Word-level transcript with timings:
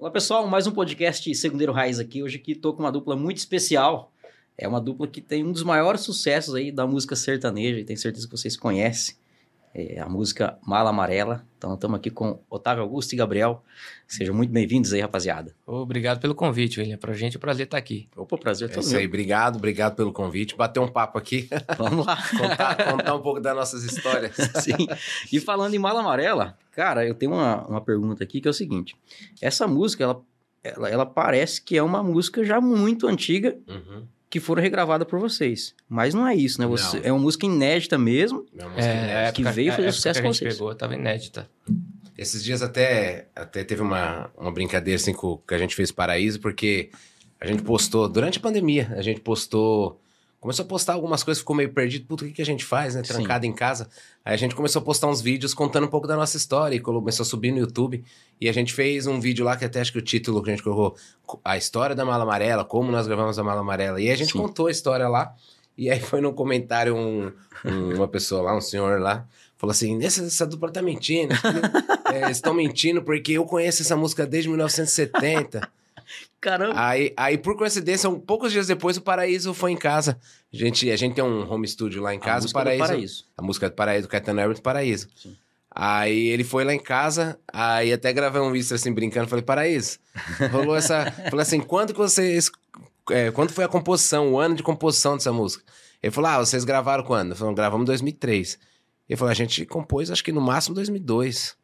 Olá 0.00 0.10
pessoal, 0.10 0.46
mais 0.46 0.66
um 0.66 0.70
podcast 0.70 1.34
Segundeiro 1.34 1.74
Raiz 1.74 1.98
aqui. 1.98 2.22
Hoje 2.22 2.38
aqui 2.38 2.54
tô 2.54 2.72
com 2.72 2.82
uma 2.82 2.90
dupla 2.90 3.14
muito 3.14 3.36
especial. 3.36 4.10
É 4.56 4.66
uma 4.66 4.80
dupla 4.80 5.06
que 5.06 5.20
tem 5.20 5.44
um 5.44 5.52
dos 5.52 5.62
maiores 5.62 6.00
sucessos 6.00 6.54
aí 6.54 6.72
da 6.72 6.86
música 6.86 7.14
sertaneja, 7.14 7.78
e 7.78 7.84
tenho 7.84 7.98
certeza 7.98 8.26
que 8.26 8.34
vocês 8.34 8.56
conhecem. 8.56 9.14
É 9.72 10.00
a 10.00 10.08
música 10.08 10.58
Mala 10.66 10.90
Amarela. 10.90 11.46
Então 11.56 11.74
estamos 11.74 11.96
aqui 11.96 12.10
com 12.10 12.42
Otávio 12.50 12.82
Augusto 12.82 13.12
e 13.12 13.16
Gabriel. 13.16 13.62
Sejam 14.06 14.34
muito 14.34 14.50
bem-vindos 14.50 14.92
aí, 14.92 15.00
rapaziada. 15.00 15.54
Obrigado 15.64 16.20
pelo 16.20 16.34
convite, 16.34 16.80
William. 16.80 16.98
Pra 16.98 17.12
gente 17.12 17.36
é 17.36 17.38
um 17.38 17.40
prazer 17.40 17.66
estar 17.66 17.78
aqui. 17.78 18.08
Opa, 18.16 18.36
prazer 18.36 18.68
É 18.68 18.72
todo 18.72 18.82
isso 18.82 18.96
aí, 18.96 19.06
obrigado, 19.06 19.56
obrigado 19.56 19.94
pelo 19.94 20.12
convite. 20.12 20.56
Bater 20.56 20.80
um 20.80 20.88
papo 20.88 21.18
aqui, 21.18 21.48
Vamos 21.78 22.04
lá. 22.04 22.16
contar, 22.36 22.92
contar 22.92 23.14
um 23.14 23.22
pouco 23.22 23.38
das 23.40 23.54
nossas 23.54 23.84
histórias. 23.84 24.34
Sim. 24.60 24.88
E 25.32 25.38
falando 25.38 25.72
em 25.72 25.78
Mala 25.78 26.00
Amarela, 26.00 26.58
cara, 26.72 27.06
eu 27.06 27.14
tenho 27.14 27.32
uma, 27.32 27.64
uma 27.68 27.80
pergunta 27.80 28.24
aqui 28.24 28.40
que 28.40 28.48
é 28.48 28.50
o 28.50 28.54
seguinte. 28.54 28.96
Essa 29.40 29.68
música, 29.68 30.02
ela, 30.02 30.20
ela, 30.64 30.90
ela 30.90 31.06
parece 31.06 31.62
que 31.62 31.76
é 31.76 31.82
uma 31.82 32.02
música 32.02 32.44
já 32.44 32.60
muito 32.60 33.06
antiga 33.06 33.56
Uhum. 33.68 34.04
Que 34.30 34.38
foram 34.40 34.62
regravadas 34.62 35.06
por 35.08 35.18
vocês. 35.18 35.74
Mas 35.88 36.14
não 36.14 36.26
é 36.26 36.34
isso, 36.36 36.60
né? 36.60 36.66
Você, 36.68 36.98
Não. 37.00 37.04
é 37.06 37.12
uma 37.12 37.20
música 37.20 37.44
inédita 37.46 37.98
mesmo. 37.98 38.46
Minha 38.54 38.68
música 38.68 38.86
É, 38.86 38.92
inédita. 38.96 39.12
a 39.16 39.20
época- 39.22 39.32
que 39.32 39.50
veio 39.56 39.72
a 39.72 39.76
fazer 39.76 39.92
sucesso 39.92 40.18
que 40.20 40.22
com 40.22 40.28
a 40.28 40.32
gente 40.32 40.40
vocês. 40.42 40.54
pegou, 40.54 40.74
tava 40.74 40.94
inédita. 40.94 41.50
Esses 42.16 42.44
dias 42.44 42.62
até, 42.62 43.26
até 43.34 43.64
teve 43.64 43.82
uma, 43.82 44.30
uma 44.38 44.52
brincadeira 44.52 44.96
assim 45.00 45.12
com, 45.12 45.38
que 45.38 45.54
a 45.54 45.58
gente 45.58 45.74
fez 45.74 45.90
Paraíso, 45.90 46.38
porque 46.38 46.90
a 47.40 47.46
gente 47.46 47.62
postou, 47.62 48.08
durante 48.08 48.38
a 48.38 48.40
pandemia, 48.40 48.92
a 48.96 49.02
gente 49.02 49.20
postou. 49.20 50.00
Começou 50.40 50.64
a 50.64 50.68
postar 50.68 50.94
algumas 50.94 51.22
coisas, 51.22 51.40
ficou 51.40 51.54
meio 51.54 51.70
perdido. 51.70 52.06
Puta, 52.06 52.24
o 52.24 52.26
que, 52.26 52.32
que 52.32 52.40
a 52.40 52.46
gente 52.46 52.64
faz, 52.64 52.94
né? 52.94 53.04
Sim. 53.04 53.12
Trancado 53.12 53.44
em 53.44 53.52
casa. 53.52 53.88
Aí 54.24 54.32
a 54.32 54.36
gente 54.38 54.54
começou 54.54 54.80
a 54.80 54.84
postar 54.84 55.06
uns 55.06 55.20
vídeos 55.20 55.52
contando 55.52 55.84
um 55.84 55.90
pouco 55.90 56.06
da 56.06 56.16
nossa 56.16 56.36
história 56.38 56.74
e 56.74 56.80
começou 56.80 57.24
a 57.24 57.26
subir 57.26 57.52
no 57.52 57.58
YouTube. 57.58 58.02
E 58.40 58.48
a 58.48 58.52
gente 58.52 58.72
fez 58.72 59.06
um 59.06 59.20
vídeo 59.20 59.44
lá 59.44 59.54
que 59.54 59.66
até 59.66 59.80
acho 59.80 59.92
que 59.92 59.98
o 59.98 60.02
título 60.02 60.42
que 60.42 60.48
a 60.48 60.54
gente 60.54 60.62
colocou, 60.62 60.96
A 61.44 61.58
História 61.58 61.94
da 61.94 62.06
Mala 62.06 62.22
Amarela, 62.24 62.64
como 62.64 62.90
nós 62.90 63.06
gravamos 63.06 63.38
a 63.38 63.44
Mala 63.44 63.60
Amarela. 63.60 64.00
E 64.00 64.10
a 64.10 64.16
gente 64.16 64.32
Sim. 64.32 64.38
contou 64.38 64.68
a 64.68 64.70
história 64.70 65.06
lá. 65.08 65.34
E 65.76 65.90
aí 65.90 66.00
foi 66.00 66.22
no 66.22 66.32
comentário 66.32 66.96
um- 66.96 67.30
um- 67.64 67.94
uma 67.96 68.08
pessoa 68.08 68.40
lá, 68.42 68.56
um 68.56 68.60
senhor 68.62 68.98
lá, 69.00 69.26
falou 69.58 69.72
assim: 69.72 70.02
essa, 70.02 70.22
essa 70.24 70.46
dupla 70.46 70.70
tá 70.70 70.80
mentindo. 70.82 71.34
É, 72.12 72.28
estão 72.28 72.52
mentindo 72.52 73.02
porque 73.04 73.30
eu 73.34 73.44
conheço 73.44 73.82
essa 73.82 73.94
música 73.96 74.26
desde 74.26 74.48
1970. 74.48 75.60
Caramba! 76.40 76.72
aí, 76.76 77.12
aí, 77.16 77.36
por 77.36 77.56
coincidência, 77.56 78.08
um, 78.08 78.18
poucos 78.18 78.52
dias 78.52 78.66
depois, 78.66 78.96
o 78.96 79.02
Paraíso 79.02 79.52
foi 79.52 79.72
em 79.72 79.76
casa. 79.76 80.18
A 80.52 80.56
gente, 80.56 80.90
a 80.90 80.96
gente 80.96 81.14
tem 81.14 81.22
um 81.22 81.50
home 81.50 81.68
studio 81.68 82.02
lá 82.02 82.14
em 82.14 82.18
casa, 82.18 82.48
o 82.48 82.52
Paraíso, 82.52 82.84
Paraíso. 82.84 83.24
A 83.36 83.42
música 83.42 83.68
do 83.68 83.74
Paraíso, 83.74 84.08
do 84.08 84.10
Caetano 84.10 84.40
Herbert 84.40 84.56
do 84.56 84.62
Paraíso. 84.62 85.08
Sim. 85.14 85.36
Aí 85.70 86.28
ele 86.28 86.42
foi 86.42 86.64
lá 86.64 86.74
em 86.74 86.82
casa, 86.82 87.38
aí 87.52 87.92
até 87.92 88.12
gravei 88.12 88.40
um 88.40 88.50
vídeo 88.50 88.74
assim, 88.74 88.92
brincando, 88.92 89.28
falei, 89.28 89.44
Paraíso, 89.44 89.98
rolou 90.50 90.74
essa... 90.74 91.10
falei 91.30 91.42
assim, 91.42 91.60
quando 91.60 91.92
que 91.92 91.98
vocês... 91.98 92.50
É, 93.10 93.30
quando 93.30 93.52
foi 93.52 93.64
a 93.64 93.68
composição, 93.68 94.32
o 94.32 94.38
ano 94.38 94.56
de 94.56 94.62
composição 94.62 95.16
dessa 95.16 95.32
música? 95.32 95.64
Ele 96.02 96.10
falou, 96.10 96.30
ah, 96.30 96.38
vocês 96.38 96.64
gravaram 96.64 97.04
quando? 97.04 97.30
Eu 97.30 97.36
falei, 97.36 97.54
gravamos 97.54 97.84
em 97.84 97.86
2003. 97.86 98.58
Ele 99.08 99.16
falou, 99.16 99.30
a 99.30 99.34
gente 99.34 99.66
compôs 99.66 100.10
acho 100.10 100.24
que 100.24 100.32
no 100.32 100.40
máximo 100.40 100.74
2002. 100.74 101.56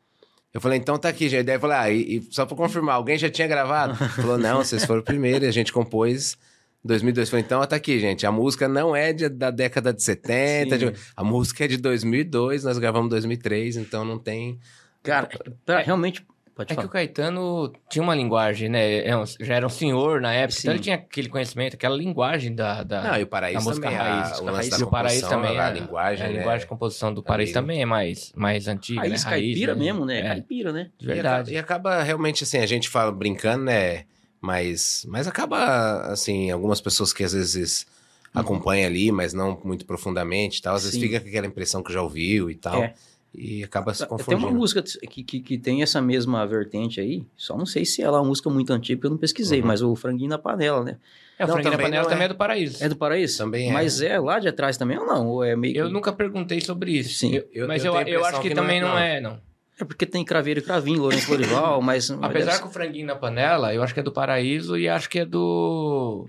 Eu 0.56 0.60
falei, 0.62 0.78
então 0.78 0.96
tá 0.96 1.10
aqui, 1.10 1.28
gente. 1.28 1.42
Daí 1.44 1.56
eu 1.56 1.60
falei, 1.60 1.76
ah, 1.76 1.90
e, 1.90 2.16
e 2.16 2.28
só 2.30 2.46
pra 2.46 2.56
confirmar, 2.56 2.94
alguém 2.94 3.18
já 3.18 3.28
tinha 3.28 3.46
gravado? 3.46 3.92
Ele 4.00 4.08
falou, 4.08 4.38
não, 4.38 4.56
vocês 4.64 4.86
foram 4.86 5.02
o 5.02 5.04
primeiro 5.04 5.44
e 5.44 5.48
a 5.48 5.50
gente 5.50 5.70
compôs 5.70 6.38
em 6.82 6.88
2002. 6.88 7.28
Eu 7.28 7.30
falei, 7.30 7.44
então 7.44 7.66
tá 7.66 7.76
aqui, 7.76 8.00
gente. 8.00 8.24
A 8.24 8.32
música 8.32 8.66
não 8.66 8.96
é 8.96 9.12
de- 9.12 9.28
da 9.28 9.50
década 9.50 9.92
de 9.92 10.02
70, 10.02 10.78
Sim. 10.78 10.86
de- 10.92 10.98
a 11.14 11.22
música 11.22 11.66
é 11.66 11.68
de 11.68 11.76
2002, 11.76 12.64
nós 12.64 12.78
gravamos 12.78 13.08
em 13.08 13.10
2003, 13.10 13.76
então 13.76 14.02
não 14.02 14.18
tem. 14.18 14.58
Cara, 15.02 15.28
pra- 15.66 15.80
realmente. 15.82 16.26
Pode 16.56 16.72
É 16.72 16.75
que 16.75 16.77
falar. 16.77 16.87
o 16.87 16.91
Caetano 16.91 17.72
tinha 17.91 18.03
uma 18.03 18.15
linguagem, 18.15 18.71
né? 18.71 19.00
É 19.06 19.11
já 19.41 19.56
era 19.56 19.67
um 19.67 19.69
senhor 19.69 20.22
na 20.22 20.33
época, 20.33 20.53
Sim. 20.55 20.61
então 20.62 20.72
ele 20.75 20.83
tinha 20.83 20.97
aquele 20.97 21.28
conhecimento, 21.28 21.75
aquela 21.75 21.94
linguagem 21.94 22.55
da. 22.55 22.83
da 22.83 23.03
Não, 23.03 23.19
e 23.19 23.25
o 23.25 23.27
Paraíso 23.27 23.59
da 23.59 23.65
música 23.65 23.91
também, 23.91 23.99
raiz, 23.99 24.17
a, 24.17 24.21
música 24.31 24.43
o 24.43 24.47
lance 24.47 24.56
raiz. 24.56 24.71
da 24.71 24.78
e 24.78 24.83
o 24.83 24.91
Paraíso 24.91 25.28
também. 25.28 25.59
a 25.61 25.69
é- 25.69 25.72
linguagem, 25.75 26.25
é, 26.25 26.28
né? 26.28 26.34
A 26.34 26.39
linguagem 26.39 26.61
de 26.61 26.67
composição 26.67 27.12
do 27.12 27.22
Paraíso 27.22 27.53
também 27.53 27.83
é 27.83 27.84
mais, 27.84 28.33
mais 28.34 28.67
antiga. 28.69 29.00
Raiz 29.03 29.22
né? 29.22 29.31
caipira 29.31 29.75
né? 29.75 29.84
mesmo, 29.84 30.06
né? 30.06 30.19
É, 30.21 30.28
Caipira, 30.28 30.72
né? 30.72 30.91
de 30.99 31.06
verdade. 31.06 31.53
E 31.53 31.59
acaba, 31.59 31.91
e 31.91 31.93
acaba 31.99 32.03
realmente 32.03 32.43
assim, 32.43 32.56
a 32.56 32.67
gente 32.67 32.88
fala 32.88 33.12
brincando, 33.12 33.65
né? 33.65 34.05
Mas, 34.41 35.05
mas 35.11 35.27
acaba, 35.27 36.06
assim, 36.11 36.50
algumas 36.50 36.81
pessoas 36.81 37.12
que 37.12 37.23
às 37.23 37.34
vezes 37.34 37.87
acompanham 38.33 38.87
ali, 38.87 39.12
mas 39.12 39.34
não 39.34 39.61
muito 39.62 39.84
profundamente 39.84 40.59
e 40.61 40.62
tal. 40.62 40.75
Às 40.75 40.84
vezes. 40.84 40.99
Sim. 40.99 41.06
fica 41.06 41.21
com 41.21 41.28
aquela 41.28 41.47
impressão 41.47 41.83
que 41.83 41.93
já 41.93 42.00
ouviu 42.00 42.50
e 42.50 42.55
tal. 42.55 42.83
É. 42.83 42.94
E 43.38 43.62
acaba 43.62 43.92
se 43.92 43.98
Tem 44.00 44.08
uma 44.08 44.16
confundindo. 44.19 44.52
música 44.54 44.82
que, 44.82 45.22
que, 45.22 45.41
que 45.41 45.58
tem 45.58 45.82
essa 45.82 46.00
mesma 46.00 46.47
vertente 46.47 47.00
aí, 47.00 47.22
só 47.36 47.54
não 47.56 47.66
sei 47.66 47.84
se 47.84 48.02
ela 48.02 48.16
é 48.16 48.20
uma 48.20 48.28
música 48.28 48.48
muito 48.48 48.72
antiga, 48.72 48.97
porque 48.97 49.06
eu 49.08 49.10
não 49.10 49.19
pesquisei, 49.19 49.60
Uhum. 49.60 49.66
mas 49.66 49.82
o 49.82 49.94
Franguinho 49.94 50.30
na 50.30 50.38
Panela, 50.38 50.82
né? 50.82 50.97
É, 51.38 51.44
o 51.44 51.48
Não, 51.48 51.52
Franguinho 51.54 51.72
também 51.72 51.86
Panela 51.86 52.02
não 52.04 52.08
também 52.10 52.22
é. 52.22 52.25
é 52.25 52.28
do 52.28 52.34
Paraíso. 52.34 52.84
É 52.84 52.88
do 52.88 52.96
Paraíso? 52.96 53.36
Também 53.38 53.69
é. 53.69 53.72
Mas 53.75 54.00
é 54.00 54.19
lá 54.19 54.38
de 54.38 54.48
atrás 54.48 54.78
também 54.78 54.96
ou 54.98 55.04
não? 55.04 55.26
Ou 55.28 55.44
é 55.44 55.54
meio 55.54 55.75
que... 55.75 55.80
Eu 55.80 55.91
nunca 55.91 56.10
perguntei 56.14 56.62
sobre 56.62 56.92
isso. 56.92 57.19
Sim. 57.19 57.34
Eu- 57.34 57.46
Eu- 57.52 57.69
mas 57.69 57.84
eu 57.84 57.94
eu, 57.94 58.25
acho 58.25 58.41
que, 58.41 58.48
que 58.48 58.54
não 58.54 58.62
também 58.62 58.78
é, 58.78 58.80
não 58.80 58.88
não. 58.88 58.98
é, 58.98 59.20
não. 59.20 59.41
É 59.78 59.84
porque 59.84 60.06
tem 60.06 60.25
Craveiro 60.25 60.60
e 60.60 60.62
Cravinho, 60.62 61.00
Lourenço 61.02 61.30
Lorival, 61.30 61.82
mas... 61.82 62.08
mas 62.16 62.30
Apesar 62.30 62.52
deve- 62.52 62.62
que 62.62 62.69
o 62.69 62.70
Franguinho 62.70 63.06
na 63.06 63.16
Panela, 63.16 63.75
eu 63.75 63.82
acho 63.82 63.92
que 63.92 64.00
é 64.00 64.02
do 64.02 64.10
Paraíso 64.12 64.78
e 64.78 64.88
acho 64.88 65.10
que 65.10 65.19
é 65.19 65.26
do. 65.26 66.26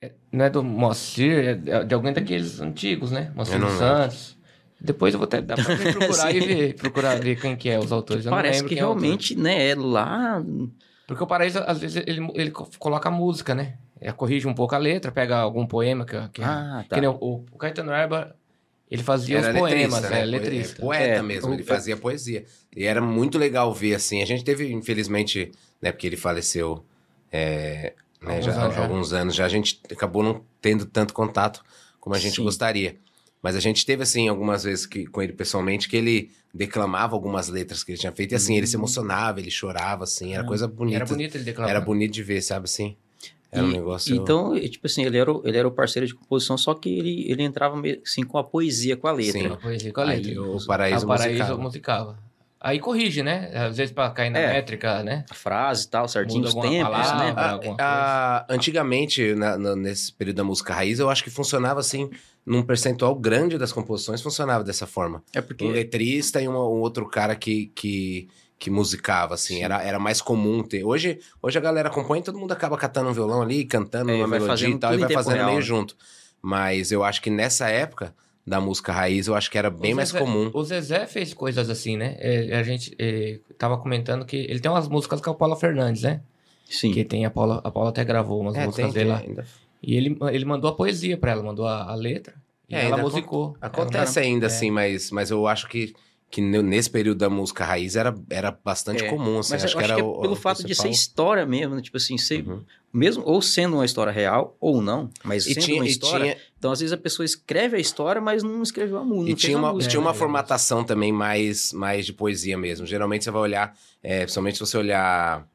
é- 0.00 0.12
não 0.30 0.44
é 0.44 0.50
do 0.50 0.62
Moacir, 0.62 1.60
é 1.66 1.82
de 1.84 1.92
alguém 1.92 2.12
daqueles 2.12 2.60
antigos, 2.60 3.10
né? 3.10 3.32
Moacir 3.34 3.58
dos 3.58 3.68
lembro. 3.72 3.78
Santos. 3.78 4.35
Depois 4.80 5.14
eu 5.14 5.18
vou 5.18 5.26
até 5.26 5.40
dar 5.40 5.56
pra 5.56 5.74
procurar 5.92 6.34
e 6.34 6.40
ver, 6.40 6.74
procurar 6.74 7.14
ver 7.20 7.40
quem 7.40 7.56
que 7.56 7.68
é 7.68 7.78
os 7.78 7.90
autores. 7.92 8.24
Eu 8.26 8.30
não 8.30 8.38
Parece 8.38 8.62
que 8.62 8.68
quem 8.70 8.78
é 8.78 8.80
realmente, 8.80 9.34
né, 9.34 9.70
é 9.70 9.74
lá... 9.74 10.42
Porque 11.06 11.22
o 11.22 11.26
Paraíso, 11.26 11.60
às 11.60 11.78
vezes, 11.78 12.02
ele, 12.06 12.28
ele 12.34 12.50
co- 12.50 12.68
coloca 12.78 13.08
música, 13.10 13.54
né? 13.54 13.78
Ele 14.00 14.12
corrige 14.12 14.46
um 14.48 14.54
pouco 14.54 14.74
a 14.74 14.78
letra, 14.78 15.12
pega 15.12 15.36
algum 15.38 15.64
poema 15.66 16.04
que, 16.04 16.16
que, 16.30 16.42
Ah, 16.42 16.84
tá. 16.88 16.96
que 16.96 17.00
nem 17.00 17.08
o, 17.08 17.14
o, 17.52 17.56
Caetano 17.58 17.92
Herba, 17.92 18.34
ele 18.90 19.02
fazia 19.04 19.38
os 19.38 19.46
poemas, 19.48 20.02
né? 20.02 20.22
é, 20.22 20.24
letrista. 20.26 20.82
Poeta 20.82 21.04
É, 21.04 21.22
mesmo, 21.22 21.50
o- 21.50 21.54
ele 21.54 21.62
fazia 21.62 21.96
poesia. 21.96 22.44
E 22.76 22.84
era 22.84 23.00
muito 23.00 23.38
legal 23.38 23.72
ver, 23.72 23.94
assim. 23.94 24.20
A 24.20 24.26
gente 24.26 24.42
teve, 24.44 24.70
infelizmente, 24.72 25.52
né, 25.80 25.92
porque 25.92 26.06
ele 26.08 26.16
faleceu 26.16 26.84
é, 27.30 27.94
né, 28.20 28.40
Alguns 28.40 28.44
já, 28.44 28.52
anos, 28.52 28.64
há 28.64 28.70
já. 28.76 28.82
alguns 28.82 29.12
anos, 29.12 29.34
já 29.36 29.44
a 29.46 29.48
gente 29.48 29.80
acabou 29.90 30.22
não 30.24 30.44
tendo 30.60 30.86
tanto 30.86 31.14
contato 31.14 31.62
como 32.00 32.16
a 32.16 32.18
gente 32.18 32.36
Sim. 32.36 32.42
gostaria. 32.44 32.96
Mas 33.46 33.54
a 33.54 33.60
gente 33.60 33.86
teve, 33.86 34.02
assim, 34.02 34.26
algumas 34.28 34.64
vezes 34.64 34.86
que, 34.86 35.06
com 35.06 35.22
ele 35.22 35.32
pessoalmente, 35.32 35.88
que 35.88 35.96
ele 35.96 36.32
declamava 36.52 37.14
algumas 37.14 37.48
letras 37.48 37.84
que 37.84 37.92
ele 37.92 37.98
tinha 37.98 38.10
feito. 38.10 38.32
E, 38.32 38.34
assim, 38.34 38.56
ele 38.56 38.66
se 38.66 38.74
emocionava, 38.74 39.38
ele 39.38 39.52
chorava, 39.52 40.02
assim. 40.02 40.34
Era 40.34 40.42
Ah, 40.42 40.46
coisa 40.46 40.66
bonita. 40.66 40.96
Era 40.96 41.04
bonito 41.06 41.34
ele 41.36 41.44
declamar. 41.44 41.70
Era 41.70 41.80
bonito 41.80 42.12
de 42.12 42.22
ver, 42.24 42.40
sabe, 42.42 42.64
assim? 42.64 42.96
Era 43.52 43.64
um 43.64 43.70
E- 43.70 43.72
negócio... 43.74 44.16
Então, 44.16 44.58
tipo 44.58 44.84
assim, 44.88 45.04
ele 45.04 45.16
era, 45.16 45.30
o, 45.32 45.42
ele 45.46 45.56
era 45.56 45.68
o 45.68 45.70
parceiro 45.70 46.08
de 46.08 46.14
composição, 46.14 46.58
só 46.58 46.74
que 46.74 46.88
ele, 46.98 47.30
ele 47.30 47.44
entrava 47.44 47.76
meio 47.76 48.00
assim 48.04 48.24
com 48.24 48.36
a 48.36 48.42
poesia, 48.42 48.96
com 48.96 49.06
a 49.06 49.12
letra. 49.12 49.40
Sim. 49.40 49.46
A 49.46 49.56
poesia 49.56 49.92
com 49.92 50.00
a 50.00 50.04
letra. 50.04 50.32
Aí 50.32 50.36
o 50.38 50.56
Ah, 50.56 50.66
Paraíso, 50.66 51.04
o 51.04 51.08
Paraíso 51.08 51.58
musicava. 51.58 52.18
Aí 52.60 52.80
corrige, 52.80 53.22
né? 53.22 53.52
Às 53.54 53.76
vezes 53.76 53.92
pra 53.92 54.10
cair 54.10 54.30
na 54.30 54.38
É. 54.40 54.52
métrica, 54.54 55.02
né? 55.04 55.24
A 55.30 55.34
frase 55.34 55.86
e 55.86 55.88
tal, 55.88 56.08
certinho, 56.08 56.38
Muda 56.38 56.48
os 56.48 56.54
tempos, 56.54 56.90
palavra. 56.90 57.32
né? 57.34 57.42
alguma 57.52 57.76
ah, 57.78 58.46
antigamente, 58.48 59.34
na- 59.34 59.56
na- 59.56 59.76
nesse 59.76 60.10
período 60.12 60.38
da 60.38 60.44
música 60.44 60.74
raiz, 60.74 60.98
eu 60.98 61.08
acho 61.08 61.22
que 61.22 61.30
funcionava 61.30 61.78
assim, 61.80 62.10
num 62.46 62.62
percentual 62.62 63.14
grande 63.16 63.58
das 63.58 63.72
composições, 63.72 64.22
funcionava 64.22 64.62
dessa 64.62 64.86
forma. 64.86 65.22
É 65.34 65.40
Um 65.40 65.42
porque... 65.42 65.66
letrista 65.68 66.40
e 66.40 66.46
uma- 66.46 66.60
um 66.62 66.80
outro 66.80 67.04
cara 67.08 67.34
que, 67.34 67.72
que, 67.74 68.28
que 68.58 68.70
musicava, 68.70 69.34
assim, 69.34 69.56
Sim. 69.56 69.62
era, 69.64 69.82
era 69.82 69.98
mais 69.98 70.20
comum 70.22 70.62
ter. 70.62 70.84
Hoje, 70.84 71.18
hoje 71.42 71.58
a 71.58 71.60
galera 71.60 71.90
compõe, 71.90 72.22
todo 72.22 72.38
mundo 72.38 72.52
acaba 72.52 72.76
catando 72.76 73.10
um 73.10 73.12
violão 73.12 73.42
ali, 73.42 73.64
cantando 73.64 74.12
É, 74.12 74.14
uma 74.14 74.28
melodia 74.28 74.68
e 74.68 74.78
tal, 74.78 74.94
e 74.94 74.98
vai 74.98 75.12
fazendo 75.12 75.34
real, 75.34 75.46
meio 75.46 75.58
né? 75.58 75.64
junto. 75.64 75.96
Mas 76.40 76.92
eu 76.92 77.02
acho 77.02 77.20
que 77.20 77.30
nessa 77.30 77.68
época 77.68 78.14
da 78.46 78.60
música 78.60 78.92
raiz, 78.92 79.26
eu 79.26 79.34
acho 79.34 79.50
que 79.50 79.58
era 79.58 79.68
bem 79.68 79.92
O 79.92 79.96
mais 79.96 80.10
Zezé- 80.10 80.20
comum. 80.24 80.48
O 80.54 80.62
Zezé 80.62 81.04
fez 81.08 81.34
coisas 81.34 81.68
assim, 81.68 81.96
né? 81.96 82.14
É, 82.20 82.56
a 82.56 82.62
gente 82.62 82.94
é, 82.96 83.40
tava 83.58 83.76
comentando 83.76 84.24
que 84.24 84.36
ele 84.36 84.60
tem 84.60 84.70
umas 84.70 84.86
músicas 84.86 85.20
com 85.20 85.30
a 85.30 85.34
Paula 85.34 85.56
Fernandes, 85.56 86.02
né? 86.02 86.20
Sim. 86.70 86.92
Que 86.92 87.04
tem 87.04 87.24
a 87.26 87.30
Paula, 87.30 87.60
a 87.64 87.70
Paula 87.72 87.90
até 87.90 88.04
gravou 88.04 88.40
umas 88.40 88.54
É, 88.54 88.64
músicas 88.64 88.92
tem, 88.92 88.94
dele 88.94 89.10
lá. 89.10 89.18
ainda 89.18 89.44
E 89.82 89.96
ele, 89.96 90.16
ele 90.30 90.44
mandou 90.44 90.70
a 90.70 90.74
poesia 90.76 91.16
pra 91.16 91.32
ela, 91.32 91.42
mandou 91.42 91.66
a, 91.66 91.90
a 91.90 91.94
letra. 91.96 92.34
É, 92.70 92.84
ela 92.86 92.96
musicou. 92.98 93.56
Acontece 93.60 94.18
ainda, 94.18 94.46
é. 94.46 94.48
assim, 94.48 94.70
mas, 94.70 95.10
mas 95.10 95.30
eu 95.30 95.46
acho 95.46 95.68
que, 95.68 95.94
que 96.30 96.40
ne- 96.40 96.62
nesse 96.62 96.90
período 96.90 97.18
da 97.18 97.30
música 97.30 97.64
raiz 97.64 97.94
era, 97.96 98.14
era 98.28 98.50
bastante 98.50 99.04
É, 99.04 99.08
comum, 99.08 99.38
assim. 99.38 99.52
Mas 99.52 99.64
acho 99.64 99.76
que 99.76 99.82
era 99.82 99.94
que 99.94 100.00
é 100.00 100.04
o- 100.04 100.20
pelo 100.20 100.32
o 100.32 100.36
fato 100.36 100.64
de 100.64 100.74
ser 100.74 100.88
história 100.90 101.46
mesmo, 101.46 101.74
né? 101.76 101.80
Tipo 101.82 101.96
assim, 101.96 102.18
ser, 102.18 102.46
Uhum. 102.46 102.62
mesmo 102.92 103.22
ou 103.24 103.40
sendo 103.40 103.74
uma 103.76 103.84
história 103.84 104.12
real 104.12 104.56
ou 104.60 104.82
não, 104.82 105.08
mas 105.24 105.46
E 105.46 105.54
sendo 105.54 105.64
tinha, 105.64 105.80
uma 105.80 105.86
história, 105.86 106.34
tinha, 106.34 106.44
então 106.58 106.72
às 106.72 106.80
vezes 106.80 106.92
a 106.92 106.96
pessoa 106.96 107.24
escreve 107.24 107.76
a 107.76 107.80
história, 107.80 108.20
mas 108.20 108.42
não 108.42 108.62
escreveu 108.62 108.98
a 108.98 109.04
música. 109.04 109.30
e 109.30 109.34
tinha 109.36 109.56
uma, 109.56 109.72
música. 109.72 109.90
tinha 109.90 110.00
uma 110.00 110.10
É, 110.10 110.14
formatação 110.14 110.82
também 110.82 111.12
mais, 111.12 111.72
mais 111.72 112.04
de 112.04 112.12
poesia 112.12 112.58
mesmo. 112.58 112.84
Geralmente 112.86 113.22
você 113.24 113.30
vai 113.30 113.42
olhar, 113.42 113.76
é, 114.02 114.20
principalmente 114.22 114.54
se 114.54 114.60
você 114.66 114.76
olhar 114.76 115.46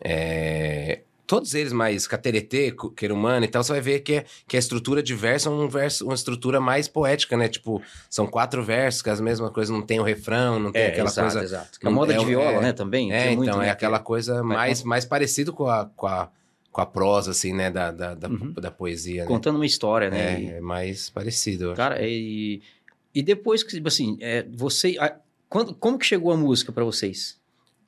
é, 0.00 1.00
todos 1.26 1.54
eles 1.54 1.72
mais 1.72 2.06
Cateretê, 2.06 2.74
Querumano 2.96 3.44
e 3.44 3.48
tal, 3.48 3.62
você 3.64 3.72
vai 3.72 3.80
ver 3.80 4.00
que, 4.00 4.14
é, 4.14 4.24
que 4.46 4.56
a 4.56 4.58
estrutura 4.58 5.02
de 5.02 5.14
verso 5.14 5.48
é 5.48 5.52
um 5.52 5.68
verso, 5.68 6.04
uma 6.04 6.14
estrutura 6.14 6.60
mais 6.60 6.86
poética, 6.88 7.36
né? 7.36 7.48
Tipo, 7.48 7.82
são 8.10 8.26
quatro 8.26 8.62
versos, 8.62 9.00
que 9.02 9.08
é 9.08 9.12
as 9.12 9.20
mesmas 9.20 9.50
coisas, 9.50 9.74
não 9.74 9.82
tem 9.82 10.00
o 10.00 10.02
refrão, 10.02 10.58
não 10.58 10.70
tem 10.72 10.82
É, 10.82 10.88
aquela 10.88 11.08
exato, 11.08 11.30
coisa. 11.32 11.44
exato. 11.44 11.80
Que 11.80 11.86
a 11.86 11.90
não- 11.90 11.94
moda 11.96 12.12
é 12.14 12.16
de 12.18 12.24
viola, 12.26 12.58
é, 12.58 12.60
né, 12.60 12.72
também. 12.72 13.12
É, 13.12 13.26
então, 13.32 13.36
muito, 13.36 13.56
é 13.56 13.66
né, 13.66 13.70
aquela 13.70 13.98
coisa 13.98 14.42
mais, 14.42 14.82
mais 14.82 15.04
parecido 15.04 15.52
com 15.52 15.66
a, 15.68 15.86
com, 15.96 16.06
a, 16.06 16.28
com 16.70 16.80
a 16.80 16.86
prosa, 16.86 17.30
assim, 17.30 17.52
né? 17.54 17.70
Da, 17.70 17.90
da, 17.90 18.14
da, 18.14 18.28
Uhum. 18.28 18.52
da 18.52 18.70
poesia, 18.70 19.22
né? 19.22 19.28
Contando 19.28 19.56
uma 19.56 19.66
história, 19.66 20.10
né? 20.10 20.34
É, 20.34 20.40
E- 20.40 20.48
é 20.50 20.60
mais 20.60 21.08
parecido. 21.10 21.72
Cara, 21.74 21.98
e, 22.02 22.60
e 23.14 23.22
depois 23.22 23.62
que, 23.62 23.70
tipo 23.70 23.88
assim, 23.88 24.16
é, 24.20 24.44
você... 24.52 24.96
a- 24.98 25.16
quando, 25.48 25.72
como 25.74 25.98
que 25.98 26.04
chegou 26.04 26.32
a 26.32 26.36
música 26.36 26.72
pra 26.72 26.82
vocês? 26.84 27.38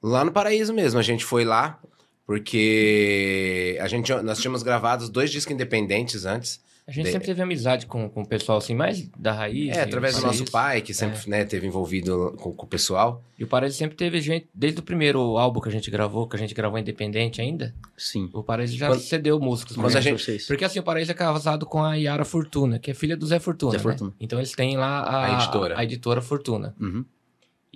Lá 0.03 0.25
no 0.25 0.31
Paraíso 0.31 0.73
mesmo, 0.73 1.01
a 1.01 1.03
gente 1.03 1.25
foi 1.25 1.45
lá, 1.45 1.81
porque 2.27 3.79
a 3.81 3.89
gente, 3.89 4.13
nós 4.23 4.39
tínhamos 4.39 4.63
gravado 4.63 5.09
dois 5.09 5.31
discos 5.31 5.53
independentes 5.55 6.25
antes. 6.27 6.65
A 6.89 6.93
gente 6.93 7.07
De- 7.07 7.11
sempre 7.11 7.27
teve 7.27 7.43
amizade 7.43 7.85
com, 7.85 8.09
com 8.09 8.23
o 8.23 8.27
pessoal, 8.27 8.59
assim, 8.59 8.73
mais 8.73 9.09
da 9.19 9.33
raiz. 9.33 9.77
É, 9.77 9.81
através 9.83 10.17
do 10.21 10.23
nosso 10.25 10.45
pai, 10.53 10.81
que 10.81 10.95
sempre 10.95 11.19
né, 11.29 11.45
teve 11.45 11.67
envolvido 11.67 12.37
com, 12.39 12.53
com 12.53 12.65
o 12.65 12.69
pessoal. 12.69 13.25
E 13.37 13.43
o 13.43 13.47
Paraíso 13.49 13.77
sempre 13.77 13.97
teve 13.97 14.21
gente, 14.21 14.47
desde 14.55 14.79
o 14.79 14.83
primeiro 14.85 15.37
álbum 15.37 15.61
que 15.61 15.69
a 15.69 15.73
gente 15.73 15.91
gravou, 15.91 16.29
que 16.29 16.37
a 16.37 16.39
gente 16.39 16.55
gravou 16.55 16.79
independente 16.79 17.41
ainda, 17.41 17.75
Sim. 17.97 18.31
o 18.33 18.41
Paraíso 18.41 18.77
já 18.77 18.87
Quando- 18.87 19.01
cedeu 19.01 19.41
músicos. 19.41 19.77
pra 19.77 19.87
a 19.89 20.01
gente. 20.01 20.23
Vocês. 20.23 20.47
Porque 20.47 20.65
assim, 20.65 20.79
o 20.79 20.83
Paraíso 20.85 21.11
é 21.11 21.15
casado 21.15 21.67
com 21.67 21.83
a 21.83 21.97
Yara 21.97 22.25
Fortuna, 22.25 22.79
que 22.79 22.93
é 22.93 22.95
filha 22.95 23.17
do 23.17 23.27
Zé 23.27 23.41
Fortuna. 23.41 23.73
Zé 23.73 23.79
né? 23.79 23.83
Fortuna. 23.83 24.13
Então 24.21 24.39
eles 24.39 24.53
têm 24.53 24.77
lá 24.77 25.01
a, 25.01 25.25
A 25.27 25.33
editora. 25.43 25.75
A, 25.77 25.83
editora 25.83 26.23
Fortuna. 26.23 26.73
Uhum. 26.81 27.05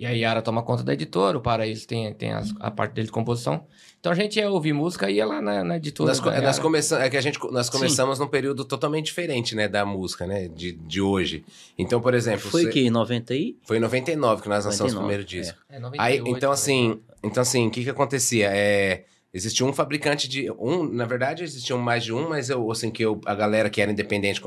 E 0.01 0.05
a 0.07 0.09
Yara 0.09 0.41
toma 0.41 0.63
conta 0.63 0.81
da 0.83 0.93
editora, 0.93 1.37
o 1.37 1.41
Paraíso 1.41 1.87
tem, 1.87 2.11
tem 2.15 2.31
as- 2.31 2.51
a 2.59 2.71
parte 2.71 2.93
dele 2.93 3.05
de 3.05 3.11
composição. 3.11 3.67
Então 3.99 4.11
a 4.11 4.15
gente 4.15 4.39
ia 4.39 4.49
ouvir 4.49 4.73
música 4.73 5.11
e 5.11 5.17
ia 5.17 5.25
lá 5.27 5.39
na, 5.39 5.63
na 5.63 5.77
editora. 5.77 6.07
Nós, 6.09 6.19
da 6.19 6.41
nós 6.41 6.57
começamos, 6.57 7.05
é 7.05 7.07
que 7.09 7.15
a 7.17 7.21
gente, 7.21 7.37
nós 7.51 7.69
começamos 7.69 8.17
num 8.17 8.25
período 8.27 8.65
totalmente 8.65 9.05
diferente, 9.05 9.53
né, 9.55 9.67
da 9.67 9.85
música, 9.85 10.25
né, 10.25 10.47
de, 10.47 10.71
de 10.71 10.99
hoje. 10.99 11.45
Então, 11.77 12.01
por 12.01 12.15
exemplo, 12.15 12.49
Foi 12.49 12.63
cê- 12.63 12.69
que 12.71 12.79
em 12.87 12.89
90 12.89 13.35
e... 13.35 13.55
foi 13.61 13.77
em 13.77 13.79
99 13.79 14.41
que 14.41 14.49
nós 14.49 14.65
lançamos 14.65 14.91
99, 14.91 14.95
o 14.95 14.99
primeiro 15.01 15.23
disco. 15.23 15.59
É, 15.69 15.77
98, 15.77 16.01
Aí, 16.01 16.15
então 16.15 16.49
99. 16.49 16.53
assim, 16.53 16.99
então 17.23 17.41
assim, 17.41 17.67
o 17.67 17.69
que 17.69 17.83
que 17.83 17.89
acontecia? 17.91 18.49
É, 18.51 19.03
existia 19.33 19.65
um 19.65 19.71
fabricante 19.73 20.27
de 20.27 20.51
um, 20.51 20.83
na 20.83 21.05
verdade 21.05 21.43
existiam 21.43 21.79
mais 21.79 22.03
de 22.03 22.13
um, 22.13 22.27
mas 22.27 22.49
eu 22.49 22.69
assim 22.71 22.91
que 22.91 23.03
eu, 23.03 23.19
a 23.25 23.33
galera 23.33 23.69
que 23.69 23.81
era 23.81 23.91
independente 23.91 24.41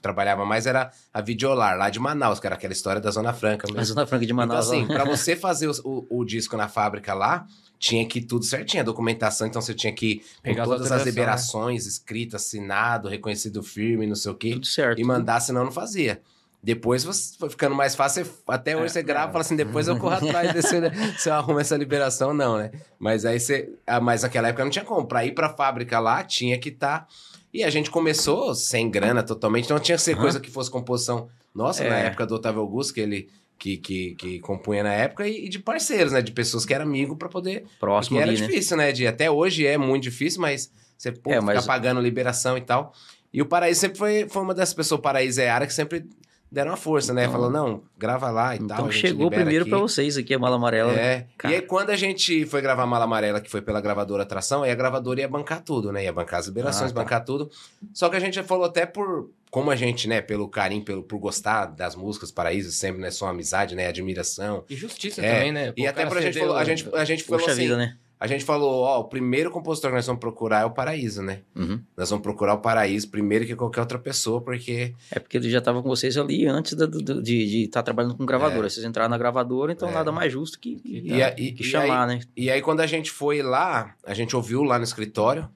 trabalhava 0.00 0.44
mais 0.44 0.66
era 0.66 0.90
a 1.12 1.20
Videolar 1.20 1.76
lá 1.76 1.90
de 1.90 1.98
Manaus, 1.98 2.38
que 2.40 2.46
era 2.46 2.54
aquela 2.56 2.72
história 2.72 3.00
da 3.00 3.10
Zona 3.10 3.32
Franca 3.32 3.66
mesmo. 3.66 3.80
A 3.80 3.84
Zona 3.84 4.06
Franca 4.06 4.24
de 4.26 4.32
Então 4.32 4.46
Manaus. 4.46 4.66
assim, 4.68 4.82
lá. 4.86 4.94
pra 4.94 5.04
você 5.16 5.34
fazer 5.34 5.66
os- 5.68 5.80
o, 5.84 6.06
o 6.08 6.24
disco 6.24 6.56
na 6.56 6.68
fábrica 6.68 7.14
lá, 7.14 7.46
tinha 7.80 8.06
que 8.06 8.18
ir 8.18 8.22
tudo 8.22 8.44
certinho, 8.44 8.82
a 8.82 8.84
documentação, 8.84 9.46
então 9.46 9.60
você 9.62 9.72
tinha 9.74 9.92
que 9.92 10.22
Pegar 10.42 10.62
as 10.62 10.68
todas 10.68 10.86
as 10.86 10.92
autorizações, 10.92 11.04
né? 11.04 11.10
liberações 11.22 11.86
escritas, 11.86 12.42
assinado, 12.42 13.08
reconhecido 13.08 13.62
firme, 13.62 14.06
não 14.06 14.16
sei 14.16 14.32
o 14.32 14.34
quê 14.34 14.52
Tudo 14.54 14.66
certo. 14.66 15.00
e 15.00 15.04
mandar, 15.04 15.38
senão 15.40 15.64
não 15.64 15.70
fazia. 15.72 16.20
Depois 16.62 17.04
você- 17.04 17.36
foi 17.38 17.48
ficando 17.50 17.74
mais 17.74 17.94
fácil, 17.94 18.24
você- 18.24 18.32
até 18.48 18.74
hoje 18.76 18.86
É, 18.86 18.88
você 18.88 19.02
grava 19.02 19.26
é. 19.26 19.28
e 19.28 19.32
fala 19.32 19.42
assim, 19.42 19.56
depois 19.56 19.86
eu 19.86 19.96
corro 19.98 20.14
atrás 20.14 20.52
desse, 20.52 20.76
se 21.18 21.28
eu 21.28 21.34
arrumo 21.34 21.60
essa 21.60 21.76
liberação, 21.76 22.34
não, 22.34 22.58
né? 22.58 22.72
Mas 22.98 23.24
aí 23.24 23.38
você. 23.38 23.72
ah, 23.86 24.00
Mas 24.00 24.22
naquela 24.22 24.48
época 24.48 24.64
não 24.64 24.70
tinha 24.70 24.84
como. 24.84 25.06
Pra 25.06 25.24
ir 25.24 25.32
pra 25.34 25.48
fábrica 25.50 25.98
lá, 26.00 26.24
tinha 26.24 26.58
que 26.58 26.70
estar. 26.70 27.06
E 27.54 27.62
a 27.64 27.70
gente 27.70 27.90
começou 27.90 28.54
sem 28.54 28.90
grana 28.90 29.22
totalmente, 29.22 29.64
então 29.66 29.78
tinha 29.78 29.96
que 29.96 30.02
ser 30.02 30.12
Aham. 30.14 30.20
coisa 30.22 30.40
que 30.40 30.50
fosse 30.50 30.70
composição 30.70 31.28
nossa, 31.54 31.82
na 31.88 31.98
É. 32.00 32.06
época 32.06 32.26
do 32.26 32.34
Otávio 32.34 32.60
Augusto, 32.60 32.92
que 32.94 33.00
ele. 33.00 33.28
Que, 33.60 33.76
que, 33.76 34.14
que 34.14 34.38
compunha 34.38 34.84
na 34.84 34.92
época, 34.92 35.26
e, 35.26 35.46
e 35.46 35.48
de 35.48 35.58
parceiros, 35.58 36.12
né? 36.12 36.22
De 36.22 36.30
pessoas 36.30 36.64
que 36.64 36.72
eram 36.72 36.84
amigos 36.84 37.18
pra 37.18 37.28
poder 37.28 37.64
Próximo 37.80 38.16
porque 38.16 38.22
era 38.22 38.30
ali, 38.30 38.40
né? 38.40 38.46
difícil, 38.46 38.76
né? 38.76 38.92
De, 38.92 39.04
até 39.04 39.28
hoje 39.28 39.66
é 39.66 39.76
muito 39.76 40.04
difícil, 40.04 40.40
mas 40.40 40.70
você 40.96 41.10
pô, 41.10 41.28
É, 41.32 41.40
fica 41.40 41.44
mas- 41.44 41.66
pagando 41.66 42.00
liberação 42.00 42.56
e 42.56 42.60
tal. 42.60 42.92
E 43.32 43.42
o 43.42 43.46
Paraíso 43.46 43.80
sempre 43.80 43.98
foi, 43.98 44.28
foi 44.28 44.42
uma 44.42 44.54
dessas 44.54 44.74
pessoas, 44.74 45.00
o 45.00 45.02
Paraíso 45.02 45.40
é 45.40 45.48
área 45.50 45.66
que 45.66 45.74
sempre 45.74 46.06
deram 46.50 46.72
a 46.72 46.76
força, 46.76 47.12
né? 47.12 47.22
Então- 47.22 47.32
Falou, 47.32 47.50
não, 47.50 47.82
grava 47.96 48.30
lá 48.30 48.54
e 48.54 48.58
tal. 48.58 48.64
Então 48.66 48.86
a 48.86 48.90
gente 48.90 49.00
chegou 49.00 49.30
primeiro 49.30 49.62
aqui. 49.64 49.70
pra 49.70 49.78
vocês 49.78 50.16
aqui, 50.16 50.32
a 50.34 50.38
Mala 50.38 50.56
Amarela. 50.56 50.92
né? 50.92 51.00
É. 51.12 51.26
Cara. 51.36 51.54
E 51.54 51.56
aí, 51.56 51.62
quando 51.62 51.90
a 51.90 51.96
gente 51.96 52.46
foi 52.46 52.60
gravar 52.62 52.86
Mala 52.86 53.04
Amarela, 53.04 53.40
que 53.40 53.50
foi 53.50 53.60
pela 53.60 53.80
gravadora 53.80 54.22
Atração, 54.22 54.62
aí 54.62 54.70
a 54.70 54.74
gravadora 54.74 55.20
ia 55.20 55.28
bancar 55.28 55.62
tudo, 55.62 55.92
né? 55.92 56.04
Ia 56.04 56.12
bancar 56.12 56.40
as 56.40 56.46
liberações, 56.46 56.90
Ah, 56.90 56.94
tá. 56.94 57.00
bancar 57.02 57.24
tudo. 57.24 57.50
Só 57.92 58.08
que 58.08 58.16
a 58.16 58.20
gente 58.20 58.34
já 58.34 58.44
falou 58.44 58.64
até 58.64 58.86
por. 58.86 59.30
Como 59.50 59.70
a 59.70 59.76
gente, 59.76 60.06
né, 60.08 60.20
pelo 60.20 60.46
carinho, 60.46 60.84
pelo, 60.84 61.02
por 61.02 61.18
gostar 61.18 61.64
das 61.66 61.96
músicas 61.96 62.30
Paraíso, 62.30 62.70
sempre, 62.70 63.00
né? 63.00 63.10
Só 63.10 63.26
amizade, 63.28 63.74
né? 63.74 63.86
Admiração. 63.86 64.62
E 64.68 64.76
justiça 64.76 65.24
É, 65.24 65.34
também, 65.36 65.52
né? 65.52 65.68
E 65.74 65.80
Pô, 65.80 65.86
o 65.86 65.90
até 65.90 66.04
pra 66.06 66.20
gente 66.20 66.38
falou, 66.38 66.56
a 66.56 66.64
gente, 66.64 66.88
a 66.94 67.04
gente 67.04 67.24
falou 67.24 67.46
assim. 67.46 67.62
vida, 67.62 67.76
né? 67.76 67.96
A 68.20 68.26
gente 68.26 68.44
falou, 68.44 68.82
ó, 68.82 69.00
o 69.00 69.04
primeiro 69.04 69.50
compositor 69.50 69.90
que 69.90 69.96
nós 69.96 70.06
vamos 70.06 70.18
procurar 70.20 70.62
é 70.62 70.64
o 70.64 70.70
Paraíso, 70.70 71.22
né? 71.22 71.42
Uhum. 71.54 71.80
Nós 71.96 72.10
vamos 72.10 72.22
procurar 72.22 72.54
o 72.54 72.58
Paraíso 72.58 73.08
primeiro 73.10 73.46
que 73.46 73.54
qualquer 73.54 73.80
outra 73.80 73.98
pessoa, 73.98 74.40
porque. 74.40 74.94
É 75.10 75.18
porque 75.20 75.36
ele 75.36 75.48
já 75.48 75.58
estava 75.58 75.82
com 75.82 75.88
vocês 75.88 76.16
ali 76.16 76.46
antes 76.46 76.74
do- 76.74 76.88
do- 76.88 77.22
de 77.22 77.64
estar 77.64 77.82
trabalhando 77.82 78.16
com 78.16 78.26
gravadora. 78.26 78.68
Vocês 78.68 78.84
entraram 78.84 79.08
na 79.10 79.18
gravadora, 79.18 79.72
então 79.72 79.88
É. 79.88 79.92
nada 79.92 80.10
mais 80.10 80.32
justo 80.32 80.58
que, 80.58 80.76
que, 80.76 81.02
E, 81.04 81.22
a- 81.22 81.34
e- 81.38 81.52
que 81.52 81.62
chamar, 81.62 82.06
né? 82.08 82.20
E 82.36 82.50
aí, 82.50 82.60
quando 82.60 82.80
a 82.80 82.86
gente 82.86 83.10
foi 83.10 83.40
lá, 83.42 83.94
a 84.04 84.14
gente 84.14 84.34
ouviu 84.34 84.62
lá 84.64 84.78
no 84.78 84.84
escritório, 84.84 85.48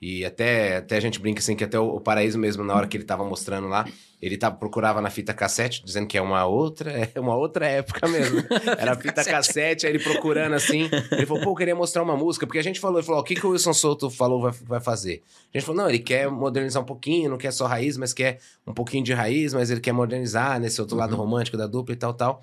e 0.00 0.24
até, 0.24 0.76
até 0.76 0.96
a 0.96 1.00
gente 1.00 1.18
brinca 1.18 1.40
assim, 1.40 1.56
que 1.56 1.64
até 1.64 1.78
o, 1.78 1.96
o 1.96 2.00
Paraíso 2.00 2.38
mesmo, 2.38 2.62
na 2.62 2.74
hora 2.74 2.86
que 2.86 2.96
ele 2.96 3.04
tava 3.04 3.24
mostrando 3.24 3.66
lá, 3.68 3.84
ele 4.20 4.36
tava, 4.36 4.56
procurava 4.56 5.00
na 5.00 5.10
fita 5.10 5.32
cassete, 5.34 5.84
dizendo 5.84 6.06
que 6.06 6.16
é 6.16 6.22
uma 6.22 6.44
outra, 6.46 6.90
é 7.14 7.20
uma 7.20 7.36
outra 7.36 7.66
época 7.66 8.06
mesmo. 8.08 8.42
Era 8.78 8.94
fita 8.96 9.24
cassete, 9.24 9.86
aí 9.86 9.92
ele 9.92 10.02
procurando 10.02 10.54
assim, 10.54 10.88
ele 11.12 11.26
falou, 11.26 11.42
pô, 11.42 11.50
eu 11.50 11.54
queria 11.54 11.74
mostrar 11.74 12.02
uma 12.02 12.16
música, 12.16 12.46
porque 12.46 12.58
a 12.58 12.62
gente 12.62 12.78
falou, 12.80 12.98
ele 12.98 13.06
falou, 13.06 13.20
o 13.20 13.24
que, 13.24 13.34
que 13.34 13.46
o 13.46 13.50
Wilson 13.50 13.72
Souto 13.72 14.08
falou 14.10 14.40
vai, 14.40 14.52
vai 14.64 14.80
fazer? 14.80 15.22
A 15.52 15.58
gente 15.58 15.66
falou, 15.66 15.82
não, 15.82 15.88
ele 15.88 15.98
quer 15.98 16.30
modernizar 16.30 16.82
um 16.82 16.86
pouquinho, 16.86 17.30
não 17.30 17.38
quer 17.38 17.52
só 17.52 17.66
raiz, 17.66 17.96
mas 17.96 18.12
quer 18.12 18.38
um 18.66 18.72
pouquinho 18.72 19.02
de 19.04 19.12
raiz, 19.12 19.52
mas 19.54 19.70
ele 19.70 19.80
quer 19.80 19.92
modernizar 19.92 20.60
nesse 20.60 20.80
outro 20.80 20.96
lado 20.96 21.12
Uhum. 21.12 21.18
romântico 21.18 21.56
da 21.56 21.66
dupla 21.66 21.94
e 21.94 21.96
tal, 21.96 22.14
tal. 22.14 22.42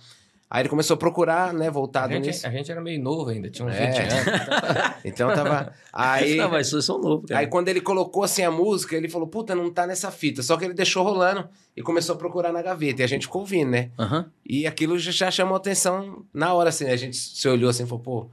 Aí 0.56 0.62
ele 0.62 0.70
começou 0.70 0.94
a 0.94 0.98
procurar, 0.98 1.54
né, 1.54 1.68
A 1.68 1.72
voltado 1.72 2.14
nisso. 2.18 2.32
gente, 2.32 2.48
a 2.48 2.50
gente 2.50 2.72
era 2.72 2.80
meio 2.80 3.02
novo 3.02 3.30
ainda, 3.30 3.50
tinha 3.50 3.68
uns 3.68 3.76
É. 3.76 3.88
20 3.88 3.98
anos. 4.00 4.96
Então 5.04 5.34
tava. 5.36 5.74
Aí, 5.92 6.38
Não, 6.38 6.50
mas 6.50 6.70
vocês 6.70 6.86
são 6.86 6.98
novos, 6.98 7.28
cara. 7.28 7.42
aí 7.42 7.48
quando 7.48 7.68
ele 7.68 7.82
colocou 7.82 8.24
assim 8.24 8.42
a 8.42 8.50
música, 8.50 8.96
ele 8.96 9.10
falou: 9.10 9.28
Puta, 9.28 9.54
não 9.54 9.70
tá 9.70 9.86
nessa 9.86 10.10
fita. 10.12 10.42
Só 10.42 10.56
que 10.56 10.64
ele 10.64 10.74
deixou 10.74 11.04
rolando 11.04 11.48
e 11.76 11.82
começou 11.82 12.16
a 12.16 12.18
procurar 12.18 12.54
na 12.54 12.62
gaveta. 12.62 13.02
E 13.02 13.04
a 13.04 13.08
gente 13.08 13.24
ficou 13.24 13.42
ouvindo, 13.42 13.72
né? 13.72 13.92
Aham. 14.00 14.32
E 14.46 14.66
aquilo 14.66 14.98
já, 14.98 15.30
chamou 15.30 15.58
atenção 15.58 16.24
na 16.34 16.54
hora, 16.54 16.70
assim. 16.70 16.86
A 16.86 16.96
gente 16.96 17.18
se 17.18 17.48
olhou 17.50 17.70
assim 17.70 17.84
e 17.84 17.88
falou: 17.88 18.02
Pô, 18.04 18.30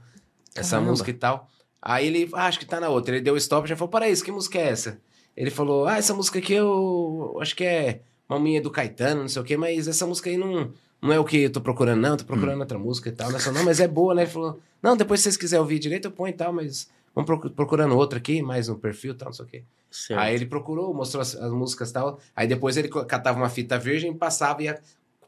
essa 0.55 0.77
Caramba. 0.77 0.91
música 0.91 1.09
e 1.09 1.13
tal. 1.13 1.49
Aí 1.81 2.07
ele, 2.07 2.29
ah, 2.33 2.47
acho 2.47 2.57
que 2.59 2.65
tá 2.65 2.79
na 2.79 2.87
outra. 2.87 3.15
Ele 3.15 3.23
deu 3.23 3.35
stop 3.35 3.65
e 3.65 3.69
já 3.69 3.75
falou: 3.75 3.89
Para 3.89 4.07
isso, 4.07 4.23
que 4.23 4.31
música 4.31 4.57
é 4.59 4.69
essa? 4.69 4.97
Ele 5.35 5.51
falou: 5.51 5.85
Ah, 5.85 5.97
essa 5.97 6.13
música 6.13 6.39
aqui 6.39 6.53
eu 6.53 7.37
acho 7.41 7.53
que 7.55 7.65
é 7.65 7.99
Maminha 8.29 8.61
do 8.61 8.71
Caetano, 8.71 9.21
não 9.21 9.27
sei 9.27 9.41
o 9.41 9.45
quê, 9.45 9.57
mas 9.57 9.87
essa 9.89 10.07
música 10.07 10.29
aí 10.29 10.37
não, 10.37 10.71
não 11.03 11.13
é 11.13 11.19
o 11.19 11.25
que 11.25 11.37
eu 11.37 11.51
tô 11.51 11.61
procurando, 11.61 11.99
não. 12.01 12.17
Tô 12.17 12.23
procurando 12.25 12.59
outra 12.61 12.79
música 12.79 13.09
e 13.09 13.11
tal. 13.11 13.29
Não, 13.31 13.39
não, 13.53 13.63
mas 13.63 13.79
é 13.79 13.87
boa, 13.87 14.15
né? 14.15 14.23
Ele 14.23 14.31
falou: 14.31 14.59
Não, 14.81 14.95
depois 14.97 15.19
se 15.19 15.25
vocês 15.25 15.37
quiserem 15.37 15.61
ouvir 15.61 15.77
direito, 15.79 16.07
eu 16.07 16.11
ponho 16.11 16.31
e 16.31 16.37
tal, 16.37 16.51
mas 16.53 16.89
vamos 17.13 17.25
procu- 17.27 17.49
procurando 17.51 17.95
outra 17.95 18.17
aqui, 18.19 18.41
mais 18.41 18.67
no 18.67 18.77
perfil 18.77 19.13
e 19.13 19.15
tal, 19.17 19.27
não 19.27 19.33
sei 19.33 19.45
o 19.45 19.47
quê. 19.47 19.63
Certo. 19.91 20.19
Aí 20.19 20.33
ele 20.33 20.45
procurou, 20.47 20.93
mostrou 20.93 21.21
as, 21.21 21.35
as 21.35 21.51
músicas 21.51 21.89
e 21.91 21.93
tal. 21.93 22.19
Aí 22.35 22.47
depois 22.47 22.77
ele 22.77 22.87
catava 22.87 23.37
uma 23.37 23.49
fita 23.49 23.77
virgem 23.77 24.11
e 24.11 24.15
passava 24.15 24.61
e 24.61 24.65
ia 24.65 24.81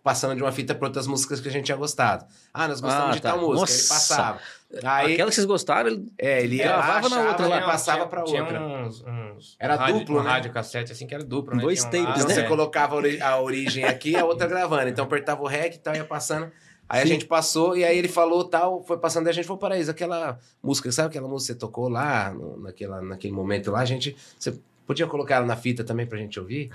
passando 0.04 0.36
de 0.36 0.42
uma 0.44 0.52
fita 0.52 0.74
para 0.76 0.88
outras 0.88 1.08
músicas 1.08 1.40
que 1.40 1.48
a 1.50 1.52
gente 1.52 1.66
tinha 1.66 1.78
gostado. 1.78 2.26
Ah, 2.54 2.68
nós 2.68 2.80
gostamos 2.80 3.10
Ah, 3.10 3.12
de 3.14 3.22
tá. 3.22 3.32
tal 3.32 3.40
música. 3.42 3.72
Ele 3.72 3.78
Nossa. 3.82 3.94
passava. 3.94 4.40
Aí, 4.84 5.14
Aquela 5.14 5.30
que 5.30 5.36
vocês 5.36 5.46
gostaram, 5.46 5.90
ele... 5.90 6.12
é, 6.18 6.44
ele 6.44 6.56
ia 6.58 6.64
Gravava 6.68 7.08
na 7.10 7.30
outra 7.30 7.48
lá. 7.48 7.62
passava 7.62 8.08
para 8.08 8.24
tinha 8.24 8.42
outra. 8.44 8.62
uns, 8.62 9.02
uns- 9.04 9.56
Era 9.60 9.76
um 9.76 9.78
rádio, 9.78 10.00
duplo, 10.00 10.20
um 10.20 10.24
né? 10.24 10.30
rádio 10.30 10.52
cassete 10.52 10.92
assim 10.92 11.08
que 11.08 11.16
era 11.16 11.24
duplo, 11.24 11.56
né? 11.56 11.62
Dois 11.62 11.82
um 11.86 11.90
tapes, 11.90 12.02
Então 12.02 12.28
né? 12.28 12.34
você 12.34 12.42
é. 12.42 12.44
colocava 12.48 12.96
a 12.96 12.98
ori- 12.98 13.22
a 13.22 13.40
origem 13.40 13.84
aqui 13.86 14.12
e 14.12 14.16
a 14.18 14.26
outra 14.26 14.48
gravando. 14.48 14.90
Então 14.90 15.06
apertava 15.06 15.42
o 15.42 15.48
REC 15.48 15.76
e 15.76 15.80
tal, 15.80 15.96
ia 15.96 16.04
passando. 16.04 16.52
Aí 16.88 17.00
a 17.00 17.04
Sim. 17.04 17.08
gente 17.14 17.26
passou 17.26 17.76
e 17.76 17.84
aí 17.84 17.98
ele 17.98 18.08
falou 18.08 18.44
tal, 18.44 18.84
foi 18.84 18.98
passando 18.98 19.26
e 19.26 19.30
a 19.30 19.34
gente 19.34 19.46
falou, 19.46 19.58
Paraíso, 19.60 19.90
aquela 19.90 20.38
música, 20.62 20.92
sabe 20.92 21.08
aquela 21.10 21.28
música 21.28 21.54
que 21.54 21.60
você 21.60 21.66
tocou 21.66 21.90
lá, 21.90 22.32
no- 22.32 22.58
naquela, 22.62 23.02
naquele 23.02 23.34
momento 23.34 23.72
lá, 23.72 23.80
a 23.80 23.86
gente, 23.86 24.16
você 24.38 24.54
podia 24.86 25.08
colocar 25.08 25.36
ela 25.36 25.46
na 25.46 25.56
fita 25.56 25.84
também 25.84 26.06
pra 26.06 26.18
gente 26.18 26.40
ouvir? 26.40 26.70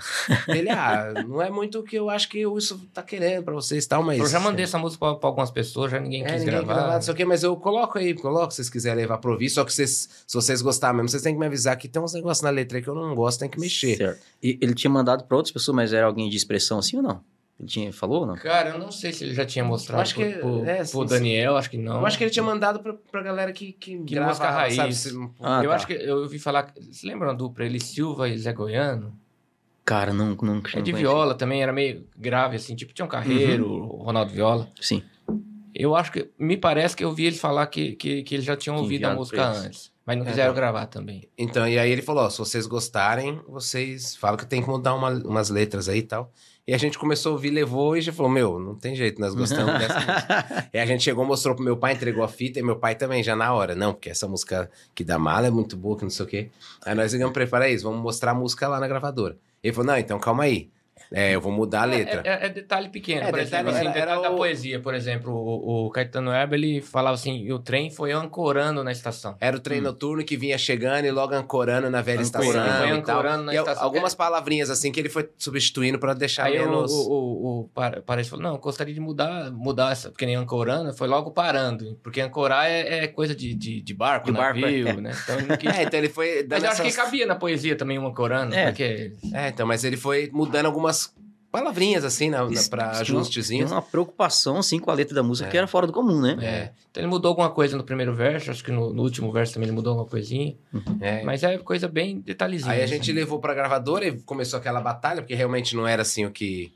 ele, 0.47 0.69
ah, 0.69 1.13
não 1.27 1.41
é 1.41 1.49
muito 1.49 1.79
o 1.79 1.83
que 1.83 1.95
eu 1.95 2.09
acho 2.09 2.29
que 2.29 2.45
o 2.45 2.53
Wilson 2.53 2.79
tá 2.93 3.01
querendo 3.01 3.43
pra 3.43 3.53
vocês 3.53 3.85
e 3.85 3.87
tal, 3.87 4.03
mas... 4.03 4.19
Eu 4.19 4.27
já 4.27 4.39
mandei 4.39 4.65
essa 4.65 4.77
música 4.77 4.99
pra, 4.99 5.15
pra 5.15 5.29
algumas 5.29 5.51
pessoas, 5.51 5.91
já 5.91 5.99
ninguém 5.99 6.23
É, 6.23 6.25
quis 6.25 6.33
ninguém 6.43 6.47
gravar. 6.55 6.73
gravar, 6.73 6.93
não 6.95 7.01
sei 7.01 7.13
o 7.13 7.17
quê, 7.17 7.25
mas 7.25 7.43
eu 7.43 7.55
coloco 7.55 7.97
aí, 7.97 8.13
coloco 8.13 8.51
se 8.51 8.57
vocês 8.57 8.69
quiserem 8.69 8.97
levar 9.01 9.17
pra 9.17 9.31
ouvir, 9.31 9.49
só 9.49 9.63
que 9.63 9.73
vocês, 9.73 10.09
se 10.27 10.33
vocês 10.33 10.61
gostarem 10.61 10.97
mesmo, 10.97 11.09
vocês 11.09 11.23
têm 11.23 11.33
que 11.33 11.39
me 11.39 11.45
avisar 11.45 11.77
que 11.77 11.87
tem 11.87 12.01
uns 12.01 12.13
negócios 12.13 12.43
na 12.43 12.49
letra 12.49 12.77
aí 12.77 12.83
que 12.83 12.89
eu 12.89 12.95
não 12.95 13.15
gosto, 13.15 13.39
tem 13.39 13.49
que 13.49 13.59
mexer. 13.59 13.97
Certo. 13.97 14.19
E 14.43 14.57
ele 14.61 14.73
tinha 14.73 14.91
mandado 14.91 15.23
pra 15.23 15.37
outras 15.37 15.51
pessoas, 15.53 15.75
mas 15.75 15.93
era 15.93 16.05
alguém 16.05 16.29
de 16.29 16.35
expressão 16.37 16.79
assim 16.79 16.97
ou 16.97 17.03
não? 17.03 17.21
Ele 17.61 17.67
tinha, 17.67 17.93
falou 17.93 18.21
ou 18.21 18.25
não? 18.25 18.35
Cara, 18.35 18.69
eu 18.71 18.79
não 18.79 18.91
sei 18.91 19.13
se 19.13 19.23
ele 19.23 19.35
já 19.35 19.45
tinha 19.45 19.63
mostrado 19.63 20.01
Acho 20.01 20.15
que- 20.15 20.25
pro, 20.31 20.39
pro- 20.61 20.65
é, 20.65 20.77
pro 20.77 20.85
sim, 20.85 21.05
Daniel, 21.05 21.55
acho 21.57 21.69
que 21.69 21.77
não. 21.77 21.99
Eu 21.99 22.05
acho 22.07 22.17
que 22.17 22.23
ele 22.23 22.31
tinha 22.31 22.41
mandado 22.43 22.79
pra, 22.79 22.93
pra 23.11 23.21
galera 23.21 23.53
que, 23.53 23.71
que, 23.73 23.99
Que 23.99 24.15
grava, 24.15 24.29
música 24.29 24.49
raiz. 24.49 24.75
sabe, 24.75 24.95
se- 24.95 25.09
Ah, 25.39 25.61
eu 25.63 25.69
tá. 25.69 25.75
acho 25.75 25.85
que 25.85 25.93
eu 25.93 26.17
ouvi 26.23 26.39
falar. 26.39 26.73
Você 26.91 27.05
lembra 27.05 27.27
uma 27.27 27.35
dupla? 27.35 27.63
Ele 27.63 27.79
Silva 27.79 28.27
e 28.27 28.37
Zé 28.37 28.51
Goiano? 28.51 29.15
Cara, 29.85 30.11
não, 30.11 30.29
não, 30.29 30.35
não 30.41 30.57
É 30.57 30.81
de 30.81 30.91
conheci. 30.91 30.93
viola 30.93 31.35
também, 31.35 31.61
era 31.61 31.71
meio 31.71 32.07
grave, 32.17 32.55
assim, 32.55 32.75
tipo, 32.75 32.93
tinha 32.93 33.05
um 33.05 33.09
carreiro, 33.09 33.67
o 33.71 34.03
Ronaldo 34.03 34.31
Viola. 34.33 34.67
Sim. 34.81 35.03
Eu 35.73 35.95
acho 35.95 36.11
que. 36.11 36.29
Me 36.37 36.57
parece 36.57 36.95
que 36.95 37.03
eu 37.03 37.11
vi 37.13 37.25
ele 37.25 37.37
falar 37.37 37.67
que, 37.67 37.93
que, 37.93 38.23
que 38.23 38.35
eles 38.35 38.45
já 38.45 38.55
tinham 38.57 38.75
Que 38.77 38.81
ouvido 38.81 39.05
a 39.05 39.13
música 39.13 39.47
antes. 39.47 39.91
Mas 40.05 40.17
não 40.17 40.25
quiseram 40.25 40.53
gravar 40.53 40.87
também. 40.87 41.29
Então, 41.37 41.67
e 41.67 41.77
aí 41.77 41.91
ele 41.91 42.01
falou, 42.01 42.23
ó, 42.23 42.29
se 42.29 42.39
vocês 42.39 42.65
gostarem, 42.65 43.39
vocês 43.47 44.15
falam 44.15 44.35
que 44.35 44.45
tem 44.47 44.61
que 44.61 44.67
mudar 44.67 44.95
uma- 44.95 45.11
umas 45.23 45.49
letras 45.49 45.87
aí 45.87 45.99
e 45.99 46.03
tal. 46.03 46.31
E 46.67 46.73
a 46.73 46.77
gente 46.77 46.97
começou 46.97 47.31
a 47.31 47.33
ouvir, 47.33 47.49
levou 47.49 47.97
e 47.97 48.01
já 48.01 48.13
falou, 48.13 48.31
meu, 48.31 48.59
não 48.59 48.75
tem 48.75 48.95
jeito, 48.95 49.19
nós 49.19 49.33
gostamos 49.33 49.73
dessa 49.79 49.95
música. 49.99 50.69
E 50.73 50.77
a 50.77 50.85
gente 50.85 51.03
chegou, 51.03 51.25
mostrou 51.25 51.55
pro 51.55 51.63
meu 51.63 51.75
pai, 51.75 51.93
entregou 51.93 52.23
a 52.23 52.27
fita, 52.27 52.59
e 52.59 52.63
meu 52.63 52.75
pai 52.75 52.95
também, 52.95 53.23
já 53.23 53.35
na 53.35 53.51
hora. 53.51 53.73
Não, 53.73 53.93
porque 53.93 54.09
essa 54.09 54.27
música 54.27 54.69
que 54.93 55.03
da 55.03 55.17
mala 55.17 55.47
é 55.47 55.51
muito 55.51 55.75
boa, 55.75 55.97
que 55.97 56.03
não 56.03 56.11
sei 56.11 56.25
o 56.25 56.29
quê. 56.29 56.49
Aí 56.85 56.93
nós 56.93 57.11
ligamos 57.13 57.33
pra 57.33 57.41
ele, 57.41 57.51
para 57.51 57.69
isso, 57.69 57.83
vamos 57.83 58.01
mostrar 58.01 58.31
a 58.31 58.35
música 58.35 58.67
lá 58.67 58.79
na 58.79 58.87
gravadora. 58.87 59.37
Ele 59.63 59.73
falou, 59.73 59.91
não, 59.91 59.97
então 59.97 60.19
calma 60.19 60.43
aí. 60.43 60.69
É, 61.13 61.35
eu 61.35 61.41
vou 61.41 61.51
mudar 61.51 61.81
a 61.81 61.85
letra. 61.85 62.21
É, 62.25 62.29
é- 62.29 62.45
é 62.45 62.49
detalhe 62.49 62.89
pequeno, 62.89 63.21
É, 63.21 63.29
por 63.29 63.39
detalhe- 63.39 63.43
exemplo, 63.43 63.69
assim, 63.69 63.79
era- 63.85 63.93
detalhe 63.93 64.11
era 64.13 64.21
da 64.21 64.31
o- 64.31 64.37
poesia, 64.37 64.79
por 64.79 64.93
exemplo, 64.93 65.33
o, 65.33 65.87
o 65.87 65.89
Caetano 65.89 66.31
Herber, 66.31 66.57
ele 66.57 66.81
falava 66.81 67.15
assim, 67.15 67.51
o 67.51 67.59
trem 67.59 67.89
foi 67.91 68.11
ancorando 68.11 68.83
na 68.83 68.91
estação. 68.91 69.35
Era 69.39 69.57
o 69.57 69.59
trem 69.59 69.81
noturno 69.81 70.23
que 70.23 70.37
vinha 70.37 70.57
chegando 70.57 71.05
e 71.05 71.11
logo 71.11 71.33
ancorando 71.33 71.89
na 71.89 72.01
velha 72.01 72.21
Ancorando, 72.21 72.47
estação 72.47 72.77
foi 72.87 72.97
e 72.97 73.01
tal. 73.01 73.17
ancorando 73.17 73.43
na 73.43 73.53
E 73.53 73.57
estação. 73.57 73.83
algumas 73.83 74.15
palavrinhas 74.15 74.69
assim 74.69 74.91
que 74.91 74.99
ele 74.99 75.09
foi 75.09 75.29
substituindo 75.37 75.99
pra 75.99 76.13
deixar 76.13 76.45
Aí 76.45 76.57
o, 76.59 76.69
menos... 76.69 76.91
o, 76.91 77.09
o, 77.11 77.59
o 77.61 77.69
Paredes 78.05 78.29
falou, 78.29 78.43
não, 78.43 78.53
eu 78.53 78.59
gostaria 78.59 78.93
de 78.93 78.99
mudar, 78.99 79.51
mudar 79.51 79.91
essa, 79.91 80.09
porque 80.11 80.25
nem 80.25 80.35
ancorando, 80.35 80.93
foi 80.93 81.07
logo 81.07 81.31
parando, 81.31 81.99
porque 82.01 82.21
ancorar 82.21 82.69
é, 82.69 83.03
é 83.03 83.07
coisa 83.07 83.35
de, 83.35 83.53
de, 83.53 83.81
de 83.81 83.93
barco, 83.93 84.27
De 84.27 84.31
barco, 84.31 84.59
navio, 84.59 84.87
é. 84.87 84.93
né? 84.93 85.11
Então 85.23 85.37
ele 85.37 85.47
não 85.47 85.57
quis... 85.57 85.71
É, 85.75 85.83
então 85.83 85.99
ele 85.99 86.09
foi 86.09 86.45
Mas 86.49 86.63
eu 86.63 86.69
acho 86.69 86.81
que 86.81 86.87
essas- 86.87 87.03
cabia 87.03 87.25
na 87.25 87.35
poesia 87.35 87.75
também 87.75 87.99
um 87.99 88.07
ancorando, 88.07 88.55
É. 88.55 88.67
porque... 88.67 89.11
É, 89.33 89.49
então, 89.49 89.65
mas 89.67 89.83
ele 89.83 89.97
foi 89.97 90.29
mudando 90.33 90.67
algumas 90.67 91.00
palavrinhas 91.51 92.05
assim, 92.05 92.29
na, 92.29 92.43
na, 92.45 92.49
tinha 92.49 92.77
uma- 92.77 92.91
ajustezinhos. 93.01 93.71
Uma 93.71 93.81
preocupação, 93.81 94.57
assim, 94.57 94.79
com 94.79 94.89
a 94.89 94.93
letra 94.93 95.13
da 95.15 95.21
música 95.21 95.47
É. 95.49 95.51
que 95.51 95.57
era 95.57 95.67
fora 95.67 95.85
do 95.85 95.91
comum, 95.91 96.21
né? 96.21 96.37
É. 96.41 96.71
Então 96.89 97.03
ele 97.03 97.09
mudou 97.09 97.29
alguma 97.29 97.49
coisa 97.49 97.75
no 97.75 97.83
primeiro 97.83 98.13
verso, 98.15 98.49
acho 98.51 98.63
que 98.63 98.71
no, 98.71 98.93
no 98.93 99.03
último 99.03 99.31
verso 99.33 99.53
também 99.53 99.67
ele 99.67 99.75
mudou 99.75 99.91
alguma 99.91 100.07
coisinha, 100.09 100.55
É. 101.01 101.23
mas 101.23 101.43
é 101.43 101.57
coisa 101.57 101.87
bem 101.89 102.19
detalhezinha. 102.21 102.71
Aí 102.71 102.81
a 102.81 102.85
assim. 102.85 102.93
gente 102.95 103.11
levou 103.11 103.39
pra 103.39 103.53
gravadora 103.53 104.07
e 104.07 104.17
começou 104.21 104.57
aquela 104.59 104.79
batalha, 104.79 105.21
porque 105.21 105.35
realmente 105.35 105.75
não 105.75 105.85
era 105.85 106.01
assim 106.03 106.25
o 106.25 106.31
que, 106.31 106.71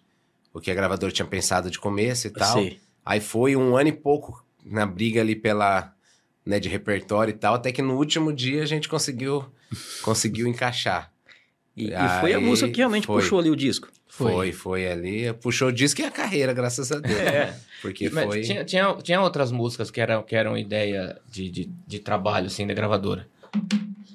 o 0.53 0.59
que 0.59 0.69
a 0.69 0.75
gravadora 0.75 1.11
tinha 1.11 1.25
pensado 1.25 1.71
de 1.71 1.79
começo 1.79 2.27
e 2.27 2.31
tal. 2.31 2.53
Sei. 2.57 2.79
Aí 3.05 3.21
foi 3.21 3.55
um 3.55 3.77
ano 3.77 3.89
e 3.89 3.93
pouco 3.93 4.43
na 4.65 4.85
briga 4.85 5.21
ali 5.21 5.35
pela, 5.37 5.93
né, 6.45 6.59
de 6.59 6.67
repertório 6.67 7.31
e 7.31 7.37
tal, 7.37 7.53
até 7.55 7.71
que 7.71 7.81
no 7.81 7.95
último 7.95 8.33
dia 8.33 8.63
a 8.63 8.65
gente 8.65 8.89
conseguiu, 8.89 9.45
conseguiu 10.01 10.47
encaixar. 10.47 11.11
E, 11.77 11.91
e 11.91 12.19
foi 12.21 12.33
a 12.33 12.39
música 12.39 12.69
que 12.71 12.77
realmente 12.77 13.05
foi. 13.07 13.21
puxou 13.21 13.39
ali 13.39 13.49
o 13.49 13.55
disco. 13.55 13.87
Foi. 14.17 14.31
Foi, 14.31 14.51
foi 14.53 14.87
ali, 14.91 15.33
puxou 15.33 15.67
o 15.67 15.71
disco 15.71 15.99
e 16.01 16.05
a 16.05 16.11
carreira, 16.11 16.53
graças 16.53 16.91
a 16.91 16.99
Deus. 16.99 17.15
É. 17.19 17.53
Porque 17.81 18.09
Mas 18.09 18.25
foi... 18.25 18.41
tinha, 18.41 18.63
tinha, 18.63 18.95
tinha 19.03 19.21
outras 19.21 19.51
músicas 19.51 19.91
que 19.91 19.99
eram, 20.01 20.23
que 20.23 20.35
eram 20.35 20.57
ideia 20.57 21.17
de, 21.29 21.49
de, 21.51 21.69
de 21.85 21.99
trabalho, 21.99 22.47
assim, 22.47 22.65
da 22.65 22.73
gravadora. 22.73 23.27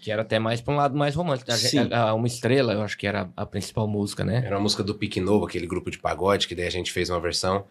Que 0.03 0.11
era 0.11 0.23
até 0.23 0.39
mais 0.39 0.61
pra 0.61 0.73
um 0.73 0.77
lado 0.77 0.97
mais 0.97 1.15
romântico. 1.15 1.51
A 1.53 1.97
a- 1.97 2.09
a 2.11 2.15
Uma 2.15 2.27
Estrela, 2.27 2.73
eu 2.73 2.83
acho 2.83 2.97
que 2.97 3.07
era 3.07 3.29
a 3.37 3.45
principal 3.45 3.87
música, 3.87 4.25
né? 4.25 4.43
Era 4.45 4.57
uma 4.57 4.63
música 4.63 4.83
do 4.83 4.95
Pique 4.95 5.21
Novo, 5.21 5.45
aquele 5.45 5.67
grupo 5.67 5.91
de 5.91 5.99
pagode, 5.99 6.49
que 6.49 6.55
daí 6.55 6.67
a 6.67 6.71
gente 6.71 6.91
fez 6.91 7.11
uma 7.11 7.21
versão. 7.21 7.65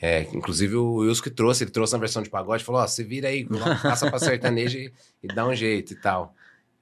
É, 0.00 0.22
inclusive 0.32 0.76
o 0.76 0.96
Wilson 0.96 1.22
que 1.22 1.30
trouxe, 1.30 1.64
ele 1.64 1.70
trouxe 1.70 1.94
uma 1.94 2.00
versão 2.00 2.22
de 2.22 2.30
pagode, 2.30 2.62
falou, 2.64 2.80
ó, 2.82 2.86
se 2.86 3.02
vira 3.02 3.28
aí, 3.28 3.46
passa 3.82 4.08
pra 4.08 4.18
sertanejo 4.18 4.78
e, 4.78 4.92
e 5.22 5.26
dá 5.28 5.46
um 5.46 5.54
jeito 5.54 5.92
e 5.94 5.96
tal. 5.96 6.34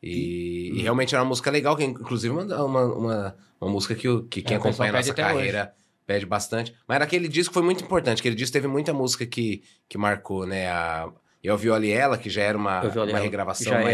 E, 0.02 0.70
e 0.74 0.82
realmente 0.82 1.14
era 1.14 1.22
uma 1.22 1.28
música 1.28 1.50
legal, 1.50 1.76
que 1.76 1.84
inclusive 1.84 2.32
uma, 2.32 2.44
uma, 2.64 2.84
uma, 2.84 3.36
uma 3.60 3.70
música 3.70 3.94
que, 3.94 4.08
o- 4.08 4.22
que 4.24 4.42
quem 4.42 4.56
É, 4.56 4.58
o 4.58 4.62
pessoal 4.62 4.86
acompanha 4.88 4.90
a 4.90 4.92
nossa 5.02 5.14
carreira 5.14 5.74
pede 6.06 6.24
bastante. 6.24 6.74
Mas 6.86 6.94
era 6.96 7.04
aquele 7.04 7.28
disco 7.28 7.50
que 7.50 7.54
foi 7.54 7.62
muito 7.64 7.82
importante, 7.84 8.20
aquele 8.20 8.34
disco 8.36 8.52
teve 8.52 8.66
muita 8.68 8.92
música 8.94 9.26
que, 9.26 9.62
que 9.88 9.98
marcou, 9.98 10.46
né, 10.46 10.68
a... 10.70 11.08
Eu 11.42 11.56
vi 11.56 11.70
Olhe 11.70 11.90
Ela, 11.90 12.18
que 12.18 12.28
já 12.28 12.42
era 12.42 12.58
uma, 12.58 12.80
uma 12.82 13.18
regravação 13.20 13.72
já 13.72 13.80
é. 13.80 13.84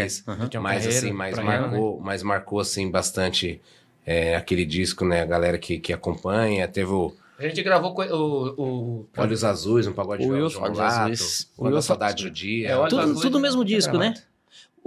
uma 0.57 0.63
mais 0.63 0.83
carreira 0.83 1.05
assim, 1.05 1.11
mais 1.13 1.35
pra 1.35 1.43
ela, 1.43 1.53
né? 1.53 1.67
marcou, 1.67 1.99
mais 2.01 2.23
marcou 2.23 2.59
assim 2.59 2.89
bastante 2.89 3.61
é, 4.05 4.35
aquele 4.35 4.65
disco, 4.65 5.05
né? 5.05 5.21
A 5.21 5.25
galera 5.25 5.57
que, 5.59 5.77
que 5.79 5.93
acompanha, 5.93 6.67
teve 6.67 6.89
o 6.91 7.13
A 7.37 7.43
gente 7.47 7.61
gravou 7.61 7.93
o... 7.93 8.61
o... 8.61 9.09
Olhos 9.15 9.43
Azuis, 9.43 9.85
um 9.85 9.93
pagode 9.93 10.23
O 10.23 10.27
de 10.27 10.33
Olhos 10.33 10.55
Lato, 10.79 10.81
Azuis. 10.81 11.51
A 11.59 11.63
Wilson- 11.63 11.81
Saudade 11.81 12.23
do 12.23 12.31
Dia. 12.31 12.69
É, 12.69 12.77
Olhos 12.77 12.89
Tudo- 12.93 13.21
tudo 13.21 13.37
né? 13.37 13.41
mesmo 13.43 13.63
disco, 13.63 13.97
né? 13.97 14.13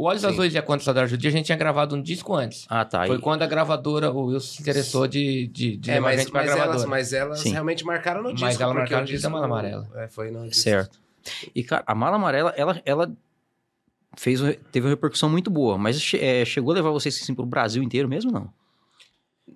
O 0.01 0.05
Olhos 0.05 0.21
Sim. 0.23 0.29
Azuis 0.29 0.55
e 0.55 0.59
a 0.59 0.63
Quanto 0.63 0.85
Saudade 0.85 1.11
do 1.11 1.19
Dia, 1.19 1.29
a 1.29 1.33
gente 1.33 1.47
tinha 1.47 1.59
gravado 1.59 1.97
um 1.97 2.01
disco 2.01 2.33
antes. 2.33 2.67
Ah, 2.71 2.85
tá. 2.85 3.05
Foi 3.05 3.17
E- 3.17 3.21
quando 3.21 3.43
a 3.43 3.47
gravadora, 3.49 4.13
o 4.13 4.27
Wilson 4.27 4.47
se 4.55 4.63
interessou 4.63 5.09
de, 5.09 5.49
de, 5.49 5.77
de 5.77 5.91
É, 5.91 5.95
levar 5.95 6.07
a 6.07 6.11
mas, 6.13 6.21
gente 6.21 6.31
pra 6.31 6.41
mas 6.43 6.47
gravadora. 6.51 6.77
elas, 6.79 6.89
mas 6.89 7.13
elas 7.13 7.41
Sim. 7.41 7.51
realmente 7.51 7.85
marcaram 7.85 8.23
no 8.23 8.29
Mas 8.31 8.39
disco. 8.39 8.63
elas 8.63 8.75
porque 8.77 8.79
marcaram 8.79 8.99
o 8.99 9.07
no 9.07 9.07
disco 9.09 9.23
da 9.25 9.29
Mala 9.31 9.47
Amarela. 9.47 9.89
É, 9.97 10.07
foi 10.07 10.31
no 10.31 10.49
disco. 10.49 10.63
Certo. 10.63 11.01
E, 11.53 11.65
cara, 11.65 11.83
a 11.85 11.95
Mala 11.97 12.15
Amarela, 12.15 12.55
ela, 12.57 12.81
ela 12.87 13.13
fez, 14.17 14.41
teve 14.71 14.87
uma 14.87 14.91
repercussão 14.91 15.29
muito 15.29 15.51
boa, 15.51 15.77
mas 15.77 16.13
é, 16.15 16.45
chegou 16.45 16.71
a 16.71 16.75
levar 16.77 16.91
vocês 16.91 17.19
assim, 17.21 17.35
pro 17.35 17.45
Brasil 17.45 17.83
inteiro 17.83 18.09
mesmo, 18.09 18.31
não? 18.31 18.49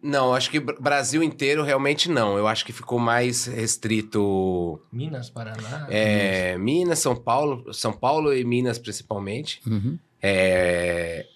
Não, 0.03 0.35
acho 0.35 0.51
que 0.51 0.59
Br- 0.59 0.81
Brasil 0.81 1.23
inteiro 1.23 1.63
realmente 1.63 2.11
não. 2.11 2.37
Eu 2.37 2.49
acho 2.49 2.65
que 2.65 2.73
ficou 2.73 2.99
mais 2.99 3.45
restrito 3.47 4.81
Minas, 4.91 5.31
Paraná. 5.31 5.87
é, 5.89 6.57
Minas, 6.59 6.99
São 6.99 7.15
Paulo, 7.15 7.73
São 7.73 7.93
Paulo 7.93 8.35
e 8.35 8.43
Minas 8.43 8.79
principalmente. 8.79 9.61
Uhum. 9.67 9.97
É, 10.23 11.27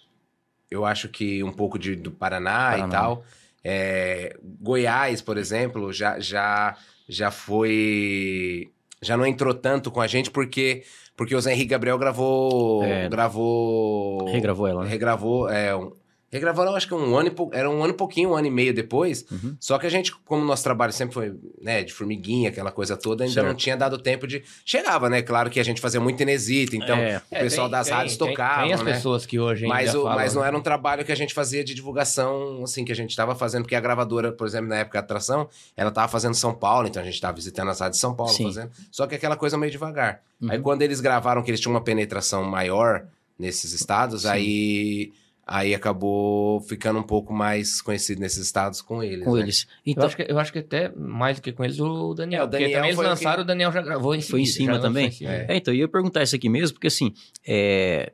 eu 0.70 0.84
acho 0.84 1.08
que 1.08 1.42
um 1.42 1.52
pouco 1.52 1.78
de, 1.78 1.96
do 1.96 2.10
Paraná, 2.10 2.70
Paraná. 2.70 2.86
e 2.86 2.90
tal. 2.90 3.24
É, 3.64 4.36
Goiás, 4.60 5.20
por 5.20 5.36
exemplo, 5.36 5.92
já, 5.92 6.20
já, 6.20 6.76
já 7.08 7.30
foi. 7.30 8.70
Já 9.02 9.16
não 9.16 9.26
entrou 9.26 9.52
tanto 9.52 9.90
com 9.90 10.00
a 10.00 10.06
gente 10.06 10.30
porque, 10.30 10.84
porque 11.16 11.34
o 11.34 11.40
Zé 11.40 11.52
Henrique 11.52 11.70
Gabriel 11.70 11.98
gravou. 11.98 12.84
É. 12.84 13.08
Gravou. 13.08 14.30
Regravou 14.30 14.66
ela, 14.68 14.84
né? 14.84 14.90
Regravou. 14.90 15.48
É, 15.48 15.74
um, 15.74 15.92
regravou, 16.30 16.64
não, 16.64 16.74
acho 16.74 16.86
que 16.88 16.94
um 16.94 17.16
ano 17.16 17.28
e 17.28 17.30
pou- 17.30 17.50
era 17.52 17.68
um 17.70 17.82
ano 17.82 17.92
e 17.92 17.96
pouquinho, 17.96 18.30
um 18.30 18.34
ano 18.34 18.46
e 18.46 18.50
meio 18.50 18.74
depois. 18.74 19.24
Uhum. 19.30 19.56
Só 19.60 19.78
que 19.78 19.86
a 19.86 19.90
gente, 19.90 20.14
como 20.24 20.42
o 20.42 20.44
nosso 20.44 20.62
trabalho 20.64 20.92
sempre 20.92 21.14
foi 21.14 21.34
né, 21.62 21.82
de 21.84 21.92
formiguinha, 21.92 22.48
aquela 22.50 22.70
coisa 22.72 22.96
toda, 22.96 23.24
ainda 23.24 23.34
Certo. 23.34 23.46
não 23.46 23.54
tinha 23.54 23.76
dado 23.76 23.98
tempo 23.98 24.26
de. 24.26 24.42
Chegava, 24.64 25.08
né? 25.08 25.22
Claro 25.22 25.48
que 25.50 25.58
a 25.60 25.64
gente 25.64 25.80
fazia 25.80 26.00
muito 26.00 26.20
inesita, 26.22 26.76
então 26.76 26.96
É. 26.98 27.22
o 27.30 27.38
pessoal 27.38 27.68
tem- 27.68 27.72
das 27.78 27.86
tem- 27.86 27.96
rádios 27.96 28.16
tem- 28.16 28.28
tocavam, 28.28 28.64
Tem 28.64 28.72
as 28.74 28.82
né? 28.82 28.92
pessoas 28.92 29.24
que 29.26 29.38
hoje 29.38 29.66
Mas, 29.66 29.88
ainda 29.88 30.00
o- 30.00 30.02
falam, 30.02 30.16
mas 30.18 30.34
não 30.34 30.42
né? 30.42 30.48
era 30.48 30.56
um 30.58 30.62
trabalho 30.62 31.04
que 31.04 31.12
a 31.12 31.16
gente 31.16 31.32
fazia 31.32 31.62
de 31.64 31.74
divulgação, 31.74 32.62
assim, 32.64 32.84
que 32.84 32.92
a 32.92 32.96
gente 32.96 33.10
estava 33.10 33.34
fazendo, 33.34 33.62
porque 33.62 33.74
a 33.74 33.80
gravadora, 33.80 34.32
por 34.32 34.46
exemplo, 34.46 34.68
na 34.68 34.76
época 34.76 34.98
da 34.98 35.04
atração, 35.04 35.48
ela 35.76 35.88
estava 35.90 36.08
fazendo 36.08 36.34
São 36.34 36.52
Paulo, 36.54 36.88
então 36.88 37.00
a 37.00 37.04
gente 37.04 37.14
estava 37.14 37.34
visitando 37.34 37.70
as 37.70 37.80
rádios 37.80 37.96
de 37.96 38.00
São 38.00 38.14
Paulo, 38.14 38.32
Sim. 38.32 38.44
fazendo. 38.44 38.70
Só 38.90 39.06
que 39.06 39.14
aquela 39.14 39.36
coisa 39.36 39.56
meio 39.56 39.70
devagar. 39.72 40.20
Uhum. 40.40 40.50
Aí 40.50 40.58
quando 40.60 40.82
eles 40.82 41.00
gravaram 41.00 41.42
que 41.42 41.50
eles 41.50 41.60
tinham 41.60 41.72
uma 41.74 41.80
penetração 41.82 42.42
maior 42.44 43.06
nesses 43.38 43.72
estados, 43.72 44.22
Sim. 44.22 44.28
aí, 44.28 45.12
aí 45.46 45.72
acabou 45.74 46.60
ficando 46.62 46.98
um 46.98 47.02
pouco 47.04 47.32
mais 47.32 47.80
conhecido 47.80 48.20
nesses 48.20 48.44
estados 48.44 48.82
com 48.82 49.00
eles. 49.02 49.24
Com 49.24 49.34
né? 49.36 49.42
eles. 49.42 49.62
Eu 49.86 49.92
Então, 49.92 50.06
acho, 50.06 50.16
que, 50.16 50.26
eu 50.28 50.38
acho 50.40 50.52
que 50.52 50.58
até 50.58 50.88
mais 50.96 51.36
do 51.36 51.42
que 51.42 51.52
com 51.52 51.64
eles 51.64 51.78
o 51.78 52.12
Daniel. 52.14 52.42
É, 52.42 52.44
o 52.44 52.48
porque 52.48 52.62
Daniel 52.64 52.78
também 52.78 52.90
eles 52.90 53.02
lançaram, 53.04 53.36
que- 53.36 53.42
o 53.42 53.44
Daniel 53.44 53.70
já 53.72 53.80
gravou 53.80 54.14
em 54.14 54.20
Foi 54.20 54.40
em 54.40 54.46
cima 54.46 54.80
também? 54.80 55.06
em 55.06 55.10
cima. 55.12 55.30
É. 55.32 55.46
é, 55.50 55.56
então, 55.56 55.72
eu 55.72 55.78
ia 55.78 55.88
perguntar 55.88 56.22
isso 56.24 56.34
aqui 56.34 56.48
mesmo, 56.48 56.74
porque 56.74 56.88
assim, 56.88 57.14
é, 57.46 58.12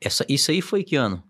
essa, 0.00 0.26
isso 0.28 0.50
aí 0.50 0.60
foi 0.60 0.82
que 0.82 0.96
ano? 0.96 1.22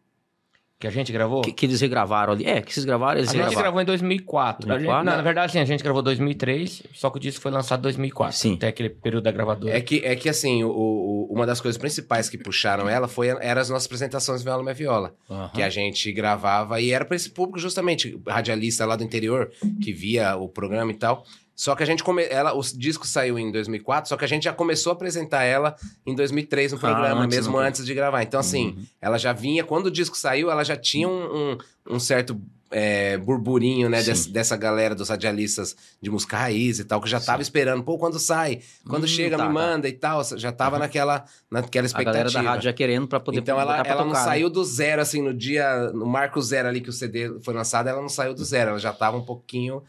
Que 0.82 0.88
a 0.88 0.90
gente 0.90 1.12
gravou? 1.12 1.42
Que, 1.42 1.52
que 1.52 1.64
eles 1.66 1.80
regravaram 1.80 2.32
ali? 2.32 2.44
É, 2.44 2.60
que 2.60 2.74
vocês 2.74 2.84
gravaram, 2.84 3.16
eles 3.20 3.30
A 3.30 3.32
gente 3.34 3.54
gravou 3.54 3.80
em 3.80 3.84
2004. 3.84 4.68
A 4.68 4.74
gente- 4.74 4.84
2004? 4.86 5.04
não, 5.08 5.16
na 5.16 5.22
verdade, 5.22 5.52
sim, 5.52 5.60
a 5.60 5.64
gente 5.64 5.80
gravou 5.80 6.00
em 6.00 6.04
2003, 6.06 6.82
só 6.92 7.08
que 7.08 7.18
o 7.18 7.20
disco 7.20 7.40
foi 7.40 7.52
lançado 7.52 7.78
em 7.78 7.82
2004. 7.82 8.36
Sim. 8.36 8.54
Até 8.54 8.66
aquele 8.66 8.90
período 8.90 9.22
da 9.22 9.30
gravadora. 9.30 9.76
É 9.76 9.80
que, 9.80 10.02
é 10.04 10.16
que 10.16 10.28
assim, 10.28 10.64
o, 10.64 10.70
o- 10.70 11.28
uma 11.32 11.46
das 11.46 11.60
coisas 11.60 11.78
principais 11.78 12.28
que 12.28 12.36
puxaram 12.36 12.88
ela 12.88 13.06
foi 13.06 13.28
eram 13.28 13.60
as 13.60 13.70
nossas 13.70 13.86
apresentações 13.86 14.42
Viola 14.42 14.60
Minha 14.64 14.74
Viola. 14.74 15.14
Que 15.54 15.62
a 15.62 15.70
gente 15.70 16.10
gravava 16.12 16.80
e 16.80 16.90
era 16.90 17.04
para 17.04 17.14
esse 17.14 17.30
público 17.30 17.60
justamente 17.60 18.20
radialista 18.26 18.84
lá 18.84 18.96
do 18.96 19.04
interior 19.04 19.52
que 19.80 19.92
via 19.92 20.34
o 20.36 20.48
programa 20.48 20.90
e 20.90 20.94
tal. 20.96 21.24
Só 21.54 21.74
que 21.76 21.82
a 21.82 21.86
gente 21.86 22.02
come... 22.02 22.24
ela 22.24 22.54
o 22.54 22.60
disco 22.62 23.06
saiu 23.06 23.38
em 23.38 23.52
2004, 23.52 24.08
só 24.08 24.16
que 24.16 24.24
a 24.24 24.28
gente 24.28 24.44
já 24.44 24.52
começou 24.52 24.90
a 24.90 24.94
apresentar 24.94 25.44
ela 25.44 25.76
em 26.06 26.14
2003 26.14 26.72
no 26.72 26.78
Ah, 26.78 26.80
programa, 26.80 27.22
antes, 27.22 27.36
mesmo 27.36 27.52
no- 27.52 27.58
antes 27.58 27.84
de 27.84 27.94
gravar. 27.94 28.22
Então 28.22 28.40
assim, 28.40 28.68
Uhum. 28.68 28.84
ela 29.00 29.18
já 29.18 29.32
vinha 29.32 29.62
quando 29.62 29.86
o 29.86 29.90
disco 29.90 30.16
saiu, 30.16 30.50
ela 30.50 30.64
já 30.64 30.76
tinha 30.76 31.08
um, 31.08 31.52
um- 31.52 31.58
um 31.96 31.98
certo 32.00 32.40
é, 32.74 33.18
burburinho, 33.18 33.86
né, 33.90 34.00
Sim. 34.00 34.10
desse- 34.10 34.30
dessa 34.30 34.56
galera 34.56 34.94
dos 34.94 35.10
radialistas 35.10 35.76
de 36.00 36.10
música 36.10 36.38
raiz 36.38 36.78
e 36.78 36.84
tal, 36.84 37.02
que 37.02 37.10
já 37.10 37.20
tava 37.20 37.42
esperando, 37.42 37.82
pô, 37.84 37.98
quando 37.98 38.18
sai, 38.18 38.60
quando 38.88 39.04
Hum, 39.04 39.08
chega, 39.08 39.36
tá, 39.36 39.42
me 39.46 39.48
tá. 39.48 39.52
manda 39.52 39.86
e 39.90 39.92
tal, 39.92 40.24
já 40.38 40.50
tava 40.50 40.78
naquela, 40.78 41.22
naquela 41.50 41.84
A 41.84 41.88
expectativa. 41.88 42.12
galera 42.24 42.30
da 42.30 42.40
rádio 42.40 42.64
já 42.64 42.72
querendo 42.72 43.06
pra 43.06 43.20
poder 43.20 43.40
Então 43.40 43.60
ela, 43.60 43.76
ela 43.76 44.00
não 44.00 44.08
tocar, 44.12 44.20
né? 44.20 44.24
saiu 44.24 44.48
do 44.48 44.64
zero, 44.64 45.02
assim, 45.02 45.20
no 45.20 45.34
dia, 45.34 45.90
no 45.92 46.06
marco 46.06 46.40
zero 46.40 46.66
ali 46.66 46.80
que 46.80 46.88
o 46.88 46.92
CD 46.94 47.38
foi 47.42 47.52
lançado, 47.52 47.88
ela 47.88 48.00
não 48.00 48.08
saiu 48.08 48.32
do 48.32 48.42
zero, 48.42 48.70
ela 48.70 48.78
já 48.78 48.88
estava 48.90 49.18
um 49.18 49.22
pouquinho 49.26 49.82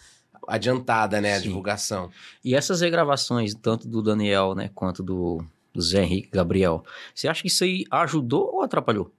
adiantada, 0.47 1.19
né, 1.21 1.33
a 1.33 1.37
Sim. 1.37 1.43
divulgação. 1.43 2.09
E 2.43 2.55
essas 2.55 2.81
regravações, 2.81 3.53
tanto 3.55 3.87
do 3.87 4.01
Daniel, 4.01 4.53
né, 4.55 4.69
quanto 4.73 5.01
do, 5.03 5.43
do 5.73 5.81
Zé 5.81 6.03
Henrique 6.03 6.29
Gabriel, 6.31 6.83
você 7.13 7.27
acha 7.27 7.41
que 7.41 7.47
isso 7.47 7.63
aí 7.63 7.85
ajudou 7.91 8.55
ou 8.55 8.61
atrapalhou? 8.61 9.11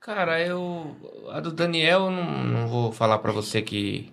Cara, 0.00 0.40
eu. 0.44 0.96
A 1.30 1.38
do 1.40 1.52
Daniel, 1.52 2.10
não, 2.10 2.44
não 2.44 2.66
vou 2.66 2.90
falar 2.92 3.18
pra 3.18 3.30
você 3.30 3.62
que, 3.62 4.12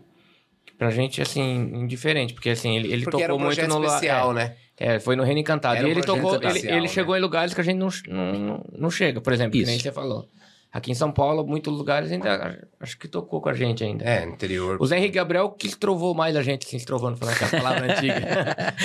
que 0.64 0.74
pra 0.74 0.92
gente, 0.92 1.20
assim, 1.20 1.42
indiferente, 1.74 2.34
porque 2.34 2.52
assim, 2.52 2.76
ele, 2.78 2.94
ele 2.94 3.04
Porque 3.06 3.12
tocou 3.12 3.24
era 3.24 3.36
um 3.36 3.40
muito 3.40 3.68
no. 3.68 3.84
especial, 3.86 4.32
é, 4.32 4.34
né? 4.36 4.56
é, 4.78 5.00
foi 5.00 5.16
no 5.16 5.24
Reino 5.24 5.40
Encantado. 5.40 5.78
Era 5.78 5.88
e 5.88 5.92
ele 5.92 6.04
tocou, 6.04 6.36
ele, 6.36 6.46
especial, 6.48 6.74
ele 6.74 6.82
né? 6.84 6.88
chegou 6.88 7.18
em 7.18 7.20
lugares 7.20 7.56
que 7.56 7.62
a 7.62 7.64
gente 7.64 7.78
não, 7.78 7.90
não, 8.08 8.64
não- 8.78 8.92
chega. 8.92 9.20
Por 9.20 9.34
exemplo, 9.34 9.54
que 9.54 9.66
nem 9.66 9.76
Isso. 9.76 9.84
você 9.84 9.92
falou. 9.92 10.28
Aqui 10.72 10.92
em 10.92 10.96
São 10.96 11.12
Paulo, 11.12 11.46
muitos 11.48 11.76
lugares 11.76 12.12
ainda. 12.12 12.68
Acho 12.80 12.96
que 13.00 13.08
tocou 13.08 13.42
com 13.42 13.50
a 13.50 13.54
gente 13.56 13.84
ainda. 13.84 14.06
É, 14.06 14.24
interior. 14.24 14.78
O 14.80 14.86
Zé 14.86 14.98
Henrique 14.98 15.16
Gabriel 15.16 15.50
que 15.50 15.76
trovou 15.76 16.14
mais 16.14 16.36
a 16.36 16.44
gente, 16.44 16.68
assim, 16.68 16.78
estrovando, 16.78 17.18
falando 17.18 17.34
aquela 17.36 17.52
palavra 17.64 17.86
antiga. 17.98 18.16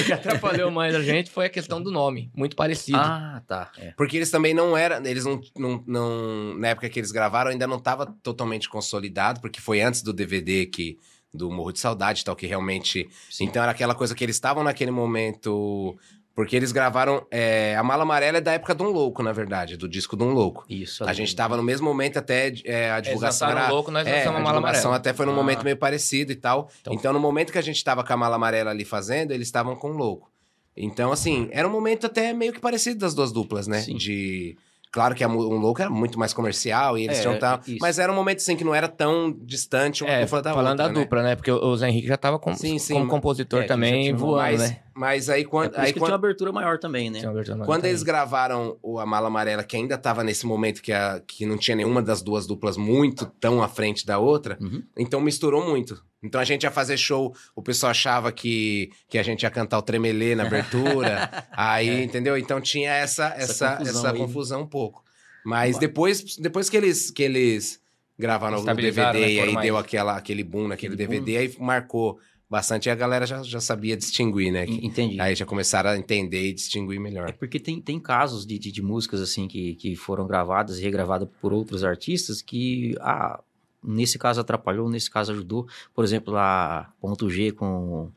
o 0.00 0.05
que 0.05 0.12
atrapalhou 0.12 0.71
mais 0.71 0.95
a 0.95 1.03
gente 1.03 1.31
foi 1.31 1.45
a 1.45 1.50
questão 1.50 1.83
do 1.83 1.91
nome, 1.91 2.31
muito 2.35 2.57
parecido. 2.57 2.97
Ah, 2.99 3.43
tá. 3.47 3.71
É. 3.79 3.93
Porque 3.99 4.17
eles 4.17 4.31
também 4.31 4.55
não 4.55 4.75
eram, 4.75 5.05
eles 5.05 5.26
não, 5.26 5.38
não, 5.57 5.85
não- 5.87 6.55
na 6.59 6.69
época 6.69 6.88
que 6.88 6.99
eles 6.99 7.12
gravaram 7.12 7.50
ainda 7.50 7.67
não 7.67 7.76
estava 7.76 8.07
totalmente 8.23 8.67
consolidado, 8.69 9.41
porque 9.43 9.61
foi 9.61 9.83
antes 9.83 10.03
do 10.03 10.12
DVD 10.14 10.64
que 10.64 10.99
do 11.35 11.50
Morro 11.50 11.73
de 11.73 11.81
Saudade 11.81 12.21
e 12.23 12.25
tal, 12.25 12.37
que 12.37 12.47
realmente, 12.47 13.09
Sim. 13.29 13.45
então 13.45 13.61
era 13.62 13.73
aquela 13.73 13.95
coisa 13.95 14.14
que 14.14 14.23
eles 14.25 14.37
estavam 14.37 14.62
naquele 14.62 14.93
momento, 14.93 15.99
porque 16.35 16.57
eles 16.57 16.73
gravaram, 16.73 17.25
é, 17.31 17.76
a 17.76 17.83
Mala 17.83 18.03
Amarela 18.03 18.38
é 18.38 18.41
da 18.41 18.53
época 18.53 18.75
de 18.75 18.83
um 18.83 18.88
louco, 18.88 19.23
na 19.23 19.33
verdade, 19.33 19.76
do 19.76 19.88
disco 19.88 20.17
de 20.17 20.25
um 20.25 20.31
louco. 20.33 20.64
Isso. 20.69 21.05
A 21.05 21.12
gente 21.12 21.35
tava 21.37 21.57
no 21.57 21.62
mesmo 21.62 21.87
momento 21.87 22.19
até 22.19 22.53
é, 22.64 22.91
a 22.91 23.00
divulgação 23.00 23.49
era, 23.50 23.69
louco, 23.69 23.91
nós 23.91 24.07
é, 24.07 24.25
a 24.25 24.29
a 24.29 24.33
Mala 24.33 24.45
divulgação 24.47 24.91
Amarela. 24.91 24.97
até 24.97 25.12
foi 25.12 25.26
num 25.26 25.33
Ah. 25.33 25.37
momento 25.37 25.62
meio 25.62 25.76
parecido 25.76 26.33
e 26.33 26.37
tal. 26.37 26.69
Então- 26.81 26.93
Então, 26.95 27.12
no 27.12 27.21
momento 27.21 27.53
que 27.53 27.59
a 27.59 27.62
gente 27.62 27.83
tava 27.85 28.03
com 28.03 28.12
a 28.12 28.17
Mala 28.17 28.37
Amarela 28.37 28.71
ali 28.73 28.85
fazendo, 28.85 29.31
eles 29.33 29.47
estavam 29.49 29.76
com 29.76 29.91
o 29.93 29.97
louco. 29.97 30.31
Então, 30.76 31.12
assim, 31.12 31.49
era 31.53 31.69
um 31.69 31.71
momento 31.71 32.07
até 32.07 32.33
meio 32.33 32.53
que 32.53 32.59
parecido 32.59 32.99
das 32.99 33.14
duas 33.14 33.31
duplas, 33.31 33.69
né? 33.69 33.81
Sim. 33.81 33.95
De. 33.97 34.57
Claro 34.95 35.13
que 35.13 35.25
a 35.25 35.29
um 35.29 35.59
louco 35.59 35.83
era 35.83 35.91
muito 35.91 36.17
mais 36.17 36.33
comercial 36.33 36.97
e 36.97 37.03
eles 37.03 37.19
É, 37.19 37.23
tinham 37.23 37.37
tal. 37.37 37.59
isso. 37.67 37.79
Mas 37.81 37.99
era 37.99 38.13
um 38.13 38.15
momento 38.15 38.37
assim 38.39 38.55
que 38.55 38.63
não 38.63 38.73
era 38.73 38.87
tão 38.87 39.33
distante 39.43 40.05
uma 40.05 40.13
É, 40.13 40.21
dupla 40.25 40.41
da 40.41 40.55
falando 40.55 40.79
outra. 40.79 40.95
da 40.95 41.01
dupla, 41.01 41.23
né? 41.25 41.35
Porque 41.35 41.51
o 41.51 41.77
Zé 41.77 41.89
Henrique 41.89 42.07
já 42.07 42.17
tava 42.17 42.39
com, 42.39 42.55
Sim, 42.55 42.79
sim, 42.79 42.95
como 42.95 43.09
compositor 43.09 43.63
é, 43.63 43.67
também 43.67 44.15
voando, 44.15 44.37
Mas, 44.53 44.61
né? 44.61 44.79
mas 44.95 45.29
aí 45.29 45.43
É 45.43 45.45
quando. 45.45 45.71
por 45.73 45.81
aí 45.81 45.93
quando... 45.93 45.95
tinha 46.05 46.09
uma 46.11 46.15
abertura 46.15 46.53
maior 46.53 46.79
também, 46.79 47.11
né? 47.11 47.19
Tinha 47.19 47.29
uma 47.29 47.35
versão 47.35 47.59
Quando 47.59 47.81
também. 47.81 47.91
eles 47.91 48.05
gravaram 48.05 48.77
o 48.81 49.01
A 49.01 49.05
Mala 49.05 49.27
Amarela, 49.27 49.65
que 49.65 49.77
ainda 49.77 49.99
tava 49.99 50.23
nesse 50.23 50.47
momento 50.47 50.81
que, 50.81 50.93
a, 50.93 51.21
que 51.27 51.45
não 51.45 51.59
tinha 51.59 51.77
nenhuma 51.77 52.01
das 52.01 52.23
duas 52.23 52.47
duplas 52.47 52.77
muito 52.77 53.27
tão 53.41 53.65
à 53.65 53.69
frente 53.69 54.07
da 54.07 54.19
outra, 54.21 54.57
Uhum. 54.61 54.81
então 54.97 55.21
misturou 55.21 55.69
muito. 55.69 56.01
Então 56.25 56.40
a 56.40 56.45
gente 56.45 56.62
ia 56.62 56.71
fazer 56.71 56.97
show, 56.97 57.35
o 57.54 57.62
pessoal 57.62 57.90
achava 57.90 58.33
que, 58.33 58.90
que 59.09 59.19
a 59.19 59.23
gente 59.23 59.43
ia 59.43 59.50
cantar 59.50 59.78
o 59.78 59.83
Tremelê 59.83 60.35
na 60.35 60.45
abertura, 60.45 61.31
aí, 61.52 62.02
entendeu? 62.02 62.37
Então 62.38 62.61
tinha 62.61 62.90
essa, 62.93 63.26
essa, 63.37 63.78
essa, 63.81 64.12
confusão 64.12 64.16
confusão, 64.16 64.59
aí. 64.61 64.64
um 64.64 64.66
pouco. 64.66 65.04
Mas 65.45 65.78
depois, 65.78 66.37
depois 66.38 66.71
que 66.71 66.76
eles, 66.76 67.11
que 67.11 67.23
eles 67.23 67.78
gravaram 68.19 68.59
o 68.59 68.64
DVD 68.64 69.12
né? 69.12 69.33
e 69.33 69.40
aí 69.40 69.52
mais- 69.52 69.66
deu 69.66 69.76
aquela, 69.76 70.16
aquele 70.16 70.43
boom 70.43 70.69
naquele 70.69 70.95
Aquele 70.95 71.09
DVD, 71.09 71.37
aí 71.37 71.54
marcou 71.59 72.19
bastante 72.49 72.87
e 72.87 72.90
a 72.90 72.95
galera 72.95 73.26
já, 73.26 73.43
já 73.43 73.61
sabia 73.61 73.97
distinguir, 73.97 74.50
né? 74.50 74.64
Que- 74.64 74.87
Entendi. 74.87 75.21
Aí 75.21 75.35
já 75.35 75.45
começaram 75.45 75.90
a 75.90 75.99
entender 75.99 76.49
e 76.49 76.54
distinguir 76.54 76.99
melhor. 77.00 77.28
É 77.28 77.33
porque 77.33 77.61
tem, 77.61 77.81
tem 77.81 78.00
casos 78.00 78.47
de, 78.47 78.59
de, 78.59 78.73
de 78.73 78.81
músicas 78.81 79.21
assim 79.21 79.47
que, 79.47 79.75
que 79.75 79.95
foram 79.97 80.26
gravadas 80.26 80.78
e 80.78 80.83
regravadas 80.83 81.28
por 81.40 81.52
outros 81.52 81.85
artistas 81.85 82.40
que, 82.40 82.95
ah, 83.00 83.43
nesse 83.85 84.19
caso 84.19 84.41
atrapalhou, 84.41 84.88
nesse 84.88 85.11
caso 85.11 85.33
ajudou. 85.33 85.67
Por 85.95 86.05
exemplo, 86.05 86.37
a 86.37 86.91
Ponto 87.00 87.29
G 87.29 87.53
com, 87.53 88.11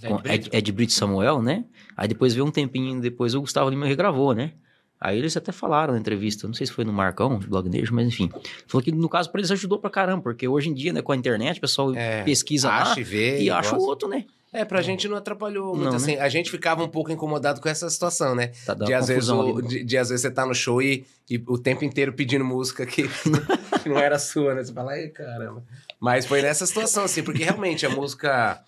com. 0.00 0.20
Ed, 0.24 0.48
Ed 0.52 0.72
Brito 0.72 0.92
Samuel, 0.92 1.42
né? 1.42 1.64
Aí 1.96 2.08
depois 2.08 2.34
veio 2.34 2.46
um 2.46 2.50
tempinho 2.50 3.00
depois 3.00 3.34
o 3.34 3.40
Gustavo 3.40 3.70
Lima 3.70 3.86
regravou, 3.86 4.32
né? 4.34 4.54
Aí 5.00 5.16
eles 5.18 5.36
até 5.36 5.52
falaram 5.52 5.94
na 5.94 6.00
entrevista, 6.00 6.46
não 6.46 6.54
sei 6.54 6.66
se 6.66 6.72
foi 6.72 6.84
no 6.84 6.92
Marcão, 6.92 7.38
Blog 7.38 7.68
Nerd, 7.68 7.92
mas 7.92 8.08
enfim. 8.08 8.30
Falou 8.66 8.82
que 8.82 8.90
no 8.90 9.08
caso 9.08 9.30
pra 9.30 9.40
eles 9.40 9.50
ajudou 9.50 9.78
pra 9.78 9.88
caramba, 9.90 10.22
porque 10.22 10.48
hoje 10.48 10.68
em 10.70 10.74
dia, 10.74 10.92
né, 10.92 11.00
com 11.02 11.12
a 11.12 11.16
internet, 11.16 11.58
o 11.58 11.60
pessoal 11.60 11.94
É, 11.94 12.22
pesquisa 12.24 12.68
lá 12.68 12.82
acha 12.82 13.00
e 13.00 13.04
vê. 13.04 13.40
e 13.42 13.50
acha 13.50 13.76
o 13.76 13.80
outro, 13.80 14.08
né? 14.08 14.24
É, 14.52 14.64
pra 14.64 14.80
gente 14.80 15.06
não 15.06 15.16
atrapalhou 15.18 15.74
muito, 15.76 15.84
Não, 15.84 15.90
né? 15.92 15.96
assim. 15.98 16.16
A 16.16 16.28
gente 16.30 16.50
ficava 16.50 16.82
um 16.82 16.88
pouco 16.88 17.12
incomodado 17.12 17.60
com 17.60 17.68
essa 17.68 17.88
situação, 17.90 18.34
né? 18.34 18.50
Tá 18.64 18.72
De 18.72 18.94
às, 18.94 19.06
vezes, 19.08 19.28
o- 19.28 19.60
de, 19.60 19.84
de 19.84 19.98
às 19.98 20.08
vezes 20.08 20.22
você 20.22 20.30
tá 20.30 20.46
no 20.46 20.54
show 20.54 20.80
e, 20.80 21.04
e 21.30 21.36
o 21.46 21.58
tempo 21.58 21.84
inteiro 21.84 22.14
pedindo 22.14 22.44
música 22.44 22.86
que, 22.86 23.06
que 23.82 23.88
não 23.90 23.98
era 23.98 24.18
sua, 24.18 24.54
né? 24.54 24.64
Você 24.64 24.72
fala, 24.72 24.92
ai, 24.92 25.08
caramba. 25.08 25.62
Mas 26.00 26.24
foi 26.24 26.40
nessa 26.40 26.64
situação, 26.64 27.04
assim, 27.04 27.22
porque 27.22 27.44
realmente 27.44 27.84
a 27.84 27.90
música. 27.90 28.58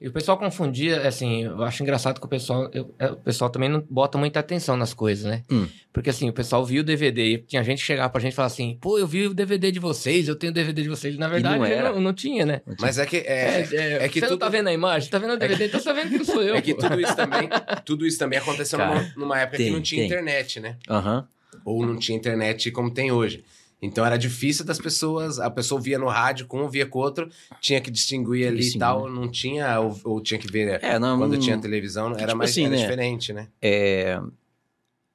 E 0.00 0.08
o 0.08 0.12
pessoal 0.12 0.36
confundia, 0.36 1.06
assim, 1.06 1.44
eu 1.44 1.62
acho 1.62 1.82
engraçado 1.82 2.18
que 2.20 2.26
o 2.26 2.28
pessoal, 2.28 2.68
eu- 2.74 2.92
é, 2.98 3.06
o 3.06 3.16
pessoal 3.16 3.48
também 3.48 3.68
não 3.68 3.80
bota 3.88 4.18
muita 4.18 4.40
atenção 4.40 4.76
nas 4.76 4.92
coisas, 4.92 5.24
né? 5.24 5.42
Hum. 5.50 5.66
Porque 5.92 6.10
assim, 6.10 6.28
o 6.28 6.32
pessoal 6.32 6.64
viu 6.66 6.82
o 6.82 6.84
DVD 6.84 7.22
e 7.34 7.38
tinha 7.38 7.62
gente 7.62 7.78
que 7.78 7.84
chegava 7.86 8.10
pra 8.10 8.20
gente 8.20 8.32
e 8.32 8.36
falava 8.36 8.52
assim, 8.52 8.76
pô, 8.80 8.98
eu 8.98 9.06
vi 9.06 9.28
o 9.28 9.32
DVD 9.32 9.70
de 9.70 9.78
vocês, 9.78 10.26
eu 10.28 10.34
tenho 10.36 10.50
o 10.50 10.54
DVD 10.54 10.82
de 10.82 10.88
vocês. 10.88 11.16
Na 11.16 11.28
verdade, 11.28 11.58
não 11.60 11.64
não, 11.66 11.72
era. 11.72 12.00
não, 12.00 12.12
tinha, 12.12 12.44
né? 12.44 12.60
Mas 12.80 12.98
é 12.98 13.06
que. 13.06 13.18
É, 13.18 13.66
É, 13.72 14.04
é 14.04 14.08
que 14.08 14.14
você 14.18 14.26
não 14.26 14.28
tudo- 14.30 14.40
tá 14.40 14.48
vendo 14.48 14.68
a 14.68 14.72
imagem? 14.72 15.08
Tá 15.08 15.18
vendo 15.18 15.34
o 15.34 15.38
DVD, 15.38 15.66
então 15.66 15.78
você 15.80 15.86
tá 15.86 15.92
vendo 15.92 16.10
que 16.10 16.18
não 16.18 16.24
sou 16.24 16.42
eu. 16.42 16.56
é 16.56 16.60
que 16.60 16.74
pô. 16.74 16.80
tudo 16.82 17.00
isso 17.00 17.16
também. 17.16 17.48
Tudo 17.86 18.06
isso 18.06 18.18
também 18.18 18.38
aconteceu 18.38 18.78
Cara, 18.78 18.94
numa, 18.94 19.12
numa 19.16 19.38
época 19.40 19.56
tem, 19.58 19.66
que 19.68 19.72
não 19.72 19.80
tinha 19.80 20.00
tem. 20.02 20.06
internet, 20.06 20.58
né? 20.60 20.76
Aham. 20.90 21.26
ou 21.64 21.86
não 21.86 21.96
tinha 21.96 22.18
internet 22.18 22.70
como 22.72 22.90
tem 22.92 23.12
hoje. 23.12 23.44
Então 23.82 24.04
era 24.06 24.16
difícil 24.16 24.64
das 24.64 24.78
pessoas, 24.78 25.38
a 25.38 25.50
pessoa 25.50 25.80
via 25.80 25.98
no 25.98 26.06
rádio 26.08 26.46
com 26.46 26.62
um, 26.64 26.68
via 26.68 26.86
com 26.86 26.98
outro, 26.98 27.28
tinha 27.60 27.80
que 27.80 27.90
distinguir 27.90 28.48
ali 28.48 28.68
e 28.68 28.78
tal, 28.78 29.10
não 29.10 29.28
tinha, 29.30 29.78
ou, 29.80 30.00
ou 30.04 30.20
tinha 30.22 30.38
que 30.40 30.50
ver 30.50 30.78
É, 30.82 30.98
não, 30.98 31.18
quando 31.18 31.32
não- 31.32 31.38
tinha 31.38 31.58
televisão, 31.58 32.12
era 32.12 32.26
tipo 32.28 32.36
mais 32.38 32.50
assim, 32.50 32.62
era 32.64 32.70
né? 32.74 32.80
diferente, 32.80 33.32
né? 33.32 33.48
é, 33.60 34.18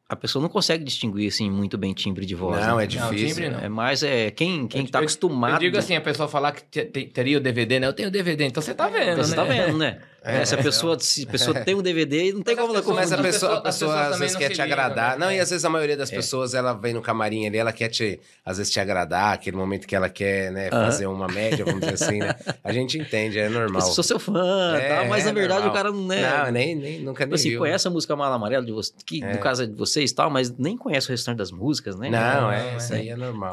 a 0.08 0.15
pessoa 0.15 0.41
não 0.41 0.50
consegue 0.50 0.84
distinguir 0.84 1.28
assim 1.28 1.50
muito 1.52 1.78
bem 1.78 1.93
timbre 1.93 2.26
de 2.26 2.34
voz. 2.34 2.65
Não, 2.65 2.78
né? 2.78 2.84
é 2.84 2.88
difícil. 2.88 3.28
timbre 3.28 3.50
não. 3.50 3.60
É 3.60 3.69
mais 3.69 4.02
é 4.02 4.32
quem 4.32 4.67
quem 4.67 4.84
Eu- 4.86 4.89
tá 4.91 4.98
eu- 5.00 5.04
acostumado. 5.04 5.54
Eu 5.54 5.60
digo 5.60 5.78
assim, 5.78 5.95
a 5.95 6.02
pessoa 6.02 6.28
falar 6.28 6.52
que 6.52 6.63
te- 6.63 6.86
te- 6.86 7.06
teria 7.08 7.38
o 7.38 7.41
DVD, 7.41 7.80
né? 7.80 7.86
Eu 7.88 7.93
tenho 7.93 8.10
o 8.10 8.12
DVD, 8.12 8.45
então 8.45 8.62
você 8.62 8.74
tá 8.74 8.88
vendo, 8.88 9.12
Então, 9.12 9.24
você 9.24 9.30
né? 9.32 9.36
tá 9.36 9.43
vendo, 9.43 9.78
né? 9.78 10.02
É, 10.30 10.42
É, 10.42 10.46
se 10.46 10.56
a 10.56 10.58
pessoa 10.58 11.00
se 11.00 11.24
a 11.24 11.28
pessoa 11.32 11.60
tem 11.62 11.76
um 11.76 11.82
DVD, 11.82 12.32
não 12.34 12.42
tem 12.42 12.56
Mas 12.56 12.65
como 12.65 12.78
ela 12.78 12.94
Mas 12.96 13.12
a 13.13 13.18
pessoa, 13.18 13.54
a 13.58 13.62
pessoa 13.62 14.02
às 14.08 14.20
vezes 14.20 14.34
não 14.34 14.39
quer 14.42 14.50
te 14.52 14.62
agradar. 14.62 15.18
né? 15.18 15.26
Não, 15.26 15.32
e 15.32 15.39
às 15.39 15.50
vezes 15.50 15.65
a 15.65 15.70
maioria 15.70 15.98
das 15.98 16.12
É. 16.12 16.15
pessoas, 16.15 16.54
ela 16.54 16.74
vem 16.74 16.94
no 16.94 17.02
camarim 17.02 17.48
ali, 17.48 17.58
ela 17.58 17.72
quer 17.74 17.89
te, 17.89 18.20
às 18.46 18.58
vezes 18.58 18.72
te 18.72 18.80
agradar, 18.80 19.34
aquele 19.34 19.58
momento 19.58 19.88
que 19.88 19.96
ela 19.96 20.10
quer, 20.10 20.52
né, 20.52 20.70
fazer 20.70 21.08
uma 21.08 21.28
média, 21.28 21.63
vamos 21.65 21.82
dizer 21.82 21.94
assim, 21.94 22.20
né? 22.20 22.36
A 22.63 22.72
gente 22.72 22.98
entende, 22.98 23.39
é 23.39 23.50
normal. 23.50 23.82
Eu 23.82 23.88
sou 23.94 24.04
seu 24.04 24.20
fã, 24.20 24.76
É, 24.78 25.02
tá? 25.02 25.06
mas 25.10 25.24
na 25.26 25.32
é 25.32 25.34
verdade 25.34 25.62
normal. 25.65 25.70
o 25.70 25.74
cara 25.74 25.92
não 25.92 26.12
é. 26.13 26.44
Não, 26.46 26.52
nem, 26.52 26.76
nem 26.76 27.00
nunca 27.02 27.24
Tipo 27.24 27.30
nem 27.32 27.36
assim, 27.36 27.50
viu. 27.50 27.60
conhece 27.60 27.88
a 27.88 27.92
música 27.92 28.15
Mala 28.15 28.36
Amarela 28.36 28.65
de 28.65 28.72
você, 28.72 28.92
que 29.06 29.24
É. 29.24 29.34
no 29.34 29.39
caso 29.39 29.63
é 29.63 29.65
de 29.65 29.74
vocês 29.74 30.12
e 30.12 30.15
tal, 30.15 30.30
mas 30.30 30.50
nem 30.58 30.78
conhece 30.78 31.08
o 31.08 31.12
restante 31.12 31.38
das 31.38 31.52
músicas, 31.52 31.96
né? 31.96 32.10
Não, 32.10 32.42
Não, 32.42 32.52
é, 32.52 32.74
é. 32.74 32.78
isso 32.78 32.94
aí 32.94 33.10
é 33.10 33.15
normal. 33.15 33.52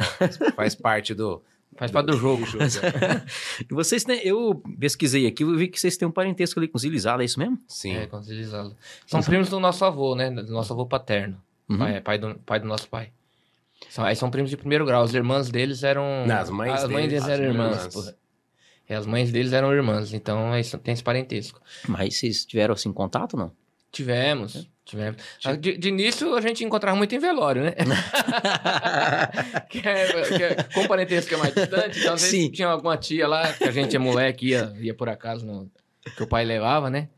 Faz 0.54 0.74
parte 0.74 1.14
do... 1.14 1.42
Faz 1.76 1.90
parte 1.90 2.06
do 2.06 2.16
jogo. 2.16 2.44
E 3.70 3.74
vocês 3.74 4.04
têm, 4.04 4.20
eu 4.26 4.62
pesquisei 4.78 5.26
aqui, 5.26 5.42
eu 5.42 5.56
vi 5.56 5.68
que 5.68 5.78
vocês 5.78 5.96
têm 5.96 6.06
um 6.08 6.10
parentesco 6.10 6.58
ali 6.60 6.68
com 6.68 6.76
os 6.76 6.84
Ilizada, 6.84 7.22
é 7.22 7.26
isso 7.26 7.38
mesmo? 7.38 7.58
Sim. 7.68 7.94
É, 7.96 8.06
com 8.06 8.20
deslizado. 8.20 8.76
São 9.06 9.22
primos 9.22 9.48
do 9.48 9.58
nosso 9.60 9.84
avô, 9.84 10.14
né? 10.14 10.30
Do 10.30 10.52
nosso 10.52 10.72
avô 10.72 10.86
paterno. 10.86 11.40
Uhum. 11.68 11.78
Pai, 11.78 12.00
pai 12.00 12.18
do, 12.18 12.34
pai 12.46 12.60
do 12.60 12.66
nosso 12.66 12.88
pai. 12.88 13.10
São, 13.90 14.04
aí 14.04 14.16
são 14.16 14.30
primos 14.30 14.50
de 14.50 14.56
primeiro 14.56 14.84
grau. 14.86 15.02
As 15.02 15.12
irmãs 15.12 15.50
deles 15.50 15.82
eram. 15.82 16.24
Não, 16.26 16.36
as 16.36 16.48
mães 16.50 16.72
as 16.72 16.88
mães 16.90 17.08
deles, 17.08 17.24
deles 17.24 17.28
eram 17.28 17.44
as 17.44 17.50
irmãs. 17.54 17.86
irmãs. 17.94 18.14
É, 18.88 18.94
as 18.94 19.06
mães 19.06 19.32
deles 19.32 19.52
eram 19.52 19.72
irmãs. 19.72 20.12
Então 20.14 20.52
aí 20.52 20.62
são- 20.64 20.78
tem 20.80 20.94
esse 20.94 21.02
parentesco. 21.02 21.60
Mas 21.88 22.16
vocês 22.18 22.44
tiveram 22.46 22.72
assim 22.74 22.92
contato 22.92 23.34
ou 23.34 23.40
não? 23.40 23.52
Tivemos. 23.90 24.68
Tivemos. 24.86 25.20
De, 25.60 25.76
de 25.76 25.88
início 25.88 26.34
a 26.36 26.40
gente 26.40 26.64
encontrava 26.64 26.96
muito 26.96 27.12
em 27.14 27.18
velório, 27.18 27.62
né? 27.64 27.74
que 29.68 29.78
é, 29.86 30.22
que 30.22 30.42
é, 30.42 30.54
com 30.74 30.86
parentesco 30.86 31.28
que 31.28 31.34
é 31.34 31.38
mais 31.38 31.54
distante, 31.54 31.98
então 32.00 32.14
às 32.14 32.22
vezes 32.22 32.40
Sim. 32.44 32.50
tinha 32.50 32.68
alguma 32.68 32.96
tia 32.96 33.26
lá, 33.26 33.52
que 33.52 33.64
a 33.64 33.70
gente 33.72 33.94
é 33.96 33.98
moleque, 33.98 34.48
ia, 34.50 34.72
ia 34.78 34.94
por 34.94 35.08
acaso, 35.08 35.44
no- 35.44 35.70
que 36.16 36.22
o 36.22 36.26
pai 36.26 36.44
levava, 36.44 36.88
né? 36.88 37.08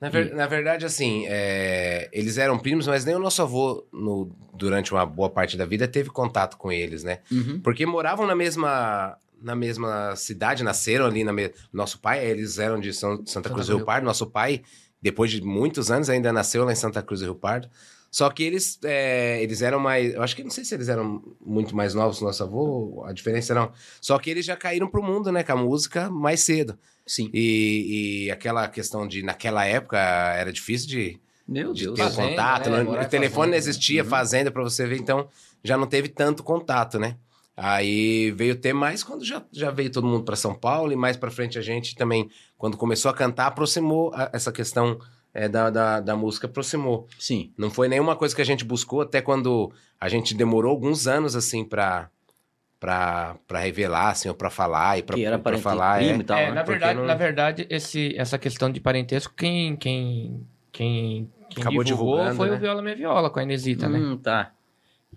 Na, 0.00 0.08
ver- 0.08 0.32
na 0.34 0.46
verdade, 0.46 0.86
assim, 0.86 1.26
é, 1.28 2.08
eles 2.10 2.38
eram 2.38 2.58
primos, 2.58 2.86
mas 2.86 3.04
nem 3.04 3.14
o 3.14 3.18
nosso 3.18 3.42
avô, 3.42 3.86
no- 3.92 4.34
durante 4.54 4.92
uma 4.92 5.04
boa 5.04 5.28
parte 5.28 5.58
da 5.58 5.66
vida, 5.66 5.86
teve 5.86 6.08
contato 6.08 6.56
com 6.56 6.72
eles, 6.72 7.04
né? 7.04 7.18
Uhum. 7.30 7.60
Porque 7.60 7.84
moravam 7.84 8.26
na 8.26 8.34
mesma, 8.34 9.14
na 9.42 9.54
mesma 9.54 10.16
cidade, 10.16 10.64
nasceram 10.64 11.04
ali 11.04 11.22
na 11.22 11.34
me... 11.34 11.52
Nosso 11.70 11.98
pai, 12.00 12.24
eles 12.26 12.58
eram 12.58 12.80
de 12.80 12.94
São- 12.94 13.22
Santa 13.26 13.50
Cruz 13.50 13.66
do 13.66 13.76
Rio 13.76 13.84
Pardo. 13.84 14.06
Nosso 14.06 14.26
pai, 14.26 14.62
depois 15.02 15.30
de 15.30 15.42
muitos 15.42 15.90
anos, 15.90 16.08
ainda 16.10 16.32
nasceu 16.32 16.64
lá 16.64 16.72
em 16.72 16.76
Santa 16.76 17.02
Cruz 17.02 17.20
do 17.20 17.24
Rio 17.26 17.34
Pardo. 17.34 17.68
Só 18.10 18.28
que 18.28 18.42
eles, 18.42 18.76
é, 18.82 19.40
eles 19.40 19.62
eram 19.62 19.78
mais... 19.78 20.12
Eu 20.14 20.22
acho 20.22 20.34
que 20.34 20.42
não 20.42 20.50
sei 20.50 20.64
se 20.64 20.74
eles 20.74 20.88
eram 20.88 21.22
muito 21.40 21.76
mais 21.76 21.94
novos 21.94 22.18
que 22.18 22.24
nosso 22.24 22.42
avô, 22.42 23.04
a 23.06 23.12
diferença 23.12 23.54
não. 23.54 23.70
Só 24.00 24.18
que 24.18 24.28
eles 24.28 24.44
já 24.44 24.56
caíram 24.56 24.88
pro 24.88 25.00
mundo, 25.02 25.30
né, 25.30 25.44
com 25.44 25.52
a 25.52 25.56
música 25.56 26.10
mais 26.10 26.40
cedo. 26.40 26.76
Sim. 27.06 27.30
E, 27.32 28.24
e 28.26 28.30
aquela 28.32 28.66
questão 28.68 29.06
de, 29.06 29.22
naquela 29.22 29.64
época, 29.64 29.96
era 29.98 30.52
difícil 30.52 30.88
de, 30.88 31.20
Meu 31.46 31.72
de 31.72 31.84
Deus. 31.84 31.96
ter 31.96 32.02
Fazenda, 32.02 32.28
contato. 32.30 32.70
né? 32.70 32.82
não- 32.82 32.92
o 33.00 33.04
telefone 33.06 33.46
não 33.52 33.52
fazenda. 33.52 33.56
existia, 33.56 34.02
Uhum. 34.02 34.08
fazenda 34.10 34.50
pra 34.50 34.62
você 34.64 34.86
ver, 34.86 34.96
então 34.96 35.28
já 35.62 35.76
não 35.78 35.86
teve 35.86 36.08
tanto 36.08 36.42
contato, 36.42 36.98
né? 36.98 37.16
Aí 37.56 38.30
veio 38.30 38.56
ter 38.56 38.72
mais 38.72 39.02
quando 39.04 39.24
já, 39.24 39.42
já 39.52 39.70
veio 39.70 39.90
todo 39.90 40.06
mundo 40.06 40.24
pra 40.24 40.36
São 40.36 40.54
Paulo 40.54 40.92
e 40.92 40.96
mais 40.96 41.16
pra 41.16 41.30
frente 41.30 41.58
a 41.58 41.62
gente 41.62 41.94
também, 41.94 42.30
quando 42.56 42.76
começou 42.76 43.10
a 43.10 43.14
cantar, 43.14 43.46
aproximou 43.48 44.12
a- 44.14 44.30
essa 44.32 44.50
questão 44.50 44.98
é, 45.32 45.48
da, 45.48 45.70
da, 45.70 46.00
da 46.00 46.16
música, 46.16 46.46
aproximou. 46.46 47.06
Sim. 47.18 47.52
Não 47.56 47.70
foi 47.70 47.86
nenhuma 47.88 48.16
coisa 48.16 48.34
que 48.34 48.42
a 48.42 48.46
gente 48.46 48.64
buscou, 48.64 49.02
até 49.02 49.20
quando 49.22 49.70
a 50.00 50.08
gente 50.08 50.34
demorou 50.34 50.70
alguns 50.70 51.06
anos, 51.06 51.36
assim, 51.36 51.64
pra, 51.64 52.08
pra, 52.80 53.36
pra 53.46 53.60
revelar, 53.60 54.10
assim, 54.10 54.28
ou 54.28 54.34
pra 54.34 54.50
falar 54.50 54.98
e 54.98 55.02
pra, 55.02 55.14
que 55.16 55.24
era 55.24 55.38
pra 55.38 55.44
parente 55.52 55.62
falar. 55.62 56.02
é. 56.02 56.16
e 56.16 56.24
tal. 56.24 56.38
É, 56.38 56.46
né? 56.48 56.52
na 56.54 56.62
verdade, 56.62 56.98
não- 56.98 57.06
na 57.06 57.14
verdade 57.14 57.66
esse, 57.70 58.14
essa 58.16 58.38
questão 58.38 58.70
de 58.72 58.80
parentesco, 58.80 59.32
quem, 59.36 59.76
quem, 59.76 60.46
quem, 60.72 61.30
quem 61.50 61.62
Acabou 61.62 61.84
divulgou 61.84 62.34
foi 62.34 62.50
né? 62.50 62.56
o 62.56 62.58
Viola 62.58 62.82
Minha 62.82 62.96
Viola, 62.96 63.30
com 63.30 63.38
a 63.38 63.42
Inesita, 63.42 63.88
né? 63.88 63.98
Hum, 63.98 64.16
tá. 64.16 64.52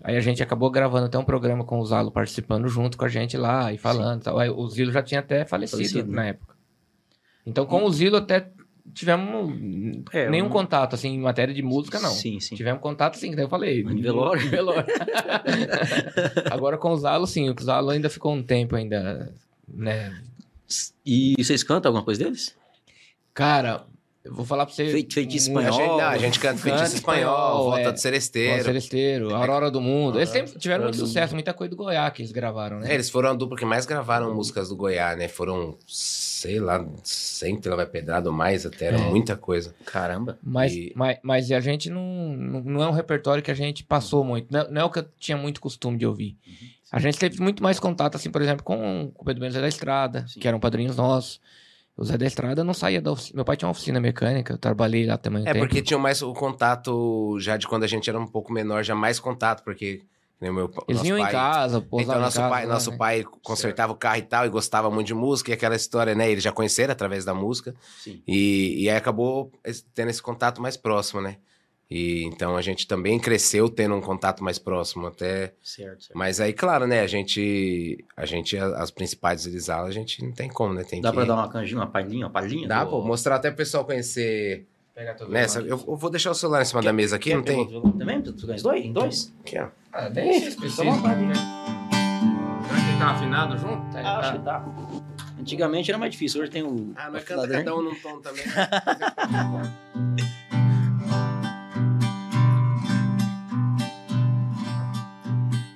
Aí 0.02 0.16
a 0.16 0.20
gente 0.20 0.42
acabou 0.42 0.70
gravando 0.70 1.06
até 1.06 1.16
um 1.18 1.24
programa 1.24 1.64
com 1.64 1.78
o 1.78 1.84
Zalo 1.86 2.10
participando 2.10 2.68
junto 2.68 2.96
com 2.98 3.04
a 3.04 3.08
gente 3.08 3.36
lá 3.36 3.72
e 3.72 3.78
falando. 3.78 4.22
tal. 4.22 4.38
Aí 4.38 4.50
o 4.50 4.68
Zilo 4.68 4.92
já 4.92 5.02
tinha 5.02 5.20
até 5.20 5.44
falecido, 5.44 5.78
Falecido, 5.78 6.10
né? 6.10 6.16
na 6.16 6.26
época. 6.26 6.54
Então 7.46 7.64
com 7.64 7.84
o 7.84 7.90
Zilo 7.92 8.16
até 8.16 8.50
tivemos 8.92 9.54
É, 10.12 10.28
nenhum 10.28 10.46
um- 10.46 10.50
contato, 10.50 10.94
assim, 10.94 11.10
em 11.10 11.20
matéria 11.20 11.54
de 11.54 11.62
música, 11.62 11.98
não. 12.00 12.10
Sim, 12.10 12.38
sim. 12.40 12.54
Tivemos 12.54 12.82
contato 12.82 13.16
sim, 13.16 13.30
que 13.30 13.36
daí 13.36 13.44
eu 13.44 13.48
falei. 13.48 13.80
Em 13.80 14.00
velório? 14.02 14.48
Velório. 14.50 14.84
Agora 16.50 16.76
com 16.76 16.90
o 16.90 16.96
Zalo, 16.96 17.26
sim. 17.26 17.48
O 17.50 17.54
Zalo 17.62 17.90
ainda 17.90 18.10
ficou 18.10 18.34
um 18.34 18.42
tempo 18.42 18.76
ainda, 18.76 19.32
né? 19.66 20.22
E 21.04 21.34
vocês 21.38 21.62
cantam 21.62 21.90
alguma 21.90 22.04
coisa 22.04 22.24
deles? 22.24 22.56
Cara, 23.32 23.84
eu 24.24 24.32
vou 24.34 24.44
falar 24.44 24.64
pra 24.66 24.74
você... 24.74 24.88
Feiti- 24.90 25.14
feitiço 25.14 25.52
muito- 25.52 25.68
A 25.68 25.70
gente, 25.70 25.80
espanhol. 25.80 25.98
não, 26.00 26.08
a 26.08 26.18
gente 26.18 26.40
canta 26.40 26.58
feitiço 26.62 26.94
espanhol, 26.96 27.64
volta 27.64 27.80
é. 27.80 27.92
do 27.92 27.98
Celesteiro. 28.00 28.64
Celesteiro, 28.64 29.34
Aurora 29.34 29.70
do 29.70 29.80
Mundo. 29.80 30.18
Eles 30.18 30.30
sempre 30.30 30.58
tiveram 30.58 30.84
muito 30.84 30.96
do 30.96 31.06
sucesso, 31.06 31.34
muita 31.34 31.52
coisa 31.52 31.70
do 31.70 31.76
Goiás 31.76 32.12
que 32.12 32.22
eles 32.22 32.32
gravaram, 32.32 32.80
né? 32.80 32.90
É, 32.90 32.94
eles 32.94 33.10
foram 33.10 33.30
a 33.30 33.34
dupla 33.34 33.56
que 33.58 33.64
mais 33.64 33.84
gravaram 33.86 34.34
músicas 34.34 34.68
do 34.70 34.76
Goiás, 34.76 35.18
né? 35.18 35.28
Foram, 35.28 35.76
sei 35.86 36.58
lá, 36.58 36.84
sempre 37.02 37.68
ela 37.68 37.76
vai 37.76 37.86
pedrado 37.86 38.32
mais 38.32 38.64
até, 38.64 38.86
era 38.86 38.96
É. 38.98 39.00
muita 39.10 39.36
coisa. 39.36 39.74
Caramba. 39.84 40.38
Mas, 40.42 40.72
E- 40.72 40.92
mas, 40.96 41.18
mas 41.22 41.50
a 41.52 41.60
gente 41.60 41.90
não, 41.90 42.02
não 42.64 42.82
é 42.82 42.88
um 42.88 42.92
repertório 42.92 43.42
que 43.42 43.50
a 43.50 43.54
gente 43.54 43.84
passou 43.84 44.24
muito. 44.24 44.46
Não, 44.50 44.60
é- 44.60 44.70
não 44.70 44.80
é 44.80 44.84
o 44.84 44.90
que 44.90 45.00
eu 45.00 45.06
tinha 45.18 45.36
muito 45.36 45.60
costume 45.60 45.98
de 45.98 46.06
ouvir. 46.06 46.36
A 46.90 47.00
gente 47.00 47.18
teve 47.18 47.40
muito 47.42 47.62
mais 47.62 47.80
contato, 47.80 48.14
assim, 48.14 48.30
por 48.30 48.40
exemplo, 48.40 48.62
com, 48.62 49.10
com 49.12 49.22
o 49.22 49.24
Pedro 49.24 49.40
Benzo 49.42 49.60
da 49.60 49.66
Estrada, 49.68 50.24
Sim. 50.28 50.38
que 50.38 50.46
eram 50.46 50.60
padrinhos 50.60 50.96
nossos. 50.96 51.40
O 51.96 52.04
Zé 52.04 52.18
da 52.18 52.26
Estrada 52.26 52.64
não 52.64 52.74
saía 52.74 53.00
da 53.00 53.12
oficina. 53.12 53.36
Meu 53.36 53.44
pai 53.44 53.56
tinha 53.56 53.66
uma 53.68 53.72
oficina 53.72 54.00
mecânica, 54.00 54.54
eu 54.54 54.58
trabalhei 54.58 55.06
lá 55.06 55.16
também 55.16 55.42
um 55.42 55.46
É, 55.46 55.52
tempo. 55.52 55.64
porque 55.64 55.80
tinham 55.80 56.00
mais 56.00 56.20
o 56.22 56.32
contato, 56.32 57.38
já 57.40 57.56
de 57.56 57.68
quando 57.68 57.84
a 57.84 57.86
gente 57.86 58.10
era 58.10 58.18
um 58.18 58.26
pouco 58.26 58.52
menor, 58.52 58.82
já 58.82 58.94
mais 58.94 59.20
contato, 59.20 59.62
porque 59.62 60.02
né, 60.40 60.50
meu, 60.50 60.64
Eles 60.88 60.96
nosso 60.98 61.02
vinham 61.04 61.18
pai, 61.18 61.28
em 61.28 61.32
casa, 61.32 61.80
pousavam 61.80 62.12
Então, 62.14 62.20
nosso 62.22 62.36
casa, 62.38 62.50
pai, 62.50 62.66
lá, 62.66 62.72
nosso 62.74 62.90
né? 62.90 62.96
pai 62.96 63.24
consertava 63.42 63.92
o 63.92 63.96
carro 63.96 64.18
e 64.18 64.22
tal, 64.22 64.44
e 64.44 64.48
gostava 64.48 64.90
muito 64.90 65.06
de 65.06 65.14
música, 65.14 65.50
e 65.50 65.54
aquela 65.54 65.76
história, 65.76 66.14
né? 66.14 66.28
Eles 66.30 66.42
já 66.42 66.50
conheceram 66.50 66.92
através 66.92 67.24
da 67.24 67.32
música, 67.32 67.72
Sim. 68.02 68.20
e, 68.26 68.82
e 68.82 68.90
aí 68.90 68.96
acabou 68.96 69.52
tendo 69.94 70.10
esse 70.10 70.20
contato 70.20 70.60
mais 70.60 70.76
próximo, 70.76 71.20
né? 71.20 71.36
E 71.90 72.24
então 72.24 72.56
a 72.56 72.62
gente 72.62 72.86
também 72.86 73.18
cresceu 73.18 73.68
tendo 73.68 73.94
um 73.94 74.00
contato 74.00 74.42
mais 74.42 74.58
próximo, 74.58 75.06
até. 75.06 75.52
Certo, 75.62 76.04
certo. 76.04 76.18
Mas 76.18 76.40
aí, 76.40 76.52
claro, 76.52 76.86
né? 76.86 77.00
A 77.00 77.06
gente, 77.06 78.02
a 78.16 78.24
gente 78.24 78.56
as 78.56 78.90
principais 78.90 79.42
deslizar, 79.42 79.84
a 79.84 79.90
gente 79.90 80.24
não 80.24 80.32
tem 80.32 80.48
como, 80.48 80.72
né? 80.74 80.82
Tem 80.82 81.00
Dá 81.00 81.10
que... 81.10 81.16
pra 81.16 81.24
dar 81.24 81.34
uma 81.34 81.48
canjinha, 81.48 81.80
uma 81.80 81.86
palhinha, 81.86 82.26
uma 82.26 82.32
palhinha? 82.32 82.66
Dá, 82.66 82.84
do- 82.84 82.90
pô, 82.90 83.02
mostrar 83.02 83.36
até 83.36 83.50
pro 83.50 83.58
pessoal 83.58 83.84
conhecer. 83.84 84.66
Pega 84.94 85.14
tudo 85.14 85.30
Nessa, 85.30 85.60
lá. 85.60 85.66
eu, 85.66 85.84
eu 85.86 85.96
vou 85.96 86.08
deixar 86.08 86.30
o 86.30 86.34
celular 86.34 86.62
em 86.62 86.64
cima 86.64 86.80
da 86.80 86.92
mesa 86.92 87.16
aqui, 87.16 87.30
Quer 87.30 87.36
não 87.36 87.42
tem? 87.42 87.66
Também? 87.98 88.22
Tu 88.22 88.46
ganha 88.46 88.62
dois? 88.62 88.84
Em 88.84 88.92
dois? 88.92 89.34
Aqui, 89.40 89.58
ó. 89.58 89.68
Ah, 89.92 90.08
vontade, 90.08 91.26
né? 91.26 91.34
Será 92.66 92.80
que 92.80 92.88
ele 92.90 92.98
tá 92.98 93.10
afinado 93.10 93.58
junto? 93.58 93.96
Ah, 93.98 94.18
acho 94.18 94.32
que 94.32 94.44
tá. 94.44 94.64
Antigamente 95.38 95.90
era 95.90 95.98
mais 95.98 96.12
difícil, 96.12 96.40
hoje 96.40 96.50
tem 96.50 96.62
o. 96.62 96.92
Ah, 96.96 97.10
mas 97.10 97.24
canta 97.24 97.46
cada 97.48 97.76
um 97.76 97.82
num 97.82 97.94
tom 97.96 98.20
também. 98.20 98.42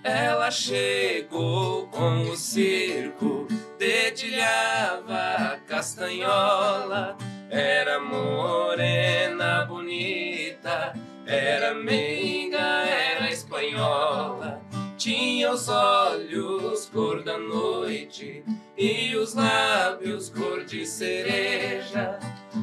Ela 0.08 0.50
chegou 0.50 1.86
com 1.88 2.22
o 2.22 2.34
circo, 2.34 3.46
dedilhava 3.78 5.14
a 5.14 5.58
castanhola. 5.66 7.14
Era 7.50 8.00
morena, 8.00 9.66
bonita, 9.66 10.94
era 11.26 11.74
meiga, 11.74 12.58
era 12.58 13.30
espanhola. 13.30 14.62
Tinha 14.96 15.52
os 15.52 15.68
olhos 15.68 16.88
cor 16.88 17.22
da 17.22 17.36
noite 17.36 18.42
e 18.78 19.14
os 19.14 19.34
lábios 19.34 20.30
cor 20.30 20.64
de 20.64 20.86
cereja. 20.86 22.18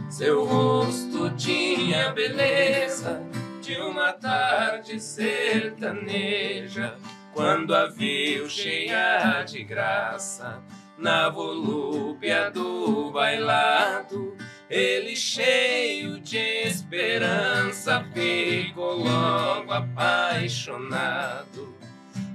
Seu 0.10 0.44
rosto 0.44 1.30
tinha 1.38 2.10
beleza 2.10 3.22
de 3.62 3.78
uma 3.78 4.14
tarde 4.14 5.00
sertaneja. 5.00 6.96
Quando 7.36 7.76
a 7.76 7.88
viu 7.88 8.50
cheia 8.50 9.44
de 9.44 9.62
graça, 9.62 10.64
na 10.98 11.28
volúpia 11.28 12.50
do 12.50 13.12
bailado, 13.12 14.38
ele 14.70 15.18
cheio 15.18 16.22
de 16.22 16.38
esperança 16.38 18.10
ficou 18.14 19.00
logo 19.00 19.70
apaixonado. 19.74 20.96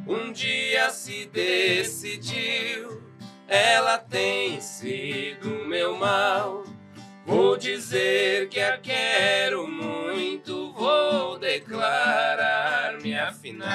Um 0.06 0.30
dia 0.32 0.90
se 0.90 1.24
decidiu, 1.24 3.02
ela 3.48 3.96
tem 3.96 4.60
sido 4.60 5.64
meu 5.66 5.96
mal. 5.96 6.62
Vou 7.24 7.56
dizer 7.56 8.50
que 8.50 8.60
a 8.60 8.76
quero 8.76 9.66
muito, 9.66 10.59
vou 10.80 11.38
declarar-me 11.38 13.14
afinal. 13.18 13.68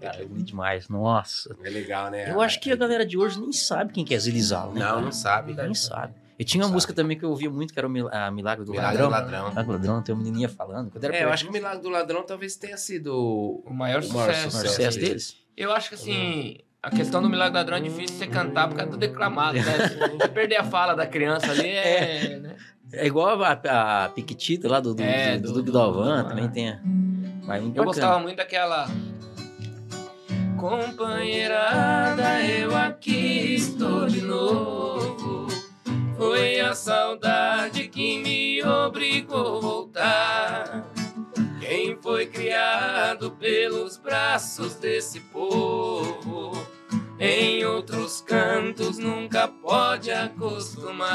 Cara, 0.00 0.22
é 0.22 0.24
bonito 0.24 0.46
demais. 0.46 0.88
Nossa. 0.88 1.56
É 1.64 1.68
legal, 1.70 2.10
né? 2.10 2.30
Eu 2.30 2.40
acho 2.40 2.60
que 2.60 2.70
a 2.70 2.76
galera 2.76 3.04
de 3.04 3.18
hoje 3.18 3.40
nem 3.40 3.52
sabe 3.52 3.92
quem 3.92 4.04
que 4.04 4.14
é 4.14 4.18
Zilizalo, 4.18 4.72
né? 4.72 4.80
Não, 4.80 5.00
não 5.00 5.12
sabe. 5.12 5.54
Nem 5.54 5.74
sabe. 5.74 6.14
E 6.38 6.44
tinha 6.44 6.62
uma 6.62 6.68
Não 6.68 6.74
música 6.74 6.92
sabe. 6.92 7.02
também 7.02 7.18
que 7.18 7.24
eu 7.24 7.30
ouvia 7.30 7.50
muito, 7.50 7.72
que 7.72 7.78
era 7.80 7.88
o 7.88 7.90
Mil- 7.90 8.08
a 8.12 8.30
Milagre 8.30 8.64
do 8.64 8.70
Milagre 8.70 8.98
do 8.98 9.08
Ladrão. 9.08 9.10
Ladrão. 9.10 9.48
Milagre 9.48 9.64
do 9.64 9.72
Ladrão, 9.72 10.02
tem 10.02 10.14
uma 10.14 10.22
menininha 10.22 10.48
falando. 10.50 10.90
Quando 10.90 11.02
era 11.04 11.16
É, 11.16 11.24
eu 11.24 11.30
acho 11.30 11.44
que 11.44 11.50
o 11.50 11.52
Milagre 11.52 11.80
do 11.82 11.88
Ladrão 11.88 12.22
talvez 12.24 12.56
tenha 12.56 12.76
sido 12.76 13.62
O 13.64 13.72
maior 13.72 14.02
o 14.04 14.08
maior 14.12 14.34
sucesso. 14.34 14.48
o 14.48 14.60
sucesso 14.68 14.98
deles. 15.00 15.36
Eu 15.56 15.72
acho 15.72 15.88
que 15.88 15.94
assim, 15.94 16.58
a 16.82 16.90
questão 16.90 17.22
do 17.22 17.28
Milagre 17.30 17.54
Ladrão 17.56 17.78
é 17.78 17.80
difícil 17.80 18.18
você 18.18 18.26
cantar 18.26 18.68
por 18.68 18.76
causa 18.76 18.92
do 18.92 18.98
declamado, 18.98 19.54
né? 19.56 19.88
Se 20.20 20.28
perder 20.28 20.56
a 20.56 20.64
fala 20.64 20.94
da 20.94 21.06
criança 21.06 21.50
ali, 21.50 21.68
é. 21.68 22.36
né? 22.38 22.56
É 22.92 23.06
igual 23.06 23.42
a, 23.42 23.52
a 24.04 24.08
Piquitita 24.10 24.68
lá 24.68 24.80
do, 24.80 24.94
do, 24.94 25.02
É, 25.02 25.36
do, 25.38 25.42
do- 25.42 25.48
do 25.48 25.54
Duque 25.54 25.66
do- 25.66 25.72
Dalvan, 25.72 26.22
do- 26.22 26.28
também 26.28 26.48
tem. 26.48 26.70
a- 26.70 26.80
Mas 27.44 27.62
muito 27.62 27.76
Eu 27.76 27.84
bacana. 27.84 27.84
gostava 27.84 28.18
muito 28.20 28.36
daquela. 28.36 28.86
Companheirada, 30.58 32.42
eu 32.42 32.74
aqui 32.76 33.54
estou 33.54 34.06
de 34.06 34.22
novo. 34.22 35.46
Foi 36.16 36.60
a 36.60 36.74
saudade 36.74 37.88
que 37.88 38.18
me 38.18 38.62
obrigou 38.64 39.58
a 39.58 39.60
voltar. 39.60 40.84
Quem 41.60 41.96
foi 42.00 42.26
criado 42.26 43.30
pelos 43.32 43.96
braços 43.98 44.74
desse 44.76 45.20
povo, 45.20 46.52
em 47.18 47.64
outros 47.64 48.20
cantos 48.20 48.98
nunca 48.98 49.48
pode 49.48 50.10
acostumar. 50.10 51.10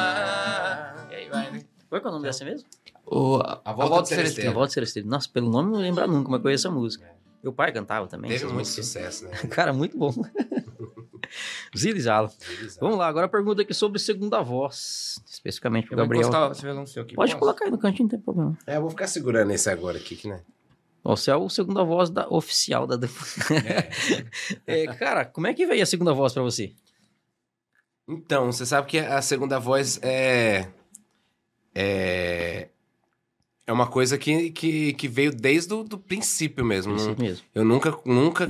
E 1.12 1.16
aí 1.16 1.30
vai, 1.30 1.52
né? 1.52 1.64
Qual 1.90 2.02
é 2.02 2.04
é 2.04 2.08
o 2.08 2.12
nome 2.12 2.24
dessa 2.24 2.44
mesmo? 2.46 2.68
O, 3.06 3.38
a, 3.38 3.62
A 3.66 3.74
Volta 3.74 4.02
do 4.02 4.08
Celesteiro. 4.08 4.50
A 4.50 4.54
Volta 4.54 4.74
Celesteiro. 4.74 5.08
Nossa, 5.08 5.30
pelo 5.30 5.50
nome 5.50 5.72
não 5.72 5.80
lembro 5.80 6.08
nunca, 6.08 6.32
mas 6.32 6.42
conheço 6.42 6.68
a 6.68 6.72
música. 6.72 7.10
Meu 7.44 7.52
pai 7.52 7.72
cantava 7.72 8.08
também. 8.08 8.32
Teve 8.32 8.46
muito 8.46 8.60
músicas. 8.60 8.86
sucesso, 8.86 9.26
né? 9.26 9.32
Cara, 9.50 9.74
muito 9.74 9.98
bom. 9.98 10.14
Zilizalo. 11.78 12.30
Vamos 12.80 12.98
lá, 12.98 13.08
agora 13.08 13.26
a 13.26 13.30
pergunta 13.30 13.62
aqui 13.62 13.74
sobre 13.74 14.00
segunda 14.00 14.42
voz. 14.42 15.22
Especificamente 15.26 15.88
pro 15.88 15.98
Gabriel. 15.98 16.30
Pode 16.30 17.16
posso? 17.16 17.38
colocar 17.38 17.66
aí 17.66 17.72
no 17.72 17.78
cantinho, 17.78 18.04
não 18.04 18.10
tem 18.10 18.20
problema. 18.20 18.58
É, 18.68 18.78
eu 18.78 18.82
vou 18.82 18.90
ficar 18.90 19.08
segurando 19.08 19.52
esse 19.52 19.70
agora 19.70 19.98
aqui, 19.98 20.16
que 20.16 20.28
né? 20.28 20.42
Você 21.04 21.32
é 21.32 21.36
o 21.36 21.50
segunda 21.50 21.84
voz 21.84 22.10
da, 22.10 22.28
oficial 22.30 22.86
da. 22.86 22.98
É, 24.68 24.86
cara, 24.88 25.26
como 25.26 25.48
é 25.48 25.54
que 25.54 25.66
veio 25.66 25.82
a 25.82 25.86
segunda 25.86 26.14
voz 26.14 26.34
pra 26.34 26.44
você? 26.44 26.74
Então, 28.08 28.52
você 28.52 28.66
sabe 28.66 28.88
que 28.88 29.00
a 29.00 29.22
segunda 29.22 29.60
voz 29.60 30.00
é. 30.04 30.68
É. 31.74 32.68
É 33.66 33.72
uma 33.72 33.88
coisa 33.88 34.18
que, 34.18 34.52
que, 34.52 34.94
que 34.94 35.08
veio 35.08 35.32
desde 35.32 35.74
o 35.74 35.84
do 35.84 35.98
princípio 35.98 36.66
mesmo. 36.66 36.94
Não- 36.96 37.16
mesmo. 37.16 37.46
eu 37.56 37.64
nunca, 37.64 37.98
nunca 38.06 38.50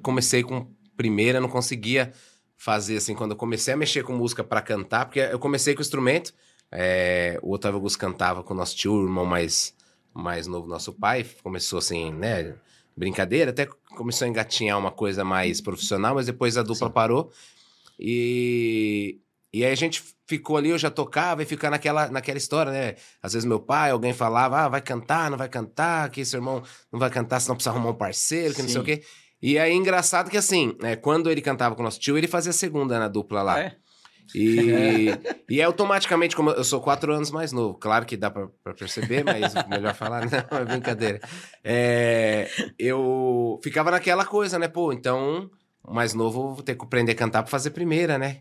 comecei 0.00 0.42
com 0.42 0.66
primeira, 0.96 1.40
não 1.40 1.48
conseguia 1.48 2.12
fazer 2.56 2.96
assim. 2.96 3.14
Quando 3.14 3.32
eu 3.32 3.36
comecei 3.36 3.74
a 3.74 3.76
mexer 3.76 4.04
com 4.04 4.14
música 4.14 4.42
pra 4.42 4.62
cantar, 4.62 5.04
porque 5.06 5.20
eu 5.20 5.38
comecei 5.38 5.74
com 5.74 5.80
o 5.80 5.82
instrumento. 5.82 6.32
é, 6.72 7.38
o 7.42 7.52
Otávio 7.52 7.76
Augusto 7.76 7.98
cantava 7.98 8.42
com 8.42 8.54
o 8.54 8.56
nosso 8.56 8.74
tio, 8.76 8.94
o 8.94 9.04
irmão 9.04 9.24
mais, 9.26 9.74
mais 10.14 10.46
novo, 10.46 10.68
nosso 10.68 10.92
pai. 10.92 11.26
Começou 11.42 11.78
assim, 11.78 12.12
né? 12.12 12.54
Brincadeira, 12.96 13.50
até 13.50 13.66
começou 13.96 14.24
a 14.24 14.28
engatinhar 14.28 14.78
uma 14.78 14.92
coisa 14.92 15.24
mais 15.24 15.60
profissional, 15.60 16.14
mas 16.14 16.26
depois 16.26 16.56
a 16.56 16.62
dupla 16.62 16.86
Sim. 16.86 16.94
parou. 16.94 17.32
E, 17.98 19.20
e 19.52 19.64
aí 19.64 19.72
a 19.72 19.76
gente 19.76 20.02
ficou 20.26 20.56
ali, 20.56 20.70
eu 20.70 20.78
já 20.78 20.90
tocava 20.90 21.42
e 21.42 21.46
ficar 21.46 21.70
naquela, 21.70 22.08
naquela 22.08 22.38
história, 22.38 22.70
né? 22.70 22.94
Às 23.20 23.32
vezes 23.32 23.44
meu 23.44 23.58
pai, 23.58 23.90
alguém 23.90 24.12
falava, 24.12 24.60
ah, 24.60 24.68
vai 24.68 24.80
cantar, 24.80 25.30
não 25.30 25.36
vai 25.36 25.48
cantar, 25.48 26.08
que 26.10 26.20
esse 26.20 26.36
irmão 26.36 26.62
não 26.92 27.00
vai 27.00 27.10
cantar, 27.10 27.40
senão 27.40 27.56
precisa 27.56 27.70
arrumar 27.70 27.90
um 27.90 27.94
parceiro, 27.94 28.54
que 28.54 28.62
não 28.62 28.68
sei 28.68 28.76
Sim. 28.76 28.82
o 28.82 28.84
quê. 28.84 29.02
E 29.42 29.58
aí, 29.58 29.74
engraçado 29.74 30.30
que 30.30 30.36
assim, 30.38 30.76
é, 30.82 30.96
quando 30.96 31.30
ele 31.30 31.42
cantava 31.42 31.74
com 31.74 31.82
o 31.82 31.84
nosso 31.84 32.00
tio, 32.00 32.16
ele 32.16 32.26
fazia 32.28 32.52
segunda 32.52 32.98
na 32.98 33.08
dupla 33.08 33.42
lá. 33.42 33.60
É. 33.60 33.76
E, 34.34 35.08
e 35.50 35.60
é 35.60 35.64
automaticamente, 35.64 36.36
como 36.36 36.50
eu 36.50 36.64
sou 36.64 36.80
quatro 36.80 37.12
anos 37.12 37.30
mais 37.30 37.52
novo, 37.52 37.74
claro 37.74 38.06
que 38.06 38.16
dá 38.16 38.30
pra, 38.30 38.48
pra 38.62 38.74
perceber, 38.74 39.24
mas 39.24 39.52
melhor 39.68 39.94
falar, 39.94 40.24
não, 40.30 40.58
é 40.58 40.64
brincadeira. 40.64 41.20
É, 41.62 42.48
eu 42.78 43.58
ficava 43.62 43.90
naquela 43.90 44.24
coisa, 44.24 44.58
né? 44.58 44.68
Pô, 44.68 44.92
então, 44.92 45.50
mais 45.86 46.14
novo 46.14 46.54
vou 46.54 46.62
ter 46.62 46.74
que 46.74 46.84
aprender 46.84 47.12
a 47.12 47.16
cantar 47.16 47.42
pra 47.42 47.50
fazer 47.50 47.70
primeira, 47.70 48.18
né? 48.18 48.40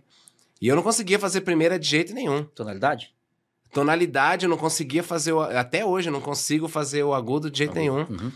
E 0.62 0.68
eu 0.68 0.76
não 0.76 0.84
conseguia 0.84 1.20
fazer 1.20 1.42
primeira 1.42 1.78
de 1.78 1.88
jeito 1.88 2.14
nenhum. 2.14 2.44
Tonalidade? 2.44 3.14
Tonalidade, 3.74 4.46
eu 4.46 4.50
não 4.50 4.58
conseguia 4.58 5.04
fazer. 5.04 5.34
O, 5.34 5.42
até 5.42 5.84
hoje, 5.84 6.08
eu 6.10 6.14
não 6.14 6.22
consigo 6.22 6.68
fazer 6.68 7.04
o 7.04 7.14
agudo 7.14 7.50
de 7.50 7.58
jeito 7.58 7.76
nenhum. 7.76 8.02
Uhum. 8.02 8.32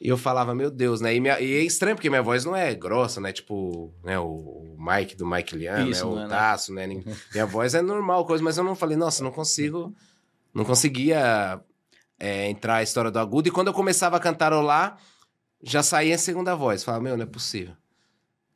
E 0.00 0.08
eu 0.08 0.18
falava, 0.18 0.54
meu 0.54 0.70
Deus, 0.70 1.00
né? 1.00 1.14
E, 1.14 1.20
minha- 1.20 1.40
e 1.40 1.54
é 1.54 1.60
estranho, 1.62 1.96
porque 1.96 2.10
minha 2.10 2.22
voz 2.22 2.44
não 2.44 2.54
é 2.54 2.74
grossa, 2.74 3.18
né? 3.20 3.32
Tipo, 3.32 3.92
né? 4.04 4.18
O, 4.18 4.24
o 4.26 4.76
Mike 4.78 5.16
do 5.16 5.26
Mike 5.26 5.56
Lian, 5.56 5.88
Isso, 5.88 6.04
né? 6.06 6.12
O 6.12 6.18
é, 6.18 6.22
né? 6.24 6.28
Taço, 6.28 6.72
né? 6.74 6.86
Nin- 6.86 7.02
Minha 7.32 7.46
voz 7.46 7.74
é 7.74 7.80
normal, 7.80 8.26
coisa, 8.26 8.44
mas 8.44 8.58
eu 8.58 8.64
não 8.64 8.74
falei, 8.74 8.96
nossa, 8.96 9.24
não 9.24 9.30
consigo. 9.32 9.94
Não 10.54 10.64
conseguia 10.64 11.60
é, 12.20 12.48
entrar 12.48 12.76
a 12.76 12.82
história 12.82 13.10
do 13.10 13.18
agudo. 13.18 13.48
E 13.48 13.50
quando 13.50 13.68
eu 13.68 13.72
começava 13.74 14.16
a 14.16 14.20
cantarolar, 14.20 14.98
já 15.62 15.82
saía 15.82 16.14
a 16.14 16.18
segunda 16.18 16.54
voz. 16.54 16.84
Falava, 16.84 17.02
meu, 17.04 17.16
não 17.16 17.24
é 17.24 17.26
possível. 17.26 17.74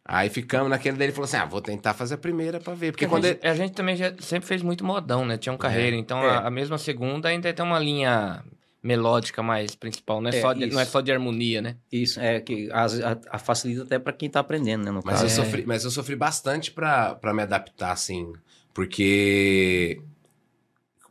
Aí 0.05 0.29
ficamos 0.29 0.69
naquele 0.69 0.97
dele 0.97 1.13
e 1.13 1.15
falou 1.15 1.25
assim: 1.27 1.37
ah, 1.37 1.45
vou 1.47 1.61
tentar 1.63 1.95
fazer 1.95 2.15
a 2.15 2.19
primeira 2.19 2.59
pra 2.61 2.75
ver. 2.75 2.93
Porque 2.93 3.05
a, 3.05 3.09
quando 3.09 3.25
gente, 3.27 3.39
ele. 3.43 3.49
a 3.49 3.55
gente 3.55 3.73
também 3.75 3.97
já 3.97 4.13
sempre 4.19 4.47
fez 4.49 4.61
muito 4.63 4.85
modão, 4.85 5.25
né? 5.25 5.39
Tinha 5.39 5.53
um 5.53 5.59
carreira. 5.59 5.95
Então 5.97 6.19
É. 6.25 6.31
a, 6.39 6.47
a 6.49 6.51
mesma 6.51 6.77
segunda 6.79 7.29
ainda 7.29 7.53
tem 7.53 7.65
uma 7.65 7.79
linha 7.79 8.43
melódica 8.83 9.43
mais 9.43 9.75
principal. 9.75 10.21
Não 10.21 10.31
é, 10.31 10.37
É, 10.39 10.41
só, 10.41 10.53
de, 10.53 10.65
isso. 10.65 10.75
não 10.75 10.81
é 10.81 10.85
só 10.85 11.01
de 11.01 11.13
harmonia, 11.13 11.61
né? 11.61 11.77
Isso, 11.93 12.19
é 12.21 12.41
que 12.41 12.71
as- 12.73 13.01
a, 13.01 13.19
a 13.31 13.39
facilita 13.39 13.83
até 13.83 13.99
pra 13.99 14.13
quem 14.13 14.31
tá 14.31 14.41
aprendendo, 14.41 14.85
né? 14.85 14.91
No 14.91 15.03
Mas 15.05 15.21
caso. 15.21 15.25
eu, 15.25 15.43
É. 15.43 15.45
sofri, 15.47 15.65
mas 15.67 15.85
eu 15.85 15.91
sofri 15.91 16.17
bastante 16.17 16.71
pra, 16.71 17.15
pra 17.15 17.35
me 17.35 17.43
adaptar, 17.43 17.93
assim. 17.93 18.33
Porque. 18.73 20.01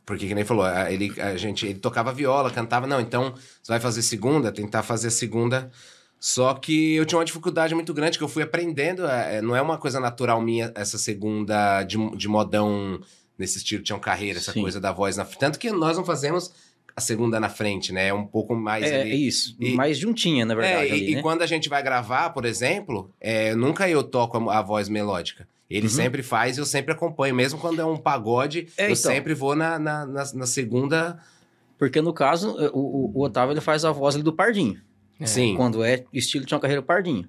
Porque, 0.04 0.26
que 0.26 0.34
nem 0.34 0.44
falou, 0.44 0.64
a- 0.64 0.90
ele, 0.90 1.12
a 1.20 1.36
gente, 1.36 1.64
ele 1.66 1.78
tocava 1.78 2.12
viola, 2.12 2.50
cantava, 2.50 2.86
não, 2.86 3.00
então 3.00 3.32
você 3.62 3.70
vai 3.72 3.78
fazer 3.78 4.02
segunda, 4.02 4.50
tentar 4.50 4.82
fazer 4.82 5.08
a 5.08 5.10
segunda. 5.12 5.70
Só 6.18 6.52
que 6.54 6.96
eu 6.96 7.06
tinha 7.06 7.18
uma 7.18 7.24
dificuldade 7.24 7.74
muito 7.74 7.94
grande 7.94 8.18
que 8.18 8.24
eu 8.24 8.28
fui 8.28 8.42
aprendendo. 8.42 9.06
é, 9.06 9.40
não 9.40 9.54
é 9.54 9.62
uma 9.62 9.78
coisa 9.78 10.00
natural 10.00 10.40
minha 10.42 10.72
essa 10.74 10.98
segunda 10.98 11.82
de, 11.84 11.96
de 12.16 12.28
modão 12.28 13.00
nesse 13.38 13.58
estilo, 13.58 13.82
tinha 13.82 13.96
um 13.96 14.00
carreira, 14.00 14.38
essa 14.38 14.52
Sim. 14.52 14.60
coisa 14.60 14.80
da 14.80 14.92
voz 14.92 15.16
na. 15.16 15.24
Tanto 15.24 15.58
que 15.58 15.70
nós 15.70 15.96
não 15.96 16.04
fazemos 16.04 16.52
a 17.00 17.02
segunda 17.02 17.40
na 17.40 17.48
frente, 17.48 17.92
né? 17.92 18.08
É 18.08 18.14
um 18.14 18.26
pouco 18.26 18.54
mais 18.54 18.84
É, 18.84 18.98
é 18.98 19.00
ali. 19.00 19.26
isso. 19.26 19.56
E- 19.58 19.74
mais 19.74 19.98
juntinha, 19.98 20.44
na 20.44 20.54
verdade. 20.54 20.74
É, 20.74 20.88
e, 20.88 20.92
ali, 20.92 21.12
e 21.12 21.14
né? 21.16 21.22
quando 21.22 21.42
a 21.42 21.46
gente 21.46 21.68
vai 21.68 21.82
gravar, 21.82 22.30
por 22.30 22.44
exemplo, 22.44 23.10
é, 23.20 23.54
nunca 23.54 23.88
eu 23.88 24.02
toco 24.02 24.48
a, 24.50 24.58
a 24.58 24.62
voz 24.62 24.88
melódica. 24.88 25.48
Ele 25.68 25.86
Uhum. 25.86 25.92
sempre 25.92 26.22
faz 26.22 26.56
e 26.56 26.60
eu 26.60 26.66
sempre 26.66 26.92
acompanho. 26.92 27.34
Mesmo 27.34 27.58
quando 27.58 27.80
é 27.80 27.84
um 27.84 27.96
pagode, 27.96 28.66
É, 28.76 28.82
eu 28.86 28.90
então. 28.92 28.96
sempre 28.96 29.34
vou 29.34 29.54
na, 29.54 29.78
na, 29.78 30.04
na, 30.06 30.32
na 30.34 30.46
segunda. 30.46 31.18
Porque 31.78 32.00
no 32.00 32.12
caso, 32.12 32.50
o, 32.74 32.78
o- 32.78 33.12
o 33.18 33.22
Otávio 33.24 33.52
ele 33.52 33.60
faz 33.60 33.84
a 33.84 33.92
voz 33.92 34.14
ali 34.14 34.24
do 34.24 34.32
Pardinho. 34.32 34.80
É. 35.18 35.26
Sim. 35.26 35.54
Quando 35.56 35.82
é 35.84 36.04
estilo 36.12 36.44
Tião 36.44 36.58
Carreiro 36.60 36.82
Pardinho. 36.82 37.26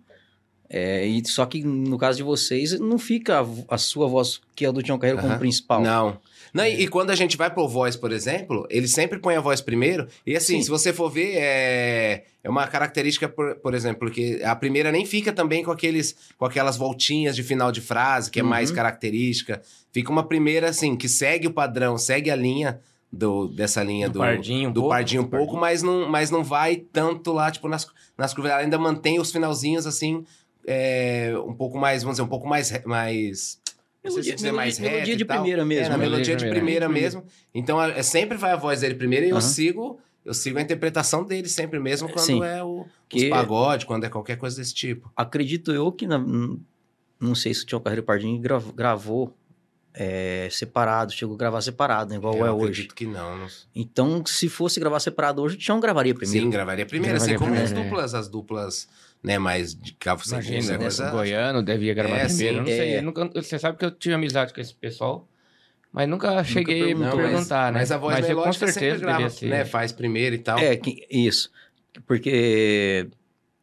É, 0.74 1.06
e, 1.06 1.22
só 1.28 1.46
que 1.46 1.64
no 1.64 1.98
caso 1.98 2.18
de 2.18 2.24
vocês, 2.24 2.80
não 2.80 2.98
fica 2.98 3.42
a, 3.42 3.76
a 3.76 3.78
sua 3.78 4.08
voz, 4.08 4.40
que 4.56 4.66
é 4.66 4.70
a 4.70 4.72
do 4.72 4.82
Tião 4.82 4.98
Carreiro, 4.98 5.20
como 5.20 5.34
Aham. 5.34 5.40
principal. 5.40 5.82
Não. 5.82 6.18
Não, 6.54 6.66
e, 6.66 6.82
e 6.84 6.88
quando 6.88 7.12
a 7.12 7.16
gente 7.16 7.38
vai 7.38 7.50
pro 7.50 7.68
voz, 7.68 7.96
por 7.96 8.12
exemplo, 8.12 8.68
ele 8.70 8.88
sempre 8.88 9.20
põe 9.20 9.36
a 9.36 9.40
voz 9.42 9.62
primeiro. 9.62 10.08
E 10.26 10.36
assim, 10.36 10.58
Sim. 10.58 10.64
se 10.64 10.70
você 10.70 10.92
for 10.92 11.10
ver, 11.10 11.34
é, 11.38 12.24
é 12.44 12.50
uma 12.50 12.68
característica, 12.68 13.30
por, 13.30 13.56
por 13.56 13.74
exemplo, 13.74 14.12
que 14.12 14.44
a 14.44 14.56
primeira 14.56 14.92
nem 14.92 15.06
fica 15.06 15.32
também 15.32 15.64
com, 15.64 15.72
aqueles, 15.72 16.16
com 16.38 16.46
aquelas 16.46 16.76
voltinhas 16.78 17.36
de 17.36 17.44
final 17.44 17.72
de 17.72 17.80
frase, 17.82 18.30
que 18.30 18.40
é 18.40 18.44
Uhum. 18.44 18.50
mais 18.50 18.70
característica. 18.72 19.62
Fica 19.92 20.12
uma 20.12 20.24
primeira, 20.28 20.70
assim, 20.70 20.96
que 20.98 21.08
segue 21.08 21.48
o 21.48 21.54
padrão, 21.54 21.98
segue 21.98 22.30
a 22.30 22.36
linha 22.36 22.80
do, 23.12 23.48
dessa 23.48 23.84
linha 23.84 24.08
Do 24.08 24.14
do, 24.14 24.20
pardinho 24.20 24.70
um 24.70 24.74
do 24.74 24.80
pouco. 24.82 24.94
pardinho 24.96 25.22
um 25.22 25.28
pouco, 25.28 25.60
pardinho. 25.60 25.62
mas 25.62 25.84
não, 25.84 26.10
mas 26.10 26.32
não 26.32 26.44
vai 26.44 26.78
tanto 26.78 27.32
lá, 27.34 27.50
tipo, 27.52 27.68
nas, 27.70 27.88
nas 28.18 28.34
curvas. 28.34 28.52
Ela 28.54 28.62
ainda 28.62 28.78
mantém 28.78 29.20
os 29.20 29.32
finalzinhos, 29.32 29.86
assim, 29.88 30.26
é, 30.68 31.34
um 31.46 31.54
pouco 31.54 31.78
mais, 31.78 32.04
vamos 32.04 32.16
dizer, 32.16 32.24
um 32.24 32.30
pouco 32.30 32.48
mais... 32.48 32.72
mais 32.86 33.61
sei 34.10 34.12
se 34.24 34.30
Melodia, 34.30 34.36
dizer 34.36 34.52
mais 34.52 34.80
melodia- 34.80 34.96
melodia 34.98 35.16
de 35.18 35.26
primeira 35.26 35.66
mesmo. 35.66 35.86
É, 35.86 35.90
na 35.90 35.98
né? 35.98 36.04
melodia 36.06 36.36
de 36.36 36.50
primeira 36.50 36.88
Uhum. 36.88 36.94
mesmo. 36.94 37.24
Então, 37.54 37.82
é, 37.84 38.02
sempre 38.02 38.38
vai 38.38 38.52
a 38.52 38.56
voz 38.56 38.82
dele 38.82 38.96
primeiro 38.96 39.26
e 39.26 39.30
eu 39.30 39.42
sigo... 39.42 40.00
Eu 40.24 40.36
sigo 40.36 40.60
a 40.60 40.62
interpretação 40.62 41.24
dele 41.24 41.48
sempre 41.50 41.80
mesmo 41.80 42.08
quando 42.08 42.24
Sim. 42.26 42.44
é 42.44 42.64
o 42.64 42.86
Que- 43.10 43.24
os 43.24 43.30
pagode, 43.32 43.88
quando 43.88 44.04
é 44.04 44.10
qualquer 44.10 44.38
coisa 44.38 44.56
desse 44.58 44.72
tipo. 44.72 45.12
Acredito 45.16 45.72
eu 45.72 45.92
que, 45.92 46.06
na- 46.06 46.24
não 47.20 47.34
sei 47.34 47.56
se 47.56 47.64
o 47.64 47.66
Tião 47.66 47.82
Carreiro 47.82 48.04
Pardinho 48.04 48.40
grav- 48.40 48.72
gravou 48.72 49.36
é, 49.96 50.48
separado, 50.52 51.12
chegou 51.12 51.34
a 51.36 51.38
gravar 51.40 51.60
separado, 51.62 52.12
né, 52.12 52.18
igual 52.18 52.36
eu 52.38 52.46
é 52.46 52.52
hoje. 52.52 52.64
acredito 52.66 52.96
que 52.96 53.06
não. 53.08 53.40
não... 53.40 53.48
Então, 53.76 54.24
se 54.26 54.48
fosse 54.48 54.80
gravar 54.80 55.00
separado 55.00 55.42
hoje, 55.42 55.56
o 55.56 55.58
Tião 55.58 55.80
gravaria 55.80 56.14
primeiro. 56.14 56.46
Sim, 56.46 56.50
gravaria 56.52 56.86
primeiro, 56.86 57.16
Gravaria 57.18 57.36
assim 57.36 57.44
como 57.44 57.60
as 57.60 57.72
é. 57.72 57.84
duplas, 57.84 58.14
as 58.14 58.30
duplas, 58.30 58.88
né, 59.24 59.38
mais 59.38 59.76
de 59.76 59.94
cabo 59.94 60.24
sem 60.24 60.34
Imagina, 60.40 60.74
né? 60.74 60.78
coisa- 60.80 61.12
Goiano 61.12 61.62
devia 61.64 61.94
gravar 61.94 62.18
É, 62.18 62.26
primeiro. 62.28 62.34
sim, 62.34 62.46
eu 62.46 62.54
não 62.62 62.66
sei. 62.66 62.94
é. 62.96 63.02
nunca- 63.02 63.30
você 63.36 63.60
sabe 63.60 63.78
que 63.78 63.86
eu 63.86 63.92
tive 63.92 64.16
amizade 64.16 64.54
com 64.54 64.60
esse 64.62 64.74
pessoal, 64.74 65.28
mas 65.92 66.08
nunca 66.10 66.44
cheguei 66.44 66.82
a 66.82 66.86
me 66.86 66.94
perguntou, 66.96 67.10
Não, 67.10 67.18
mas- 67.24 67.32
perguntar, 67.32 67.72
né? 67.72 67.80
Mas 67.80 67.92
a 67.92 67.98
voz 67.98 68.16
eu 68.18 68.22
com 68.24 68.28
melódica 68.30 68.54
sempre 68.68 68.74
certeza 68.74 69.02
grava, 69.02 69.18
devia 69.18 69.30
ser. 69.30 69.46
né? 69.50 69.66
Faz 69.66 69.92
primeiro 69.92 70.36
e 70.36 70.40
tal. 70.40 70.58
É, 70.58 70.76
que- 70.76 71.06
isso. 71.10 71.52
Porque, 72.08 73.08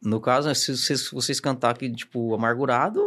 no 0.01 0.19
caso, 0.21 0.47
né, 0.47 0.53
se 0.53 0.75
vocês, 0.77 1.01
se 1.01 1.11
vocês 1.11 1.39
cantar 1.39 1.71
aqui, 1.71 1.91
tipo, 1.91 2.33
amargurado, 2.33 3.01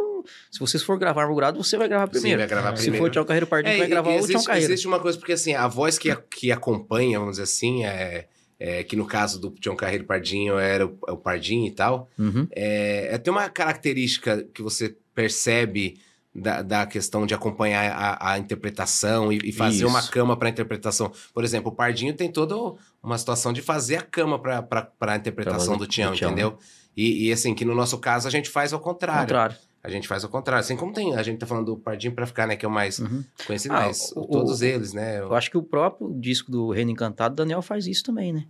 se 0.51 0.59
vocês 0.59 0.81
for 0.83 0.97
gravar 0.97 1.23
amargurado, 1.23 1.61
você 1.61 1.77
vai 1.77 1.87
gravar 1.87 2.05
Sim, 2.07 2.11
primeiro. 2.11 2.39
vai 2.39 2.47
gravar 2.47 2.75
se 2.75 2.83
primeiro. 2.83 3.03
for 3.03 3.09
o 3.09 3.11
Tião 3.11 3.25
Carreiro 3.25 3.47
Pardinho, 3.47 3.75
É, 3.75 3.77
vai 3.79 3.87
gravar 3.87 4.11
e 4.11 4.15
o 4.15 4.19
existe, 4.19 4.45
Carreiro. 4.47 4.71
existe 4.71 4.87
uma 4.87 4.99
coisa, 4.99 5.17
porque 5.17 5.33
assim, 5.33 5.53
a 5.53 5.67
voz 5.67 5.97
que, 5.97 6.09
a- 6.11 6.15
que 6.15 6.51
acompanha, 6.51 7.17
vamos 7.19 7.33
dizer 7.33 7.43
assim, 7.43 7.83
é, 7.85 8.27
é 8.65 8.81
que 8.81 8.95
no 8.95 9.05
caso 9.05 9.41
do 9.41 9.49
Tião 9.49 9.75
Carreiro 9.75 10.05
Pardinho 10.05 10.57
era 10.57 10.87
o, 10.87 10.97
o 11.09 11.17
Pardinho 11.17 11.67
e 11.67 11.71
tal, 11.71 12.09
Uhum. 12.17 12.47
é, 12.49 13.09
é, 13.11 13.17
tem 13.17 13.29
uma 13.29 13.49
característica 13.49 14.47
que 14.53 14.61
você 14.61 14.95
percebe 15.13 15.99
da, 16.33 16.61
da 16.61 16.85
questão 16.85 17.25
de 17.25 17.33
acompanhar 17.33 17.91
a, 17.91 18.31
a 18.31 18.39
interpretação 18.39 19.33
e, 19.33 19.37
e 19.43 19.51
fazer 19.51 19.79
Isso. 19.83 19.87
uma 19.87 20.01
cama 20.01 20.37
para 20.37 20.47
interpretação. 20.47 21.11
Por 21.33 21.43
exemplo, 21.43 21.73
o 21.73 21.75
Pardinho 21.75 22.13
tem 22.13 22.31
toda 22.31 22.55
uma 23.03 23.17
situação 23.17 23.51
de 23.51 23.61
fazer 23.61 23.97
a 23.97 24.01
cama 24.01 24.39
para 24.39 24.89
a 25.01 25.15
interpretação 25.17 25.75
do 25.75 25.85
Tião, 25.85 26.11
do 26.11 26.17
Tião, 26.17 26.31
entendeu? 26.31 26.57
E, 26.95 27.27
e, 27.27 27.33
assim, 27.33 27.53
que 27.53 27.65
no 27.65 27.75
nosso 27.75 27.97
caso 27.97 28.29
a 28.29 28.31
gente 28.31 28.49
faz 28.49 28.71
ao 28.71 28.79
contrário. 28.79 29.23
Contrário. 29.23 29.57
A 29.83 29.89
gente 29.89 30.07
faz 30.07 30.23
ao 30.23 30.29
contrário. 30.29 30.61
Assim 30.61 30.77
como 30.77 30.93
tem, 30.93 31.13
a 31.13 31.21
gente 31.21 31.39
tá 31.39 31.45
falando 31.45 31.65
do 31.65 31.77
Pardinho 31.77 32.13
para 32.13 32.25
ficar, 32.25 32.47
né, 32.47 32.55
que 32.55 32.65
é 32.65 32.67
o 32.67 32.71
mais 32.71 32.99
Uhum. 32.99 33.23
conhecido, 33.45 33.75
Ah, 33.75 33.79
mas 33.81 34.13
o- 34.15 34.25
todos 34.25 34.61
o- 34.61 34.65
eles, 34.65 34.93
né? 34.93 35.19
Eu 35.19 35.33
acho 35.35 35.51
que 35.51 35.57
o 35.57 35.63
próprio 35.63 36.13
disco 36.13 36.49
do 36.49 36.71
Reino 36.71 36.91
Encantado, 36.91 37.35
Daniel 37.35 37.61
faz 37.61 37.85
isso 37.85 38.03
também, 38.03 38.31
né? 38.31 38.45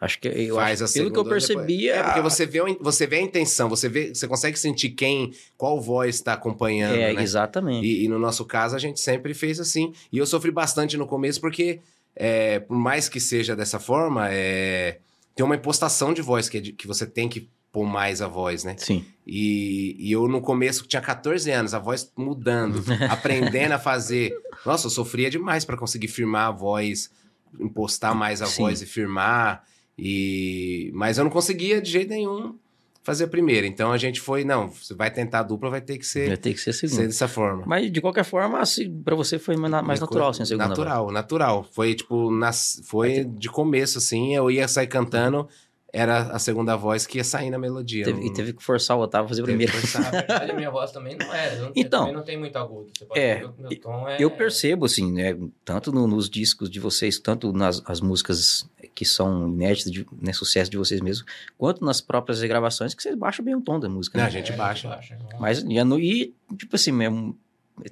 Acho 0.00 0.18
que 0.18 0.26
eu 0.26 0.56
faz 0.56 0.82
acho, 0.82 0.90
a 0.92 0.98
pelo 0.98 1.12
que 1.12 1.18
eu 1.20 1.22
segunda 1.24 1.30
percebi, 1.30 1.76
depois. 1.86 1.96
É 2.00 2.02
porque 2.02 2.20
você 2.20 2.44
vê, 2.44 2.58
você 2.80 3.06
vê 3.06 3.16
a 3.18 3.20
intenção, 3.22 3.68
você 3.68 3.88
vê, 3.88 4.12
você 4.12 4.26
consegue 4.26 4.58
sentir 4.58 4.90
quem, 4.90 5.32
qual 5.56 5.80
voz 5.80 6.16
está 6.16 6.32
acompanhando, 6.32 6.96
é, 6.96 7.14
né? 7.14 7.22
exatamente. 7.22 7.86
E, 7.86 8.04
e 8.04 8.08
no 8.08 8.18
nosso 8.18 8.44
caso 8.44 8.74
a 8.74 8.80
gente 8.80 8.98
sempre 8.98 9.32
fez 9.32 9.60
assim. 9.60 9.92
E 10.10 10.18
eu 10.18 10.26
sofri 10.26 10.50
bastante 10.50 10.96
no 10.96 11.06
começo 11.06 11.40
porque, 11.40 11.78
é, 12.16 12.58
por 12.58 12.76
mais 12.76 13.08
que 13.08 13.20
seja 13.20 13.54
dessa 13.54 13.78
forma, 13.78 14.28
é, 14.32 14.98
tem 15.36 15.46
uma 15.46 15.54
impostação 15.54 16.12
de 16.12 16.20
voz 16.20 16.48
que, 16.48 16.58
é 16.58 16.60
que 16.60 16.88
você 16.88 17.06
tem 17.06 17.28
que 17.28 17.48
pôr 17.72 17.86
mais 17.86 18.20
a 18.20 18.28
voz, 18.28 18.62
né? 18.62 18.76
Sim. 18.76 19.04
E, 19.26 19.96
e 19.98 20.12
eu 20.12 20.28
no 20.28 20.40
começo 20.40 20.86
tinha 20.86 21.00
14 21.00 21.50
anos, 21.50 21.72
a 21.72 21.78
voz 21.78 22.12
mudando, 22.16 22.84
aprendendo 23.10 23.72
a 23.72 23.78
fazer. 23.78 24.32
Nossa, 24.66 24.86
eu 24.86 24.90
sofria 24.90 25.30
demais 25.30 25.64
para 25.64 25.76
conseguir 25.76 26.08
firmar 26.08 26.48
a 26.48 26.50
voz, 26.50 27.10
impostar 27.58 28.14
mais 28.14 28.42
a 28.42 28.46
Sim. 28.46 28.62
voz 28.62 28.82
e 28.82 28.86
firmar. 28.86 29.64
E 29.98 30.90
mas 30.94 31.18
eu 31.18 31.24
não 31.24 31.30
conseguia 31.30 31.80
de 31.80 31.90
jeito 31.90 32.10
nenhum 32.10 32.58
fazer 33.02 33.24
a 33.24 33.28
primeira. 33.28 33.66
Então 33.66 33.90
a 33.90 33.98
gente 33.98 34.20
foi, 34.20 34.44
não, 34.44 34.70
você 34.70 34.94
vai 34.94 35.10
tentar 35.10 35.40
a 35.40 35.42
dupla, 35.42 35.70
vai 35.70 35.80
ter 35.80 35.98
que 35.98 36.06
ser, 36.06 36.28
Vai 36.28 36.36
ter 36.36 36.54
que 36.54 36.60
ser 36.60 36.72
ser 36.72 36.88
dessa 36.88 37.26
forma. 37.26 37.64
Mas, 37.66 37.90
de 37.90 38.00
qualquer 38.00 38.24
forma, 38.24 38.60
assim, 38.60 39.02
pra 39.02 39.16
você 39.16 39.38
foi 39.38 39.56
mais, 39.56 39.72
mais 39.84 40.00
natural, 40.00 40.30
assim, 40.30 40.42
a 40.42 40.46
segunda. 40.46 40.68
Natural, 40.68 41.10
natural. 41.10 41.68
Foi 41.72 41.94
tipo, 41.94 42.30
nas, 42.30 42.80
foi 42.84 43.24
de 43.24 43.48
começo 43.48 43.98
assim, 43.98 44.34
eu 44.34 44.50
ia 44.50 44.68
sair 44.68 44.86
cantando, 44.86 45.48
era 45.92 46.22
a 46.34 46.38
segunda 46.38 46.74
voz 46.74 47.06
que 47.06 47.18
ia 47.18 47.24
sair 47.24 47.50
na 47.50 47.58
melodia. 47.58 48.04
Teve- 48.04 48.20
não- 48.20 48.26
e 48.26 48.32
teve 48.32 48.52
que 48.54 48.62
forçar 48.62 48.96
o 48.96 49.00
Otávio 49.00 49.26
a 49.26 49.28
fazer 49.28 49.42
teve 49.44 49.66
que 49.66 49.70
primeiro. 49.70 49.88
forçar. 49.88 50.02
Na 50.12 50.18
verdade, 50.20 50.50
a 50.52 50.54
minha 50.54 50.70
voz 50.70 50.90
também 50.90 51.16
não 51.18 51.34
é. 51.34 51.60
Eu, 51.60 51.72
Então. 51.76 52.00
também 52.00 52.14
não 52.14 52.22
tem 52.22 52.38
muito 52.38 52.56
agudo. 52.56 52.90
Você 52.96 53.04
pode 53.04 53.20
É, 53.20 53.34
ver 53.34 53.40
que 53.40 53.46
o 53.46 53.62
meu 53.62 53.80
tom 53.80 54.08
é. 54.08 54.16
Eu 54.18 54.30
percebo, 54.30 54.86
assim, 54.86 55.12
né, 55.12 55.36
tanto 55.64 55.92
no- 55.92 56.06
nos 56.06 56.30
discos 56.30 56.70
de 56.70 56.80
vocês, 56.80 57.18
tanto 57.18 57.52
nas 57.52 57.82
as 57.86 58.00
músicas 58.00 58.66
que 58.94 59.04
são 59.04 59.48
inéditas, 59.48 59.92
de, 59.92 60.06
né, 60.20 60.32
sucesso 60.32 60.70
de 60.70 60.76
vocês 60.76 61.00
mesmos, 61.00 61.24
quanto 61.58 61.84
nas 61.84 62.00
próprias 62.00 62.40
regravações, 62.40 62.94
que 62.94 63.02
vocês 63.02 63.14
baixam 63.14 63.44
bem 63.44 63.54
o 63.54 63.60
tom 63.60 63.78
da 63.78 63.88
música. 63.88 64.16
Não, 64.18 64.24
né? 64.24 64.28
a 64.28 64.32
gente 64.32 64.52
É, 64.52 64.56
baixa. 64.56 64.98
Mas, 65.38 65.62
e, 65.62 65.78
a 65.78 65.84
no- 65.84 65.98
e, 66.00 66.34
tipo 66.56 66.74
assim, 66.76 66.92
mesmo, 66.92 67.36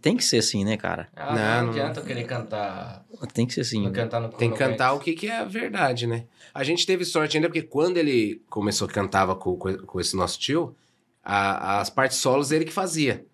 tem 0.01 0.17
que 0.17 0.25
ser 0.25 0.39
assim, 0.39 0.65
né, 0.65 0.77
cara? 0.77 1.09
Ah, 1.17 1.35
Não, 1.35 1.43
não, 1.43 1.63
não- 1.65 1.71
adianta 1.71 2.01
eu 2.01 2.05
querer 2.05 2.25
cantar. 2.25 3.05
Tem 3.33 3.47
que 3.47 3.55
ser 3.55 3.63
assim. 3.63 3.91
cantar 3.93 4.21
no 4.21 4.29
Tem 4.29 4.51
que 4.51 4.57
cantar 4.59 4.93
o 4.93 4.99
que, 5.01 5.13
que 5.15 5.27
é 5.29 5.39
a 5.39 5.45
verdade, 5.45 6.07
né? 6.07 6.25
A 6.55 6.63
gente 6.65 6.87
teve 6.87 7.05
sorte 7.05 7.37
ainda 7.37 7.49
porque 7.49 7.63
quando 7.63 7.97
ele 7.97 8.43
começou, 8.49 8.87
cantava 8.89 9.35
com, 9.37 9.57
com, 9.57 10.01
esse 10.01 10.17
nosso 10.17 10.39
tio, 10.39 10.75
a- 11.23 11.81
as 11.81 11.91
partes 11.91 12.19
solos 12.19 12.51
ele 12.53 12.65
que 12.65 12.73
fazia. 12.73 13.25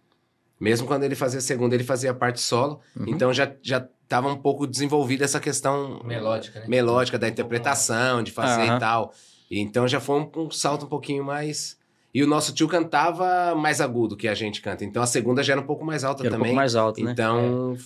Mesmo 0.59 0.87
quando 0.87 1.05
ele 1.05 1.15
fazia 1.15 1.41
segunda, 1.41 1.75
ele 1.75 1.85
fazia 1.85 2.11
a 2.11 2.15
parte 2.15 2.41
solo. 2.41 2.81
Uhum. 2.97 3.05
Então 3.09 3.33
já, 3.33 3.53
já 3.63 3.87
tava 4.09 4.29
um 4.29 4.37
pouco 4.37 4.67
desenvolvida 4.67 5.25
essa 5.25 5.39
questão 5.41 6.01
Melódica, 6.05 6.61
né? 6.61 6.67
melódica 6.69 7.19
da 7.19 7.29
interpretação, 7.29 8.23
de 8.23 8.31
fazer 8.33 8.63
Aham. 8.63 8.77
e 8.77 8.81
tal. 8.81 9.15
E 9.51 9.61
então 9.61 9.87
já 9.87 10.01
foi 10.01 10.21
um, 10.21 10.31
um 10.37 10.51
salto 10.51 10.87
um 10.87 10.89
pouquinho 10.89 11.23
mais. 11.25 11.76
E 12.17 12.23
o 12.23 12.27
nosso 12.27 12.55
tio 12.55 12.67
cantava 12.67 13.55
mais 13.55 13.79
agudo 13.81 14.17
que 14.17 14.27
a 14.27 14.35
gente 14.35 14.63
canta. 14.63 14.85
Então 14.85 15.03
a 15.03 15.07
segunda 15.07 15.43
já 15.43 15.53
era 15.53 15.61
um 15.61 15.67
pouco 15.67 15.85
mais 15.85 16.03
alta 16.03 16.23
Era 16.23 16.31
um 16.31 16.33
também. 16.39 16.47
pouco 16.49 16.57
mais 16.57 16.75
alto, 16.75 17.03
né? 17.05 17.13
Então 17.13 17.77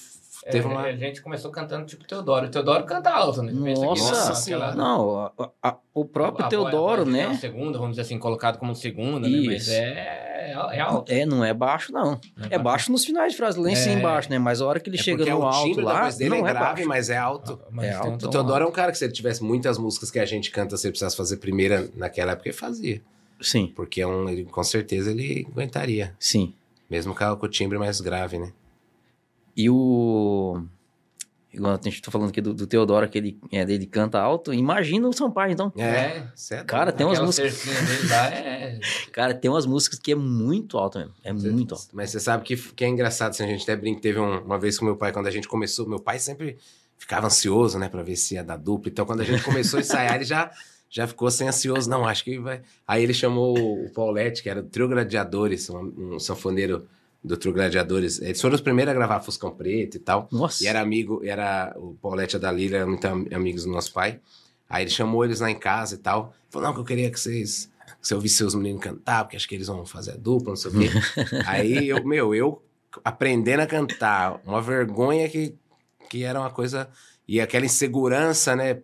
É, 0.45 0.51
teve 0.53 0.69
uma. 0.69 0.83
A 0.83 0.93
gente 0.95 1.21
começou 1.21 1.51
cantando 1.51 1.85
tipo 1.85 2.07
Teodoro. 2.07 2.47
O 2.47 2.49
Teodoro 2.49 2.85
canta 2.85 3.11
alto, 3.11 3.43
né? 3.43 3.51
Que 3.53 3.81
Nossa 3.81 4.13
aquela- 4.15 4.35
Senhora. 4.37 4.75
Não, 4.77 5.19
a- 5.37 5.51
a- 5.63 5.77
o 5.93 6.05
próprio 6.05 6.47
a 6.47 6.49
Teodoro, 6.49 7.03
voz 7.03 7.13
dele 7.13 7.19
É 7.19 7.29
né? 7.31 7.35
segunda, 7.35 7.77
vamos 7.77 7.91
dizer 7.97 8.03
assim, 8.03 8.19
colocado 8.21 8.57
como 8.59 8.73
segunda, 8.77 9.29
né? 9.29 9.43
Mas 9.47 9.63
Isso. 9.63 9.73
é, 9.73 10.53
é 10.75 10.81
alto. 10.81 11.11
É, 11.13 11.27
não 11.27 11.45
é 11.45 11.53
baixo, 11.53 11.93
não. 11.93 12.19
É 12.49 12.57
baixo 12.57 12.93
nos 12.93 13.05
finais 13.05 13.33
de 13.33 13.37
frase, 13.37 13.59
lá 13.59 13.69
em 13.69 13.75
cima 13.75 13.97
É. 13.97 13.99
embaixo, 13.99 14.31
né? 14.31 14.39
Mas 14.39 14.61
a 14.63 14.67
hora 14.67 14.79
que 14.79 14.89
ele 14.89 14.97
É 14.97 15.03
chega 15.03 15.25
no 15.27 15.41
o 15.41 15.43
alto 15.43 15.81
lá, 15.81 16.03
voz 16.05 16.17
dele 16.17 16.31
não 16.31 16.37
é 16.37 16.51
é 16.51 16.53
grave, 16.55 16.65
baixo. 16.77 16.89
mas 16.89 17.11
é 17.11 17.17
alto. 17.17 17.61
Mas 17.71 17.87
É 17.91 17.99
um 17.99 18.03
alto. 18.13 18.27
O 18.27 18.31
Teodoro 18.31 18.59
é 18.59 18.63
alto. 18.63 18.71
um 18.71 18.73
cara 18.75 18.93
que 18.93 18.99
se 18.99 19.05
ele 19.05 19.13
tivesse 19.13 19.43
muitas 19.43 19.77
músicas 19.77 20.09
que 20.09 20.21
a 20.21 20.25
gente 20.25 20.53
canta, 20.53 20.77
se 20.77 20.87
ele 20.87 20.93
precisasse 20.93 21.17
fazer 21.17 21.37
primeira 21.39 21.89
naquela 21.97 22.33
época, 22.33 22.49
ele 22.49 22.57
fazia. 22.57 23.03
Sim, 23.41 23.73
Porque 23.75 24.01
é 24.01 24.07
um, 24.07 24.29
ele, 24.29 24.45
com 24.45 24.63
certeza 24.63 25.11
ele 25.11 25.47
aguentaria. 25.51 26.15
sim. 26.19 26.55
Mesmo 26.89 27.15
com, 27.15 27.23
a- 27.25 27.37
com 27.37 27.47
o 27.47 27.49
timbre 27.49 27.79
mais 27.79 28.01
grave, 28.01 28.39
né? 28.39 28.53
E 29.57 29.71
o... 29.71 30.61
Igual 31.53 31.75
a 31.75 31.81
gente 31.83 32.01
tá 32.03 32.11
falando 32.13 32.31
aqui 32.31 32.41
do, 32.41 32.55
do 32.55 32.67
Teodoro, 32.67 33.09
que 33.09 33.19
ele, 33.19 33.39
é, 33.51 33.61
ele 33.63 33.87
canta 33.87 34.21
alto. 34.21 34.53
Imagina 34.55 35.09
o 35.09 35.13
Sampaio, 35.13 35.53
então. 35.53 35.73
É. 35.77 36.25
cê 36.37 36.57
é 36.57 36.65
Cara, 36.65 36.93
tem 36.93 37.05
umas 37.07 37.19
músicas... 37.21 37.65
lá 38.09 38.29
é... 38.33 38.79
Cara, 39.13 39.35
tem 39.35 39.51
umas 39.51 39.67
músicas 39.67 39.99
que 39.99 40.13
é 40.13 40.15
muito 40.15 40.79
alto 40.79 40.99
mesmo. 40.99 41.15
É 41.25 41.37
Cê- 41.37 41.51
muito 41.51 41.75
alto. 41.75 41.89
Mas 41.93 42.11
você 42.11 42.21
sabe 42.21 42.45
que, 42.45 42.57
que 42.57 42.85
é 42.85 42.89
engraçado, 42.89 43.31
assim, 43.31 43.43
a 43.45 43.47
gente 43.49 43.63
até 43.63 43.75
brinca, 43.77 44.01
teve 44.01 44.19
um- 44.21 44.41
uma 44.45 44.59
vez 44.59 44.79
com 44.79 44.85
meu 44.85 44.97
pai, 44.97 45.13
quando 45.13 45.27
a 45.27 45.31
gente 45.31 45.49
começou, 45.49 45.89
meu 45.89 45.99
pai 46.01 46.19
sempre 46.21 46.57
ficava 46.99 47.27
ansioso, 47.27 47.79
né, 47.79 47.89
pra 47.89 48.03
ver 48.03 48.15
se 48.17 48.35
ia 48.35 48.45
dar 48.45 48.57
dupla. 48.57 48.89
Então, 48.91 49.05
quando 49.07 49.21
a 49.21 49.25
gente 49.25 49.43
começou 49.43 49.79
a 49.79 49.81
ensaiar, 49.81 50.15
ele 50.17 50.25
já, 50.25 50.53
já 50.91 51.07
ficou 51.07 51.29
assim 51.29 51.47
ansioso, 51.47 51.89
não, 51.89 52.05
acho 52.07 52.25
que 52.25 52.39
vai. 52.39 52.63
Aí 52.87 53.03
ele 53.03 53.15
chamou 53.15 53.57
o 53.57 53.89
Paulette, 53.91 54.43
que 54.43 54.51
era 54.51 54.61
do 54.61 54.69
Trio 54.69 54.89
Gladiadores, 54.89 55.71
um, 55.71 56.15
um 56.15 56.19
sanfoneiro 56.19 56.87
do 57.23 57.37
Trio 57.37 57.53
Gladiadores. 57.53 58.21
Eles 58.21 58.41
foram 58.41 58.55
os 58.57 58.61
primeiros 58.61 58.91
a 58.91 58.95
gravar 58.95 59.21
Fuscão 59.21 59.51
Preto 59.51 59.97
e 59.97 60.01
tal. 60.01 60.29
Nossa. 60.33 60.65
E 60.65 60.67
era 60.67 60.81
amigo, 60.81 61.21
era 61.25 61.73
o 61.79 61.95
Paulette 62.03 62.35
e 62.35 62.39
a 62.39 62.41
Dalila, 62.41 62.77
eram 62.79 62.89
muito 62.89 63.05
am- 63.07 63.27
amigos 63.33 63.65
do 63.65 63.71
nosso 63.71 63.93
pai. 63.93 64.19
Aí 64.69 64.83
ele 64.85 64.91
chamou 64.91 65.25
eles 65.25 65.41
lá 65.41 65.51
em 65.51 65.59
casa 65.59 65.95
e 65.95 65.99
tal. 65.99 66.35
Falou, 66.49 66.69
não, 66.69 66.75
que 66.75 66.81
eu 66.81 66.85
queria 66.85 67.11
que 67.11 67.21
vocês. 67.21 67.71
Que 68.01 68.07
você 68.09 68.15
ouvisse 68.15 68.37
seus 68.37 68.55
meninos 68.55 68.83
cantar, 68.83 69.25
porque 69.25 69.37
acho 69.37 69.47
que 69.49 69.55
eles 69.55 69.67
vão 69.67 69.85
fazer 69.85 70.13
a 70.13 70.17
dupla, 70.17 70.51
não 70.51 70.57
sei 70.57 70.71
o 70.71 70.75
quê. 70.75 70.89
Aí 71.47 71.89
eu, 71.89 72.03
meu, 72.05 72.35
eu 72.35 72.63
aprendendo 73.05 73.61
a 73.61 73.67
cantar, 73.67 74.41
uma 74.45 74.63
vergonha 74.63 75.29
que, 75.29 75.55
que 76.09 76.23
era 76.25 76.41
uma 76.41 76.51
coisa. 76.51 76.89
E 77.33 77.41
aquela 77.41 77.65
insegurança, 77.65 78.57
né? 78.57 78.79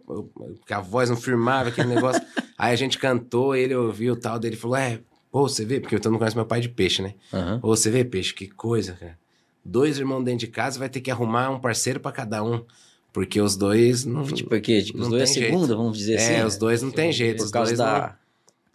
Que 0.65 0.73
a 0.73 0.81
voz 0.81 1.11
não 1.11 1.17
firmava, 1.17 1.71
aquele 1.71 1.89
negócio. 1.89 2.23
Aí 2.57 2.73
a 2.73 2.77
gente 2.77 2.97
cantou, 2.97 3.57
ele 3.57 3.75
ouviu 3.75 4.15
tal, 4.15 4.39
daí 4.39 4.51
ele 4.51 4.57
falou: 4.57 4.77
É, 4.77 5.01
pô, 5.33 5.49
você 5.49 5.65
vê, 5.65 5.81
porque 5.81 5.97
eu 5.97 6.01
mundo 6.11 6.19
conhece 6.19 6.37
meu 6.37 6.47
pai 6.47 6.61
de 6.61 6.69
peixe, 6.69 7.03
né? 7.03 7.15
Aham. 7.33 7.59
Ô, 7.63 7.69
você 7.77 7.91
vê, 7.91 8.05
peixe, 8.05 8.33
que 8.33 8.47
coisa, 8.47 8.93
cara. 8.93 9.19
Dois 9.65 9.99
irmãos 9.99 10.23
dentro 10.23 10.41
de 10.41 10.47
casa 10.47 10.79
vai 10.79 10.89
ter 10.89 11.01
que 11.01 11.11
arrumar 11.11 11.51
um 11.51 11.59
parceiro 11.59 11.99
pra 11.99 12.13
cada 12.13 12.43
um. 12.45 12.65
Porque 13.13 13.41
os 13.41 13.57
dois 13.57 14.05
não. 14.05 14.23
Tipo, 14.25 14.51
porque 14.51 14.81
tipo, 14.83 14.99
os 14.99 15.05
Não 15.05 15.11
dois 15.11 15.23
é 15.23 15.33
tem 15.35 15.43
jeito. 15.43 15.53
segunda, 15.55 15.75
vamos 15.75 15.99
dizer 15.99 16.17
assim. 16.17 16.33
é, 16.35 16.47
os 16.47 16.57
dois 16.57 16.83
não 16.83 16.91
tem 16.93 17.11
jeito. 17.13 17.39
Por 17.39 17.45
Os 17.47 17.51
causa 17.51 17.69
dois 17.75 17.79
da... 17.79 18.17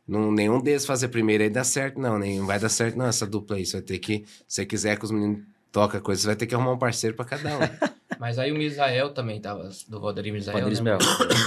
não, 0.08 0.22
não- 0.24 0.32
Nenhum 0.34 0.60
deles 0.60 0.86
fazer 0.86 1.08
primeiro 1.08 1.44
aí 1.44 1.50
dá 1.50 1.64
certo, 1.64 1.98
não. 2.00 2.20
Nem 2.20 2.44
vai 2.46 2.60
dar 2.60 2.68
certo, 2.70 2.98
não, 2.98 3.06
essa 3.06 3.26
dupla 3.26 3.56
aí. 3.56 3.66
Você 3.66 3.74
vai 3.78 3.82
ter 3.84 4.00
que. 4.00 4.26
Se 4.48 4.56
você 4.56 4.66
quiser 4.66 4.98
que 5.00 5.06
os 5.06 5.12
meninos 5.12 5.40
toquem 5.72 6.02
coisa, 6.02 6.22
você 6.22 6.28
vai 6.28 6.36
ter 6.36 6.46
que 6.46 6.54
arrumar 6.56 6.74
um 6.74 6.78
parceiro 6.78 7.16
pra 7.16 7.24
cada 7.24 7.56
um. 7.58 7.62
Mas 8.22 8.38
aí 8.38 8.52
o 8.52 8.56
Misael 8.56 9.10
também 9.10 9.42
tava, 9.42 9.68
do 9.88 10.00
Valdeir 10.00 10.32
Misael, 10.32 10.60
Valdeir 10.60 10.84
né? 10.84 10.96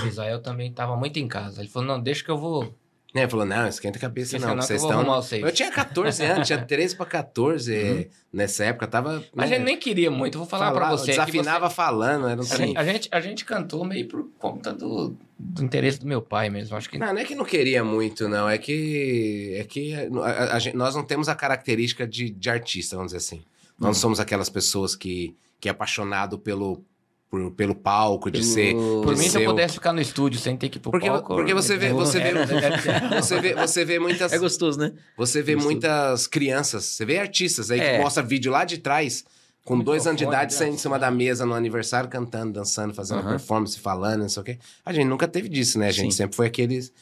O 0.03 0.05
Misael 0.07 0.41
também 0.43 0.73
tava 0.73 0.97
muito 0.97 1.21
em 1.21 1.29
casa. 1.29 1.61
Ele 1.61 1.69
falou, 1.69 1.87
não, 1.87 2.01
deixa 2.03 2.25
que 2.25 2.31
eu 2.33 2.37
vou... 2.37 2.75
né? 3.15 3.29
Falou, 3.29 3.47
não, 3.47 3.69
esquenta 3.69 3.97
a 3.97 4.01
cabeça, 4.01 4.35
Esquenta 4.37 4.49
não. 4.49 4.57
não, 4.57 4.63
eu 4.63 4.67
Vocês 4.67 4.83
vou 4.83 4.91
estão. 4.91 5.05
vocês. 5.05 5.43
Eu 5.45 5.53
tinha 5.53 5.71
14 5.71 6.25
anos, 6.25 6.47
tinha 6.49 6.61
13 6.61 6.97
pra 6.97 7.07
14 7.07 8.11
nessa 8.33 8.65
época, 8.65 8.89
tava. 8.89 9.23
Mas 9.33 9.51
né, 9.51 9.55
a 9.55 9.59
gente 9.61 9.67
nem 9.67 9.77
queria 9.79 10.11
muito, 10.11 10.35
eu 10.35 10.41
vou 10.41 10.49
falar 10.49 10.73
pra 10.73 10.81
falava- 10.81 10.97
você. 10.99 11.05
que 11.05 11.11
Desafinava 11.13 11.69
você- 11.71 11.75
falando, 11.77 12.27
era 12.29 12.41
um 12.41 12.45
A 12.45 12.57
gente, 12.57 12.77
a, 12.77 12.85
gente, 12.85 13.09
a 13.13 13.21
gente 13.21 13.45
cantou 13.45 13.85
meio 13.85 14.09
por 14.09 14.29
conta 14.37 14.73
do, 14.73 15.17
do 15.39 15.63
interesse 15.63 16.01
do 16.01 16.07
meu 16.09 16.21
pai 16.21 16.51
mesmo. 16.51 16.77
Acho 16.77 16.91
que 16.91 16.99
Não, 16.99 17.13
não 17.13 17.19
é 17.21 17.25
que 17.25 17.37
não 17.37 17.45
queria 17.45 17.85
muito, 17.85 18.29
não. 18.29 18.49
É 18.49 18.59
que. 18.59 19.55
É 19.57 19.63
que 19.63 19.95
a- 19.95 20.09
a- 20.27 20.57
a 20.57 20.59
gente- 20.59 20.77
nós 20.77 20.97
não 20.97 21.05
temos 21.05 21.29
a 21.29 21.37
característica 21.37 22.05
de, 22.05 22.31
de 22.31 22.51
artista, 22.51 22.97
vamos 22.97 23.13
dizer 23.13 23.19
assim. 23.19 23.45
Nós 23.79 23.81
não 23.81 23.91
Hum. 23.91 23.95
somos 23.95 24.19
aquelas 24.19 24.49
pessoas 24.49 24.97
que, 24.97 25.37
que 25.65 25.69
é 25.69 25.73
apaixonado 25.73 26.39
pelo, 26.39 26.85
por- 27.31 27.51
pelo 27.53 27.75
palco, 27.75 28.31
de 28.31 28.45
ser. 28.45 28.75
Por 28.75 29.15
de 29.15 29.21
mim, 29.23 29.29
se 29.31 29.37
eu 29.39 29.41
ser 29.41 29.47
o- 29.49 29.51
pudesse 29.53 29.73
ficar 29.73 29.95
no 29.95 30.01
estúdio 30.03 30.39
sem 30.39 30.59
ter 30.59 30.69
que 30.69 30.77
ir 30.77 30.81
pro 30.83 30.91
Porque- 30.91 31.07
palco... 31.09 31.35
porque 31.35 31.55
você 31.55 31.75
vê- 31.79 31.91
você 31.91 32.21
vê- 32.21 32.29
É, 32.29 33.23
Você 33.23 33.41
vê, 33.41 33.55
você 33.55 33.83
vê 33.83 33.99
muitas. 33.99 34.31
É 34.31 34.37
gostoso, 34.39 34.79
né? 34.79 34.93
Você 35.17 35.41
vê 35.41 35.55
Gostoso. 35.55 35.73
muitas 35.73 36.27
crianças, 36.27 36.85
você 36.85 37.07
vê 37.07 37.19
artistas 37.19 37.71
aí 37.71 37.81
É. 37.81 37.97
que 37.97 38.03
mostra 38.03 38.23
vídeo 38.23 38.53
lá 38.53 38.67
de 38.67 38.77
trás, 38.77 39.25
com 39.65 39.77
Muito 39.77 39.87
dois 39.87 40.07
anos 40.07 40.19
de 40.19 40.25
idade, 40.27 40.53
né? 40.53 40.59
saindo 40.59 40.75
em 40.75 40.79
cima 40.79 40.99
da 40.99 41.11
mesa 41.11 41.47
no 41.47 41.55
aniversário, 41.55 42.11
cantando, 42.11 42.53
dançando, 42.53 42.93
fazendo 42.93 43.23
uma 43.23 43.31
performance, 43.31 43.81
falando, 43.81 44.21
não 44.21 44.29
sei 44.29 44.43
o 44.43 44.45
quê. 44.45 44.59
A 44.85 44.93
gente 44.93 45.07
nunca 45.07 45.27
teve 45.27 45.49
disso, 45.49 45.79
né? 45.79 45.89
A 45.89 45.93
gente 45.93 46.13
Sim. 46.13 46.19
sempre 46.19 46.37
foi 46.37 46.47
aqueles 46.49 46.93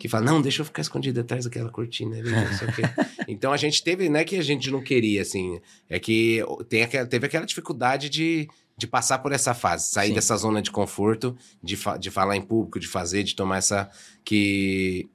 que 0.00 0.08
falam, 0.08 0.26
não, 0.34 0.42
deixa 0.42 0.62
eu 0.62 0.64
ficar 0.64 0.80
escondido 0.80 1.20
atrás 1.20 1.44
daquela 1.44 1.70
cortina 1.70 2.16
ali. 2.16 2.30
Então 3.28 3.52
a 3.52 3.56
gente 3.56 3.84
teve, 3.84 4.08
não 4.08 4.18
é 4.18 4.24
que 4.24 4.34
a 4.36 4.42
gente 4.42 4.70
não 4.70 4.82
queria, 4.82 5.22
assim, 5.22 5.60
é 5.88 6.00
que 6.00 6.42
tem 6.68 6.82
aquela, 6.82 7.06
teve 7.06 7.26
aquela 7.26 7.44
dificuldade 7.46 8.08
de, 8.08 8.48
de 8.76 8.86
passar 8.86 9.18
por 9.18 9.30
essa 9.30 9.52
fase, 9.54 9.90
sair 9.90 10.08
Sim. 10.08 10.14
dessa 10.14 10.36
zona 10.36 10.60
de 10.62 10.70
conforto, 10.70 11.36
de, 11.62 11.76
fa- 11.76 11.96
de 11.96 12.10
falar 12.10 12.34
em 12.34 12.40
público, 12.42 12.80
de 12.80 12.88
fazer, 12.88 13.22
de 13.22 13.36
tomar 13.36 13.58
essa. 13.58 13.88
que 14.24 15.08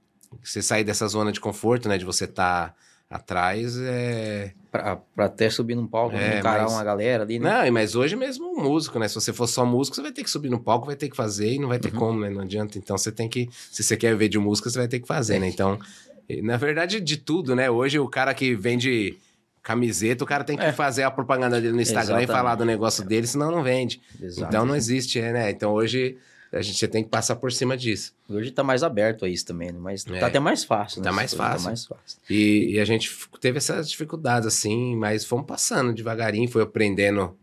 você 0.43 0.62
sair 0.62 0.84
dessa 0.84 1.08
zona 1.08 1.32
de 1.32 1.39
conforto, 1.39 1.89
né? 1.89 1.98
De 1.98 2.06
você 2.06 2.26
estar 2.26 2.76
atrás, 3.10 3.76
é. 3.80 4.54
Pra, 4.81 4.95
pra 4.95 5.25
até 5.25 5.49
subir 5.49 5.75
num 5.75 5.88
palco, 5.88 6.15
É, 6.15 6.39
encarar 6.39 6.63
mas- 6.63 6.71
uma 6.73 6.83
galera 6.83 7.23
ali, 7.23 7.39
né? 7.39 7.65
Não, 7.65 7.71
mas 7.73 7.95
hoje 7.95 8.15
mesmo 8.15 8.45
um 8.47 8.63
músico, 8.63 8.97
né? 8.99 9.07
Se 9.07 9.15
você 9.15 9.31
for 9.33 9.47
só 9.47 9.65
músico, 9.65 9.95
você 9.95 10.01
vai 10.01 10.11
ter 10.11 10.23
que 10.23 10.29
subir 10.29 10.49
no 10.49 10.59
palco, 10.59 10.85
vai 10.85 10.95
ter 10.95 11.09
que 11.09 11.15
fazer 11.15 11.53
e 11.53 11.59
não 11.59 11.67
vai 11.69 11.79
ter 11.79 11.93
Uhum. 11.93 11.99
como, 11.99 12.19
né? 12.21 12.29
Não 12.29 12.41
adianta. 12.41 12.77
Então 12.77 12.97
você 12.97 13.11
tem 13.11 13.27
que. 13.29 13.49
Se 13.71 13.83
você 13.83 13.95
quer 13.97 14.15
ver 14.15 14.29
de 14.29 14.38
música, 14.39 14.69
você 14.69 14.77
vai 14.79 14.88
ter 14.88 14.99
que 14.99 15.07
fazer, 15.07 15.39
né? 15.39 15.47
Então, 15.47 15.79
e, 16.27 16.41
na 16.41 16.57
verdade, 16.57 16.99
de 16.99 17.17
tudo, 17.17 17.55
né? 17.55 17.69
Hoje 17.69 17.99
o 17.99 18.07
cara 18.07 18.33
que 18.33 18.55
vende 18.55 19.17
camiseta, 19.61 20.23
o 20.23 20.27
cara 20.27 20.43
tem 20.43 20.55
que 20.55 20.63
É. 20.63 20.71
fazer 20.71 21.03
a 21.03 21.09
propaganda 21.11 21.59
dele 21.59 21.73
no 21.73 21.81
Instagram 21.81 22.19
e 22.19 22.23
Exatamente. 22.23 22.38
falar 22.38 22.55
do 22.55 22.63
negócio 22.65 23.03
dele, 23.03 23.25
senão 23.25 23.49
não 23.49 23.63
vende. 23.63 23.99
Exato. 24.21 24.47
Então 24.47 24.65
não 24.65 24.75
existe, 24.75 25.19
é, 25.19 25.31
né? 25.33 25.49
Então 25.49 25.73
hoje 25.73 26.17
a 26.51 26.62
gente 26.62 26.77
você 26.77 26.88
tem 26.88 27.03
que 27.03 27.10
passar 27.10 27.36
por 27.36 27.51
cima 27.51 27.75
disso. 27.75 28.13
Hoje 28.29 28.51
tá 28.51 28.63
mais 28.63 28.81
aberto 28.84 29.25
a 29.25 29.29
isso 29.29 29.45
também, 29.45 29.71
né? 29.71 29.79
Mas 29.79 30.05
É. 30.08 30.19
tá 30.19 30.27
até 30.27 30.39
mais 30.39 30.63
fácil, 30.63 31.01
né? 31.01 31.05
Tá 31.05 31.12
mais 31.12 31.31
Tá 31.34 31.58
mais 31.60 31.86
fácil. 31.86 32.17
E, 32.29 32.73
e 32.75 32.79
a 32.79 32.86
gente 32.86 33.12
teve 33.41 33.58
essas 33.58 33.89
dificuldades, 33.89 34.47
assim, 34.47 34.95
mas 34.95 35.25
fomos 35.25 35.45
passando 35.45 35.93
devagarinho, 35.93 36.49
foi 36.49 36.62
aprendendo 36.63 37.36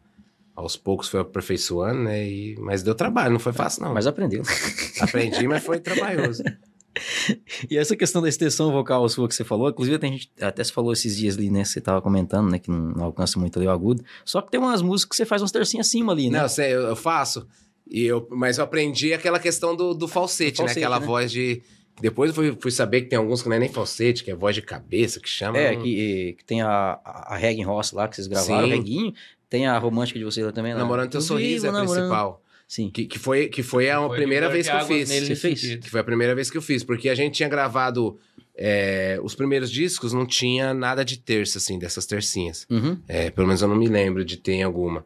aos 0.54 0.76
poucos, 0.76 1.08
foi 1.08 1.20
aperfeiçoando, 1.20 2.04
né? 2.04 2.26
E, 2.28 2.56
mas 2.58 2.82
deu 2.82 2.94
trabalho, 2.94 3.32
não 3.32 3.40
foi 3.40 3.52
fácil, 3.52 3.82
não. 3.82 3.92
Mas 3.94 4.06
aprendeu. 4.06 4.42
Aprendi, 5.00 5.46
mas 5.48 5.62
foi 5.64 5.78
trabalhoso. 5.80 6.42
E 7.70 7.78
essa 7.78 7.96
questão 7.96 8.20
da 8.20 8.28
extensão 8.28 8.70
vocal 8.70 9.08
sua 9.08 9.26
que 9.26 9.34
você 9.34 9.44
falou, 9.44 9.70
inclusive 9.70 9.98
tem 9.98 10.12
gente, 10.12 10.30
até 10.40 10.62
se 10.62 10.70
falou 10.70 10.92
esses 10.92 11.16
dias 11.16 11.38
ali, 11.38 11.50
né? 11.50 11.64
Você 11.64 11.80
tava 11.80 12.02
comentando, 12.02 12.50
né? 12.50 12.58
Que 12.58 12.70
não, 12.70 12.90
não 12.90 13.04
alcança 13.04 13.38
muito 13.38 13.58
ali 13.58 13.66
o 13.66 13.70
agudo. 13.70 14.04
Só 14.26 14.42
que 14.42 14.50
tem 14.50 14.60
umas 14.60 14.82
músicas 14.82 15.10
que 15.10 15.16
você 15.16 15.24
faz 15.26 15.40
umas 15.40 15.50
tercinhas 15.52 15.86
acima 15.86 16.12
ali, 16.12 16.28
né? 16.28 16.38
Não, 16.38 16.44
eu 16.44 16.48
sei, 16.50 16.74
eu 16.74 16.94
faço, 16.94 17.46
e 17.92 18.04
eu, 18.04 18.26
mas 18.30 18.58
eu 18.58 18.64
aprendi 18.64 19.12
aquela 19.12 19.38
questão 19.38 19.76
do, 19.76 19.92
do 19.92 20.08
falsete, 20.08 20.52
Do 20.52 20.56
falsete, 20.58 20.80
né? 20.80 20.86
Aquela 20.86 21.00
né? 21.00 21.06
voz 21.06 21.30
de... 21.30 21.62
Depois 22.00 22.30
eu 22.30 22.34
fui, 22.34 22.56
fui 22.58 22.70
saber 22.70 23.02
que 23.02 23.08
tem 23.08 23.18
alguns 23.18 23.42
que 23.42 23.48
não 23.50 23.56
é 23.56 23.58
nem 23.58 23.68
falsete, 23.68 24.24
que 24.24 24.30
é 24.30 24.34
voz 24.34 24.54
de 24.54 24.62
cabeça, 24.62 25.20
que 25.20 25.28
chama... 25.28 25.58
É, 25.58 25.76
que, 25.76 26.34
que 26.38 26.44
tem 26.44 26.62
a, 26.62 26.98
a, 27.04 27.34
a 27.34 27.36
Reggae 27.36 27.62
Ross 27.62 27.92
lá, 27.92 28.08
que 28.08 28.16
vocês 28.16 28.26
gravaram, 28.26 28.66
Sim. 28.66 28.72
o 28.72 28.74
Reguinho. 28.74 29.14
Tem 29.50 29.66
a 29.66 29.76
romântica 29.78 30.18
de 30.18 30.24
vocês 30.24 30.44
lá 30.44 30.50
também, 30.50 30.72
né? 30.72 30.78
Namorando 30.78 31.10
Teu 31.10 31.18
Eu 31.18 31.22
Sorriso 31.22 31.66
é 31.66 31.68
a 31.68 31.72
principal. 31.74 32.42
Sim. 32.66 32.88
Que, 32.88 33.04
que, 33.04 33.18
foi, 33.18 33.48
que 33.48 33.62
foi 33.62 33.90
a 33.90 34.00
Foi 34.00 34.16
primeira 34.16 34.48
vez 34.48 34.66
que 34.66 34.74
eu 34.74 34.86
fiz. 34.86 35.10
nele 35.10 35.26
Você 35.26 35.36
fez? 35.36 35.60
sentido. 35.60 35.82
Que 35.82 35.90
foi 35.90 36.00
a 36.00 36.04
primeira 36.04 36.34
vez 36.34 36.50
que 36.50 36.56
eu 36.56 36.62
fiz, 36.62 36.82
porque 36.82 37.10
a 37.10 37.14
gente 37.14 37.34
tinha 37.34 37.48
gravado 37.50 38.18
é, 38.56 39.18
os 39.22 39.34
primeiros 39.34 39.70
discos, 39.70 40.14
não 40.14 40.24
tinha 40.24 40.72
nada 40.72 41.04
de 41.04 41.18
terça, 41.18 41.58
assim, 41.58 41.78
dessas 41.78 42.06
tercinhas. 42.06 42.66
Uhum. 42.70 42.98
É, 43.06 43.30
pelo 43.30 43.46
menos 43.46 43.60
eu 43.60 43.68
não 43.68 43.76
me 43.76 43.88
lembro 43.88 44.24
de 44.24 44.38
ter 44.38 44.62
alguma. 44.62 45.04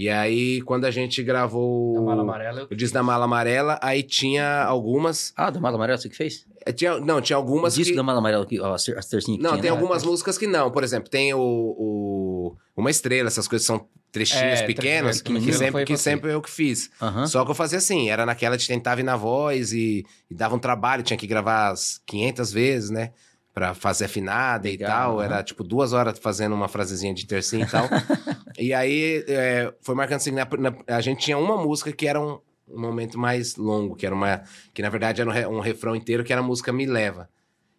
E 0.00 0.08
aí, 0.08 0.60
quando 0.62 0.84
a 0.84 0.92
gente 0.92 1.20
gravou 1.24 1.94
Da 1.94 2.00
mala 2.02 2.18
o, 2.22 2.24
amarela, 2.24 2.60
eu... 2.60 2.68
o 2.70 2.76
disco 2.76 2.94
da 2.94 3.02
Mala 3.02 3.24
Amarela, 3.24 3.80
aí 3.82 4.04
tinha 4.04 4.62
algumas. 4.62 5.32
Ah, 5.36 5.50
da 5.50 5.58
Mala 5.58 5.74
Amarela, 5.74 5.98
você 5.98 6.08
que 6.08 6.16
fez? 6.16 6.46
é, 6.64 6.70
Tinha, 6.72 7.00
não, 7.00 7.20
tinha 7.20 7.36
O 7.36 7.40
algumas 7.42 7.74
disco 7.74 7.90
que. 7.90 7.96
da 7.96 8.02
Mala 8.04 8.20
Amarela, 8.20 8.46
que, 8.46 8.60
ó, 8.60 8.74
as 8.74 8.84
ter- 8.84 8.96
as 8.96 9.06
tercinhas 9.06 9.38
que 9.38 9.42
Não, 9.42 9.50
tinha, 9.50 9.62
tem 9.62 9.70
né? 9.72 9.76
algumas 9.76 10.04
músicas 10.04 10.38
que 10.38 10.46
não. 10.46 10.70
Por 10.70 10.84
exemplo, 10.84 11.10
tem 11.10 11.34
o, 11.34 11.40
o- 11.40 12.56
Uma 12.76 12.90
Estrela, 12.90 13.26
essas 13.26 13.48
coisas 13.48 13.66
são 13.66 13.86
trechinhos 14.12 14.60
É, 14.60 14.66
pequenos, 14.66 15.20
trechinhos 15.20 15.22
que, 15.22 15.32
pequenos, 15.50 15.58
sempre, 15.58 15.84
que 15.84 15.96
sempre 15.96 16.32
eu 16.32 16.40
que 16.40 16.50
fiz. 16.50 16.90
Só 17.26 17.44
que 17.44 17.50
eu 17.50 17.54
fazia 17.54 17.78
assim, 17.78 18.08
era 18.08 18.24
naquela 18.24 18.56
de 18.56 18.66
tentar 18.68 18.94
vir 18.94 19.02
na 19.02 19.16
voz 19.16 19.72
e, 19.72 20.04
e 20.30 20.34
dava 20.34 20.54
um 20.54 20.58
trabalho, 20.60 21.02
tinha 21.02 21.16
que 21.16 21.26
gravar 21.26 21.70
as 21.72 22.00
500 22.06 22.52
vezes, 22.52 22.90
né? 22.90 23.10
Pra 23.58 23.74
fazer 23.74 24.04
afinada 24.04 24.68
Legal, 24.68 24.86
e 24.88 24.92
tal. 24.92 25.16
aham. 25.18 25.24
Era 25.24 25.42
tipo 25.42 25.64
duas 25.64 25.92
horas 25.92 26.16
fazendo 26.20 26.54
uma 26.54 26.68
frasezinha 26.68 27.12
de 27.12 27.26
tercinho 27.26 27.64
e 27.64 27.68
tal. 27.68 27.88
e 28.56 28.72
aí 28.72 29.24
é, 29.26 29.74
foi 29.82 29.96
marcando 29.96 30.16
assim, 30.18 30.30
na- 30.30 30.46
na- 30.58 30.76
a 30.86 31.00
gente 31.00 31.22
tinha 31.24 31.36
uma 31.36 31.56
música 31.56 31.90
que 31.92 32.06
era 32.06 32.20
um, 32.20 32.38
um 32.68 32.80
momento 32.80 33.18
mais 33.18 33.56
longo, 33.56 33.96
que 33.96 34.06
era 34.06 34.14
uma. 34.14 34.42
Que 34.72 34.80
na 34.80 34.88
verdade 34.88 35.20
era 35.20 35.28
um, 35.50 35.56
um 35.56 35.60
refrão 35.60 35.96
inteiro, 35.96 36.22
que 36.22 36.32
era 36.32 36.40
a 36.40 36.44
música 36.44 36.72
Me 36.72 36.86
Leva. 36.86 37.28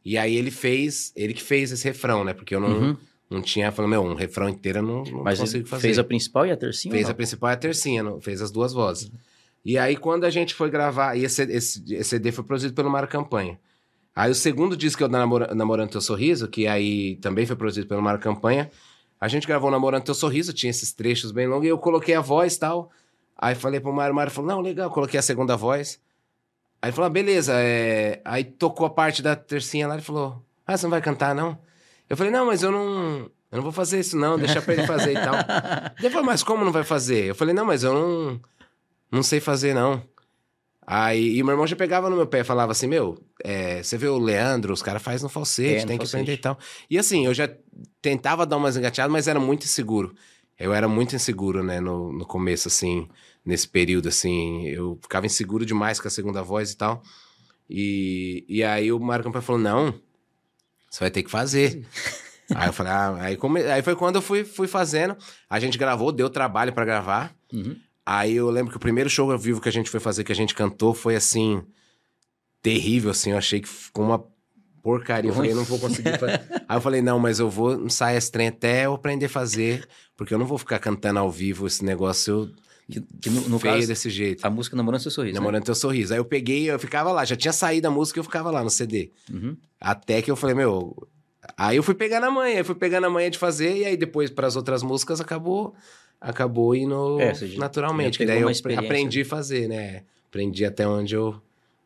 E 0.03 0.17
aí 0.17 0.35
ele 0.35 0.51
fez, 0.51 1.13
ele 1.15 1.33
que 1.33 1.41
fez 1.41 1.71
esse 1.71 1.85
refrão, 1.85 2.25
né? 2.25 2.33
Porque 2.33 2.53
eu 2.53 2.59
não, 2.59 2.69
Uhum. 2.69 2.97
não 3.29 3.41
tinha, 3.41 3.71
falando, 3.71 3.91
meu, 3.91 4.01
um 4.03 4.15
refrão 4.15 4.49
inteiro 4.49 4.79
eu 4.79 4.83
não, 4.83 5.03
não 5.03 5.23
Mas 5.23 5.39
consigo 5.39 5.65
fazer. 5.65 5.81
fez 5.83 5.97
a 5.99 6.03
principal 6.03 6.45
e 6.45 6.51
a 6.51 6.57
tercinha? 6.57 6.93
Fez 6.93 7.09
a 7.09 7.13
principal 7.13 7.51
e 7.51 7.53
a 7.53 7.57
tercinha, 7.57 8.03
não- 8.03 8.19
fez 8.19 8.41
as 8.41 8.51
duas 8.51 8.73
vozes. 8.73 9.09
E 9.63 9.77
aí, 9.77 9.95
quando 9.95 10.25
a 10.25 10.29
gente 10.29 10.53
foi 10.53 10.69
gravar, 10.69 11.15
e 11.17 11.23
esse, 11.23 11.43
esse, 11.43 11.83
esse 11.93 12.09
CD 12.09 12.31
foi 12.33 12.43
produzido 12.43 12.73
pelo 12.73 12.89
Mário 12.89 13.07
Campanha. 13.09 13.57
Aí, 14.19 14.29
o 14.29 14.35
segundo 14.35 14.75
disco 14.75 14.97
que 14.97 15.03
o 15.05 15.07
Namora- 15.07 15.55
Namorando 15.55 15.91
Teu 15.91 16.01
Sorriso, 16.01 16.49
que 16.49 16.67
aí 16.67 17.15
também 17.21 17.45
foi 17.45 17.55
produzido 17.55 17.87
pelo 17.87 18.01
Mário 18.01 18.19
Campanha, 18.19 18.69
a 19.17 19.29
gente 19.29 19.47
gravou 19.47 19.71
Namorando 19.71 20.03
Teu 20.03 20.13
Sorriso, 20.13 20.51
tinha 20.51 20.69
esses 20.69 20.91
trechos 20.91 21.31
bem 21.31 21.47
longos, 21.47 21.65
e 21.65 21.69
eu 21.69 21.77
coloquei 21.77 22.13
a 22.15 22.19
voz 22.19 22.55
e 22.55 22.59
tal. 22.59 22.91
Aí 23.37 23.55
falei 23.55 23.79
pro 23.79 23.93
Mário, 23.93 24.11
o 24.11 24.15
Mário 24.17 24.29
falou, 24.29 24.51
não, 24.51 24.59
legal, 24.59 24.89
coloquei 24.91 25.17
a 25.17 25.23
segunda 25.23 25.55
voz. 25.55 26.01
Aí 26.81 26.89
ele 26.89 26.95
falou, 26.97 27.07
ah, 27.07 27.09
beleza, 27.09 27.53
é... 27.55 28.19
aí 28.25 28.43
tocou 28.43 28.85
a 28.85 28.89
parte 28.89 29.21
da 29.21 29.37
tercinha 29.37 29.87
lá, 29.87 29.93
ele 29.93 30.03
falou, 30.03 30.43
ah, 30.67 30.75
você 30.75 30.83
não 30.85 30.91
vai 30.91 31.01
cantar, 31.01 31.33
não? 31.33 31.57
Eu 32.09 32.17
falei, 32.17 32.29
não, 32.29 32.45
mas 32.45 32.61
eu 32.61 32.73
não... 32.73 33.31
Eu 33.49 33.55
não 33.55 33.63
vou 33.63 33.71
fazer 33.71 34.01
isso, 34.01 34.17
não, 34.17 34.37
deixa 34.37 34.61
pra 34.61 34.73
ele 34.73 34.85
fazer 34.85 35.11
e 35.11 35.15
tal. 35.15 35.33
Ele 35.97 36.09
falou, 36.09 36.25
mas 36.25 36.43
como 36.43 36.65
não 36.65 36.71
vai 36.73 36.83
fazer? 36.83 37.23
Eu 37.23 37.33
falei, 37.35 37.51
não, 37.51 37.65
mas 37.65 37.83
eu 37.83 37.93
não, 37.93 38.41
não 39.11 39.23
sei 39.23 39.39
fazer, 39.39 39.73
não. 39.73 40.03
Aí, 40.91 41.37
e 41.37 41.43
meu 41.43 41.51
irmão 41.51 41.67
já 41.67 41.75
pegava 41.75 42.09
no 42.09 42.15
meu 42.15 42.25
pé 42.25 42.39
e 42.39 42.43
falava 42.43 42.71
assim, 42.71 42.87
meu, 42.87 43.15
é, 43.43 43.83
você 43.83 43.95
vê 43.95 44.07
o 44.07 44.17
Leandro, 44.17 44.73
os 44.73 44.81
caras 44.81 45.03
fazem 45.03 45.21
no 45.21 45.29
falsete, 45.29 45.75
É, 45.75 45.81
no 45.81 45.87
tem 45.87 45.97
que 45.99 46.03
falsete. 46.03 46.21
aprender 46.23 46.33
e 46.33 46.41
tal. 46.41 46.57
E 46.89 46.97
assim, 46.97 47.27
eu 47.27 47.33
já 47.33 47.47
tentava 48.01 48.43
dar 48.43 48.57
umas 48.57 48.75
engateadas, 48.75 49.11
mas 49.11 49.27
era 49.27 49.39
muito 49.39 49.65
inseguro. 49.65 50.15
Eu 50.57 50.73
era 50.73 50.87
muito 50.87 51.15
inseguro, 51.15 51.61
né, 51.63 51.79
no, 51.79 52.11
no 52.11 52.25
começo, 52.25 52.67
assim, 52.67 53.07
nesse 53.45 53.67
período, 53.67 54.09
assim. 54.09 54.65
Eu 54.67 54.97
ficava 54.99 55.27
inseguro 55.27 55.63
demais 55.63 55.99
com 55.99 56.07
a 56.07 56.11
segunda 56.11 56.41
voz 56.41 56.71
e 56.71 56.77
tal. 56.77 57.03
E, 57.69 58.43
e 58.49 58.63
aí 58.63 58.91
o 58.91 58.99
Mário 58.99 59.23
Campanha 59.23 59.43
falou, 59.43 59.61
não, 59.61 59.93
você 60.89 61.01
vai 61.01 61.11
ter 61.11 61.21
que 61.21 61.29
fazer. 61.29 61.85
aí 62.55 62.67
eu 62.67 62.73
falei, 62.73 62.91
ah, 62.91 63.15
aí, 63.19 63.37
come... 63.37 63.61
aí 63.61 63.83
foi 63.83 63.95
quando 63.95 64.15
eu 64.15 64.23
fui, 64.23 64.43
fui 64.43 64.67
fazendo. 64.67 65.15
A 65.47 65.59
gente 65.59 65.77
gravou, 65.77 66.11
deu 66.11 66.31
trabalho 66.31 66.73
pra 66.73 66.83
gravar. 66.83 67.31
Uhum. 67.53 67.75
Aí 68.11 68.35
eu 68.37 68.49
lembro 68.49 68.71
que 68.71 68.77
o 68.77 68.79
primeiro 68.79 69.07
show 69.07 69.31
ao 69.31 69.37
vivo 69.37 69.61
que 69.61 69.69
a 69.69 69.71
gente 69.71 69.87
foi 69.87 69.99
fazer, 69.99 70.23
que 70.23 70.31
a 70.31 70.35
gente 70.35 70.55
cantou, 70.55 70.95
foi 70.95 71.15
assim. 71.15 71.61
Terrível, 72.61 73.11
assim. 73.11 73.31
Eu 73.31 73.37
achei 73.37 73.59
que 73.61 73.69
ficou 73.69 74.03
uma 74.03 74.25
porcaria. 74.81 75.29
Eu 75.29 75.35
falei, 75.35 75.51
eu 75.51 75.55
não 75.55 75.63
vou 75.63 75.77
conseguir 75.77 76.17
fazer. 76.17 76.41
Aí 76.67 76.75
eu 76.77 76.81
falei, 76.81 77.01
não, 77.03 77.19
mas 77.19 77.39
eu 77.39 77.49
vou 77.51 77.85
ensaiar 77.85 78.17
esse 78.17 78.31
trem 78.31 78.47
até 78.47 78.87
eu 78.87 78.93
aprender 78.95 79.27
a 79.27 79.29
fazer, 79.29 79.87
porque 80.17 80.33
eu 80.33 80.39
não 80.39 80.45
vou 80.47 80.57
ficar 80.57 80.79
cantando 80.79 81.19
ao 81.19 81.29
vivo 81.29 81.67
esse 81.67 81.85
negócio 81.85 82.51
Que, 82.91 82.99
que 83.21 83.29
no, 83.29 83.41
no 83.47 83.59
feio 83.59 83.75
caso, 83.75 83.87
desse 83.87 84.09
jeito. 84.09 84.43
a 84.43 84.49
música 84.49 84.75
Namorando 84.75 85.01
Seu 85.01 85.11
Sorriso. 85.11 85.33
né? 85.35 85.39
Namorando 85.39 85.63
teu 85.65 85.75
sorriso. 85.75 86.11
Aí 86.11 86.19
eu 86.19 86.25
peguei, 86.25 86.71
eu 86.71 86.79
ficava 86.79 87.11
lá, 87.11 87.23
já 87.23 87.35
tinha 87.35 87.53
saído 87.53 87.87
a 87.87 87.91
música 87.91 88.17
e 88.17 88.21
eu 88.21 88.23
ficava 88.23 88.49
lá 88.49 88.63
no 88.63 88.71
CD. 88.71 89.11
Uhum. 89.31 89.55
Até 89.79 90.21
que 90.23 90.31
eu 90.31 90.35
falei, 90.35 90.55
meu. 90.55 90.95
Aí 91.57 91.77
eu 91.77 91.83
fui 91.83 91.93
pegar 91.95 92.19
na 92.19 92.29
manhã, 92.31 92.57
aí 92.57 92.63
fui 92.63 92.75
pegar 92.75 92.99
na 93.01 93.09
manhã 93.09 93.29
de 93.29 93.37
fazer, 93.37 93.77
e 93.77 93.85
aí 93.85 93.97
depois 93.97 94.29
para 94.29 94.47
as 94.47 94.55
outras 94.55 94.81
músicas 94.83 95.19
acabou 95.21 95.73
acabou 96.21 96.75
indo 96.75 97.17
É, 97.19 97.33
naturalmente. 97.57 98.17
Que 98.17 98.25
daí 98.25 98.41
eu 98.41 98.49
aprendi 98.77 99.21
a 99.21 99.25
fazer, 99.25 99.67
né? 99.69 100.03
Aprendi 100.27 100.65
até 100.65 100.87
onde 100.87 101.15
eu 101.15 101.41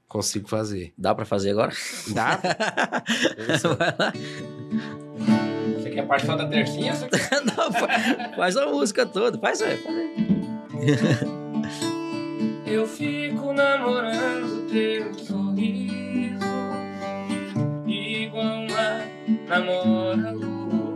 consigo 0.07 0.47
fazer. 0.49 0.91
Dá 0.97 1.14
pra 1.16 1.24
fazer 1.26 1.51
agora? 1.51 1.72
Dá? 2.14 2.39
Você 5.78 5.89
quer 5.91 6.01
a 6.01 6.05
parte 6.05 6.26
só 6.26 6.36
da 6.36 6.47
tercinha? 6.47 6.93
Você 6.95 7.07
quer... 7.09 7.41
Não, 7.45 7.72
fa- 7.72 7.88
faz 8.36 8.57
a 8.57 8.66
música 8.68 9.05
toda. 9.05 9.38
Faz, 9.38 9.61
aí, 9.61 9.78
faz 9.78 9.95
aí. 9.95 10.14
Eu 12.66 12.88
fico 12.88 13.53
namorando 13.53 14.68
teu 14.70 15.14
sorriso 15.14 16.32
namora 19.53 20.29
a 20.29 20.31
lua. 20.31 20.95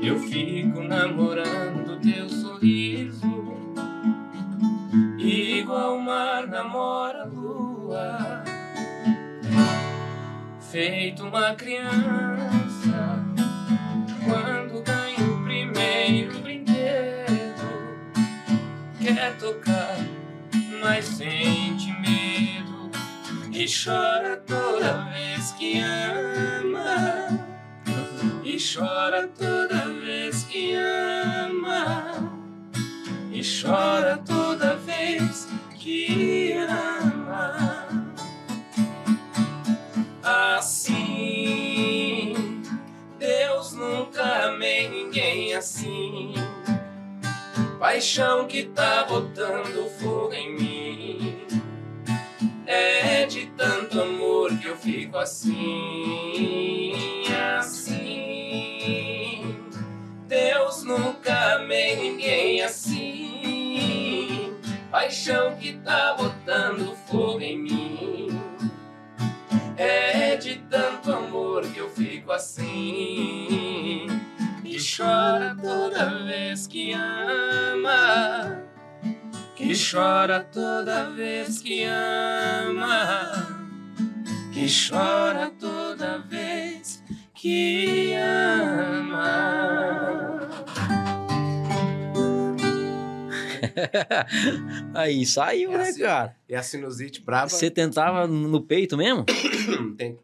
Eu 0.00 0.16
fico 0.20 0.80
namorando 0.80 2.00
teu 2.00 2.28
sorriso. 2.28 3.26
Igual 5.18 5.96
o 5.96 6.00
mar 6.00 6.46
namora 6.46 7.22
a 7.22 7.26
lua. 7.26 8.44
Feito 10.60 11.24
uma 11.24 11.54
criança. 11.56 13.24
Quando 14.24 14.82
ganha 14.82 15.30
o 15.30 15.44
primeiro 15.44 16.40
brinquedo 16.40 17.68
Quer 18.98 19.36
tocar 19.36 19.96
mas 20.80 21.04
sente 21.06 21.92
medo. 22.00 22.90
E 23.52 23.66
chora 23.66 24.36
toda 24.46 25.10
vez 25.10 25.52
que 25.52 25.80
ama. 25.80 27.53
E 28.44 28.58
chora 28.58 29.26
toda 29.28 29.88
vez 30.00 30.44
que 30.44 30.74
ama. 30.74 32.30
E 33.32 33.40
chora 33.42 34.18
toda 34.18 34.76
vez 34.76 35.48
que 35.78 36.52
ama. 36.52 37.88
Assim, 40.22 41.02
Deus 43.18 43.72
nunca 43.72 44.44
amei 44.44 44.90
ninguém 44.90 45.54
assim. 45.54 46.34
Paixão 47.78 48.46
que 48.46 48.64
tá 48.64 49.04
botando 49.04 49.88
fogo 49.98 50.34
em 50.34 50.54
mim. 50.54 51.46
É 52.66 53.24
de 53.24 53.46
tanto 53.56 54.00
amor 54.02 54.54
que 54.58 54.66
eu 54.68 54.76
fico 54.76 55.16
assim, 55.16 56.92
assim. 57.58 57.83
Deus 60.26 60.82
nunca 60.84 61.54
amei 61.54 61.96
ninguém 61.96 62.62
assim. 62.62 64.54
Paixão 64.90 65.56
que 65.56 65.74
tá 65.78 66.14
botando 66.14 66.96
fogo 67.06 67.40
em 67.40 67.58
mim. 67.58 68.40
É 69.76 70.36
de 70.36 70.56
tanto 70.70 71.12
amor 71.12 71.66
que 71.66 71.78
eu 71.78 71.90
fico 71.90 72.32
assim. 72.32 74.06
Que 74.62 74.78
chora 74.78 75.56
toda 75.60 76.24
vez 76.24 76.66
que 76.66 76.92
ama. 76.92 78.62
Que 79.56 79.72
chora 79.74 80.40
toda 80.40 81.10
vez 81.10 81.60
que 81.60 81.84
ama. 81.84 83.46
Que 84.52 84.66
chora 84.68 85.50
toda 85.58 86.18
vez 86.20 86.83
que 87.48 88.14
ama. 88.14 89.44
Aí 94.94 95.26
saiu, 95.26 95.72
É 95.74 95.76
né, 95.76 95.82
assim. 95.90 96.00
cara? 96.00 96.34
E 96.48 96.54
a 96.54 96.62
sinusite 96.62 97.20
brava. 97.20 97.48
Você 97.50 97.70
tentava 97.70 98.26
no 98.26 98.62
peito 98.62 98.96
mesmo? 98.96 99.26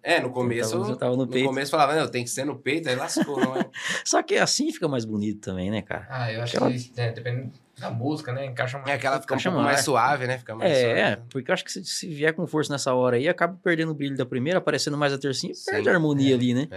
É, 0.02 0.20
no 0.20 0.30
começo. 0.30 0.76
No 0.78 1.16
no 1.16 1.26
peito. 1.28 1.46
começo 1.46 1.70
falava, 1.70 1.94
não, 1.94 2.08
tem 2.08 2.24
que 2.24 2.30
ser 2.30 2.44
no 2.44 2.56
peito, 2.58 2.88
aí 2.88 2.96
lascou, 2.96 3.38
não 3.40 3.56
é? 3.56 3.66
Só 4.04 4.22
que 4.22 4.36
assim 4.36 4.72
fica 4.72 4.88
mais 4.88 5.04
bonito 5.04 5.40
também, 5.40 5.70
né, 5.70 5.80
cara? 5.80 6.06
Ah, 6.10 6.32
eu 6.32 6.42
acho 6.42 6.56
Aquela- 6.56 6.72
que 6.72 6.90
é, 6.96 7.12
dependendo 7.12 7.52
da 7.78 7.90
música, 7.90 8.32
né? 8.32 8.46
Encaixa 8.46 8.78
mais. 8.78 8.90
É 8.90 8.94
aquela 8.94 9.20
fica 9.20 9.32
um 9.32 9.36
Encaixa 9.36 9.50
pouco 9.50 9.62
mais 9.64 9.74
mais. 9.76 9.84
suave, 9.84 10.26
né? 10.26 10.38
Fica 10.38 10.54
mais 10.56 10.70
É, 10.72 10.80
suave. 10.82 11.00
é, 11.00 11.16
porque 11.30 11.50
eu 11.50 11.54
acho 11.54 11.64
que 11.64 11.70
se, 11.72 11.84
se 11.84 12.08
vier 12.08 12.32
com 12.34 12.46
força 12.46 12.72
nessa 12.72 12.92
hora 12.94 13.16
aí, 13.16 13.28
acaba 13.28 13.56
perdendo 13.62 13.92
o 13.92 13.94
brilho 13.94 14.16
da 14.16 14.26
primeira, 14.26 14.58
aparecendo 14.58 14.96
mais 14.98 15.12
a 15.12 15.18
tercinha, 15.18 15.54
Sim, 15.54 15.70
perde 15.70 15.88
a 15.88 15.92
harmonia 15.92 16.32
é. 16.32 16.34
ali, 16.34 16.52
né? 16.54 16.68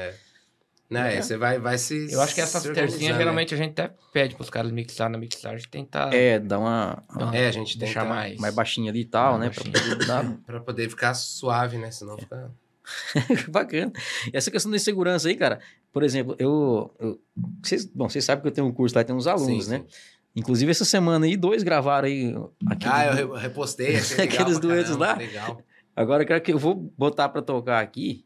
Não, 0.89 1.01
é, 1.01 1.21
você 1.21 1.37
vai, 1.37 1.57
vai 1.57 1.77
se. 1.77 2.11
Eu 2.11 2.21
acho 2.21 2.35
que 2.35 2.41
essas 2.41 2.61
tercinhas, 2.61 2.85
organizando, 2.91 3.17
geralmente, 3.17 3.53
a 3.53 3.57
gente 3.57 3.71
até 3.71 3.93
pede 4.11 4.35
pros 4.35 4.49
caras 4.49 4.71
mixar 4.71 5.09
na 5.09 5.17
mixagem, 5.17 5.67
tentar 5.69 6.13
É, 6.13 6.37
dá 6.37 6.59
uma, 6.59 7.01
uma 7.09 7.31
Né? 7.31 7.45
É, 7.45 7.47
a 7.47 7.51
gente 7.51 7.77
deixar 7.79 8.01
tenta 8.01 8.13
mais. 8.13 8.37
mais 8.37 8.53
baixinha 8.53 8.91
ali 8.91 9.01
e 9.01 9.05
tal, 9.05 9.39
né? 9.39 9.45
Mais 9.47 9.55
baixinho. 9.57 9.97
poder 9.97 10.05
dar... 10.05 10.61
Poder 10.63 10.89
ficar 10.89 11.13
suave, 11.15 11.77
né? 11.77 11.89
Senão 11.89 12.17
fica. 12.17 12.51
Bacana. 13.49 13.91
E 14.31 14.37
essa 14.37 14.51
questão 14.51 14.69
da 14.69 14.77
insegurança 14.77 15.27
aí, 15.29 15.35
cara, 15.35 15.59
por 15.91 16.03
exemplo, 16.03 16.35
eu. 16.37 16.93
eu 16.99 17.19
vocês, 17.63 17.85
bom, 17.85 18.09
vocês 18.09 18.23
sabem 18.25 18.41
que 18.41 18.47
eu 18.49 18.51
tenho 18.51 18.67
um 18.67 18.71
curso 18.73 18.95
lá, 18.95 19.03
tem 19.03 19.15
uns 19.15 19.25
alunos, 19.25 19.65
Sim, 19.65 19.71
né? 19.71 19.79
sim. 19.79 19.85
Inclusive, 20.35 20.69
essa 20.71 20.83
semana 20.85 21.25
aí, 21.25 21.37
dois 21.37 21.63
gravaram 21.63 22.07
aí. 22.07 22.35
aquele- 22.67 22.91
Ah, 22.93 23.05
eu 23.05 23.33
re- 23.33 23.39
repostei, 23.41 23.93
legal 24.17 24.25
Aqueles 24.25 24.59
duetos 24.59 24.95
lá? 24.97 25.15
Legal. 25.15 25.61
Agora 25.95 26.23
eu 26.23 26.27
quero 26.27 26.41
que 26.41 26.51
eu 26.51 26.57
vou 26.59 26.75
botar 26.97 27.29
pra 27.29 27.41
tocar 27.41 27.79
aqui. 27.79 28.25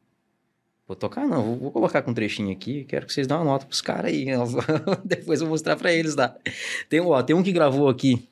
Vou 0.88 0.96
tocar 0.96 1.28
não, 1.28 1.44
vou, 1.44 1.58
vou 1.58 1.72
colocar 1.72 2.02
com 2.02 2.12
um 2.12 2.14
trechinho 2.14 2.52
aqui. 2.52 2.86
Quero 2.86 3.06
que 3.06 3.14
vocês 3.14 3.28
dêem 3.28 3.38
uma 3.38 3.46
nota 3.46 3.66
pros 3.66 3.82
caras 3.82 4.12
aí. 4.12 4.26
Depois 5.04 5.42
eu 5.42 5.48
vou 5.48 5.54
mostrar 5.54 5.76
pra 5.76 5.92
eles 5.92 6.16
lá. 6.16 6.36
Tem, 6.88 7.02
um, 7.02 7.10
ó, 7.10 7.22
tem 7.22 7.36
um 7.36 7.44
que 7.44 7.52
gravou 7.52 7.90
aqui. 7.90 8.26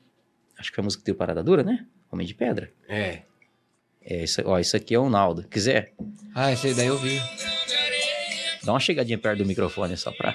Acho 0.58 0.70
que 0.70 0.76
foi 0.76 0.82
a 0.82 0.84
música 0.84 1.02
que 1.02 1.06
deu 1.06 1.14
Parada 1.14 1.42
Dura, 1.42 1.62
né? 1.62 1.86
Homem 2.10 2.26
de 2.26 2.34
Pedra. 2.34 2.72
É. 2.88 3.22
É, 4.02 4.24
isso, 4.24 4.40
ó, 4.46 4.58
isso 4.58 4.74
aqui 4.76 4.94
é 4.94 4.98
o 4.98 5.10
Naldo. 5.10 5.46
Quiser? 5.48 5.92
Ah, 6.34 6.50
esse 6.50 6.68
aí 6.68 6.74
daí 6.74 6.86
eu 6.86 6.96
vi. 6.96 7.20
Dá 8.64 8.72
uma 8.72 8.80
chegadinha 8.80 9.18
perto 9.18 9.38
do 9.38 9.46
microfone 9.46 9.96
só 9.96 10.10
pra. 10.12 10.34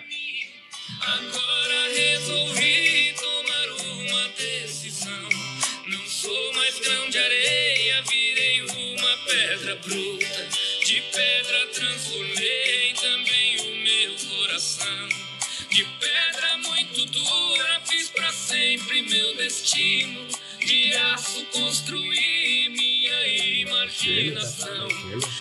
Meu 19.11 19.35
destino. 19.35 20.27
De 20.59 20.93
aço 20.95 21.45
construí 21.47 22.69
minha 22.69 23.27
imaginação. 23.61 24.89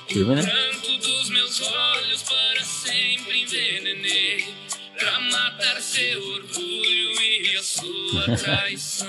Firme, 0.09 0.35
né? 0.35 0.43
Pranto 0.43 0.99
dos 0.99 1.31
meus 1.31 1.61
olhos 1.61 2.23
para 2.23 2.65
sempre 2.65 3.43
envenenei 3.43 4.55
Pra 4.99 5.21
matar 5.21 5.81
seu 5.81 6.23
orgulho 6.23 7.21
e 7.21 7.57
a 7.57 7.63
sua 7.63 8.37
traição 8.37 9.09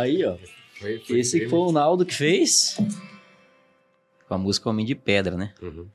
Aí, 0.00 0.24
ó. 0.24 0.38
Foi, 0.78 0.98
foi 0.98 1.20
Esse 1.20 1.48
foi 1.48 1.58
o 1.58 1.72
Naldo 1.72 2.06
que 2.06 2.14
fez. 2.14 2.76
Com 4.26 4.34
a 4.34 4.38
música 4.38 4.70
Homem 4.70 4.86
de 4.86 4.94
Pedra, 4.94 5.36
né? 5.36 5.54
Uhum. 5.60 5.88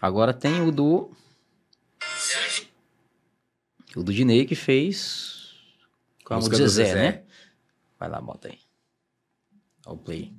Agora 0.00 0.32
tem 0.34 0.60
o 0.60 0.70
do. 0.70 1.10
O 3.96 4.02
do 4.02 4.12
Dinei 4.12 4.44
que 4.44 4.54
fez. 4.54 5.39
Com 6.30 6.34
a 6.34 6.36
música 6.36 6.58
Música 6.58 6.64
do 6.64 6.68
Zezé, 6.70 6.92
Zezé. 6.92 7.02
né? 7.10 7.22
Vai 7.98 8.08
lá, 8.08 8.20
bota 8.20 8.46
aí. 8.46 8.60
Dá 9.84 9.90
o 9.90 9.96
play. 9.98 10.32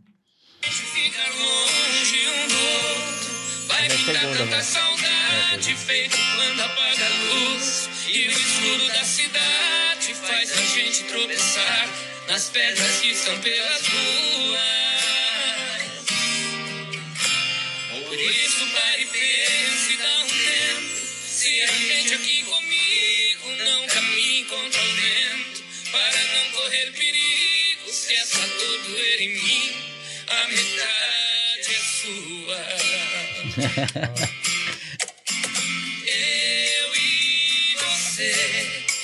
Ficar 0.61 1.27
longe 1.31 2.27
um 2.29 2.47
do 2.47 2.59
outro 2.63 3.67
Vai 3.67 3.81
me 3.81 3.89
dar 3.89 3.97
segunda, 3.97 4.37
tanta 4.37 4.55
né? 4.55 4.63
saudade 4.63 5.75
Feito 5.75 6.17
quando 6.37 6.61
apaga 6.61 7.05
a 7.05 7.09
luz 7.33 7.89
E 8.07 8.27
o 8.27 8.31
escuro 8.31 8.87
da 8.87 9.03
cidade 9.03 10.13
Faz 10.13 10.51
a 10.57 10.61
gente 10.61 11.03
tropeçar 11.11 11.89
Nas 12.29 12.47
pedras 12.51 12.99
que 13.01 13.07
estão 13.09 13.37
pelas 13.41 13.87
ruas 13.87 14.61
Por 18.07 18.15
isso 18.17 18.65
pare 18.73 18.90
em 29.21 29.29
mim, 29.29 29.71
a 30.27 30.47
metade 30.47 31.69
é 31.69 31.79
sua. 32.01 32.61
Eu 36.07 36.95
e 36.95 37.75
você 37.75 38.33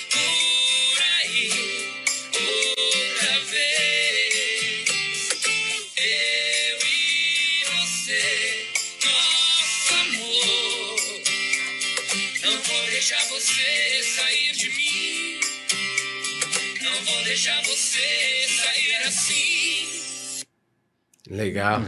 por 0.10 1.04
aí 1.20 1.52
outra 2.34 3.40
vez. 3.42 4.90
Eu 5.98 6.78
e 6.88 7.66
você, 7.76 8.26
nosso 9.06 9.94
amor. 9.94 11.22
Não 12.42 12.56
vou 12.64 12.84
deixar 12.90 13.24
você 13.26 14.04
sair 14.16 14.52
de 14.54 14.70
mim. 14.72 15.40
Não 16.82 17.06
vou 17.06 17.24
deixar 17.24 17.62
você 17.62 18.48
sair 18.48 18.96
assim. 19.06 19.37
Legal. 21.30 21.80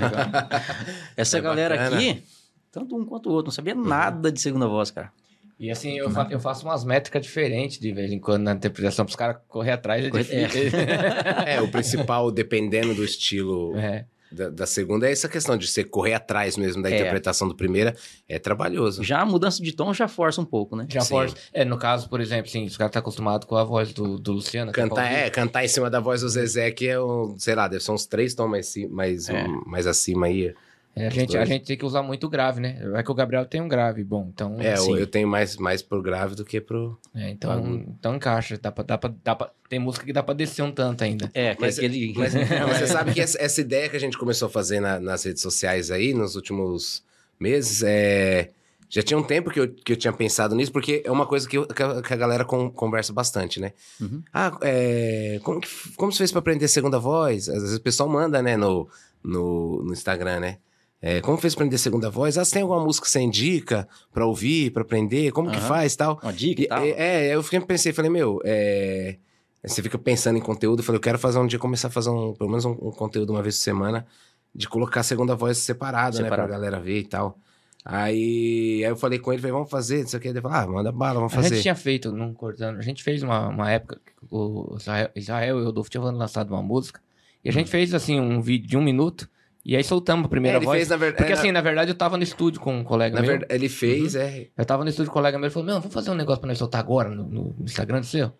Essa 1.15 1.37
É 1.37 1.41
galera 1.41 1.75
bacana. 1.77 1.95
aqui, 1.97 2.23
tanto 2.71 2.95
um 2.97 3.05
quanto 3.05 3.29
o 3.29 3.33
outro, 3.33 3.47
não 3.47 3.51
sabia 3.51 3.75
nada 3.75 4.31
de 4.31 4.39
segunda 4.39 4.67
voz, 4.67 4.91
cara. 4.91 5.11
E 5.59 5.69
assim, 5.69 5.97
eu, 5.97 6.09
fa- 6.09 6.27
eu 6.31 6.39
faço 6.39 6.65
umas 6.65 6.85
métricas 6.85 7.21
diferentes 7.21 7.79
de 7.79 7.91
vez 7.91 8.11
em 8.11 8.19
quando 8.19 8.43
na 8.43 8.53
interpretação, 8.53 9.03
para 9.05 9.09
os 9.11 9.15
caras 9.17 9.37
correr 9.47 9.71
atrás. 9.71 10.05
É 10.05 10.09
difícil. 10.09 10.79
É, 11.45 11.61
o 11.61 11.67
principal, 11.69 12.31
dependendo 12.31 12.93
do 12.95 13.03
estilo 13.03 13.75
É. 13.77 14.05
da, 14.31 14.49
da 14.49 14.65
segunda, 14.65 15.07
é 15.07 15.11
essa 15.11 15.27
questão 15.27 15.57
de 15.57 15.67
você 15.67 15.83
correr 15.83 16.13
atrás 16.13 16.55
mesmo 16.57 16.81
da 16.83 16.89
É. 16.91 16.95
interpretação 16.99 17.47
do 17.47 17.55
primeira. 17.55 17.95
É 18.27 18.37
trabalhoso. 18.37 19.03
Já 19.03 19.21
a 19.21 19.25
mudança 19.25 19.61
de 19.63 19.71
tom 19.71 19.93
já 19.93 20.07
força 20.07 20.39
um 20.41 20.45
pouco, 20.45 20.75
né? 20.75 20.85
Já 20.89 21.01
Sim. 21.01 21.09
força. 21.09 21.35
É, 21.53 21.65
no 21.65 21.77
caso, 21.77 22.07
por 22.09 22.21
exemplo, 22.21 22.49
sim, 22.49 22.65
os 22.65 22.77
caras 22.77 22.89
estão 22.89 22.99
acostumados 22.99 23.47
com 23.47 23.55
a 23.55 23.63
voz 23.63 23.91
do, 23.93 24.19
do 24.19 24.33
Luciano. 24.33 24.69
é 24.71 24.73
Cantar, 24.73 25.11
é, 25.11 25.29
cantar 25.29 25.65
em 25.65 25.67
cima 25.67 25.89
da 25.89 25.99
voz 25.99 26.21
do 26.21 26.29
Zezé, 26.29 26.69
que 26.71 26.87
é, 26.87 26.99
um, 27.01 27.35
sei 27.37 27.55
lá, 27.55 27.67
deve 27.67 27.83
ser 27.83 27.91
uns 27.91 28.05
três 28.05 28.33
tons 28.35 28.47
mais, 28.49 28.73
mais, 28.89 29.29
É. 29.29 29.43
um, 29.45 29.63
mais 29.65 29.87
acima 29.87 30.27
aí. 30.27 30.53
É, 30.99 31.07
a, 31.07 31.09
gente, 31.09 31.37
a 31.37 31.45
gente 31.45 31.65
tem 31.65 31.77
que 31.77 31.85
usar 31.85 32.03
muito 32.03 32.27
grave, 32.29 32.59
né? 32.59 32.79
É 32.95 33.01
que 33.03 33.11
o 33.11 33.13
Gabriel 33.15 33.45
tem 33.45 33.61
um 33.61 33.67
grave 33.67 34.03
bom, 34.03 34.29
então. 34.33 34.55
É, 34.59 34.75
Sim. 34.75 34.95
eu, 34.97 35.07
tenho 35.07 35.27
mais, 35.27 35.57
mais 35.57 35.81
pro 35.81 36.01
grave 36.01 36.35
do 36.35 36.43
que 36.45 36.59
pro. 36.59 36.99
é, 37.15 37.29
então, 37.29 37.83
então 37.97 38.15
encaixa. 38.15 38.57
Dá 38.61 38.71
pra, 38.71 38.83
dá 38.83 38.97
pra, 38.97 39.13
dá 39.23 39.35
pra- 39.35 39.51
tem 39.69 39.79
música 39.79 40.05
que 40.05 40.13
dá 40.13 40.21
pra 40.23 40.33
descer 40.33 40.61
um 40.63 40.71
tanto 40.71 41.03
ainda. 41.03 41.29
É, 41.33 41.55
que 41.55 41.61
Mas- 41.61 41.77
aquele. 41.77 42.13
Mas, 42.15 42.33
mas 42.35 42.77
você 42.79 42.87
sabe 42.87 43.13
que 43.13 43.21
essa, 43.21 43.41
essa 43.41 43.61
ideia 43.61 43.87
que 43.89 43.95
a 43.95 43.99
gente 43.99 44.17
começou 44.17 44.47
a 44.47 44.49
fazer 44.51 44.79
na- 44.79 44.99
nas 44.99 45.23
redes 45.23 45.41
sociais 45.41 45.89
aí, 45.91 46.13
nos 46.13 46.35
últimos 46.35 47.03
meses, 47.39 47.81
é. 47.83 48.49
Já 48.91 49.03
tinha 49.03 49.19
um 49.19 49.23
tempo 49.23 49.51
que 49.51 49.59
eu, 49.59 49.67
que 49.71 49.93
eu 49.93 49.95
tinha 49.95 50.11
pensado 50.11 50.55
nisso, 50.55 50.71
porque 50.71 51.03
é 51.05 51.11
uma 51.11 51.27
coisa 51.27 51.47
que, 51.47 51.55
eu- 51.59 51.67
que 51.67 51.83
a, 51.83 52.01
que 52.01 52.11
a 52.11 52.17
galera 52.17 52.43
con- 52.43 52.71
conversa 52.71 53.13
bastante, 53.13 53.59
né? 53.59 53.71
Uhum. 54.01 54.23
Ah, 54.33 54.57
é, 54.63 55.39
como, 55.43 55.61
que, 55.61 55.69
como 55.95 56.11
você 56.11 56.17
fez 56.17 56.31
pra 56.31 56.39
aprender 56.39 56.67
segunda 56.67 56.97
voz? 56.97 57.47
Às 57.47 57.61
vezes 57.61 57.77
o 57.77 57.81
pessoal 57.81 58.09
manda, 58.09 58.41
né, 58.41 58.57
no, 58.57 58.89
no, 59.23 59.83
no 59.83 59.93
Instagram, 59.93 60.39
né? 60.39 60.57
É, 61.01 61.21
como 61.21 61.37
fez 61.37 61.55
pra 61.55 61.63
aprender 61.63 61.77
segunda 61.77 62.09
voz? 62.09 62.37
Ah, 62.37 62.43
você 62.43 62.51
tem 62.53 62.61
alguma 62.61 62.83
música 62.83 63.05
que 63.05 63.11
você 63.11 63.21
indica 63.21 63.87
pra 64.11 64.25
ouvir, 64.25 64.71
pra 64.71 64.81
aprender? 64.81 65.31
Como 65.31 65.49
que 65.49 65.57
Aham. 65.57 65.67
faz 65.67 65.95
tal? 65.95 66.19
Uma 66.21 66.33
dica 66.33 66.61
e 66.61 66.67
tal. 66.67 66.83
É, 66.83 66.89
é, 67.27 67.35
eu 67.35 67.41
fiquei 67.41 67.59
pensei, 67.61 67.93
falei, 67.93 68.11
meu, 68.11 68.41
é, 68.43 69.15
você 69.63 69.81
fica 69.81 69.97
pensando 69.97 70.37
em 70.37 70.41
conteúdo, 70.41 70.79
eu 70.79 70.83
falei, 70.83 70.97
eu 70.97 71.01
quero 71.01 71.17
fazer 71.17 71.39
um 71.39 71.47
dia, 71.47 71.57
começar 71.57 71.87
a 71.87 71.91
fazer 71.91 72.09
um, 72.09 72.33
pelo 72.33 72.49
menos 72.49 72.65
um, 72.65 72.71
um 72.71 72.91
conteúdo 72.91 73.31
uma 73.31 73.41
vez 73.41 73.55
por 73.57 73.63
semana, 73.63 74.05
de 74.53 74.67
colocar 74.67 74.99
a 74.99 75.03
segunda 75.03 75.35
voz 75.35 75.57
separada, 75.59 76.17
né, 76.17 76.23
Separado. 76.23 76.49
pra 76.49 76.57
galera 76.57 76.79
ver 76.81 76.99
e 76.99 77.05
tal. 77.05 77.37
Aí, 77.85 78.83
aí 78.83 78.91
eu 78.91 78.95
falei 78.97 79.19
com 79.19 79.31
ele, 79.31 79.41
falei, 79.41 79.53
vamos 79.53 79.69
fazer, 79.69 80.01
não 80.01 80.07
sei 80.09 80.19
o 80.19 80.21
que. 80.21 80.27
Ele 80.27 80.41
falou, 80.41 80.57
ah, 80.57 80.67
manda 80.67 80.91
bala, 80.91 81.15
vamos 81.15 81.31
A 81.31 81.35
fazer. 81.37 81.55
gente 81.55 81.61
tinha 81.61 81.75
feito, 81.75 82.11
não 82.11 82.33
cortando, 82.33 82.77
a 82.77 82.81
gente 82.81 83.01
fez 83.03 83.23
uma, 83.23 83.47
uma 83.47 83.71
época, 83.71 84.01
que 84.05 84.11
o 84.29 84.75
Israel, 84.77 85.09
Israel 85.15 85.59
e 85.59 85.61
o 85.61 85.65
Rodolfo 85.65 85.89
tinham 85.89 86.03
lançado 86.11 86.51
uma 86.53 86.61
música, 86.61 86.99
e 87.43 87.47
a 87.49 87.53
gente 87.53 87.69
fez 87.69 87.93
assim 87.93 88.19
um 88.19 88.41
vídeo 88.41 88.67
de 88.67 88.75
um 88.77 88.83
minuto, 88.83 89.29
e 89.65 89.75
aí 89.75 89.83
soltamos 89.83 90.25
a 90.25 90.27
É, 90.27 90.29
primeira 90.29 90.57
ele 90.57 90.65
voz. 90.65 90.77
fez, 90.77 90.89
na 90.89 90.97
verdade. 90.97 91.17
Porque 91.23 91.33
assim, 91.33 91.51
na 91.51 91.61
verdade, 91.61 91.91
eu 91.91 91.95
tava 91.95 92.17
no 92.17 92.23
estúdio 92.23 92.59
com 92.61 92.73
um 92.77 92.83
colega 92.83 93.15
na 93.15 93.21
meu. 93.21 93.31
verdade, 93.31 93.53
ele 93.53 93.69
fez, 93.69 94.15
é. 94.15 94.47
Eu 94.57 94.65
tava 94.65 94.83
no 94.83 94.89
estúdio 94.89 95.11
com 95.11 95.19
um 95.19 95.21
colega 95.21 95.37
meu 95.37 95.47
e 95.47 95.51
falou: 95.51 95.65
Meu, 95.65 95.75
vamos 95.79 95.93
fazer 95.93 96.11
um 96.11 96.15
negócio 96.15 96.39
pra 96.41 96.47
nós 96.47 96.57
soltar 96.57 96.79
agora 96.81 97.09
no, 97.09 97.23
no 97.25 97.55
Instagram 97.61 97.99
do 97.99 98.05
seu? 98.05 98.31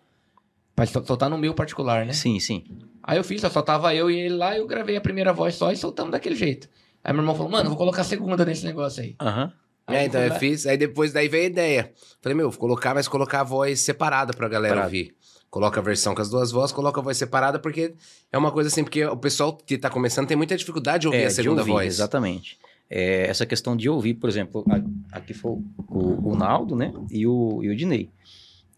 Pra 0.74 0.86
sol- 0.86 1.04
soltar 1.04 1.28
no 1.28 1.36
meu 1.38 1.52
particular, 1.54 2.06
né? 2.06 2.12
Sim, 2.12 2.40
sim. 2.40 2.64
Aí 3.02 3.18
eu 3.18 3.24
fiz, 3.24 3.40
só 3.40 3.62
tava 3.62 3.94
eu 3.94 4.10
e 4.10 4.18
ele 4.18 4.34
lá, 4.36 4.56
eu 4.56 4.66
gravei 4.66 4.96
a 4.96 5.00
primeira 5.00 5.32
voz 5.32 5.54
só 5.54 5.70
e 5.72 5.76
soltamos 5.76 6.12
daquele 6.12 6.34
jeito. 6.34 6.68
Aí 7.04 7.12
meu 7.12 7.22
irmão 7.22 7.34
falou: 7.34 7.50
Mano, 7.50 7.64
eu 7.66 7.70
vou 7.70 7.78
colocar 7.78 8.00
a 8.02 8.04
segunda 8.04 8.44
nesse 8.44 8.64
negócio 8.64 9.02
aí. 9.02 9.14
Aham. 9.20 9.52
Aí 9.86 9.96
É, 9.96 10.04
então 10.04 10.20
eu 10.20 10.32
fiz, 10.34 10.66
aí 10.66 10.76
depois 10.76 11.12
daí 11.12 11.26
veio 11.28 11.44
a 11.44 11.46
ideia. 11.48 11.92
Falei, 12.22 12.36
meu, 12.36 12.48
vou 12.48 12.60
colocar, 12.60 12.94
mas 12.94 13.08
colocar 13.08 13.40
a 13.40 13.44
voz 13.44 13.80
separada 13.80 14.32
pra 14.32 14.48
galera 14.48 14.84
ouvir. 14.84 15.14
Coloca 15.50 15.80
a 15.80 15.82
versão 15.82 16.14
com 16.14 16.22
as 16.22 16.30
duas 16.30 16.52
vozes, 16.52 16.72
coloca 16.72 17.00
a 17.00 17.02
voz 17.02 17.16
separada, 17.16 17.58
porque 17.58 17.94
é 18.30 18.38
uma 18.38 18.52
coisa 18.52 18.68
assim, 18.68 18.84
porque 18.84 19.04
o 19.04 19.16
pessoal 19.16 19.56
que 19.56 19.76
tá 19.76 19.90
começando 19.90 20.28
tem 20.28 20.36
muita 20.36 20.56
dificuldade 20.56 21.02
de 21.02 21.06
ouvir 21.08 21.22
É, 21.22 21.26
a 21.26 21.30
segunda 21.30 21.62
ouvir, 21.62 21.72
voz. 21.72 21.94
Exatamente. 21.94 22.56
É, 22.88 23.26
essa 23.28 23.44
questão 23.44 23.76
de 23.76 23.88
ouvir, 23.88 24.14
por 24.14 24.28
exemplo, 24.28 24.64
aqui 25.10 25.34
foi 25.34 25.52
o, 25.88 26.30
o 26.30 26.36
Naldo, 26.36 26.76
né? 26.76 26.92
E 27.10 27.26
o, 27.26 27.60
e 27.62 27.68
o 27.68 27.76
Dinei. 27.76 28.10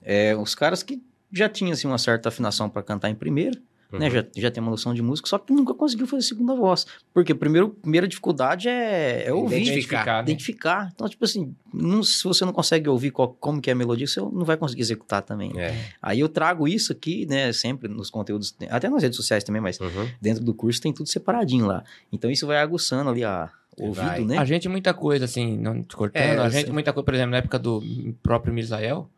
É, 0.02 0.34
os 0.34 0.54
caras 0.54 0.82
que 0.82 1.02
já 1.30 1.48
tinham 1.48 1.72
assim, 1.72 1.86
uma 1.86 1.98
certa 1.98 2.28
afinação 2.28 2.68
para 2.68 2.82
cantar 2.82 3.10
em 3.10 3.14
primeira, 3.14 3.58
né? 3.98 4.06
Uhum. 4.06 4.12
Já, 4.12 4.24
já 4.36 4.50
tem 4.50 4.62
uma 4.62 4.70
noção 4.70 4.92
de 4.94 5.02
música, 5.02 5.28
só 5.28 5.38
que 5.38 5.52
nunca 5.52 5.74
conseguiu 5.74 6.06
fazer 6.06 6.22
segunda 6.22 6.54
voz. 6.54 6.86
Porque 7.12 7.34
primeiro, 7.34 7.70
primeira 7.70 8.08
dificuldade 8.08 8.68
é, 8.68 9.24
é 9.26 9.32
ouvir, 9.32 9.62
Identificar. 9.62 10.04
né? 10.16 10.22
identificar. 10.22 10.90
Então, 10.94 11.08
tipo 11.08 11.24
assim, 11.24 11.54
não- 11.72 12.02
se 12.02 12.24
você 12.24 12.44
não 12.44 12.52
consegue 12.52 12.88
ouvir 12.88 13.10
qual- 13.10 13.34
como 13.40 13.60
que 13.60 13.70
é 13.70 13.72
a 13.72 13.76
melodia, 13.76 14.06
você 14.06 14.20
não 14.20 14.44
vai 14.44 14.56
conseguir 14.56 14.82
executar 14.82 15.22
também. 15.22 15.52
É. 15.58 15.74
Aí 16.00 16.20
eu 16.20 16.28
trago 16.28 16.66
isso 16.66 16.92
aqui, 16.92 17.26
né, 17.26 17.52
sempre 17.52 17.88
nos 17.88 18.10
conteúdos, 18.10 18.54
até 18.70 18.88
nas 18.88 19.02
redes 19.02 19.16
sociais 19.16 19.44
também, 19.44 19.60
mas 19.62 19.78
Uhum. 19.80 20.08
dentro 20.20 20.42
do 20.44 20.54
curso 20.54 20.80
tem 20.80 20.92
tudo 20.92 21.08
separadinho 21.08 21.66
lá. 21.66 21.84
Então 22.12 22.30
isso 22.30 22.46
vai 22.46 22.58
aguçando 22.58 23.10
ali 23.10 23.24
a 23.24 23.50
o 23.78 23.86
ouvido, 23.86 24.04
Vai. 24.04 24.24
né? 24.24 24.36
A 24.36 24.44
gente, 24.44 24.68
muita 24.68 24.92
coisa, 24.92 25.24
assim, 25.24 25.56
não 25.56 25.82
te 25.82 25.96
cortando, 25.96 26.22
É, 26.22 26.36
a 26.38 26.48
gente, 26.50 26.64
sei. 26.64 26.72
muita 26.74 26.92
coisa, 26.92 27.04
por 27.06 27.14
exemplo, 27.14 27.30
na 27.30 27.38
época 27.38 27.58
do 27.58 27.82
próprio 28.22 28.52
Misael, 28.52 29.08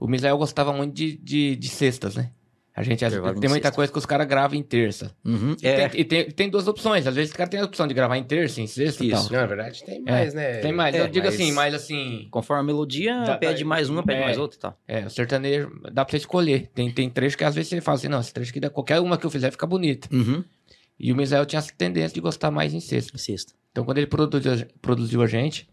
o 0.00 0.08
Misael 0.08 0.38
gostava 0.38 0.72
muito 0.72 0.94
de, 0.94 1.14
de, 1.18 1.54
de 1.56 1.68
sextas, 1.68 2.16
né? 2.16 2.30
A 2.74 2.82
gente 2.82 3.04
às- 3.04 3.12
tem 3.12 3.20
muita 3.22 3.48
sexta. 3.48 3.72
coisa 3.72 3.92
que 3.92 3.98
os 3.98 4.06
caras 4.06 4.26
gravam 4.26 4.56
em 4.58 4.62
terça. 4.62 5.14
Uhum, 5.22 5.54
E 5.62 5.66
é, 5.66 5.88
tem- 5.88 6.00
E 6.00 6.04
tem, 6.04 6.30
tem 6.30 6.48
duas 6.48 6.66
opções. 6.66 7.06
Às 7.06 7.14
vezes 7.14 7.32
o 7.32 7.36
cara 7.36 7.48
tem 7.50 7.60
a 7.60 7.64
opção 7.64 7.86
de 7.86 7.92
gravar 7.92 8.16
em 8.16 8.24
terça, 8.24 8.62
em 8.62 8.66
sexta 8.66 9.04
Isso. 9.04 9.12
tal. 9.24 9.32
Não, 9.32 9.40
na 9.40 9.46
verdade 9.46 9.84
tem 9.84 10.00
mais, 10.02 10.32
né? 10.32 10.58
Tem 10.58 10.72
mais. 10.72 10.94
É, 10.94 11.00
eu 11.02 11.08
digo 11.08 11.28
assim, 11.28 11.52
mais 11.52 11.74
assim. 11.74 12.28
conforme 12.30 12.60
a 12.62 12.64
melodia, 12.64 13.20
Dá- 13.24 13.36
pede 13.36 13.62
mais 13.62 13.90
uma, 13.90 14.02
pede 14.02 14.22
é. 14.22 14.24
mais 14.24 14.38
outra 14.38 14.56
e 14.56 14.60
tal. 14.60 14.78
É, 14.88 15.04
o 15.04 15.10
sertanejo 15.10 15.70
dá 15.92 16.02
pra 16.04 16.12
você 16.12 16.16
escolher. 16.16 16.70
Tem, 16.74 16.90
tem 16.90 17.10
trecho 17.10 17.36
que 17.36 17.44
às 17.44 17.54
vezes 17.54 17.68
você 17.68 17.80
fala 17.82 17.96
assim, 17.98 18.08
não, 18.08 18.20
esse 18.20 18.32
trecho 18.32 18.50
aqui, 18.50 18.60
dá- 18.60 18.70
qualquer 18.70 19.00
uma 19.00 19.18
que 19.18 19.26
eu 19.26 19.30
fizer 19.30 19.50
fica 19.50 19.66
bonita. 19.66 20.08
Uhum. 20.10 20.42
E 20.98 21.12
o 21.12 21.16
Misael 21.16 21.44
tinha 21.44 21.58
essa 21.58 21.72
tendência 21.76 22.14
de 22.14 22.20
gostar 22.22 22.50
mais 22.50 22.72
em 22.72 22.80
sexta. 22.80 23.18
Sexta. 23.18 23.52
Então 23.70 23.84
quando 23.84 23.98
ele 23.98 24.06
produziu, 24.06 24.66
produziu 24.80 25.20
a 25.22 25.26
gente, 25.26 25.68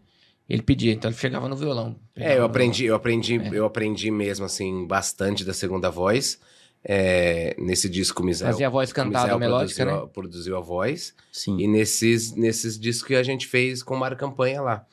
Ele 0.48 0.62
pedia, 0.62 0.92
então 0.92 1.08
ele 1.08 1.16
chegava 1.16 1.48
no 1.48 1.54
violão. 1.54 1.94
É, 2.16 2.36
eu 2.36 2.44
aprendi, 2.44 2.84
eu 2.84 2.96
aprendi, 2.96 3.36
É. 3.36 3.50
eu 3.52 3.64
aprendi 3.64 4.10
mesmo, 4.10 4.44
assim, 4.44 4.84
bastante 4.84 5.44
da 5.44 5.54
segunda 5.54 5.88
voz. 5.90 6.40
É, 6.84 7.54
nesse 7.58 7.88
disco, 7.88 8.22
o 8.22 8.26
Misael. 8.26 8.52
Fazia 8.52 8.66
a 8.66 8.70
voz 8.70 8.92
cantada 8.92 9.24
Misael 9.24 9.38
melódica, 9.38 9.84
produziu, 9.84 10.02
né? 10.06 10.10
produziu 10.12 10.56
a 10.56 10.60
voz. 10.60 11.14
Sim. 11.30 11.58
E 11.60 11.66
nesses, 11.68 12.34
nesses 12.34 12.78
discos 12.78 13.06
que 13.08 13.14
a 13.14 13.22
gente 13.22 13.46
fez 13.46 13.82
com 13.82 13.94
o 13.94 13.98
Mário 13.98 14.16
Campanha 14.16 14.62
lá. 14.62 14.86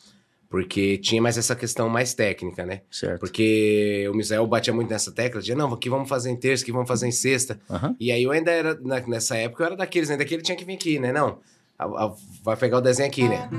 Porque 0.49 0.97
tinha 0.97 1.21
mais 1.21 1.37
essa 1.37 1.55
questão 1.55 1.89
mais 1.89 2.13
técnica, 2.13 2.65
né? 2.65 2.81
Certo. 2.89 3.19
Porque 3.19 4.07
o 4.09 4.13
Misael 4.15 4.47
batia 4.47 4.73
muito 4.73 4.89
nessa 4.89 5.11
tecla, 5.11 5.41
dizia, 5.41 5.55
não, 5.55 5.73
aqui 5.73 5.89
vamos 5.89 6.07
fazer 6.07 6.29
em 6.29 6.37
terça, 6.37 6.63
aqui 6.63 6.71
vamos 6.71 6.87
fazer 6.87 7.05
em 7.07 7.11
sexta. 7.11 7.59
Aham. 7.69 7.95
E 7.99 8.11
aí 8.13 8.23
eu 8.23 8.31
ainda 8.31 8.49
era, 8.51 8.73
na- 8.81 9.01
nessa 9.01 9.35
época, 9.35 9.63
eu 9.63 9.67
era 9.67 9.75
daqueles, 9.75 10.09
ainda 10.09 10.23
que 10.23 10.33
ele 10.33 10.43
tinha 10.43 10.55
que 10.57 10.63
vir 10.63 10.75
aqui, 10.75 10.99
né? 10.99 11.11
Não, 11.11 11.39
a- 11.77 11.85
a- 12.05 12.15
vai 12.43 12.55
pegar 12.55 12.77
o 12.77 12.81
desenho 12.81 13.09
aqui, 13.09 13.27
né? 13.27 13.49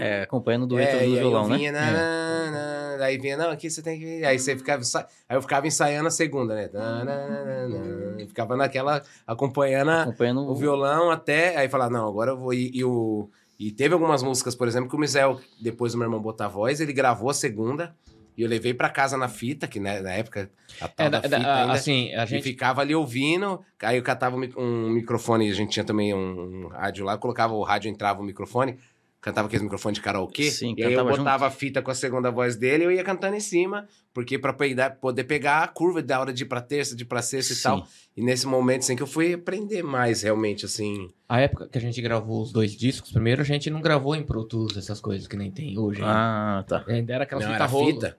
É, 0.00 0.22
acompanhando 0.22 0.62
o 0.62 0.66
dueto 0.66 0.96
É, 0.96 1.04
do 1.04 1.16
violão, 1.16 1.42
eu 1.44 1.48
né? 1.48 1.56
vinha, 1.56 1.72
na, 1.72 1.92
na, 1.92 2.96
na, 2.98 3.04
aí 3.04 3.18
vinha, 3.18 3.36
não, 3.36 3.50
aqui 3.50 3.68
você 3.70 3.82
tem 3.82 3.98
que. 3.98 4.24
Aí 4.24 4.38
você 4.38 4.56
ficava. 4.56 4.82
Aí 5.28 5.36
eu 5.36 5.42
ficava 5.42 5.66
ensaiando 5.66 6.08
a 6.08 6.10
segunda, 6.10 6.54
né? 6.54 6.70
Na, 6.72 7.04
na, 7.04 7.04
na, 7.04 7.44
na, 7.44 7.68
na. 7.68 8.22
E 8.22 8.26
ficava 8.26 8.56
naquela, 8.56 9.02
acompanhando 9.26 9.90
Acompanhando 9.90 10.40
o 10.48 10.54
violão 10.54 11.10
até. 11.10 11.56
Aí 11.56 11.68
falar, 11.68 11.90
não, 11.90 12.06
agora 12.08 12.30
eu 12.32 12.36
vou. 12.38 12.52
E, 12.54 12.70
e 12.74 12.84
o. 12.84 13.28
E 13.58 13.70
teve 13.70 13.92
algumas 13.92 14.22
músicas, 14.22 14.54
por 14.54 14.66
exemplo, 14.66 14.88
que 14.88 14.96
o 14.96 14.98
Misael, 14.98 15.38
depois 15.60 15.92
do 15.92 15.98
meu 15.98 16.06
irmão 16.06 16.20
botar 16.20 16.46
a 16.46 16.48
voz, 16.48 16.80
ele 16.80 16.94
gravou 16.94 17.28
a 17.28 17.34
segunda. 17.34 17.94
E 18.36 18.42
eu 18.42 18.48
levei 18.48 18.72
pra 18.72 18.88
casa 18.88 19.18
na 19.18 19.28
fita, 19.28 19.66
que 19.66 19.78
né, 19.78 20.00
na 20.00 20.12
época 20.12 20.50
a 20.80 20.88
tal 20.88 21.06
É, 21.08 21.10
da 21.10 21.20
fita 21.20 21.38
da- 21.38 21.60
ainda. 21.62 21.72
assim, 21.74 22.14
a 22.14 22.22
E 22.24 22.26
gente 22.26 22.42
ficava 22.44 22.80
ali 22.80 22.94
ouvindo, 22.94 23.60
aí 23.82 23.98
eu 23.98 24.02
catava 24.02 24.34
um 24.34 24.38
mic- 24.38 24.56
microfone, 24.56 25.50
a 25.50 25.52
gente 25.52 25.72
tinha 25.72 25.84
também 25.84 26.14
um, 26.14 26.64
um 26.64 26.68
rádio 26.68 27.04
lá, 27.04 27.14
eu 27.14 27.18
colocava 27.18 27.52
o 27.52 27.62
rádio, 27.62 27.90
entrava 27.90 28.20
o 28.22 28.24
microfone, 28.24 28.78
cantava 29.20 29.48
aquele 29.48 29.64
microfone 29.64 29.94
de 29.94 30.00
karaokê, 30.00 30.50
Sim, 30.50 30.74
e 30.78 30.82
aí 30.82 30.92
eu 30.94 31.04
botava 31.04 31.46
a 31.46 31.50
fita 31.50 31.82
com 31.82 31.90
a 31.90 31.94
segunda 31.94 32.30
voz 32.30 32.56
dele 32.56 32.84
e 32.84 32.86
eu 32.86 32.90
ia 32.92 33.04
cantando 33.04 33.36
em 33.36 33.40
cima, 33.40 33.86
porque 34.14 34.38
pra 34.38 34.52
pegar- 34.52 34.90
poder 34.92 35.24
pegar 35.24 35.62
a 35.62 35.68
curva 35.68 36.00
da 36.02 36.18
hora 36.18 36.32
de 36.32 36.42
ir 36.44 36.46
pra 36.46 36.60
terça, 36.60 36.96
de 36.96 37.02
ir 37.02 37.06
pra 37.06 37.20
sexta 37.20 37.52
e 37.52 37.56
Sim. 37.56 37.62
tal. 37.62 37.86
E 38.16 38.22
nesse 38.22 38.46
momento, 38.46 38.80
assim, 38.80 38.96
que 38.96 39.02
eu 39.02 39.06
fui 39.06 39.34
aprender 39.34 39.82
mais, 39.82 40.22
realmente, 40.22 40.64
assim... 40.64 41.10
A 41.28 41.38
época 41.40 41.68
que 41.68 41.76
a 41.76 41.80
gente 41.80 42.00
gravou 42.00 42.42
os 42.42 42.50
dois 42.50 42.72
discos, 42.72 43.12
primeiro 43.12 43.42
a 43.42 43.44
gente 43.44 43.68
não 43.70 43.80
gravou 43.82 44.16
em 44.16 44.22
Pro 44.22 44.44
Tools, 44.44 44.76
essas 44.76 45.00
coisas 45.00 45.26
que 45.28 45.36
nem 45.36 45.50
tem 45.50 45.78
hoje. 45.78 46.00
ainda. 46.00 46.12
Ah, 46.14 46.64
tá. 46.66 46.84
Ainda 46.88 47.12
era 47.14 47.24
aquela 47.24 47.40
não, 47.42 47.48
fita 47.48 47.62
era 47.62 47.70
rolo. 47.70 47.86
fita. 47.92 48.18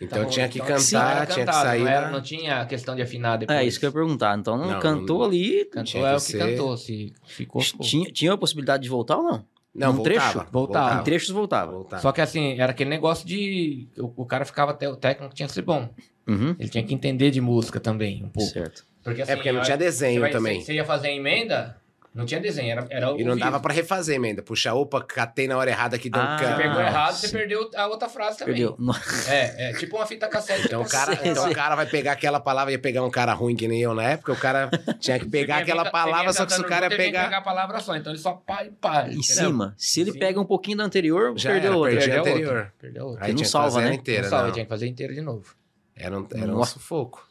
Então 0.00 0.18
Fita 0.20 0.30
tinha 0.30 0.48
que 0.48 0.58
Então, 0.60 0.78
sim, 0.78 0.94
cantar, 0.94 1.16
era 1.16 1.26
tinha 1.26 1.46
que 1.46 1.52
sair 1.54 1.80
Não, 1.80 1.88
era, 1.88 2.00
da- 2.02 2.10
não 2.12 2.20
tinha 2.22 2.66
questão 2.66 2.94
de 2.94 3.00
afinar 3.00 3.38
depois. 3.38 3.58
É 3.58 3.64
isso 3.64 3.80
que 3.80 3.86
eu 3.86 3.88
ia 3.88 3.92
perguntar. 3.94 4.38
Então 4.38 4.56
não, 4.58 4.72
Não, 4.72 4.78
cantou 4.78 5.20
não- 5.20 5.24
ali. 5.24 5.64
Cantou 5.64 6.06
é 6.06 6.12
o 6.12 6.16
que 6.16 6.20
ser- 6.22 6.38
cantou, 6.38 6.76
se 6.76 7.14
ficou, 7.26 7.62
ficou. 7.62 7.80
Tinha, 7.86 8.12
tinha 8.12 8.32
a 8.34 8.36
possibilidade 8.36 8.82
de 8.82 8.88
voltar 8.90 9.16
ou 9.16 9.22
não? 9.24 9.44
Não, 9.78 9.92
Num 9.92 10.02
trecho? 10.02 10.20
voltava. 10.24 10.48
Voltava. 10.50 11.00
Em 11.00 11.04
trechos 11.04 11.30
voltava. 11.30 11.72
voltava. 11.72 12.02
Só 12.02 12.12
que 12.12 12.20
assim, 12.20 12.58
era 12.60 12.70
aquele 12.72 12.90
negócio 12.90 13.26
de. 13.26 13.88
O, 13.98 14.22
o 14.22 14.26
cara 14.26 14.44
ficava 14.44 14.70
até. 14.72 14.88
O 14.88 14.96
técnico 14.96 15.34
tinha 15.34 15.46
que 15.46 15.54
ser 15.54 15.62
bom. 15.62 15.88
Uhum. 16.26 16.56
Ele 16.58 16.68
tinha 16.68 16.82
que 16.82 16.92
entender 16.94 17.30
de 17.30 17.40
música 17.40 17.78
também, 17.78 18.24
um 18.24 18.28
pouco. 18.28 18.50
Certo. 18.50 18.84
Porque, 19.04 19.22
assim, 19.22 19.32
É 19.32 19.36
porque 19.36 19.52
não 19.52 19.60
a- 19.60 19.64
tinha 19.64 19.76
desenho 19.76 20.14
você 20.14 20.20
vai- 20.20 20.30
também. 20.32 20.60
Você 20.60 20.74
ia 20.74 20.84
fazer 20.84 21.10
emenda, 21.10 21.76
não 22.16 22.24
tinha 22.26 22.40
desenho, 22.40 22.72
era, 22.72 22.86
era 22.90 23.10
E 23.12 23.22
não 23.22 23.36
dava 23.36 23.60
pra 23.60 23.72
refazer 23.72 24.16
emenda. 24.16 24.42
Puxar, 24.42 24.74
opa, 24.74 25.02
catei 25.02 25.46
na 25.46 25.56
hora 25.56 25.70
errada 25.70 25.96
aqui, 25.96 26.08
deu 26.10 26.20
um 26.20 26.24
Ah, 26.24 26.36
Você 26.38 26.44
can- 26.46 26.56
pegou 26.56 26.80
errado, 26.80 27.14
você 27.14 27.28
perdeu 27.28 27.70
a 27.76 27.86
outra 27.86 28.08
frase 28.08 28.38
também. 28.38 28.54
Perdeu. 28.54 28.74
No- 28.78 28.94
É, 29.28 29.70
é 29.70 29.72
tipo 29.74 29.96
uma 29.96 30.06
fita 30.06 30.26
cassete. 30.28 30.66
Então 30.66 30.82
o, 30.82 30.88
cara, 30.88 31.18
então 31.24 31.50
o 31.50 31.54
cara 31.54 31.76
vai 31.76 31.86
pegar 31.86 32.12
aquela 32.12 32.40
palavra, 32.40 32.72
ia 32.72 32.78
pegar 32.78 33.04
um 33.04 33.10
cara 33.10 33.32
ruim 33.34 33.54
que 33.54 33.68
nem 33.68 33.80
eu 33.80 33.94
na 33.94 34.02
época, 34.04 34.32
o 34.32 34.36
cara 34.36 34.70
tinha 34.98 35.18
que 35.18 35.28
pegar 35.28 35.58
aquela 35.58 35.90
palavra, 35.90 36.32
só 36.32 36.46
que 36.46 36.52
se 36.54 36.60
o 36.60 36.64
cara 36.64 36.86
ia 36.86 36.90
cantando 36.90 36.96
junto, 36.96 37.02
ele 37.02 37.10
tinha 37.12 37.12
que 37.12 37.12
pegar. 37.12 37.24
pegar 37.24 37.38
a 37.38 37.42
palavra 37.42 37.80
só, 37.80 37.94
então 37.96 38.12
ele 38.12 38.18
só 38.20 38.32
pá 38.32 38.64
e 38.64 38.70
pá. 38.70 39.02
Em 39.08 39.18
entendeu? 39.18 39.22
cima. 39.22 39.74
Se 39.76 40.00
ele 40.00 40.12
Sim. 40.12 40.18
pega 40.18 40.40
um 40.40 40.44
pouquinho 40.46 40.78
da 40.78 40.84
anterior, 40.84 41.34
Já 41.36 41.50
perdeu 41.50 41.70
era, 41.72 41.78
outra. 41.78 41.90
perdi 41.96 42.10
a 42.10 42.14
Perdeu 42.14 42.32
anterior. 42.32 42.54
outra. 42.56 42.72
Perdeu 42.80 43.04
outra. 43.06 43.24
Aí 43.26 43.32
não 43.34 43.44
salva, 43.44 43.80
né? 43.82 43.94
inteira, 43.94 44.22
Não 44.22 44.30
salva, 44.30 44.52
tinha 44.52 44.64
que 44.64 44.68
fazer 44.68 44.86
inteiro 44.86 45.14
de 45.14 45.20
novo. 45.20 45.54
Era 45.94 46.18
um, 46.18 46.26
era 46.34 46.54
um 46.56 46.64
sufoco. 46.64 47.25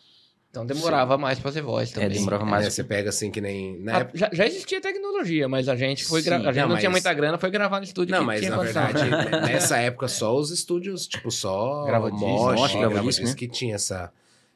Então 0.64 0.66
demorava 0.66 1.18
mais 1.18 1.38
pra 1.40 1.44
fazer 1.52 1.62
voz 1.62 1.92
também. 1.92 2.10
demorava 2.10 2.44
É, 2.44 2.48
mais. 2.48 2.74
você 2.74 2.84
pega 2.84 3.10
assim 3.10 3.30
que 3.30 3.42
nem... 3.42 3.78
Na 3.80 3.98
Ah, 3.98 4.00
época... 4.00 4.18
já, 4.18 4.30
já 4.32 4.46
existia 4.48 4.80
tecnologia, 4.80 5.48
mas 5.50 5.68
a 5.68 5.76
gente 5.76 6.06
foi 6.06 6.22
gra... 6.22 6.40
Sim, 6.40 6.48
a 6.48 6.52
gente 6.52 6.62
não, 6.64 6.70
não, 6.70 6.78
tinha 6.78 6.90
mas- 6.90 7.04
muita 7.04 7.14
grana, 7.14 7.38
foi 7.38 7.50
gravar 7.52 7.78
no 7.80 7.84
estúdio 7.84 8.12
Não, 8.14 8.20
que 8.22 8.26
mas 8.26 8.40
tinha 8.40 8.52
na 8.52 8.58
verdade, 8.64 9.10
né, 9.10 9.42
nessa 9.42 9.78
época 9.78 10.08
só 10.08 10.36
os 10.36 10.52
estúdios, 10.52 11.08
tipo, 11.08 11.30
só 11.32 11.84
Grava 11.86 12.10
Mosh, 12.10 12.74
Grava 12.76 13.02
né? 13.04 13.34
que 13.36 13.48
tinha 13.48 13.76
essa... 13.76 14.12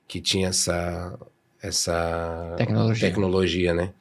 Que 0.07 0.19
tinha 0.21 0.47
essa... 0.49 1.17
Essa... 1.61 2.53
Tecnologia. 2.57 3.07
Tecnologia, 3.09 3.73
né? 3.73 3.93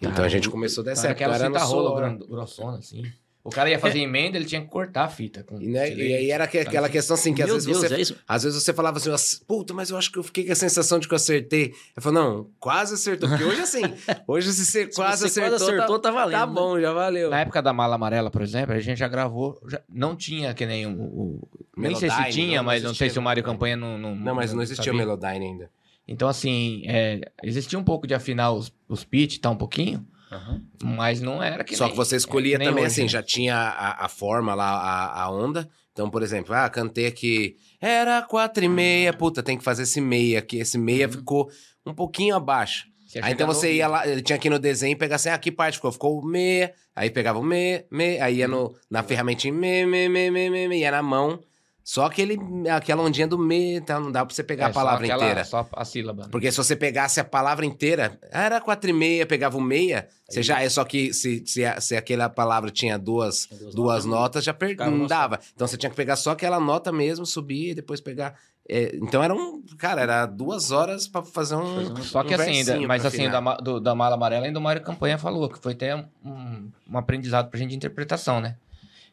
Então 0.00 0.24
a 0.24 0.28
gente 0.28 0.48
começou 0.50 0.82
dessa 0.84 1.02
Era 1.06 1.10
época, 1.12 1.24
aquela 1.24 1.34
era 1.36 1.48
no 1.48 1.54
fita 1.54 1.66
rolo 1.66 1.88
Solar. 1.88 2.00
gran- 2.16 2.26
grossona, 2.26 2.78
assim. 2.78 3.02
O 3.46 3.50
cara 3.50 3.70
ia 3.70 3.78
fazer 3.78 4.00
emenda, 4.00 4.36
ele 4.36 4.44
tinha 4.44 4.60
que 4.60 4.66
cortar 4.68 5.04
a 5.04 5.08
fita. 5.08 5.44
Com 5.44 5.60
E, 5.60 5.66
né, 5.68 5.88
e 5.94 6.14
aí 6.14 6.30
era 6.30 6.46
que- 6.46 6.58
aquela 6.58 6.88
questão 6.88 7.14
assim, 7.14 7.32
que 7.32 7.42
às 7.42 7.46
Meu 7.46 7.54
vezes 7.56 7.66
Deus, 7.68 7.78
você 7.88 7.94
é 7.94 8.00
isso? 8.00 8.16
Às 8.26 8.42
vezes 8.42 8.62
você 8.62 8.72
falava 8.72 8.96
assim, 8.98 9.08
"Nossa, 9.10 9.40
puta, 9.46 9.72
mas 9.72 9.90
eu 9.90 9.96
acho 9.96 10.10
que 10.10 10.18
eu 10.18 10.22
fiquei 10.22 10.44
com 10.44 10.52
a 10.52 10.56
sensação 10.56 10.98
de 10.98 11.06
que 11.06 11.14
eu 11.14 11.16
acertei. 11.16 11.72
Eu 11.96 12.02
falo, 12.02 12.14
não, 12.14 12.50
quase 12.58 12.94
acertou. 12.94 13.28
Porque 13.28 13.44
hoje, 13.44 13.60
assim, 13.60 13.82
hoje 14.26 14.52
se 14.52 14.64
você 14.64 14.86
quase 14.88 15.20
você 15.22 15.40
acertou, 15.40 15.58
quase 15.58 15.72
acertou, 15.72 15.98
tá, 15.98 16.10
valendo. 16.10 16.40
tá, 16.40 16.46
né? 16.46 16.52
bom, 16.52 16.80
já 16.80 16.92
valeu. 16.92 17.30
Na 17.30 17.40
época 17.40 17.62
da 17.62 17.72
mala 17.72 17.94
amarela, 17.94 18.30
por 18.30 18.42
exemplo, 18.42 18.74
a 18.74 18.80
gente 18.80 18.98
já 18.98 19.08
gravou. 19.08 19.60
já- 19.68 19.80
não 19.88 20.16
tinha 20.16 20.52
que 20.52 20.66
nem 20.66 20.86
o. 20.86 20.90
o- 21.00 21.48
nem 21.76 21.94
sei 21.94 22.10
se 22.10 22.24
tinha, 22.30 22.58
não, 22.58 22.64
mas 22.64 22.82
não 22.82 22.90
não 22.90 22.94
sei 22.96 23.08
se 23.10 23.18
o 23.18 23.22
Mário. 23.22 23.42
Campanha 23.44 23.76
não. 23.76 23.96
Não, 23.96 24.14
Não, 24.14 24.34
mas 24.34 24.52
não 24.52 24.62
existia 24.62 24.92
o. 24.92 24.96
Melodyne 24.96 25.44
ainda. 25.46 25.70
Então, 26.08 26.28
assim, 26.28 26.82
é, 26.86 27.20
existia 27.42 27.78
um 27.78 27.82
pouco 27.84 28.06
de 28.06 28.14
afinar 28.14 28.52
os, 28.52 28.72
os 28.88 29.04
pitch, 29.04 29.38
tá 29.38 29.50
um 29.50 29.56
pouquinho, 29.56 30.06
Aham. 30.30 30.60
mas 30.82 31.20
não 31.20 31.42
era 31.42 31.62
que 31.62 31.76
Só 31.76 31.84
nem- 31.84 31.92
que 31.92 31.96
você 31.96 32.16
escolhia 32.16 32.56
é, 32.56 32.58
nem 32.58 32.68
também, 32.68 32.84
hoje, 32.84 32.92
assim, 32.92 33.02
né? 33.02 33.08
já 33.08 33.22
tinha 33.22 33.56
a, 33.56 34.04
a 34.04 34.08
forma 34.08 34.54
lá, 34.54 34.70
a, 34.70 35.22
a 35.22 35.30
onda. 35.30 35.68
Então, 35.92 36.10
por 36.10 36.22
exemplo, 36.22 36.54
ah, 36.54 36.68
cantei 36.68 37.06
aqui, 37.06 37.56
era 37.80 38.20
quatro 38.22 38.62
e 38.64 38.68
meia, 38.68 39.12
puta, 39.12 39.42
tem 39.42 39.56
que 39.56 39.64
fazer 39.64 39.84
esse 39.84 40.00
meia 40.00 40.40
aqui. 40.40 40.58
Esse 40.58 40.76
meia 40.76 41.08
ficou 41.08 41.48
um 41.86 41.94
pouquinho 41.94 42.34
abaixo. 42.34 42.86
Aí 43.22 43.32
então 43.32 43.46
você 43.46 43.72
ia 43.72 43.86
lá, 43.88 44.06
ele 44.06 44.20
tinha 44.20 44.36
aqui 44.36 44.50
no 44.50 44.58
desenho 44.58 44.92
e 44.92 44.96
pegar 44.96 45.16
assim, 45.16 45.28
ah, 45.30 45.38
que 45.38 45.50
parte 45.50 45.76
ficou? 45.76 45.92
Ficou 45.92 46.20
o 46.20 46.26
me, 46.26 46.68
aí 46.94 47.08
pegava 47.08 47.38
o 47.38 47.42
me, 47.42 47.84
me, 47.90 48.18
aí 48.20 48.38
ia 48.38 48.48
no, 48.48 48.74
na 48.90 49.02
ferramentinha 49.02 49.54
me, 49.54 49.86
me, 49.86 50.08
me, 50.08 50.30
me, 50.30 50.50
me, 50.50 50.68
me, 50.68 50.78
ia 50.80 50.90
na 50.90 51.02
mão. 51.02 51.40
Só 51.88 52.04
aquele, 52.06 52.36
aquela 52.68 53.00
ondinha 53.00 53.28
do 53.28 53.38
me, 53.38 53.76
então 53.76 54.00
não 54.00 54.10
dá 54.10 54.26
pra 54.26 54.34
você 54.34 54.42
pegar 54.42 54.64
é, 54.64 54.70
a 54.70 54.72
palavra 54.72 55.06
só 55.06 55.12
aquela- 55.12 55.22
inteira. 55.30 55.44
Só 55.44 55.68
a 55.72 55.84
sílaba. 55.84 56.24
né? 56.24 56.28
Porque 56.32 56.50
se 56.50 56.56
você 56.56 56.74
pegasse 56.74 57.20
a 57.20 57.24
palavra 57.24 57.64
inteira, 57.64 58.18
era 58.32 58.60
quatro 58.60 58.90
e 58.90 58.92
meia, 58.92 59.24
pegava 59.24 59.56
o 59.56 59.60
meia, 59.60 60.08
você 60.28 60.42
já 60.42 60.60
é 60.60 60.68
só 60.68 60.84
que 60.84 61.14
se, 61.14 61.44
se, 61.46 61.62
se 61.80 61.96
aquela 61.96 62.28
palavra 62.28 62.72
tinha 62.72 62.98
duas, 62.98 63.46
duas 63.48 63.72
duas 63.76 64.04
notas, 64.04 64.20
notas, 64.20 64.44
já 64.44 64.52
per... 64.52 64.76
Não 64.78 65.06
dava. 65.06 65.38
Então 65.54 65.64
você 65.64 65.76
tinha 65.76 65.88
que 65.88 65.94
pegar 65.94 66.16
só 66.16 66.32
aquela 66.32 66.58
nota 66.58 66.90
mesmo, 66.90 67.24
subir 67.24 67.70
e 67.70 67.74
depois 67.76 68.00
pegar. 68.00 68.34
é, 68.68 68.96
então 68.96 69.22
era 69.22 69.32
um. 69.32 69.62
Cara, 69.78 70.00
era 70.02 70.26
duas 70.26 70.72
horas 70.72 71.06
pra 71.06 71.22
fazer 71.22 71.54
um. 71.54 71.94
Só 72.02 72.24
que 72.24 72.32
um 72.32 72.40
assim, 72.40 72.50
ainda- 72.50 72.80
mas 72.88 73.06
assim, 73.06 73.30
da, 73.30 73.40
do- 73.58 73.78
da 73.78 73.94
mala 73.94 74.16
amarela, 74.16 74.44
ainda 74.46 74.58
o 74.58 74.62
Mário 74.62 74.82
Campanha 74.82 75.18
falou 75.18 75.48
que 75.48 75.60
foi 75.60 75.74
até 75.74 75.94
um, 75.94 76.68
um 76.90 76.98
aprendizado 76.98 77.48
pra 77.48 77.60
gente 77.60 77.70
de 77.70 77.76
interpretação, 77.76 78.40
né? 78.40 78.56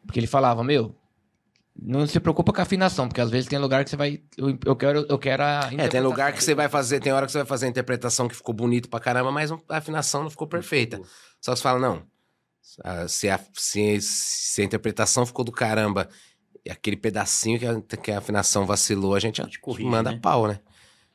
Porque 0.04 0.18
ele 0.18 0.26
falava, 0.26 0.64
meu, 0.64 0.92
não 1.80 2.06
se 2.06 2.18
preocupa 2.20 2.52
com 2.52 2.60
a 2.60 2.62
afinação, 2.62 3.08
porque 3.08 3.20
às 3.20 3.30
vezes 3.30 3.48
tem 3.48 3.58
lugar 3.58 3.82
que 3.84 3.90
você 3.90 3.96
vai. 3.96 4.20
Eu, 4.36 4.56
eu 4.64 4.76
quero, 4.76 5.06
eu 5.08 5.18
quero 5.18 5.42
a 5.42 5.70
É, 5.76 5.88
tem 5.88 6.00
lugar 6.00 6.32
que 6.32 6.42
você 6.42 6.54
vai 6.54 6.68
fazer, 6.68 7.00
tem 7.00 7.12
hora 7.12 7.26
que 7.26 7.32
você 7.32 7.38
vai 7.38 7.46
fazer 7.46 7.66
a 7.66 7.68
interpretação 7.68 8.28
que 8.28 8.34
ficou 8.36 8.54
bonito 8.54 8.88
pra 8.88 9.00
caramba, 9.00 9.32
mas 9.32 9.50
a 9.50 9.58
afinação 9.68 10.22
não 10.22 10.30
ficou 10.30 10.46
perfeita. 10.46 11.00
Só 11.40 11.52
que 11.52 11.58
você 11.58 11.62
fala, 11.62 11.78
não. 11.80 12.02
Se 13.08 13.28
a, 13.28 13.38
se, 13.54 14.00
se 14.00 14.62
a 14.62 14.64
interpretação 14.64 15.26
ficou 15.26 15.44
do 15.44 15.52
caramba, 15.52 16.08
e 16.64 16.70
aquele 16.70 16.96
pedacinho 16.96 17.58
que 17.58 17.66
a, 17.66 17.80
que 17.98 18.10
a 18.10 18.18
afinação 18.18 18.64
vacilou, 18.66 19.14
a 19.14 19.20
gente, 19.20 19.40
A 19.42 19.44
gente 19.44 19.60
corrige, 19.60 19.88
manda 19.88 20.12
né? 20.12 20.18
pau, 20.22 20.46
né? 20.48 20.60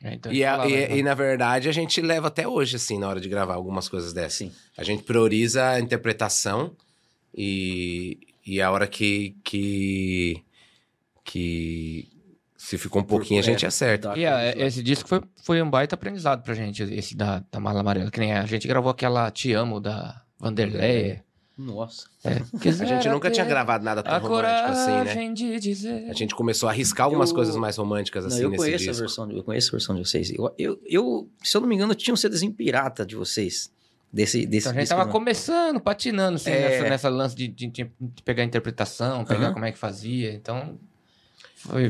É, 0.02 0.14
então 0.14 0.32
E, 0.32 0.46
a- 0.46 0.52
falava, 0.52 0.70
e- 0.70 0.98
e, 1.00 1.04
na 1.04 1.14
verdade 1.14 1.68
a 1.68 1.72
gente 1.72 2.00
leva 2.02 2.28
até 2.28 2.48
hoje, 2.48 2.76
assim, 2.76 2.98
na 3.00 3.10
hora 3.10 3.20
de 3.20 3.28
gravar 3.28 3.56
algumas 3.56 3.90
coisas 3.90 4.14
dessas. 4.14 4.34
Sim. 4.38 4.52
A 4.78 4.84
gente 4.84 5.04
prioriza 5.04 5.68
a 5.72 5.80
interpretação 5.80 6.76
e, 7.36 8.18
e 8.46 8.62
a 8.62 8.72
hora 8.72 8.88
que, 8.88 9.36
que, 9.44 10.42
que 11.30 12.10
se 12.58 12.78
ficou 12.78 13.02
um 13.02 13.06
pouquinho 13.06 13.40
a 13.40 13.44
gente 13.44 13.64
é, 13.64 13.68
acerta. 13.68 14.18
E 14.18 14.26
a- 14.26 14.50
aquele- 14.50 14.66
esse 14.66 14.84
disco 14.84 15.08
foi, 15.08 15.22
foi 15.44 15.62
um 15.62 15.70
baita 15.70 15.96
aprendizado 15.96 16.44
pra 16.44 16.54
gente, 16.54 16.84
esse 16.84 17.16
da, 17.16 17.44
da 17.52 17.60
Mala 17.60 17.80
Amarela. 17.82 18.12
Que 18.12 18.20
nem 18.20 18.34
a 18.34 18.46
gente 18.46 18.68
gravou 18.68 18.92
aquela 18.92 19.30
Te 19.32 19.54
Amo 19.54 19.80
da 19.80 20.22
Vanderlei. 20.40 21.22
Nossa. 21.58 22.08
É, 22.24 22.30
A 22.82 22.86
gente 22.86 23.10
nunca 23.10 23.30
tinha 23.30 23.46
gravado 23.46 23.84
nada 23.84 24.02
tão 24.02 24.14
a 24.14 24.18
romântico 24.18 24.72
assim, 24.72 24.92
né? 24.92 24.98
coragem 25.00 25.34
de 25.34 25.60
dizer. 25.60 26.10
A 26.10 26.14
gente 26.14 26.34
começou 26.34 26.68
a 26.70 26.72
arriscar 26.72 27.06
algumas 27.06 27.30
Eu- 27.30 27.36
coisas 27.36 27.56
mais 27.58 27.76
românticas 27.78 28.24
Não, 28.24 28.32
assim 28.32 28.44
eu 28.44 28.50
nesse 28.50 28.64
conheço 28.64 28.84
a 28.84 28.88
disco. 28.88 29.00
versão, 29.04 29.28
de- 29.28 29.36
eu 29.38 29.44
conheço 29.44 29.70
a 29.70 29.72
versão 29.72 29.96
de 29.96 30.08
vocês. 30.08 30.32
Eu, 30.32 30.54
eu, 30.58 30.80
eu, 30.86 31.30
se 31.44 31.56
eu 31.58 31.62
não 31.62 31.68
me 31.68 31.76
engano, 31.76 31.94
tinha 31.96 32.14
um 32.14 32.18
CDzinho 32.18 32.52
pirata 32.54 33.06
de 33.06 33.16
vocês. 33.16 33.70
Desse, 34.12 34.44
desse 34.48 34.68
Então 34.68 34.72
a 34.72 34.74
gente 34.74 34.82
disco, 34.84 34.96
tava 34.96 35.06
não. 35.06 35.12
começando, 35.12 35.80
patinando, 35.80 36.38
assim, 36.38 36.50
É. 36.50 36.70
nessa, 36.70 36.90
nessa 36.90 37.10
lance 37.10 37.36
de, 37.36 37.48
de- 37.48 37.68
de 37.68 37.92
pegar 38.26 38.42
a 38.42 38.46
interpretação, 38.46 39.24
pegar 39.24 39.46
Aham. 39.48 39.54
como 39.54 39.66
é 39.66 39.72
que 39.72 39.78
fazia. 39.78 40.34
Então, 40.34 40.80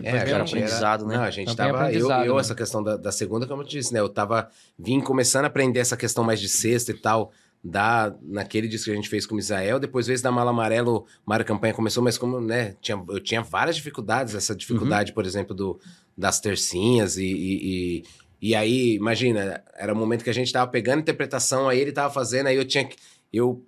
É, 0.04 0.08
era 0.08 0.44
aprendizado, 0.44 1.06
né? 1.06 1.18
Não, 1.18 1.24
a 1.24 1.32
gente 1.32 1.56
Também 1.56 1.74
tava. 1.74 1.94
Eu, 1.94 2.10
eu 2.10 2.36
né? 2.36 2.40
essa 2.40 2.56
questão 2.56 2.82
da, 2.84 2.98
da 2.98 3.12
segunda, 3.12 3.46
como 3.46 3.62
eu 3.62 3.66
te 3.68 3.78
disse, 3.78 3.94
né? 3.94 4.00
Eu 4.00 4.10
tava. 4.10 4.50
Vim 4.78 5.00
começando 5.00 5.44
a 5.46 5.48
aprender 5.48 5.80
essa 5.80 5.96
questão 5.96 6.24
mais 6.24 6.40
de 6.40 6.50
sexta 6.50 6.92
e 6.92 6.96
tal. 6.96 7.32
da, 7.64 8.16
naquele 8.22 8.68
disco 8.68 8.86
que 8.86 8.92
a 8.92 8.96
gente 8.96 9.10
fez 9.10 9.26
com 9.26 9.34
o 9.34 9.36
Misael, 9.36 9.80
depois 9.80 10.08
vezes 10.08 10.22
da 10.22 10.32
Mala 10.32 10.52
Amarelo, 10.52 11.06
Mário 11.26 11.46
Campanha 11.46 11.74
começou, 11.74 12.02
mas 12.02 12.18
como, 12.18 12.40
né, 12.40 12.76
tinha, 12.82 13.04
eu 13.10 13.20
tinha 13.20 13.42
várias 13.42 13.76
dificuldades, 13.76 14.34
essa 14.34 14.56
dificuldade, 14.56 15.12
por 15.14 15.26
exemplo, 15.26 15.54
do, 15.54 15.80
das 16.18 16.40
tercinhas 16.40 17.18
e, 17.18 17.26
e, 17.26 17.68
e, 18.02 18.04
e 18.42 18.56
aí, 18.56 18.96
imagina, 18.96 19.62
era 19.76 19.94
o 19.94 19.96
momento 19.96 20.24
que 20.24 20.30
a 20.30 20.34
gente 20.34 20.52
tava 20.52 20.72
pegando 20.72 21.02
interpretação, 21.02 21.68
aí 21.68 21.80
ele 21.80 21.92
tava 21.92 22.14
fazendo, 22.14 22.48
aí 22.48 22.56
eu 22.56 22.66
tinha 22.66 22.86
que, 22.86 22.96
eu 23.32 23.62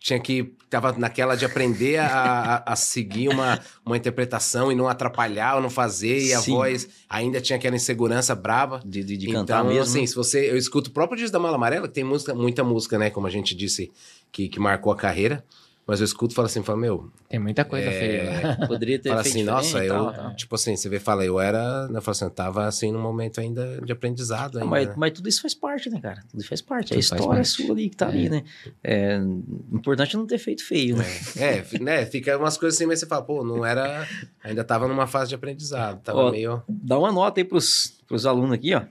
tinha 0.00 0.18
que, 0.18 0.54
tava 0.70 0.92
naquela 0.92 1.36
de 1.36 1.44
aprender 1.44 1.98
a, 1.98 2.62
a, 2.64 2.74
seguir 2.74 3.28
uma, 3.28 3.60
uma 3.84 3.98
interpretação 3.98 4.72
e 4.72 4.74
não 4.74 4.88
atrapalhar 4.88 5.56
ou 5.56 5.60
não 5.60 5.68
fazer, 5.68 6.18
e 6.22 6.32
a 6.32 6.40
Sim. 6.40 6.52
voz 6.52 6.88
ainda 7.08 7.38
tinha 7.38 7.58
aquela 7.58 7.76
insegurança 7.76 8.34
braba. 8.34 8.80
De, 8.82 9.04
de, 9.04 9.18
de 9.18 9.28
então, 9.28 9.42
cantar 9.42 9.62
mesmo. 9.62 9.82
assim, 9.82 10.00
né? 10.00 10.06
se 10.06 10.14
você. 10.14 10.50
Eu 10.50 10.56
escuto 10.56 10.88
o 10.88 10.92
próprio 10.92 11.18
disco 11.18 11.32
da 11.32 11.38
Mala 11.38 11.56
Amarela, 11.56 11.86
que 11.86 11.92
tem 11.92 12.02
música, 12.02 12.34
muita 12.34 12.64
música, 12.64 12.98
né? 12.98 13.10
Como 13.10 13.26
a 13.26 13.30
gente 13.30 13.54
disse, 13.54 13.92
que, 14.32 14.48
que 14.48 14.58
marcou 14.58 14.90
a 14.90 14.96
carreira. 14.96 15.44
Mas 15.86 15.98
eu 15.98 16.04
escuto 16.04 16.32
e 16.32 16.36
falo 16.36 16.46
assim, 16.46 16.62
falo, 16.62 16.78
meu, 16.78 17.10
Tem 17.28 17.40
muita 17.40 17.64
coisa 17.64 17.88
É, 17.88 17.92
feia. 17.98 18.58
Poderia 18.68 18.96
ter 18.98 19.08
fala 19.08 19.22
feito 19.24 19.34
assim, 19.34 19.44
nossa, 19.44 19.84
eu. 19.84 19.92
tal, 19.92 20.12
tal. 20.12 20.36
Tipo 20.36 20.54
assim, 20.54 20.76
você 20.76 20.88
vê, 20.88 21.00
fala, 21.00 21.24
eu 21.24 21.40
era. 21.40 21.88
Eu 21.92 22.00
falo 22.00 22.12
assim, 22.12 22.24
eu 22.26 22.30
tava 22.30 22.64
assim 22.66 22.92
num 22.92 23.00
momento 23.00 23.40
ainda 23.40 23.80
de 23.80 23.90
aprendizado 23.90 24.58
ainda. 24.58 24.70
Mas, 24.70 24.86
né? 24.88 24.94
mas 24.96 25.12
tudo 25.12 25.28
isso 25.28 25.42
faz 25.42 25.52
parte, 25.54 25.90
né, 25.90 26.00
cara? 26.00 26.22
Tudo 26.30 26.44
faz 26.46 26.60
parte. 26.62 26.92
a 26.92 26.96
Tudo 26.96 27.02
faz 27.08 27.20
história 27.20 27.34
parte. 27.42 27.48
sua 27.48 27.72
ali 27.74 27.88
que 27.90 27.96
tá 27.96 28.06
ali, 28.06 28.28
né? 28.28 28.44
É, 28.84 29.18
o 29.18 29.76
importante 29.78 30.14
é 30.14 30.18
não 30.18 30.26
ter 30.26 30.38
feito 30.38 30.64
feio, 30.64 30.96
né? 30.96 31.04
É, 31.36 31.62
fi- 31.64 31.82
né? 31.82 32.06
Fica 32.06 32.38
umas 32.38 32.56
coisas 32.56 32.76
assim, 32.78 32.86
mas 32.86 33.00
você 33.00 33.06
fala, 33.06 33.22
pô, 33.22 33.42
não 33.44 33.64
era. 33.66 34.06
Ainda 34.44 34.62
tava 34.62 34.86
numa 34.86 35.08
fase 35.08 35.30
de 35.30 35.34
aprendizado. 35.34 36.00
Tava 36.02 36.18
Ó, 36.20 36.30
meio. 36.30 36.62
Dá 36.68 36.96
uma 36.98 37.10
nota 37.10 37.40
aí 37.40 37.44
pros, 37.44 38.00
pros 38.06 38.26
alunos 38.26 38.52
aqui, 38.52 38.74
ó. 38.74 38.82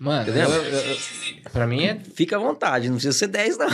Mano, 0.00 0.30
eu, 0.30 0.34
eu, 0.48 0.64
eu- 0.64 0.96
pra 1.52 1.66
mim 1.66 1.84
é. 1.84 1.94
Fica 2.14 2.36
à 2.36 2.38
vontade, 2.38 2.88
não 2.88 2.94
precisa 2.96 3.16
ser 3.16 3.26
10, 3.26 3.58
não. 3.58 3.68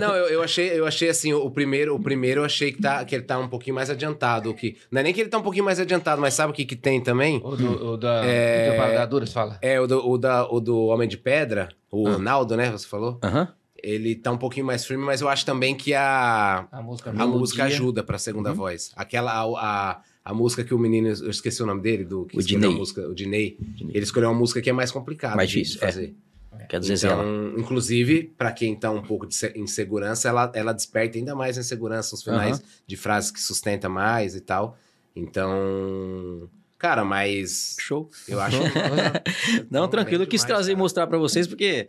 Não, 0.00 0.14
eu, 0.14 0.26
eu 0.28 0.42
achei, 0.42 0.78
eu 0.78 0.86
achei 0.86 1.08
assim, 1.08 1.32
o 1.32 1.50
primeiro, 1.50 1.94
o 1.94 1.98
primeiro 1.98 2.42
eu 2.42 2.44
achei 2.44 2.70
que, 2.72 2.82
tá, 2.82 3.02
que 3.06 3.14
ele 3.14 3.24
tá 3.24 3.38
um 3.38 3.48
pouquinho 3.48 3.74
mais 3.74 3.88
adiantado. 3.88 4.50
o 4.50 4.54
Que, 4.54 4.76
não 4.90 5.00
é 5.00 5.02
nem 5.02 5.14
que 5.14 5.20
ele 5.22 5.30
tá 5.30 5.38
um 5.38 5.42
pouquinho 5.42 5.64
mais 5.64 5.80
adiantado, 5.80 6.20
mas 6.20 6.34
sabe 6.34 6.52
o 6.52 6.54
que, 6.54 6.66
que 6.66 6.76
tem 6.76 7.00
também? 7.00 7.40
O, 7.42 7.56
do, 7.56 7.86
o 7.92 7.96
da. 7.96 8.22
É. 8.26 8.68
O 8.68 8.72
do 8.72 8.76
Paradaduras, 8.76 9.32
fala. 9.32 9.58
É, 9.62 9.80
o 9.80 9.86
do, 9.86 10.06
o 10.10 10.18
da, 10.18 10.46
o 10.46 10.60
do 10.60 10.78
Homem 10.88 11.08
de 11.08 11.16
Pedra, 11.16 11.70
o 11.90 12.06
Ah. 12.06 12.18
Naldo, 12.18 12.54
né? 12.54 12.70
Você 12.70 12.86
falou? 12.86 13.18
Aham. 13.24 13.48
Ele 13.82 14.14
tá 14.14 14.30
um 14.30 14.38
pouquinho 14.38 14.64
mais 14.66 14.84
firme, 14.84 15.02
mas 15.04 15.20
eu 15.22 15.28
acho 15.28 15.44
também 15.44 15.74
que 15.74 15.92
a, 15.94 16.68
A 16.70 16.80
música. 16.82 17.10
a 17.10 17.12
Melodia. 17.14 17.38
música 17.38 17.64
ajuda 17.64 18.04
pra 18.04 18.16
segunda 18.18 18.50
Uhum. 18.50 18.54
voz. 18.56 18.92
Aquela, 18.94 19.32
a, 19.32 19.42
a, 19.42 20.00
a 20.24 20.32
música 20.34 20.62
que 20.64 20.72
o 20.74 20.78
menino, 20.78 21.08
eu 21.08 21.30
esqueci 21.30 21.62
o 21.62 21.66
nome 21.66 21.82
dele, 21.82 22.04
do 22.04 22.24
que 22.26 22.36
O 22.36 22.40
a 22.40 22.42
Diney. 22.42 22.74
música, 22.74 23.08
o 23.08 23.14
Diney. 23.14 23.56
Diney. 23.58 23.92
Ele 23.96 24.04
escolheu 24.04 24.30
uma 24.30 24.38
música 24.38 24.60
que 24.62 24.70
é 24.70 24.72
mais 24.72 24.90
complicada 24.92 25.34
Mais 25.36 25.50
de, 25.50 25.56
de 25.56 25.62
difícil, 25.62 25.82
é. 25.82 25.92
fazer. 25.92 26.14
Quer 26.68 26.78
dizer, 26.80 26.96
Zé, 26.96 27.08
ela. 27.08 27.22
Então, 27.24 27.58
inclusive, 27.58 28.32
pra 28.38 28.52
quem 28.52 28.74
tá 28.76 28.90
um 28.90 29.02
pouco 29.02 29.26
de 29.26 29.34
se- 29.34 29.52
insegurança, 29.56 30.28
ela, 30.28 30.50
ela 30.54 30.72
desperta 30.72 31.18
ainda 31.18 31.34
mais 31.34 31.58
insegurança 31.58 32.12
nos 32.14 32.22
finais 32.22 32.62
de 32.86 32.96
frases 32.96 33.30
que 33.30 33.40
sustenta 33.40 33.88
mais 33.88 34.34
e 34.36 34.40
tal. 34.40 34.78
Então, 35.14 36.48
cara, 36.78 37.04
mas 37.04 37.76
Show. 37.80 38.08
eu 38.28 38.40
acho. 38.40 38.58
Não, 39.70 39.88
tranquilo, 39.88 40.22
eu 40.22 40.26
quis 40.26 40.44
trazer 40.44 40.72
e 40.72 40.76
mostrar 40.76 41.06
pra 41.06 41.18
vocês, 41.18 41.46
porque 41.46 41.88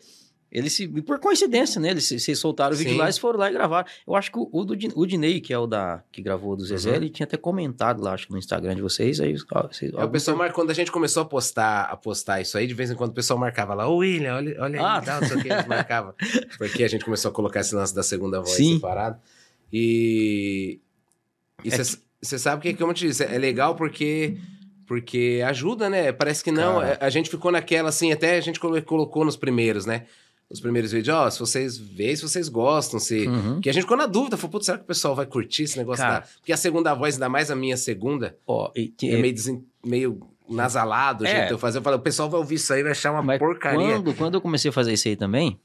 eles 0.54 0.72
se. 0.74 0.88
Por 0.88 1.20
coincidência, 1.20 1.82
né? 1.82 1.90
Eles 1.90 2.06
se, 2.06 2.20
se 2.20 2.36
soltaram 2.36 2.74
o 2.76 2.78
vídeo 2.78 2.94
Sim. 2.94 3.00
lá 3.00 3.10
e 3.10 3.14
foram 3.20 3.40
lá 3.40 3.50
e 3.50 3.54
gravaram. 3.54 3.88
Eu 4.08 4.16
acho 4.16 4.32
que 4.32 4.38
o, 4.38 4.48
o, 4.52 4.62
o 5.02 5.06
Dinei, 5.08 5.42
que 5.42 5.52
é 5.52 5.58
o 5.58 5.66
da 5.68 6.04
que 6.12 6.22
gravou 6.22 6.56
do 6.56 6.64
Zezé, 6.64 6.92
Uhum. 6.92 6.96
ele 6.98 7.10
tinha 7.10 7.26
até 7.26 7.36
comentado 7.36 8.02
lá, 8.02 8.14
acho 8.14 8.28
que 8.28 8.32
no 8.32 8.38
Instagram 8.40 8.76
de 8.76 8.82
vocês. 8.82 9.20
Aí, 9.20 9.36
ó, 9.52 9.68
vocês, 9.68 9.92
É, 9.94 10.04
o 10.04 10.10
pessoal 10.10 10.38
marca, 10.38 10.54
quando 10.54 10.70
a 10.70 10.74
gente 10.74 10.92
começou 10.92 11.24
a 11.24 11.26
postar, 11.26 11.86
a 11.86 11.98
postar 11.98 12.40
isso 12.40 12.58
aí, 12.58 12.68
de 12.68 12.74
vez 12.74 12.92
em 12.92 12.96
quando 12.96 13.10
o 13.12 13.14
pessoal 13.14 13.38
marcava 13.40 13.74
lá, 13.74 13.88
ô 13.90 13.98
William, 13.98 14.36
olha, 14.36 14.56
olha 14.62 14.80
aí, 14.80 14.86
Ah. 14.86 15.02
tal, 15.02 15.22
não 15.22 15.28
sei 15.28 15.38
o 15.38 15.42
que, 15.42 15.50
eles 15.52 15.66
marcavam. 15.68 16.14
Porque 16.58 16.84
a 16.84 16.88
gente 16.88 17.04
começou 17.04 17.32
a 17.32 17.34
colocar 17.34 17.60
esse 17.62 17.74
lance 17.74 17.94
da 17.96 18.04
segunda 18.04 18.40
voz 18.40 18.52
Sim. 18.52 18.76
separado. 18.76 19.18
E. 19.72 20.80
E 21.64 21.70
É 21.74 21.78
você 22.22 22.40
sabe 22.40 22.62
que, 22.62 22.74
como 22.76 22.92
eu 22.92 22.96
te 22.96 23.08
disse, 23.08 23.24
é 23.24 23.38
legal 23.38 23.76
porque. 23.76 24.38
Porque 24.86 25.42
ajuda, 25.46 25.90
né? 25.90 26.12
Parece 26.12 26.44
que 26.44 26.52
não. 26.52 26.80
Cara. 26.82 26.98
A 27.02 27.10
gente 27.10 27.30
ficou 27.30 27.52
naquela, 27.52 27.90
assim, 27.90 28.12
até 28.12 28.38
a 28.38 28.42
gente 28.42 28.60
colo- 28.60 28.82
colocou 28.84 29.24
nos 29.26 29.36
primeiros, 29.38 29.86
né? 29.86 30.06
Os 30.54 30.62
primeiros 30.62 30.92
vídeos, 30.92 31.16
ó, 31.18 31.30
se 31.32 31.40
vocês 31.40 31.78
veem, 31.78 32.16
se 32.16 32.22
vocês 32.22 32.48
gostam, 32.48 33.00
se. 33.00 33.28
Uhum. 33.28 33.54
Porque 33.56 33.70
a 33.70 33.74
gente 33.74 33.82
ficou 33.84 33.98
na 33.98 34.06
dúvida, 34.06 34.38
falou, 34.38 34.52
putz, 34.52 34.68
será 34.68 34.78
que 34.78 34.84
o 34.84 34.88
pessoal 34.88 35.16
vai 35.16 35.26
curtir 35.26 35.64
esse 35.64 35.76
negócio 35.78 36.04
Cara. 36.04 36.20
da. 36.20 36.28
Porque 36.28 36.54
a 36.54 36.58
segunda 36.58 36.94
voz, 36.94 37.16
ainda 37.16 37.28
mais 37.28 37.50
a 37.50 37.56
minha 37.56 37.76
segunda, 37.76 38.38
Ó, 38.46 38.72
e 38.76 38.88
que- 38.90 39.10
é 39.10 39.18
meio, 39.20 39.34
desen- 39.34 39.66
meio 39.84 40.20
nasalado 40.48 41.26
É. 41.26 41.48
de 41.48 41.52
eu 41.54 41.58
fazer. 41.58 41.80
Eu 41.80 41.82
falei, 41.82 41.98
o 41.98 42.02
pessoal 42.04 42.30
vai 42.30 42.40
ouvir 42.40 42.56
isso 42.56 42.72
aí 42.72 42.82
e 42.82 42.84
vai 42.84 42.92
achar 42.92 43.12
uma 43.12 43.24
Mas 43.24 43.40
porcaria. 43.40 43.80
Quando, 43.96 44.14
quando 44.14 44.36
eu 44.36 44.42
comecei 44.42 44.70
a 44.70 44.72
fazer 44.72 44.94
isso 44.94 45.08
aí 45.08 45.16
também, 45.16 45.60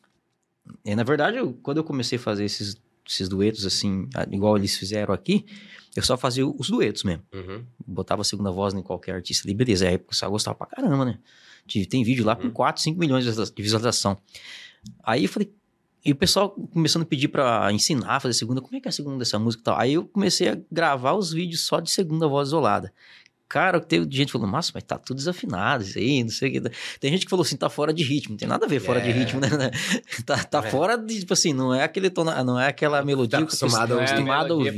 é, 0.84 0.96
na 0.96 1.02
verdade, 1.02 1.36
eu- 1.36 1.52
quando 1.62 1.76
eu 1.76 1.84
comecei 1.84 2.16
a 2.16 2.20
fazer 2.20 2.44
esses, 2.46 2.74
esses 3.06 3.28
duetos 3.28 3.66
assim, 3.66 4.08
igual 4.30 4.56
eles 4.56 4.74
fizeram 4.76 5.12
aqui, 5.12 5.44
eu 5.94 6.02
só 6.02 6.16
fazia 6.16 6.46
os 6.46 6.70
duetos 6.70 7.02
mesmo. 7.04 7.22
Uhum. 7.34 7.62
Botava 7.86 8.22
a 8.22 8.24
segunda 8.24 8.50
voz 8.50 8.72
em 8.72 8.82
qualquer 8.82 9.16
artista 9.16 9.46
ali, 9.46 9.54
beleza. 9.54 9.86
Aí 9.86 9.96
o 9.96 10.00
pessoal 10.00 10.30
gostava 10.30 10.54
pra 10.54 10.66
caramba, 10.66 11.04
né? 11.04 11.18
Tem 11.90 12.02
vídeo 12.02 12.24
lá 12.24 12.34
com 12.34 12.44
Uhum. 12.44 12.50
4, 12.50 12.80
5 12.82 12.98
milhões 12.98 13.24
de 13.26 13.62
visualização. 13.62 14.16
Aí 15.04 15.24
eu 15.24 15.28
falei, 15.28 15.50
e 16.04 16.12
o 16.12 16.16
pessoal 16.16 16.50
começando 16.50 17.02
a 17.02 17.06
pedir 17.06 17.28
pra 17.28 17.70
ensinar 17.72 18.16
a 18.16 18.20
fazer 18.20 18.34
segunda, 18.34 18.60
como 18.60 18.76
é 18.76 18.80
que 18.80 18.88
é 18.88 18.90
a 18.90 18.92
segunda 18.92 19.18
dessa 19.18 19.38
música 19.38 19.60
e 19.60 19.64
tal. 19.64 19.78
Aí 19.78 19.94
eu 19.94 20.04
comecei 20.06 20.48
a 20.48 20.58
gravar 20.70 21.12
os 21.14 21.32
vídeos 21.32 21.62
só 21.66 21.80
de 21.80 21.90
segunda 21.90 22.26
voz 22.28 22.48
isolada. 22.48 22.92
Cara, 23.50 23.80
teve 23.80 24.06
gente 24.14 24.30
falando, 24.30 24.50
nossa, 24.52 24.70
mas 24.74 24.82
tá 24.82 24.98
tudo 24.98 25.16
desafinado 25.16 25.82
isso 25.82 25.98
aí, 25.98 26.22
não 26.22 26.28
sei 26.28 26.50
o 26.50 26.52
que. 26.62 26.70
Tem 27.00 27.10
gente 27.10 27.24
que 27.24 27.30
falou 27.30 27.42
assim, 27.42 27.56
tá 27.56 27.70
fora 27.70 27.94
de 27.94 28.02
ritmo. 28.04 28.32
Não 28.32 28.36
tem 28.36 28.46
nada 28.46 28.66
a 28.66 28.68
ver 28.68 28.78
fora 28.78 29.00
de 29.00 29.08
É. 29.08 29.12
ritmo, 29.12 29.40
né? 29.40 29.48
tá 30.26 30.44
tá 30.44 30.58
É. 30.66 30.70
fora 30.70 30.98
de, 30.98 31.20
tipo 31.20 31.32
assim, 31.32 31.54
não 31.54 31.74
é 31.74 31.82
aquele 31.82 32.10
tona, 32.10 32.44
não 32.44 32.60
é 32.60 32.68
aquela 32.68 33.02
melodia 33.02 33.38
que 33.46 33.50
você 33.56 33.64
acostumado 33.64 33.98
é 33.98 34.04
acostumado 34.04 34.52
a 34.52 34.56
ouvir, 34.56 34.70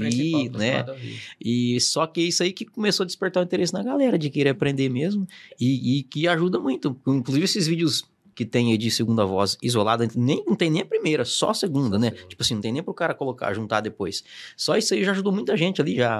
né? 0.52 0.78
acostumado 0.78 0.90
a 0.90 0.92
ouvir. 0.92 1.20
E 1.40 1.80
só 1.80 2.06
que 2.06 2.20
isso 2.20 2.44
aí 2.44 2.52
que 2.52 2.64
começou 2.64 3.02
a 3.02 3.06
despertar 3.08 3.40
o 3.40 3.44
interesse 3.44 3.72
na 3.72 3.82
galera 3.82 4.16
de 4.16 4.30
querer 4.30 4.50
aprender 4.50 4.88
mesmo 4.88 5.26
e, 5.60 5.98
e 5.98 6.02
que 6.04 6.28
ajuda 6.28 6.60
muito. 6.60 6.96
Inclusive 7.08 7.44
esses 7.44 7.66
vídeos 7.66 8.04
que 8.40 8.46
tem 8.46 8.72
aí 8.72 8.78
de 8.78 8.90
segunda 8.90 9.26
voz 9.26 9.58
isolada, 9.62 10.08
nem, 10.16 10.42
não 10.46 10.56
tem 10.56 10.70
nem 10.70 10.80
a 10.80 10.86
primeira, 10.86 11.26
só 11.26 11.50
a 11.50 11.54
segunda, 11.54 11.98
né? 11.98 12.10
Tipo 12.10 12.42
assim, 12.42 12.54
não 12.54 12.62
tem 12.62 12.72
nem 12.72 12.82
pro 12.82 12.94
cara 12.94 13.12
colocar, 13.12 13.52
juntar 13.52 13.82
depois. 13.82 14.24
Só 14.56 14.78
isso 14.78 14.94
aí 14.94 15.04
já 15.04 15.10
ajudou 15.12 15.30
muita 15.30 15.54
gente 15.58 15.78
ali 15.82 15.96
já 15.96 16.10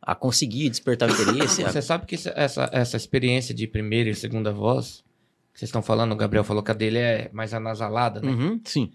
a, 0.00 0.12
a 0.12 0.14
conseguir 0.14 0.70
despertar 0.70 1.10
o 1.10 1.12
interesse. 1.12 1.62
a- 1.62 1.70
Você 1.70 1.82
sabe 1.82 2.06
que 2.06 2.14
essa- 2.14 2.70
essa, 2.72 2.96
experiência 2.96 3.54
de 3.54 3.66
primeira 3.66 4.08
e 4.08 4.14
segunda 4.14 4.50
voz, 4.50 5.04
que 5.52 5.58
vocês 5.58 5.68
estão 5.68 5.82
falando, 5.82 6.12
o 6.12 6.16
Gabriel 6.16 6.42
falou 6.42 6.62
que 6.62 6.70
a 6.70 6.74
dele 6.74 6.96
é 6.96 7.28
mais 7.34 7.52
anasalada, 7.52 8.18
né? 8.22 8.32
Uhum, 8.32 8.58
sim. 8.64 8.90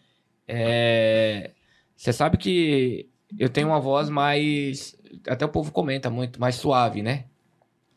É, 0.47 1.51
Você 1.95 2.11
sabe 2.11 2.37
que 2.37 3.07
eu 3.37 3.49
tenho 3.49 3.67
uma 3.67 3.79
voz 3.79 4.09
mais. 4.09 4.97
Até 5.27 5.45
o 5.45 5.49
povo 5.49 5.71
comenta 5.71 6.09
muito, 6.09 6.39
mais 6.41 6.55
suave, 6.55 7.03
né? 7.03 7.25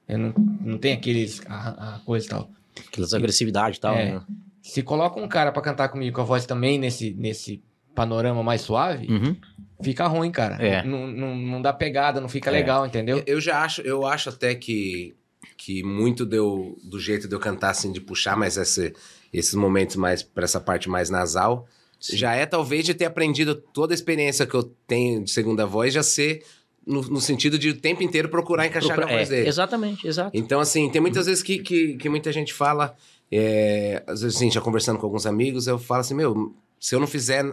Eu 0.07 0.19
não, 0.19 0.35
não 0.61 0.77
tenho 0.79 0.97
aqueles. 0.97 1.41
A, 1.47 1.95
a 1.97 1.99
coisa 2.01 2.27
e 2.27 2.29
tal. 2.29 2.51
Aquelas 2.89 3.15
agressividades 3.15 3.79
e 3.79 3.81
tal. 3.81 3.95
É. 3.95 4.13
né? 4.15 4.23
Se 4.63 4.83
coloca 4.83 5.19
um 5.21 5.27
cara 5.29 5.51
pra 5.53 5.63
cantar 5.63 5.89
comigo 5.89 6.15
com 6.17 6.23
a 6.23 6.25
voz 6.25 6.45
também 6.47 6.79
nesse, 6.79 7.13
nesse 7.15 7.63
panorama 7.95 8.43
mais 8.43 8.61
suave, 8.61 9.07
Uhum. 9.09 9.37
fica 9.83 10.07
ruim, 10.07 10.31
cara. 10.31 10.57
É. 10.65 10.83
Não, 10.85 11.07
não, 11.07 11.35
não 11.37 11.63
dá 11.63 11.73
pegada, 11.73 12.21
não 12.21 12.29
fica 12.29 12.51
É. 12.51 12.53
legal, 12.53 12.87
entendeu? 12.87 13.23
Eu, 13.27 13.41
já 13.41 13.63
acho, 13.63 13.81
eu 13.83 14.07
acho 14.07 14.29
até 14.29 14.55
que, 14.55 15.15
que 15.57 15.83
muito 15.83 16.25
deu, 16.25 16.79
do 16.85 16.99
jeito 17.01 17.27
de 17.29 17.35
eu 17.35 17.41
cantar, 17.41 17.71
assim, 17.71 17.91
de 17.93 18.01
puxar 18.01 18.37
mais 18.37 18.57
esse, 18.57 18.93
esses 19.33 19.55
momentos 19.55 19.97
mais 19.97 20.23
para 20.23 20.45
essa 20.45 20.61
parte 20.61 20.89
mais 20.89 21.11
nasal, 21.11 21.67
já 22.13 22.35
é 22.35 22.47
talvez 22.47 22.85
de 22.87 22.95
ter 22.95 23.05
aprendido 23.07 23.55
toda 23.55 23.93
a 23.93 23.97
experiência 23.97 24.47
que 24.47 24.55
eu 24.55 24.63
tenho 24.87 25.23
de 25.25 25.31
segunda 25.31 25.67
voz, 25.67 25.93
já 25.93 26.03
ser 26.03 26.43
no, 26.87 27.03
no 27.03 27.21
sentido 27.21 27.59
de 27.59 27.69
o 27.71 27.77
tempo 27.77 28.03
inteiro 28.03 28.29
procurar 28.31 28.67
encaixar 28.67 28.95
Procura- 28.97 29.13
na 29.13 29.19
voz 29.19 29.31
é, 29.31 29.37
dele. 29.37 29.49
exatamente, 29.49 30.07
exato. 30.07 30.31
Então, 30.35 30.61
assim, 30.61 30.89
tem 30.91 31.01
muitas 31.01 31.27
vezes 31.27 31.43
que, 31.43 31.59
que, 31.59 31.97
que 31.97 32.09
muita 32.09 32.33
gente 32.33 32.55
fala, 32.55 32.97
é, 33.31 34.03
às 34.07 34.23
vezes, 34.23 34.37
assim, 34.37 34.51
já 34.51 34.61
conversando 34.61 34.99
com 34.99 35.07
alguns 35.07 35.27
amigos, 35.27 35.67
eu 35.67 35.79
falo 35.79 36.01
assim, 36.01 36.15
meu, 36.15 36.55
se 36.79 36.95
eu 36.95 37.01
não 37.01 37.07
fizer 37.07 37.45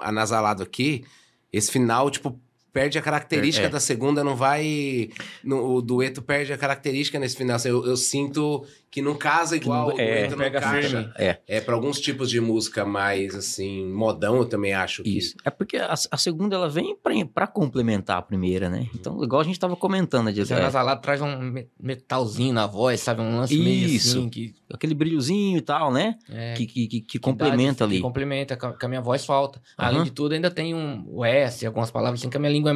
anasalado 0.00 0.62
aqui, 0.62 1.04
esse 1.52 1.70
final, 1.70 2.10
tipo, 2.10 2.38
perde 2.72 2.98
a 2.98 3.02
característica 3.02 3.66
É. 3.66 3.70
da 3.70 3.80
segunda, 3.80 4.22
não 4.22 4.36
vai... 4.36 5.10
no- 5.42 5.74
o 5.74 5.82
dueto 5.82 6.22
perde 6.22 6.52
a 6.52 6.58
característica 6.58 7.18
nesse 7.18 7.36
final. 7.36 7.56
Assim, 7.56 7.68
eu, 7.68 7.84
eu 7.84 7.96
sinto 7.96 8.64
que 8.90 9.00
não 9.00 9.14
casa 9.14 9.54
igual, 9.56 9.90
não- 9.90 10.00
é, 10.00 10.22
dueto 10.22 10.30
não 10.32 10.38
pega 10.38 10.58
encaixa. 10.58 10.88
firme. 10.88 11.12
É. 11.16 11.38
É, 11.46 11.60
para 11.60 11.74
alguns 11.74 12.00
tipos 12.00 12.28
de 12.28 12.40
música 12.40 12.84
mais, 12.84 13.34
assim, 13.36 13.86
modão, 13.86 14.38
eu 14.38 14.44
também 14.46 14.74
acho 14.74 15.02
que... 15.04 15.16
Isso. 15.16 15.36
É 15.44 15.50
porque 15.50 15.76
a, 15.76 15.92
a 16.10 16.16
segunda 16.16 16.56
ela 16.56 16.68
vem 16.68 16.96
pra, 16.96 17.12
pra 17.32 17.46
complementar 17.46 18.18
a 18.18 18.22
primeira, 18.22 18.68
né? 18.68 18.88
Então, 18.94 19.22
igual 19.22 19.40
a 19.40 19.44
gente 19.44 19.60
tava 19.60 19.76
comentando, 19.76 20.32
de, 20.32 20.40
Esse 20.40 20.52
é, 20.52 20.56
anasalado 20.56 21.00
traz 21.00 21.20
um 21.20 21.38
me- 21.38 21.68
metalzinho 21.78 22.52
na 22.52 22.66
voz, 22.66 23.00
sabe? 23.00 23.20
Um 23.20 23.36
lance 23.36 23.56
meio 23.56 23.88
Isso. 23.88 24.18
assim 24.18 24.28
que, 24.28 24.54
aquele 24.72 24.94
brilhozinho 24.94 25.58
e 25.58 25.60
tal, 25.60 25.92
né? 25.92 26.16
é, 26.28 26.54
que, 26.54 26.66
que, 26.66 26.86
que- 26.88 27.00
que 27.00 27.06
que 27.06 27.18
complementa 27.20 27.80
dá- 27.80 27.84
ali. 27.84 27.96
Que 27.96 28.02
complementa, 28.02 28.56
que 28.56 28.66
a, 28.66 28.72
que 28.72 28.88
minha 28.88 29.00
voz 29.00 29.24
falta. 29.24 29.60
Aham. 29.78 29.88
Além 29.88 30.02
de 30.02 30.10
tudo, 30.10 30.32
ainda 30.34 30.50
tem 30.50 30.74
um 30.74 31.04
o 31.06 31.24
S, 31.24 31.64
algumas 31.64 31.90
palavras 31.92 32.20
assim, 32.20 32.28
que 32.28 32.36
a 32.36 32.40
minha 32.40 32.50
língua 32.52 32.72
é, 32.72 32.74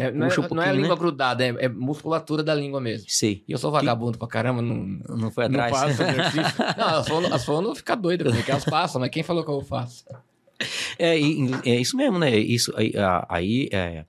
é- 0.00 0.12
não, 0.12 0.26
é, 0.26 0.30
um 0.40 0.54
não 0.54 0.62
é 0.62 0.68
a 0.68 0.72
língua 0.72 0.90
né? 0.90 0.96
grudada, 0.96 1.44
é, 1.44 1.48
é 1.58 1.68
musculatura 1.68 2.42
da 2.42 2.54
língua 2.54 2.80
mesmo. 2.80 3.06
Sei. 3.08 3.44
E 3.46 3.52
eu 3.52 3.58
sou 3.58 3.70
vagabundo 3.70 4.18
pra 4.18 4.26
caramba, 4.28 4.60
não, 4.62 4.76
Não 5.16 5.30
foi 5.30 5.48
não 5.48 5.60
atrás. 5.60 5.70
faço 5.96 6.02
exercício. 6.02 6.64
não, 6.78 6.86
as 6.98 7.08
fono, 7.08 7.34
as 7.34 7.44
fono 7.44 7.74
fica 7.74 7.94
doida 7.94 8.24
comigo, 8.24 8.42
que 8.44 8.50
elas 8.50 8.64
passam, 8.64 9.00
mas 9.00 9.10
quem 9.10 9.22
falou 9.22 9.44
que 9.44 9.50
eu 9.50 9.60
faço? 9.62 10.04
É, 10.98 11.16
é 11.18 11.80
isso 11.80 11.96
mesmo, 11.96 12.18
né? 12.18 12.36
Isso 12.38 12.72
aí, 12.76 12.92
aí 13.28 13.68
é, 13.72 14.04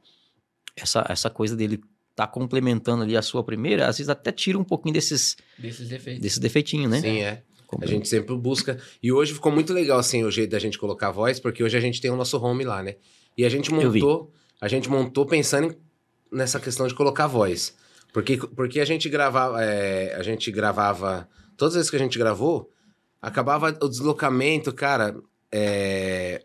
essa, 0.75 1.05
essa 1.07 1.29
coisa 1.29 1.55
dele 1.55 1.79
tá 2.15 2.27
complementando 2.27 3.03
ali 3.03 3.15
a 3.15 3.21
sua 3.21 3.43
primeira, 3.43 3.87
às 3.87 3.97
vezes 3.97 4.09
até 4.09 4.31
tira 4.31 4.57
um 4.59 4.63
pouquinho 4.63 4.93
desses, 4.93 5.37
Desses 5.57 5.87
defeitos. 5.87 6.21
desses 6.21 6.39
defeitinhos, 6.39 6.91
né? 6.91 6.99
Sim, 7.01 7.19
é. 7.21 7.41
A 7.81 7.85
gente 7.85 8.09
sempre 8.09 8.35
busca. 8.35 8.77
E 9.01 9.13
hoje 9.13 9.33
ficou 9.33 9.49
muito 9.49 9.71
legal, 9.71 9.97
assim, 9.97 10.25
o 10.25 10.29
jeito 10.29 10.49
da 10.51 10.59
gente 10.59 10.77
colocar 10.77 11.07
a 11.07 11.11
voz, 11.11 11.39
porque 11.39 11.63
hoje 11.63 11.77
a 11.77 11.79
gente 11.79 12.01
tem 12.01 12.11
o 12.11 12.17
nosso 12.17 12.37
home 12.37 12.65
lá, 12.65 12.83
né? 12.83 12.95
E 13.37 13.45
a 13.45 13.49
gente 13.49 13.71
montou, 13.73 14.29
a 14.61 14.67
gente 14.67 14.87
montou 14.89 15.25
pensando 15.25 15.67
em- 15.73 15.77
nessa 16.31 16.59
questão 16.59 16.87
de 16.87 16.93
colocar 16.93 17.27
voz. 17.27 17.75
Porque, 18.13 18.37
porque 18.37 18.79
a 18.79 18.85
gente 18.85 19.09
gravava, 19.09 19.61
é, 19.63 20.15
a 20.15 20.21
gente 20.23 20.51
gravava, 20.51 21.27
todas 21.57 21.73
as 21.73 21.77
vezes 21.79 21.89
que 21.89 21.95
a 21.95 21.99
gente 21.99 22.17
gravou, 22.19 22.69
acabava 23.21 23.75
o 23.81 23.89
deslocamento, 23.89 24.71
cara, 24.73 25.15
é, 25.51 26.43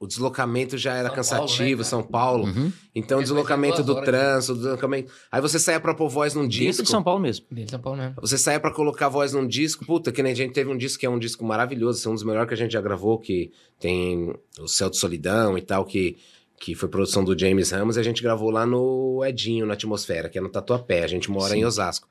o 0.00 0.06
deslocamento 0.06 0.78
já 0.78 0.94
era 0.94 1.08
São 1.08 1.14
Paulo, 1.16 1.46
cansativo, 1.48 1.68
né, 1.70 1.76
cara? 1.76 1.84
São 1.84 2.02
Paulo. 2.02 2.44
Uhum. 2.44 2.72
Então, 2.94 3.18
o 3.18 3.20
É, 3.20 3.24
deslocamento 3.24 3.76
duas 3.76 3.86
do 3.86 3.92
horas, 3.94 4.04
trânsito, 4.04 4.52
o 4.52 4.56
deslocamento. 4.56 5.12
Aí 5.32 5.40
você 5.40 5.58
saia 5.58 5.80
pra 5.80 5.94
pôr 5.94 6.08
voz 6.08 6.34
num 6.34 6.42
Dentro 6.42 6.56
disco. 6.58 6.82
de 6.84 6.88
São 6.90 7.02
Paulo 7.02 7.20
mesmo. 7.20 7.46
Dentro 7.50 7.64
de 7.64 7.70
São 7.72 7.80
Paulo 7.80 7.98
mesmo. 7.98 8.14
Você 8.20 8.38
saia 8.38 8.60
pra 8.60 8.72
colocar 8.72 9.08
voz 9.08 9.32
num 9.32 9.46
disco, 9.46 9.84
puta, 9.84 10.12
que 10.12 10.22
nem 10.22 10.32
a 10.32 10.36
gente 10.36 10.52
teve 10.52 10.70
um 10.70 10.76
disco 10.76 11.00
que 11.00 11.06
é 11.06 11.10
um 11.10 11.18
disco 11.18 11.44
maravilhoso, 11.44 12.06
é 12.06 12.10
um 12.12 12.14
dos 12.14 12.22
melhores 12.22 12.46
que 12.48 12.54
a 12.54 12.56
gente 12.56 12.72
já 12.72 12.80
gravou, 12.80 13.18
que 13.18 13.50
tem 13.80 14.32
o 14.60 14.68
Céu 14.68 14.88
de 14.88 14.96
Solidão 14.98 15.58
e 15.58 15.62
tal, 15.62 15.84
que, 15.84 16.16
que 16.60 16.74
foi 16.74 16.88
produção 16.88 17.24
do 17.24 17.38
James 17.38 17.70
Ramos, 17.70 17.96
e 17.96 18.00
a 18.00 18.02
gente 18.02 18.22
gravou 18.22 18.50
lá 18.50 18.66
no 18.66 19.24
Edinho, 19.24 19.66
na 19.66 19.74
Atmosfera, 19.74 20.28
que 20.28 20.38
é 20.38 20.40
no 20.40 20.48
Tatuapé, 20.48 21.04
a 21.04 21.08
gente 21.08 21.30
mora 21.30 21.54
Sim. 21.54 21.60
em 21.60 21.64
Osasco. 21.64 22.08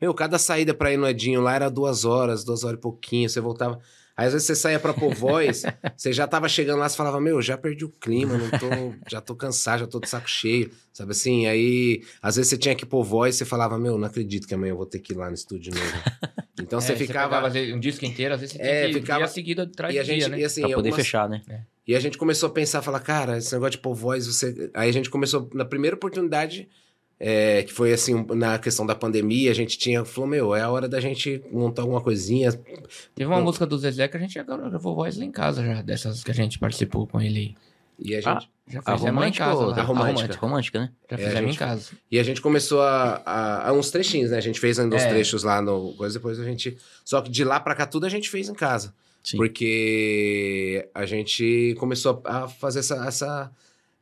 Meu, 0.00 0.14
cada 0.14 0.38
saída 0.38 0.72
pra 0.72 0.92
ir 0.92 0.96
no 0.96 1.08
Edinho 1.08 1.40
lá 1.40 1.54
era 1.54 1.68
duas 1.68 2.04
horas, 2.04 2.44
duas 2.44 2.64
horas 2.64 2.78
e 2.78 2.80
pouquinho, 2.80 3.28
você 3.28 3.40
voltava... 3.40 3.80
Aí 4.18 4.26
às 4.26 4.32
vezes 4.32 4.48
você 4.48 4.56
saía 4.56 4.80
pra 4.80 4.92
pôr 4.92 5.14
voz, 5.14 5.62
você 5.96 6.12
já 6.12 6.26
tava 6.26 6.48
chegando 6.48 6.80
lá, 6.80 6.88
você 6.88 6.96
falava, 6.96 7.20
meu, 7.20 7.40
já 7.40 7.56
perdi 7.56 7.84
o 7.84 7.88
clima, 7.88 8.36
não 8.36 8.50
tô, 8.50 8.66
já 9.08 9.20
tô 9.20 9.36
cansado, 9.36 9.78
já 9.78 9.86
tô 9.86 10.00
de 10.00 10.08
saco 10.08 10.28
cheio, 10.28 10.72
sabe 10.92 11.12
assim? 11.12 11.46
Aí, 11.46 12.02
às 12.20 12.34
vezes 12.34 12.50
você 12.50 12.58
tinha 12.58 12.74
que 12.74 12.84
pôr 12.84 13.04
voz, 13.04 13.36
você 13.36 13.44
falava, 13.44 13.78
meu, 13.78 13.96
não 13.96 14.08
acredito 14.08 14.48
que 14.48 14.54
amanhã 14.54 14.72
eu 14.72 14.76
vou 14.76 14.86
ter 14.86 14.98
que 14.98 15.12
ir 15.12 15.16
lá 15.16 15.28
no 15.28 15.34
estúdio 15.34 15.72
novo. 15.72 15.86
Então 16.60 16.80
você 16.80 16.92
É, 16.94 16.96
ficava... 16.96 17.28
pegava, 17.28 17.46
às 17.46 17.52
vezes, 17.52 17.72
um 17.72 17.78
disco 17.78 18.04
inteiro, 18.04 18.34
às 18.34 18.40
vezes 18.40 18.56
você 18.56 18.60
É, 18.62 18.88
tinha 18.88 19.00
ficava- 19.00 19.28
seguido 19.28 19.62
atrás 19.62 19.94
e 19.94 19.98
a 20.00 20.02
gente, 20.02 20.18
dia, 20.18 20.28
né? 20.28 20.40
e 20.40 20.44
assim, 20.44 20.60
pra 20.62 20.70
poder 20.70 20.88
algumas- 20.88 20.96
fechar, 21.06 21.28
né? 21.28 21.40
E 21.86 21.94
a 21.94 22.00
gente 22.00 22.18
começou 22.18 22.48
a 22.48 22.52
pensar, 22.52 22.82
falar, 22.82 22.98
cara, 22.98 23.38
esse 23.38 23.52
negócio 23.52 23.70
de 23.70 23.78
pôr 23.78 23.94
voz, 23.94 24.26
você... 24.26 24.68
Aí 24.74 24.88
a 24.88 24.92
gente 24.92 25.08
começou, 25.08 25.48
na 25.54 25.64
primeira 25.64 25.94
oportunidade, 25.94 26.68
é, 27.20 27.62
que 27.64 27.72
foi 27.72 27.92
assim, 27.92 28.24
na 28.34 28.58
questão 28.58 28.86
da 28.86 28.94
pandemia, 28.94 29.50
a 29.50 29.54
gente 29.54 29.76
tinha, 29.78 30.04
falou, 30.04 30.28
meu, 30.30 30.54
é 30.54 30.60
a 30.62 30.70
hora 30.70 30.88
da 30.88 31.00
gente 31.00 31.42
montar 31.52 31.82
alguma 31.82 32.00
coisinha. 32.00 32.52
Teve 33.14 33.28
uma 33.28 33.40
música 33.40 33.66
do 33.66 33.76
Zezé 33.78 34.06
que 34.08 34.16
a 34.16 34.20
gente 34.20 34.34
já 34.34 34.42
gravou 34.42 34.94
voz 34.94 35.16
lá 35.16 35.24
em 35.24 35.30
casa 35.32 35.64
já, 35.64 35.82
dessas 35.82 36.22
que 36.22 36.30
a 36.30 36.34
gente 36.34 36.58
participou 36.58 37.06
com 37.06 37.20
ele. 37.20 37.56
E 37.98 38.14
a 38.14 38.20
gente, 38.20 38.28
Ah, 38.28 38.42
Já 38.70 38.78
A 38.84 38.92
fizemos 38.92 39.02
em 39.02 39.08
romântica 39.16 39.44
casa. 39.46 39.58
ou 39.60 39.70
A 39.72 39.82
romântica. 39.82 40.34
A 40.34 40.38
romântica, 40.38 40.78
né? 40.80 40.90
Já 41.10 41.16
É, 41.16 41.18
fizemos 41.18 41.40
gente- 41.40 41.54
em 41.54 41.58
casa. 41.58 41.90
e 42.12 42.18
a 42.18 42.22
gente 42.22 42.40
começou 42.40 42.82
a, 42.82 43.22
a, 43.26 43.68
a 43.70 43.72
uns 43.72 43.90
trechinhos, 43.90 44.30
né? 44.30 44.36
A 44.36 44.40
gente 44.42 44.60
fez 44.60 44.78
ainda 44.78 44.94
uns 44.94 45.02
É. 45.02 45.08
trechos 45.08 45.42
lá 45.42 45.60
no 45.62 45.94
coisa, 45.94 46.18
depois 46.18 46.38
a 46.38 46.44
gente... 46.44 46.76
Só 47.04 47.20
que 47.22 47.30
de 47.30 47.42
lá 47.44 47.58
pra 47.58 47.74
cá 47.74 47.86
tudo 47.86 48.06
a 48.06 48.08
gente 48.08 48.28
fez 48.30 48.48
em 48.48 48.54
casa. 48.54 48.94
Sim. 49.24 49.38
Porque 49.38 50.88
a 50.94 51.04
gente 51.06 51.74
começou 51.78 52.22
a 52.24 52.44
a 52.44 52.48
fazer 52.48 52.80
essa... 52.80 53.04
essa 53.06 53.50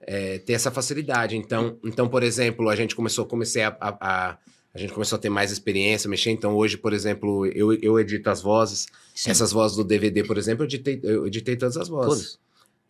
é, 0.07 0.39
ter 0.39 0.53
essa 0.55 0.71
facilidade. 0.71 1.37
Então, 1.37 1.77
então, 1.85 2.09
por 2.09 2.23
exemplo, 2.23 2.69
a 2.69 2.77
gente 2.77 2.95
começou, 2.95 3.27
comecei 3.27 3.63
a, 3.63 3.77
a, 3.81 3.97
a- 4.31 4.39
a 4.75 4.79
gente 4.79 4.93
começou 4.93 5.17
a 5.17 5.19
ter 5.19 5.31
mais 5.31 5.51
experiência, 5.51 6.09
mexer. 6.09 6.31
Então, 6.31 6.55
hoje, 6.55 6.77
por 6.77 6.93
exemplo, 6.93 7.47
eu, 7.47 7.73
eu 7.73 7.99
edito 7.99 8.29
as 8.29 8.43
vozes. 8.43 8.87
Sim. 9.15 9.31
Essas 9.31 9.51
vozes 9.51 9.75
do 9.75 9.83
DVD, 9.83 10.23
por 10.23 10.37
exemplo, 10.37 10.65
eu 10.65 10.67
editei, 10.67 11.01
eu 11.03 11.27
editei 11.27 11.57
todas 11.57 11.79
as 11.79 11.89
vozes. 11.89 12.33
Todas. 12.33 12.47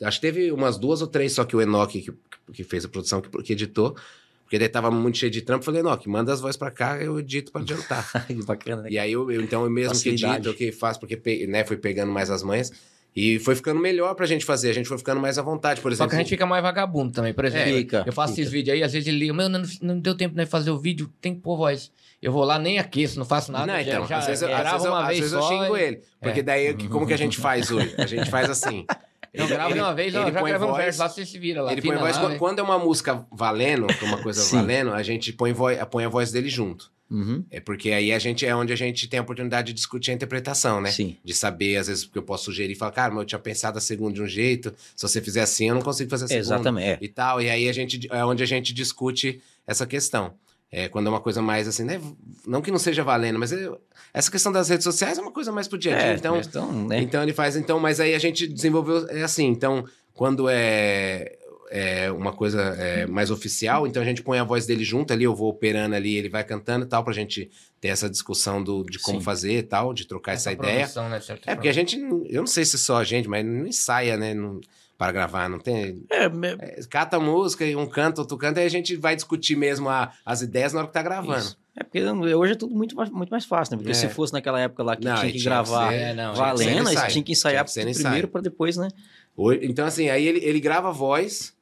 Acho 0.09 0.21
que 0.21 0.27
teve 0.27 0.51
umas 0.51 0.77
duas 0.77 1.01
ou 1.01 1.07
três 1.07 1.33
só 1.33 1.45
que 1.45 1.55
o 1.55 1.61
Enoch, 1.63 1.93
que, 1.93 2.13
que 2.53 2.65
fez 2.65 2.85
a 2.85 2.89
produção, 2.89 3.21
que, 3.21 3.31
que 3.43 3.53
editou. 3.53 3.97
Porque 4.43 4.59
daí 4.59 4.69
tava 4.69 4.91
muito 4.91 5.17
cheio 5.19 5.31
de 5.31 5.43
trampo. 5.43 5.65
Falei, 5.65 5.81
Enoch, 5.81 6.09
manda 6.09 6.33
as 6.33 6.41
vozes 6.41 6.57
pra 6.57 6.73
cá, 6.73 7.01
eu 7.01 7.21
edito 7.21 7.53
pra 7.53 7.61
adiantar. 7.61 8.05
que 8.27 8.35
bacana, 8.45 8.83
né? 8.83 8.89
E 8.91 8.99
aí 8.99 9.13
eu, 9.13 9.31
eu- 9.31 9.41
então 9.41 9.63
eu 9.65 9.71
mesmo 9.71 9.93
que 9.93 9.99
Facilidade. 10.11 10.35
edito, 10.35 10.49
eu 10.49 10.55
que 10.55 10.73
faço, 10.73 10.99
porque 10.99 11.47
né, 11.47 11.65
fui 11.65 11.77
pegando 11.77 12.11
mais 12.11 12.31
as 12.31 12.43
manhas. 12.43 12.73
E 13.17 13.39
foi 13.39 13.55
ficando 13.57 13.81
melhor 13.81 14.15
pra 14.15 14.27
gente 14.27 14.45
fazer. 14.45 14.69
A 14.69 14.75
gente 14.75 14.87
foi 14.89 14.99
ficando 14.99 15.19
mais 15.21 15.39
à 15.39 15.43
vontade, 15.43 15.81
por 15.81 15.91
Só 15.91 15.95
exemplo. 15.95 16.11
que 16.11 16.17
a 16.17 16.19
gente 16.19 16.29
fica 16.29 16.45
mais 16.45 16.63
vagabundo 16.63 17.13
também. 17.15 17.33
Por 17.33 17.47
exemplo, 17.47 17.73
Fica, 17.73 18.03
eu 18.07 18.13
faço 18.13 18.35
fica. 18.35 18.43
esses 18.43 18.53
vídeos 18.53 18.75
aí, 18.77 18.83
às 18.83 18.93
vezes 18.93 19.09
ele 19.09 19.19
liga, 19.21 19.33
meu, 19.33 19.49
não, 19.49 19.63
não 19.81 19.99
deu 19.99 20.15
tempo 20.15 20.35
de 20.35 20.45
fazer 20.45 20.71
o 20.71 20.79
vídeo, 20.79 21.11
tem 21.19 21.35
que 21.35 21.41
pôr 21.41 21.57
voz. 21.57 21.91
Eu 22.21 22.31
vou 22.31 22.45
lá, 22.45 22.59
nem 22.59 22.79
aqueço, 22.79 23.19
não 23.19 23.25
faço 23.25 23.51
nada. 23.51 23.67
Não, 23.67 23.75
já- 23.75 23.81
então, 23.83 24.07
já 24.07 24.19
às 24.19 24.27
vezes, 24.27 24.43
eu, 24.43 24.55
às 24.55 24.71
vezes, 24.73 24.87
uma 24.87 25.01
às 25.01 25.07
vez 25.07 25.19
vezes 25.21 25.33
eu 25.33 25.41
só 25.41 25.49
xingo 25.49 25.77
e- 25.77 25.81
ele. 25.83 26.01
Porque 26.21 26.41
É. 26.41 26.43
daí, 26.43 26.75
como 26.89 27.07
que 27.07 27.15
a 27.15 27.19
gente 27.19 27.39
faz 27.39 27.71
hoje? 27.71 27.95
A 27.97 28.07
gente 28.07 28.29
faz 28.31 28.51
assim. 28.51 28.85
Eu 29.33 29.47
gravo 29.49 29.73
de 29.75 29.81
uma 29.81 29.95
vez, 29.95 30.15
ó, 30.15 30.19
já 30.31 30.41
põe 30.41 30.51
gravei 30.51 30.69
um 30.69 30.75
verso 30.75 30.99
lá, 31.01 31.09
você 31.09 31.25
se 31.27 31.39
vira 31.39 31.63
lá. 31.63 31.73
Ele 31.73 31.83
põe 31.83 31.97
voz. 31.97 32.17
lá, 32.17 32.23
quando- 32.23 32.33
né? 32.33 32.39
Quando 32.39 32.59
é 32.59 32.63
uma 32.63 32.79
música 32.79 33.27
valendo, 33.33 33.87
que 33.87 34.05
é 34.05 34.09
uma 34.09 34.19
coisa 34.23 34.41
valendo, 34.71 34.93
a 34.95 35.03
gente 35.03 35.33
põe, 35.33 35.53
voz, 35.53 35.79
põe 35.91 36.05
a 36.05 36.09
voz 36.09 36.33
dele 36.33 36.49
junto. 36.49 36.91
Uhum. 37.11 37.45
É 37.51 37.61
porque 37.61 37.93
aí 37.93 38.13
a 38.13 38.19
gente 38.19 38.45
é 38.45 38.55
onde 38.55 38.73
a 38.73 38.77
gente 38.77 39.09
tem 39.09 39.19
a 39.19 39.23
oportunidade 39.23 39.69
de 39.69 39.73
discutir 39.75 40.11
a 40.11 40.15
interpretação, 40.15 40.81
né? 40.81 40.91
Sim. 40.91 41.17
De 41.25 41.33
saber, 41.33 41.77
às 41.77 41.87
vezes, 41.87 42.05
porque 42.05 42.19
eu 42.19 42.23
posso 42.23 42.47
sugerir 42.47 42.73
e 42.73 42.77
falar, 42.77 42.93
cara, 42.93 43.15
mas 43.15 43.21
eu 43.21 43.27
tinha 43.27 43.39
pensado 43.39 43.79
a 43.79 43.81
segunda 43.81 44.15
de 44.15 44.23
um 44.23 44.27
jeito, 44.27 44.75
se 44.95 45.03
você 45.03 45.21
fizer 45.21 45.43
assim, 45.43 45.69
eu 45.69 45.75
não 45.75 45.83
consigo 45.83 46.11
fazer 46.11 46.25
a 46.25 46.29
segunda. 46.29 46.47
Exatamente. 46.47 46.87
É. 46.87 46.99
E 47.01 47.09
tal. 47.09 47.41
E 47.41 47.49
aí 47.49 47.69
a 47.69 47.73
gente 47.73 48.09
é 48.11 48.25
onde 48.25 48.43
a 48.43 48.47
gente 48.47 48.75
discute 48.75 49.41
essa 49.67 49.87
questão. 49.87 50.35
É, 50.71 50.89
quando 50.89 51.07
é 51.07 51.11
uma 51.11 51.21
coisa 51.21 51.41
mais 51.41 51.69
assim, 51.69 51.85
né? 51.85 52.01
Não 52.45 52.61
que 52.61 52.73
não 52.73 52.79
seja 52.79 53.05
valendo, 53.05 53.39
mas 53.39 53.53
é- 53.53 53.71
essa 54.13 54.31
questão 54.31 54.51
das 54.51 54.69
redes 54.69 54.83
sociais 54.83 55.17
é 55.17 55.23
uma 55.23 55.31
coisa 55.31 55.53
mais 55.53 55.69
pro 55.69 55.79
dia 55.79 55.95
a 55.95 55.99
dia. 55.99 56.09
É, 56.09 56.15
então, 56.17 56.41
então, 56.41 56.87
né? 56.89 57.01
então 57.01 57.23
ele 57.23 57.33
faz, 57.33 57.55
então, 57.55 57.79
mas 57.79 58.01
aí 58.01 58.15
a 58.15 58.19
gente 58.19 58.49
desenvolveu, 58.49 59.09
é 59.09 59.23
assim, 59.23 59.47
então, 59.47 59.85
quando 60.13 60.49
é, 60.49 61.39
é 61.71 62.11
uma 62.13 62.33
coisa 62.33 62.61
é, 62.79 63.07
mais 63.07 63.31
oficial, 63.31 63.87
então 63.87 64.03
a 64.03 64.05
gente 64.07 64.23
põe 64.23 64.39
a 64.39 64.45
voz 64.45 64.67
dele 64.67 64.85
junto 64.85 65.13
ali, 65.13 65.25
eu 65.25 65.35
vou 65.35 65.49
operando 65.51 65.95
ali, 65.95 66.17
ele 66.17 66.29
vai 66.29 66.45
cantando 66.45 66.85
e 66.85 66.89
tal, 66.89 67.03
pra 67.05 67.13
gente 67.13 67.51
ter 67.81 67.89
essa 67.89 68.09
discussão 68.09 68.63
do, 68.63 68.85
de 68.85 68.99
como 68.99 69.19
Sim. 69.19 69.25
fazer 69.25 69.59
e 69.59 69.63
tal, 69.63 69.93
de 69.93 70.07
trocar 70.07 70.33
essa, 70.33 70.53
ideia. 70.53 70.81
produção, 70.89 71.09
né, 71.09 71.21
É, 71.47 71.55
porque 71.55 71.69
a 71.69 71.73
gente, 71.73 71.97
não- 71.97 72.25
eu 72.27 72.41
não 72.43 72.47
sei 72.47 72.65
se 72.65 72.79
só 72.79 72.99
a 72.99 73.05
gente, 73.05 73.29
mas 73.29 73.45
não 73.45 73.67
ensaia, 73.67 74.17
né, 74.17 74.33
não- 74.35 74.61
para 74.99 75.13
gravar, 75.13 75.47
não 75.49 75.59
tem... 75.59 76.03
É, 76.09 76.27
me- 76.29 76.57
é, 76.59 76.81
cata 76.89 77.19
a 77.19 77.21
música, 77.21 77.67
e 77.67 77.77
um 77.77 77.87
canta, 77.87 78.23
outro 78.23 78.39
canta, 78.39 78.61
aí 78.61 78.67
a 78.67 78.71
gente 78.71 78.97
vai 78.97 79.15
discutir 79.15 79.55
mesmo 79.55 79.91
a- 79.91 80.11
as 80.25 80.41
ideias 80.41 80.73
na 80.73 80.79
hora 80.79 80.89
que 80.89 80.95
tá 80.95 81.03
gravando. 81.03 81.39
Isso. 81.39 81.59
É 81.79 81.85
porque 81.85 82.03
hoje 82.03 82.53
é 82.53 82.57
tudo 82.57 82.75
muito 82.75 82.97
mais, 82.97 83.11
muito 83.11 83.29
mais 83.29 83.45
fácil, 83.45 83.73
né? 83.73 83.77
Porque 83.77 83.91
É. 83.91 83.95
se 83.95 84.09
fosse 84.09 84.33
naquela 84.33 84.59
época 84.59 84.83
lá 84.83 84.97
que 84.97 85.05
Não, 85.05 85.17
tinha 85.17 85.29
e 85.29 85.33
que 85.33 85.39
tinha 85.39 85.43
que 85.43 85.45
gravar 85.71 85.91
ser- 85.91 85.95
É, 86.01 86.15
não, 86.15 86.35
valendo, 86.35 86.89
tinha 86.89 87.03
que 87.03 87.13
tinha 87.13 87.25
que 87.25 87.33
ensaiar 87.33 87.65
Tinha 87.67 87.85
que 87.85 87.93
primeiro 87.93 88.29
pra 88.29 88.41
depois, 88.41 88.79
né? 88.79 88.89
Hoje- 89.37 89.61
Então, 89.65 89.85
assim, 89.87 90.09
aí 90.09 90.27
ele, 90.27 90.39
ele 90.43 90.59
grava 90.59 90.89
a 90.89 90.93
voz, 90.93 91.53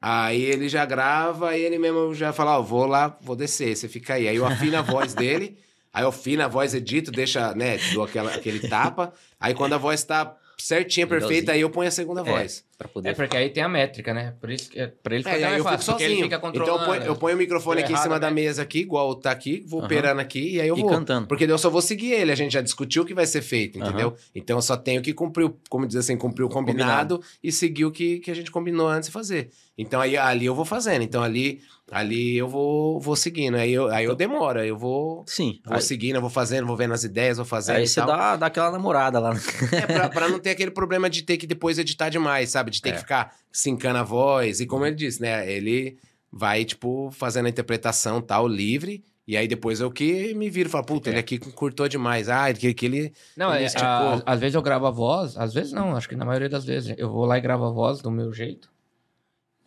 aí 0.00 0.42
ele 0.42 0.68
já 0.68 0.84
grava, 0.84 1.50
aí 1.50 1.62
ele 1.62 1.78
mesmo 1.78 2.14
já 2.14 2.32
fala, 2.32 2.58
ó, 2.58 2.62
vou 2.62 2.86
lá, 2.86 3.18
vou 3.20 3.36
descer, 3.36 3.76
você 3.76 3.88
fica 3.88 4.14
aí. 4.14 4.28
Aí 4.28 4.36
eu 4.36 4.46
afino 4.46 4.78
a 4.78 4.82
voz 4.82 5.14
dele, 5.14 5.58
aí 5.92 6.04
eu 6.04 6.08
afino 6.08 6.42
a 6.42 6.48
voz, 6.48 6.74
edito, 6.74 7.10
deixa, 7.10 7.54
né, 7.54 7.78
dou 7.92 8.04
aquela, 8.04 8.34
aquele 8.34 8.68
tapa, 8.68 9.12
aí 9.38 9.54
quando 9.54 9.74
a 9.74 9.78
voz 9.78 10.02
tá 10.02 10.36
certinha, 10.62 11.06
perfeita, 11.06 11.52
aí 11.52 11.60
eu 11.60 11.70
ponho 11.70 11.88
a 11.88 11.90
segunda 11.90 12.20
É. 12.20 12.24
voz. 12.24 12.64
Pra 12.78 12.88
poder. 12.88 13.10
É 13.10 13.14
porque 13.14 13.36
aí 13.36 13.50
tem 13.50 13.62
a 13.62 13.68
métrica, 13.68 14.14
né? 14.14 14.34
Por 14.40 14.50
isso 14.50 14.70
que 14.70 14.80
é, 14.80 14.86
pra 14.86 15.14
ele 15.14 15.20
É, 15.22 15.24
fica 15.24 15.36
aí 15.36 15.42
mais 15.42 15.58
eu 15.58 15.64
fico 15.64 15.76
fácil, 15.76 15.92
ele 15.96 16.02
sozinho. 16.14 16.24
fica 16.30 16.36
Então 16.54 16.66
eu 16.66 16.84
ponho, 16.86 17.02
eu 17.02 17.16
ponho 17.16 17.34
o 17.36 17.38
microfone 17.38 17.82
aqui 17.82 17.92
em 17.92 17.96
cima 17.98 18.18
da 18.18 18.28
né? 18.28 18.34
mesa 18.34 18.62
aqui, 18.62 18.78
igual 18.80 19.14
tá 19.16 19.30
aqui, 19.30 19.62
vou 19.66 19.84
operando 19.84 20.18
aqui, 20.18 20.54
e 20.54 20.60
aí 20.62 20.68
eu 20.68 20.78
E 20.78 20.80
vou. 20.80 20.88
cantando. 20.88 21.26
Porque 21.26 21.44
eu 21.44 21.58
só 21.58 21.68
vou 21.68 21.82
seguir 21.82 22.12
ele, 22.12 22.32
a 22.32 22.34
gente 22.34 22.52
já 22.52 22.62
discutiu 22.62 23.02
o 23.02 23.04
que 23.06 23.12
vai 23.12 23.26
ser 23.26 23.42
feito, 23.42 23.78
entendeu? 23.78 24.14
Então 24.34 24.56
eu 24.56 24.62
só 24.62 24.78
tenho 24.78 25.02
que 25.02 25.12
cumprir, 25.12 25.44
o- 25.44 25.56
como 25.68 25.86
diz 25.86 25.96
assim, 25.96 26.16
cumprir 26.16 26.44
o 26.44 26.48
combinado, 26.48 27.22
e 27.44 27.52
seguir 27.52 27.84
o 27.84 27.90
que, 27.90 28.18
que 28.20 28.30
a 28.30 28.34
gente 28.34 28.50
combinou 28.50 28.88
antes 28.88 29.08
de 29.08 29.12
fazer. 29.12 29.50
Então 29.76 30.00
aí 30.00 30.16
ali 30.16 30.46
eu 30.46 30.54
vou 30.54 30.64
fazendo, 30.64 31.02
então 31.02 31.22
ali, 31.22 31.60
ali 31.90 32.36
eu 32.36 32.48
vou, 32.48 33.00
vou 33.00 33.16
seguindo, 33.16 33.56
aí 33.56 33.72
eu, 33.72 33.88
aí 33.88 34.04
eu 34.04 34.14
demoro, 34.14 34.60
aí 34.60 34.68
eu 34.68 34.76
vou, 34.78 35.24
Sim. 35.26 35.60
vou 35.64 35.76
Aí, 35.76 35.82
seguindo, 35.82 36.16
eu 36.16 36.20
vou 36.20 36.30
fazendo, 36.30 36.66
vou 36.66 36.76
vendo 36.76 36.94
as 36.94 37.04
ideias, 37.04 37.36
vou 37.36 37.46
fazendo 37.46 37.76
aí 37.76 37.84
e 37.84 37.86
você 37.88 38.00
tal. 38.00 38.06
dá, 38.08 38.36
dá 38.36 38.46
aquela 38.46 38.70
namorada 38.70 39.18
lá. 39.18 39.34
né? 39.34 39.40
É, 39.72 39.86
pra, 39.86 40.08
pra 40.08 40.28
não 40.28 40.38
ter 40.40 40.50
aquele 40.50 40.70
problema 40.70 41.10
de 41.10 41.22
ter 41.22 41.36
que 41.36 41.46
depois 41.46 41.78
editar 41.78 42.08
demais, 42.08 42.50
sabe? 42.50 42.70
De 42.70 42.80
ter 42.80 42.90
É. 42.90 42.92
que 42.92 42.98
ficar 43.00 43.34
sincando 43.52 43.98
a 43.98 44.02
voz. 44.02 44.60
E 44.60 44.66
como 44.66 44.86
ele 44.86 44.96
disse, 44.96 45.20
né? 45.20 45.50
Ele 45.50 45.98
vai, 46.32 46.64
tipo, 46.64 47.10
fazendo 47.12 47.46
a 47.46 47.50
interpretação 47.50 48.20
tal, 48.20 48.46
livre. 48.46 49.02
E 49.26 49.36
aí 49.36 49.46
depois 49.46 49.78
eu 49.80 49.90
que 49.92 50.34
me 50.34 50.50
viro 50.50 50.68
e 50.68 50.72
falo, 50.72 50.84
puta, 50.84 51.08
É. 51.08 51.12
ele 51.12 51.20
aqui 51.20 51.38
curtou 51.38 51.86
demais. 51.88 52.28
Ah, 52.28 52.52
que, 52.52 52.74
que 52.74 52.86
ele. 52.86 53.12
Não, 53.36 53.52
Ele 53.54 53.62
é, 53.62 53.66
esticou. 53.66 53.86
a- 53.86 54.22
às 54.26 54.40
vezes 54.40 54.54
eu 54.56 54.62
gravo 54.62 54.86
a 54.86 54.90
voz, 54.90 55.36
às 55.36 55.54
vezes 55.54 55.72
não, 55.72 55.94
acho 55.94 56.08
que 56.08 56.16
na 56.16 56.24
maioria 56.24 56.48
das 56.48 56.64
vezes. 56.64 56.94
Eu 56.98 57.08
vou 57.10 57.24
lá 57.26 57.38
e 57.38 57.40
gravo 57.40 57.64
a 57.64 57.70
voz 57.70 58.00
do 58.00 58.10
meu 58.10 58.32
jeito. 58.32 58.68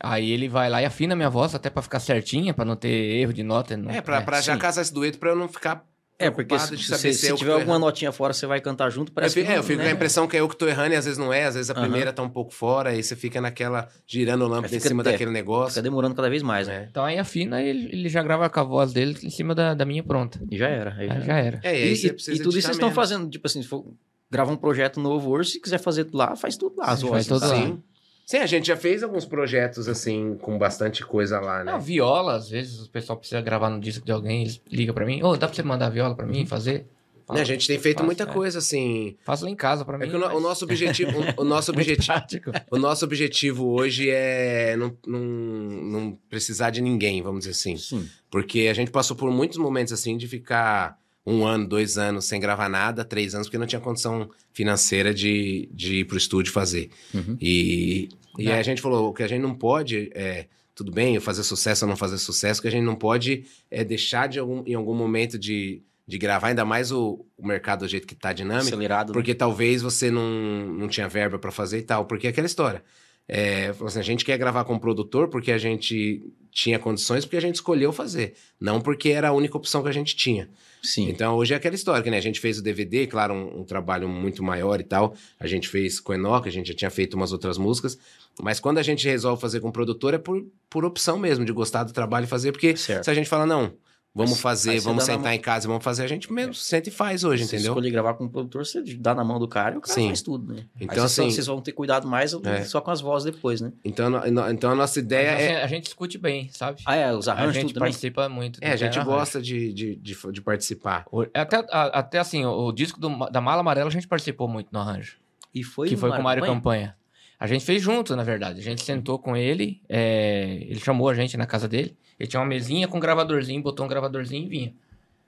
Aí 0.04 0.30
ele 0.32 0.50
vai 0.50 0.70
lá 0.70 0.82
e 0.82 0.86
afina 0.86 1.14
a 1.14 1.16
minha 1.16 1.30
voz 1.30 1.56
até 1.56 1.70
pra 1.70 1.82
ficar 1.82 2.00
certinha, 2.02 2.54
pra 2.54 2.66
não 2.66 2.76
ter 2.76 2.90
erro 2.90 3.32
de 3.34 3.42
nota. 3.42 3.78
Não, 3.78 3.90
É, 3.90 4.02
pra, 4.02 4.22
pra 4.22 4.42
já 4.42 4.54
sim. 4.54 4.60
casar 4.60 4.82
esse 4.82 4.94
dueto 4.94 5.18
pra 5.18 5.30
eu 5.30 5.36
não 5.36 5.48
ficar. 5.48 5.86
É, 6.20 6.30
porque 6.30 6.58
se, 6.60 6.78
se, 6.78 6.84
saber 6.84 7.14
se, 7.14 7.20
se 7.20 7.28
eu 7.28 7.34
que 7.36 7.40
tiver 7.40 7.54
alguma 7.54 7.72
errando. 7.72 7.86
notinha 7.88 8.12
fora, 8.12 8.34
você 8.34 8.46
vai 8.46 8.62
cantar 8.62 8.90
junto, 8.90 9.10
Eu, 9.12 9.14
parece 9.16 9.34
fico, 9.34 9.48
que 9.48 9.52
é, 9.54 9.58
eu 9.58 9.64
fico 9.64 9.78
né? 9.80 9.84
com 9.86 9.90
a 9.90 9.94
impressão 9.94 10.28
que 10.28 10.38
é 10.38 10.42
eu 10.42 10.48
que 10.48 10.56
tô 10.56 10.68
errando 10.68 10.94
e 10.94 10.96
às 10.98 11.06
vezes 11.06 11.18
não 11.18 11.34
é, 11.34 11.46
às 11.46 11.56
vezes 11.56 11.70
a 11.72 11.74
Aham. 11.74 11.82
primeira 11.82 12.14
tá 12.14 12.22
um 12.22 12.30
pouco 12.30 12.54
fora, 12.54 12.92
aí 12.92 13.02
você 13.02 13.16
fica 13.16 13.42
naquela, 13.42 13.90
girando 14.06 14.44
o 14.46 14.48
lâmpada 14.48 14.74
em 14.76 14.80
cima 14.80 15.02
é, 15.02 15.06
daquele 15.06 15.32
negócio. 15.32 15.72
Fica 15.72 15.82
demorando 15.82 16.14
cada 16.16 16.30
vez 16.30 16.44
mais, 16.44 16.68
né? 16.68 16.82
né? 16.82 16.88
Então 16.90 17.04
aí 17.04 17.18
afina 17.18 17.62
e 17.62 17.68
ele, 17.68 17.90
ele 17.92 18.10
já 18.10 18.22
grava 18.22 18.50
com 18.50 18.60
a 18.60 18.64
voz 18.64 18.94
dele 18.94 19.18
em 19.24 19.30
cima 19.30 19.56
da, 19.56 19.74
da 19.74 19.86
minha 19.86 20.04
pronta. 20.04 20.40
E 20.52 20.58
já 20.58 20.68
era. 20.68 20.94
Aí 20.98 21.10
Aí 21.10 21.22
já 21.22 21.38
era. 21.38 21.60
É, 21.64 21.76
e 21.78 21.94
E, 21.94 21.94
e- 21.94 22.06
e 22.08 22.12
tudo 22.12 22.58
isso 22.58 22.68
vocês 22.68 22.70
estão 22.70 22.92
fazendo, 22.92 23.28
tipo 23.30 23.48
assim, 23.48 23.62
se 23.62 23.68
for 23.68 23.84
grava 24.30 24.52
um 24.52 24.56
projeto 24.58 25.00
novo 25.00 25.32
hoje, 25.32 25.52
se 25.52 25.60
quiser 25.62 25.80
fazer 25.80 26.06
tudo 26.06 26.18
lá, 26.18 26.36
faz 26.36 26.56
tudo 26.56 26.76
lá. 26.78 26.86
as 26.92 27.00
Sim, 27.00 27.08
vozes, 27.08 27.28
faz 27.28 27.42
tudo 27.42 27.50
tá? 27.50 27.56
lá. 27.58 27.66
Sim. 27.66 27.84
Sim, 28.26 28.38
a 28.38 28.46
gente 28.46 28.68
já 28.68 28.78
fez 28.78 29.04
alguns 29.04 29.26
projetos 29.26 29.88
assim, 29.90 30.38
com 30.42 30.58
bastante 30.58 31.06
coisa 31.06 31.40
lá, 31.40 31.64
né? 31.64 31.78
Viola, 31.80 32.36
às 32.36 32.50
vezes 32.50 32.86
o 32.86 32.90
pessoal 32.90 33.18
precisa 33.20 33.42
gravar 33.42 33.70
no 33.70 33.80
disco 33.80 34.06
de 34.06 34.12
alguém, 34.12 34.42
eles 34.44 34.62
ligam 34.72 34.96
pra 34.96 35.06
mim, 35.06 35.22
ô, 35.22 35.36
dá 35.36 35.48
pra 35.48 35.56
você 35.56 35.64
mandar 35.64 35.90
viola 35.90 36.16
pra 36.16 36.26
mim, 36.26 36.46
fazer? 36.46 36.86
Né, 37.30 37.40
a 37.40 37.46
gente 37.46 37.66
tem 37.66 37.80
feito 37.80 37.98
Faço, 37.98 38.06
muita 38.06 38.24
é. 38.24 38.26
coisa 38.28 38.60
assim. 38.60 39.16
Faço 39.24 39.46
lá 39.46 39.50
em 39.50 39.56
casa 39.56 39.86
pra 39.86 39.98
mim. 39.98 40.06
É 40.06 40.10
que 40.10 40.16
o, 40.16 40.20
no- 40.20 40.28
o 40.28 40.34
mas- 40.34 40.44
nosso 40.44 40.66
objetivo, 40.66 41.12
o, 41.38 41.42
o 41.42 41.44
nosso 41.46 41.72
objetivo, 41.72 42.52
o 42.70 42.78
nosso 42.78 43.06
objetivo 43.06 43.66
hoje 43.72 44.10
é 44.10 44.76
não, 44.78 44.96
não, 45.08 45.20
não 45.20 46.18
precisar 46.30 46.70
de 46.70 46.82
ninguém, 46.82 47.22
vamos 47.22 47.40
dizer 47.40 47.52
assim. 47.52 47.78
Sim. 47.78 48.08
Porque 48.30 48.68
a 48.70 48.74
gente 48.74 48.92
passou 48.92 49.16
por 49.16 49.32
muitos 49.32 49.58
momentos 49.58 49.94
assim 49.94 50.18
de 50.18 50.28
ficar 50.28 50.98
um 51.26 51.46
ano, 51.46 51.68
dois 51.68 51.98
anos 51.98 52.26
sem 52.26 52.40
gravar 52.40 52.70
nada, 52.70 53.06
três 53.06 53.34
anos, 53.34 53.48
porque 53.48 53.58
não 53.58 53.68
tinha 53.68 53.80
condição 53.80 54.30
financeira 54.54 55.14
de, 55.14 55.70
de 55.72 56.00
ir 56.00 56.06
pro 56.06 56.18
estúdio 56.18 56.52
fazer. 56.52 56.90
Uhum. 57.14 57.38
E, 57.40 58.10
e 58.38 58.52
aí 58.52 58.60
a 58.60 58.64
gente 58.64 58.82
falou, 58.82 59.10
o 59.10 59.14
que 59.14 59.24
a 59.24 59.28
gente 59.28 59.42
não 59.42 59.56
pode 59.56 60.12
é. 60.14 60.48
Tudo 60.76 60.92
bem, 60.92 61.14
eu 61.14 61.22
fazer 61.22 61.44
sucesso 61.44 61.86
ou 61.86 61.90
não 61.90 61.96
fazer 61.96 62.18
sucesso, 62.18 62.60
o 62.60 62.64
que 62.64 62.68
a 62.68 62.72
gente 62.72 62.84
não 62.84 62.96
pode 62.96 63.46
é 63.70 63.84
deixar 63.84 64.28
de 64.28 64.40
algum, 64.40 64.64
em 64.66 64.74
algum 64.74 64.96
momento 64.96 65.38
de, 65.38 65.84
de 66.08 66.18
gravar, 66.18 66.48
ainda 66.48 66.66
mais 66.66 66.92
o, 66.92 67.24
o 67.38 67.46
mercado 67.46 67.82
do 67.82 67.88
jeito 67.88 68.08
que 68.08 68.16
tá 68.16 68.34
dinâmico, 68.34 68.70
Acelerado. 68.70 69.10
né? 69.10 69.14
porque 69.14 69.36
talvez 69.36 69.84
você 69.84 70.10
não, 70.10 70.32
não 70.66 70.88
tinha 70.88 71.08
verba 71.08 71.38
pra 71.38 71.52
fazer 71.52 71.78
e 71.78 71.84
tal. 71.84 72.06
Porque 72.06 72.26
é 72.26 72.32
aquela 72.32 72.48
história. 72.48 72.84
É, 73.28 73.72
assim, 73.86 74.00
a 74.00 74.04
gente 74.04 74.26
quer 74.26 74.36
gravar 74.38 74.64
com 74.66 74.74
o 74.74 74.80
produtor 74.80 75.28
porque 75.30 75.52
a 75.52 75.60
gente 75.60 76.24
tinha 76.52 76.78
condições, 76.80 77.24
porque 77.24 77.38
a 77.38 77.42
gente 77.42 77.56
escolheu 77.56 77.94
fazer. 77.94 78.34
Não 78.60 78.82
porque 78.82 79.10
era 79.10 79.30
a 79.30 79.32
única 79.32 79.56
opção 79.56 79.84
que 79.84 79.90
a 79.90 79.94
gente 79.94 80.16
tinha. 80.16 80.50
Sim. 80.84 81.10
Então 81.10 81.36
hoje 81.36 81.54
é 81.54 81.58
aquela 81.58 81.76
história, 81.76 82.04
que 82.04 82.12
né, 82.12 82.18
a 82.18 82.22
gente 82.22 82.42
fez 82.42 82.60
o 82.60 82.62
DVD, 82.62 83.08
claro, 83.08 83.34
um, 83.34 83.62
um 83.62 83.64
trabalho 83.64 84.08
muito 84.10 84.44
maior 84.44 84.82
e 84.82 84.84
tal. 84.84 85.16
A 85.40 85.48
gente 85.48 85.70
fez 85.70 86.00
com 86.00 86.12
o 86.12 86.16
Enoch, 86.16 86.48
a 86.48 86.52
gente 86.52 86.68
já 86.68 86.74
tinha 86.74 86.92
feito 86.92 87.14
umas 87.14 87.32
outras 87.32 87.58
músicas. 87.58 87.98
Mas 88.42 88.60
quando 88.60 88.80
a 88.80 88.84
gente 88.84 89.08
resolve 89.08 89.42
fazer 89.42 89.62
com 89.62 89.70
o 89.70 89.72
produtor, 89.72 90.14
é 90.14 90.18
por, 90.18 90.46
por 90.70 90.84
opção 90.84 91.18
mesmo, 91.18 91.46
de 91.46 91.54
gostar 91.54 91.84
do 91.84 91.94
trabalho 91.94 92.26
e 92.26 92.28
fazer. 92.28 92.52
Porque 92.52 92.76
Certo. 92.76 93.06
se 93.06 93.10
a 93.10 93.14
gente 93.14 93.30
fala, 93.30 93.46
não, 93.46 93.74
vamos 94.16 94.40
fazer, 94.40 94.80
você 94.80 94.86
vamos 94.86 95.04
sentar 95.04 95.24
mão- 95.24 95.34
em 95.34 95.40
casa 95.40 95.66
e 95.66 95.68
vamos 95.68 95.84
fazer, 95.84 96.04
a 96.04 96.08
gente 96.08 96.32
mesmo 96.32 96.54
senta 96.54 96.90
e 96.90 96.92
faz 96.92 97.24
hoje, 97.24 97.46
Se 97.46 97.56
entendeu? 97.56 97.72
escolher 97.72 97.90
gravar 97.92 98.14
com 98.14 98.26
um 98.26 98.30
produtor, 98.30 98.66
você 98.66 98.82
dá 98.96 99.16
na 99.16 99.24
mão 99.24 99.40
do 99.40 99.48
cara 99.48 99.76
e 99.76 99.78
o 99.78 99.82
cara 99.82 99.94
Sim. 99.94 100.08
faz 100.08 100.22
tudo, 100.22 100.54
né? 100.54 100.66
Então, 100.80 100.96
vocês, 101.08 101.20
assim- 101.20 101.32
vocês 101.32 101.48
vão 101.48 101.60
ter 101.62 101.72
cuidado 101.72 102.08
mais 102.08 102.34
É. 102.34 102.64
só 102.66 102.80
com 102.80 102.92
as 102.92 103.02
vozes 103.02 103.32
depois, 103.34 103.60
né? 103.62 103.72
Então, 103.84 104.10
no- 104.10 104.50
então 104.52 104.72
a 104.72 104.76
nossa 104.76 105.00
ideia 105.00 105.32
Mas, 105.32 105.42
é. 105.42 105.56
assim, 105.56 105.64
A 105.64 105.68
gente 105.68 105.84
discute 105.86 106.18
bem, 106.18 106.50
sabe? 106.52 106.82
Ah, 106.86 106.96
é, 106.96 107.12
os 107.14 107.28
a 107.28 107.34
arranjos 107.34 107.54
gente 107.56 107.64
tudo 107.68 107.74
também. 107.76 107.90
participa 107.90 108.30
muito. 108.30 108.60
É, 108.62 108.72
a 108.72 108.76
gente 108.76 108.98
arranjo. 109.00 109.16
gosta 109.16 109.42
de, 109.42 109.74
de, 109.74 109.96
de, 109.96 110.18
de 110.32 110.42
participar. 110.42 111.06
O- 111.12 111.26
Até, 111.34 111.58
a- 111.72 112.00
até 112.00 112.20
assim, 112.20 112.46
o, 112.46 112.68
o 112.68 112.72
disco 112.72 113.00
do- 113.00 113.30
da 113.30 113.42
Mala 113.42 113.62
Amarela 113.62 113.88
a 113.88 113.92
gente 113.92 114.08
participou 114.08 114.48
muito 114.48 114.68
no 114.72 114.80
arranjo. 114.80 115.18
E 115.54 115.64
foi 115.64 115.88
que 115.90 115.96
foi 115.98 116.10
com 116.12 116.18
o 116.20 116.24
Mário 116.24 116.42
Campanha? 116.44 116.56
Campanha. 116.60 116.96
A 117.40 117.48
gente 117.48 117.66
fez 117.66 117.82
junto, 117.82 118.16
na 118.16 118.24
verdade. 118.24 118.60
A 118.60 118.64
gente 118.64 118.84
sentou 118.84 119.20
com 119.20 119.36
ele, 119.36 119.82
é, 119.90 120.60
ele 120.62 120.80
chamou 120.80 121.10
a 121.10 121.14
gente 121.14 121.36
na 121.36 121.46
casa 121.46 121.68
dele. 121.68 121.96
Ele 122.20 122.28
tinha 122.28 122.40
uma 122.40 122.46
mesinha 122.48 122.88
com 122.88 122.98
um 122.98 123.00
gravadorzinho, 123.00 123.62
botou 123.62 123.86
um 123.86 123.90
gravadorzinho 123.90 124.46
e 124.46 124.50
vinha 124.50 124.74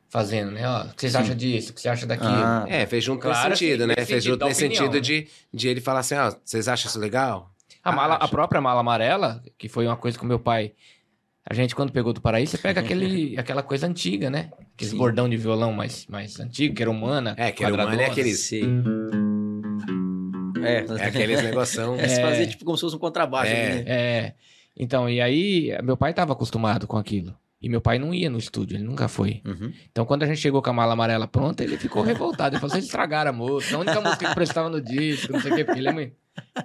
fazendo, 0.08 0.52
né? 0.52 0.68
Ó, 0.68 0.84
o 0.84 0.94
que 0.94 1.02
vocês 1.02 1.12
Sim. 1.14 1.18
acham 1.18 1.36
disso? 1.36 1.72
O 1.72 1.74
que 1.74 1.82
você 1.82 1.90
acha 1.90 2.06
daquilo? 2.06 2.30
Ah, 2.32 2.66
É, 2.70 2.86
fez 2.86 3.04
junto 3.04 3.22
Claro, 3.22 3.50
nesse 3.50 3.60
sentido, 3.66 3.82
assim, 3.82 3.88
né? 3.88 3.96
nesse 3.98 4.08
Fez 4.08 4.24
sentido, 4.24 4.32
junto 4.32 4.40
da 4.40 4.46
nesse 4.48 4.64
opinião, 4.66 4.84
sentido 4.86 4.94
né? 4.96 5.00
de, 5.02 5.28
de 5.54 5.68
ele 5.68 5.82
falar 5.82 6.00
assim, 6.00 6.16
ó, 6.16 6.34
vocês 6.44 6.68
acham 6.68 6.88
isso 6.90 7.00
legal? 7.00 7.52
A, 7.84 7.92
mala, 7.92 8.16
Acho. 8.16 8.26
a 8.26 8.28
própria 8.28 8.62
mala 8.62 8.80
amarela, 8.80 9.44
que 9.58 9.68
foi 9.68 9.86
uma 9.86 9.98
coisa 9.98 10.18
que 10.18 10.24
o 10.24 10.28
meu 10.28 10.40
pai. 10.40 10.72
A 11.48 11.54
gente, 11.54 11.76
quando 11.76 11.92
pegou 11.92 12.14
do 12.14 12.22
Paraíso, 12.22 12.52
você 12.52 12.58
pega 12.58 12.80
aquele, 12.82 13.36
aquela 13.38 13.62
coisa 13.62 13.86
antiga, 13.88 14.30
né? 14.30 14.50
Aquele 14.74 14.92
Sim. 14.92 14.98
bordão 14.98 15.28
de 15.30 15.38
violão 15.38 15.72
mais, 15.74 16.08
mais 16.08 16.40
antigo, 16.40 16.74
que 16.74 16.82
era 16.82 16.90
humana. 16.90 17.36
É, 17.38 17.52
que 17.52 17.64
era 17.64 17.74
humano, 17.74 18.00
é 18.02 18.06
aqueles... 18.06 18.40
sei. 18.40 18.64
É, 20.64 20.86
É 21.04 21.06
aqueles 21.08 21.44
negoção. 21.44 21.96
É, 21.96 22.08
se 22.08 22.22
fazer 22.22 22.48
tipo 22.48 22.66
como 22.66 22.78
se 22.78 22.82
fosse 22.82 22.96
um 22.96 23.00
contrabaixo. 23.00 23.52
É. 23.52 23.70
né? 23.76 23.84
É. 23.86 24.34
Então, 24.78 25.10
e 25.10 25.22
aí, 25.22 25.72
meu 25.84 25.96
pai 25.96 26.12
estava 26.12 26.34
acostumado 26.34 26.86
com 26.88 26.98
aquilo. 26.98 27.36
E 27.62 27.70
meu 27.70 27.82
pai 27.82 27.98
não 27.98 28.14
ia 28.14 28.30
no 28.30 28.38
estúdio, 28.38 28.76
ele 28.78 28.84
nunca 28.84 29.08
foi. 29.08 29.42
Uhum. 29.46 29.72
Então, 29.92 30.06
quando 30.06 30.22
a 30.24 30.28
gente 30.28 30.38
chegou 30.40 30.62
com 30.62 30.70
a 30.70 30.74
mala 30.74 30.94
amarela 30.94 31.28
pronta, 31.28 31.64
ele 31.64 31.78
ficou 31.78 32.04
revoltado. 32.04 32.56
Ele 32.56 32.60
falou: 32.60 32.72
vocês 32.72 32.86
estragaram 32.86 33.32
a 33.32 33.34
música, 33.34 33.76
a 33.76 33.80
única 33.80 34.02
música 34.02 34.28
que 34.28 34.36
prestava 34.36 34.70
no 34.70 34.80
disco, 34.82 35.32
não 35.34 35.40
sei 35.40 35.52
o 35.52 35.56
quê, 35.56 35.64
porque 35.66 35.80
ele 35.80 35.88
é 35.88 35.92
muito, 35.94 36.14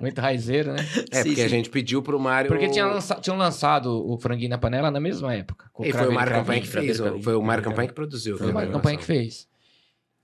muito 0.01 0.21
raizeiro, 0.21 0.73
né? 0.73 0.81
É, 1.11 1.23
Sim, 1.23 1.29
porque 1.29 1.41
a 1.41 1.45
sim. 1.45 1.49
gente 1.49 1.71
pediu 1.71 2.03
pro 2.03 2.19
Mário... 2.21 2.49
Porque 2.49 2.69
tinha 2.69 2.85
lança- 2.87 3.15
tinham 3.15 3.39
lançado 3.39 4.05
o 4.07 4.19
Franguinho 4.19 4.51
na 4.51 4.59
Panela 4.59 4.91
na 4.91 5.01
mesma 5.01 5.33
época. 5.33 5.71
com 5.73 5.87
E 5.87 5.93
foi 5.93 6.09
o 6.09 6.13
Mário. 6.13 6.33
Campanha 6.35 6.61
que 6.61 6.69
fez. 6.69 6.99
Foi 6.99 7.35
o 7.35 7.43
Mário. 7.43 7.65
Campanha 7.65 7.89
que 7.89 7.95
produziu. 7.95 8.37
Foi 8.37 8.51
o 8.51 8.55
Mário 8.55 8.73
Campanha 8.73 8.99
que 8.99 9.05
fez. 9.05 9.49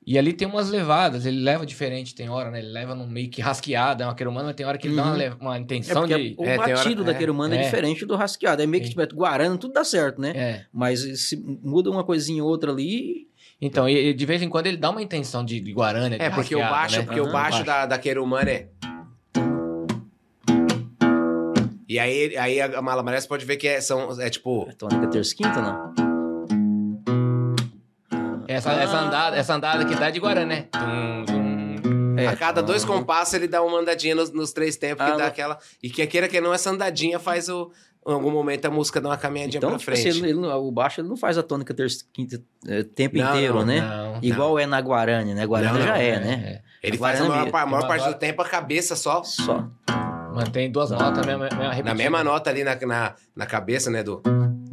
E 0.07 0.17
ali 0.17 0.33
tem 0.33 0.47
umas 0.47 0.71
levadas, 0.71 1.27
ele 1.27 1.41
leva 1.43 1.67
diferente, 1.67 2.15
tem 2.15 2.29
hora, 2.31 2.49
né? 2.49 2.61
Ele 2.61 2.69
leva 2.69 2.95
num 2.95 3.09
meio 3.09 3.29
que 3.29 3.43
rasqueada, 3.43 4.05
é 4.05 4.07
uma 4.07 4.15
querumana, 4.15 4.47
mas 4.47 4.55
tem 4.55 4.65
hora 4.65 4.79
que 4.79 4.87
ele 4.87 4.95
dá 4.95 5.03
uma, 5.03 5.13
Uhum. 5.17 5.37
uma 5.41 5.57
É 5.57 5.59
intenção 5.59 6.03
porque 6.03 6.17
de. 6.17 6.35
o 6.39 6.45
É, 6.45 6.47
tem 6.47 6.59
hora- 6.61 6.75
batido 6.77 7.03
é. 7.03 7.05
daquele 7.07 7.31
humano 7.33 7.55
é, 7.55 7.59
É. 7.59 7.63
diferente 7.63 8.07
do 8.07 8.15
rasqueado. 8.15 8.63
É 8.63 8.67
meio 8.69 8.83
que 8.85 8.91
Sim. 8.91 8.97
tipo, 9.01 9.17
guarana, 9.17 9.59
tudo 9.59 9.73
dá 9.75 9.83
certo, 9.83 10.21
né? 10.21 10.31
É. 10.37 10.65
Mas 10.73 11.01
se 11.29 11.37
muda 11.37 11.91
uma 11.91 12.05
coisinha 12.05 12.41
ou 12.45 12.49
outra 12.49 12.71
ali. 12.71 13.27
Então, 13.61 13.89
e, 13.89 14.13
de 14.15 14.27
vez 14.27 14.41
em 14.43 14.49
quando 14.49 14.69
ele 14.69 14.77
dá 14.77 14.91
uma 14.91 15.03
intenção 15.03 15.45
de, 15.45 15.59
de 15.59 15.73
Guarana. 15.73 16.11
de 16.17 16.23
É, 16.23 16.31
porque 16.31 16.55
o 16.55 16.61
baixo, 16.61 16.99
né? 16.99 17.03
porque 17.05 17.21
o 17.21 17.25
Aham, 17.25 17.33
baixo 17.33 17.51
baixo. 17.53 17.65
da, 17.67 17.87
da 17.87 17.99
Querumana 17.99 18.49
é... 18.51 18.69
E 21.89 21.99
aí, 21.99 22.37
aí 22.37 22.61
a 22.61 22.81
Mala 22.83 23.01
Amarela 23.01 23.21
você 23.21 23.27
pode 23.29 23.45
ver 23.45 23.57
que 23.57 23.67
é, 23.67 23.81
são, 23.81 24.21
é 24.21 24.29
tipo... 24.31 24.67
É 24.69 24.73
tônica 24.73 25.07
terça 25.09 25.35
quinta, 25.35 25.61
não? 25.63 26.06
Essa, 28.49 28.73
essa, 28.73 28.99
andada, 28.99 29.37
essa 29.37 29.55
andada 29.55 29.85
que 29.85 29.95
dá 29.95 30.11
de 30.11 30.19
Guarana, 30.21 30.47
né? 30.47 30.65
Tum, 30.73 31.25
tum. 31.27 32.17
É. 32.19 32.29
a 32.29 32.37
cada 32.37 32.63
dois 32.63 32.83
Ah. 32.83 32.87
compassos 32.87 33.35
ele 33.35 33.47
dá 33.47 33.63
uma 33.63 33.79
andadinha 33.79 34.15
nos, 34.15 34.33
nos 34.33 34.51
três 34.53 34.75
tempos, 34.77 35.05
que 35.05 35.11
Ah, 35.13 35.17
dá 35.17 35.23
não. 35.23 35.27
aquela... 35.27 35.59
E 35.83 35.91
que 35.91 36.07
queira 36.07 36.27
que 36.29 36.41
não, 36.41 36.53
essa 36.55 36.71
andadinha 36.71 37.19
faz 37.19 37.49
o... 37.49 37.71
Em 38.09 38.13
algum 38.13 38.31
momento 38.31 38.65
a 38.65 38.71
música 38.71 39.01
dá 39.01 39.09
uma 39.11 39.17
caminhadinha 39.19 39.59
Então, 39.59 39.69
pra 39.71 39.79
tipo 39.79 39.91
frente. 39.91 40.09
assim, 40.09 40.25
ele 40.25 40.35
não- 40.41 40.59
o 40.65 40.71
baixo 40.71 41.01
ele 41.01 41.09
não 41.09 41.17
faz 41.17 41.37
a 41.37 41.43
tônica 41.43 41.75
terça 41.75 42.05
e 42.05 42.07
quinta 42.13 42.41
é, 42.67 42.83
tempo 42.85 43.19
Não, 43.19 43.29
inteiro, 43.31 43.55
não, 43.57 43.65
né? 43.67 43.81
Não. 43.81 44.19
Igual 44.23 44.59
é 44.59 44.65
na 44.65 44.81
Guarani, 44.81 45.35
né? 45.35 45.45
Guarani 45.45 45.79
Não, 45.79 45.85
já 45.87 45.93
não, 45.93 45.97
é, 46.01 46.09
É, 46.09 46.21
né? 46.21 46.33
é. 46.83 46.87
Ele 46.87 46.97
A 46.97 47.01
faz 47.01 47.21
a 47.21 47.25
Guarani 47.27 47.51
maior, 47.51 47.63
a 47.63 47.67
maior 47.67 47.89
parte 47.89 48.01
agora- 48.03 48.15
do 48.15 48.19
tempo 48.21 48.41
a 48.43 48.45
cabeça 48.49 48.95
só. 48.97 49.23
Só. 49.25 49.67
Mantém 50.35 50.71
duas 50.71 50.91
notas, 50.91 51.27
mesma 51.27 51.49
Na 51.85 51.95
mesma 51.95 52.23
nota 52.23 52.49
ali 52.51 52.63
na, 52.63 52.77
na, 52.77 53.15
na 53.35 53.47
cabeça, 53.47 53.91
né, 53.91 54.03
do... 54.03 54.23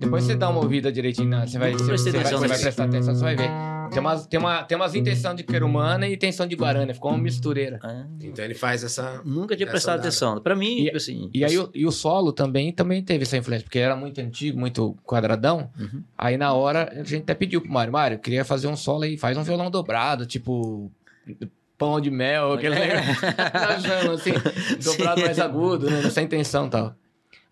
Depois 0.03 0.23
você 0.23 0.35
dá 0.35 0.49
uma 0.49 0.59
ouvida 0.59 0.91
direitinho, 0.91 1.29
na- 1.29 1.45
você 1.47 1.57
vai, 1.57 1.71
você, 1.73 1.83
você 1.97 2.11
vai, 2.11 2.23
você 2.23 2.47
vai 2.47 2.59
prestar 2.59 2.83
atenção, 2.85 3.15
você 3.15 3.21
vai 3.23 3.35
ver. 3.35 3.49
Tem 3.91 3.99
umas, 3.99 4.25
tem 4.25 4.39
uma, 4.39 4.63
tem 4.63 4.75
umas 4.75 4.95
intenções 4.95 5.35
de 5.35 5.43
querumana 5.43 6.07
e 6.07 6.15
intenção 6.15 6.47
de 6.47 6.55
Guarana, 6.55 6.93
ficou 6.95 7.11
uma 7.11 7.17
mistureira. 7.19 7.79
Ah, 7.83 8.05
Então 8.21 8.43
ele 8.43 8.55
faz 8.55 8.83
essa... 8.83 9.21
nunca 9.23 9.55
tinha 9.55 9.67
prestado 9.69 9.99
atenção. 9.99 10.41
Pra 10.41 10.55
mim, 10.55 10.79
E- 10.79 10.85
tipo 10.85 10.97
assim. 10.97 11.29
E 11.33 11.45
aí 11.45 11.55
o, 11.59 11.69
e 11.75 11.85
o 11.85 11.91
solo 11.91 12.31
também, 12.33 12.71
também 12.71 13.03
teve 13.03 13.23
essa 13.23 13.37
influência, 13.37 13.63
porque 13.65 13.77
era 13.77 13.95
muito 13.95 14.19
antigo, 14.19 14.59
muito 14.59 14.97
quadradão. 15.05 15.69
Uhum. 15.79 16.01
Aí 16.17 16.37
na 16.37 16.53
hora 16.53 16.89
a 16.91 17.03
gente 17.03 17.17
até 17.17 17.35
pediu 17.35 17.61
pro 17.61 17.71
Mário, 17.71 17.93
Mário, 17.93 18.17
queria 18.17 18.43
fazer 18.43 18.67
um 18.67 18.75
solo 18.75 19.03
aí, 19.03 19.15
faz 19.17 19.37
um 19.37 19.43
violão 19.43 19.69
dobrado, 19.69 20.25
tipo 20.25 20.91
pão 21.77 21.99
de 22.01 22.09
mel, 22.09 22.53
aquele 22.53 22.75
negócio. 22.75 23.03
Nós 23.53 23.81
chamamos, 23.83 24.21
assim, 24.21 24.31
dobrado 24.83 25.21
mais 25.21 25.39
agudo, 25.39 25.89
né? 25.89 26.01
Nessa 26.01 26.21
intenção 26.21 26.67
e 26.67 26.69
tal. 26.69 26.95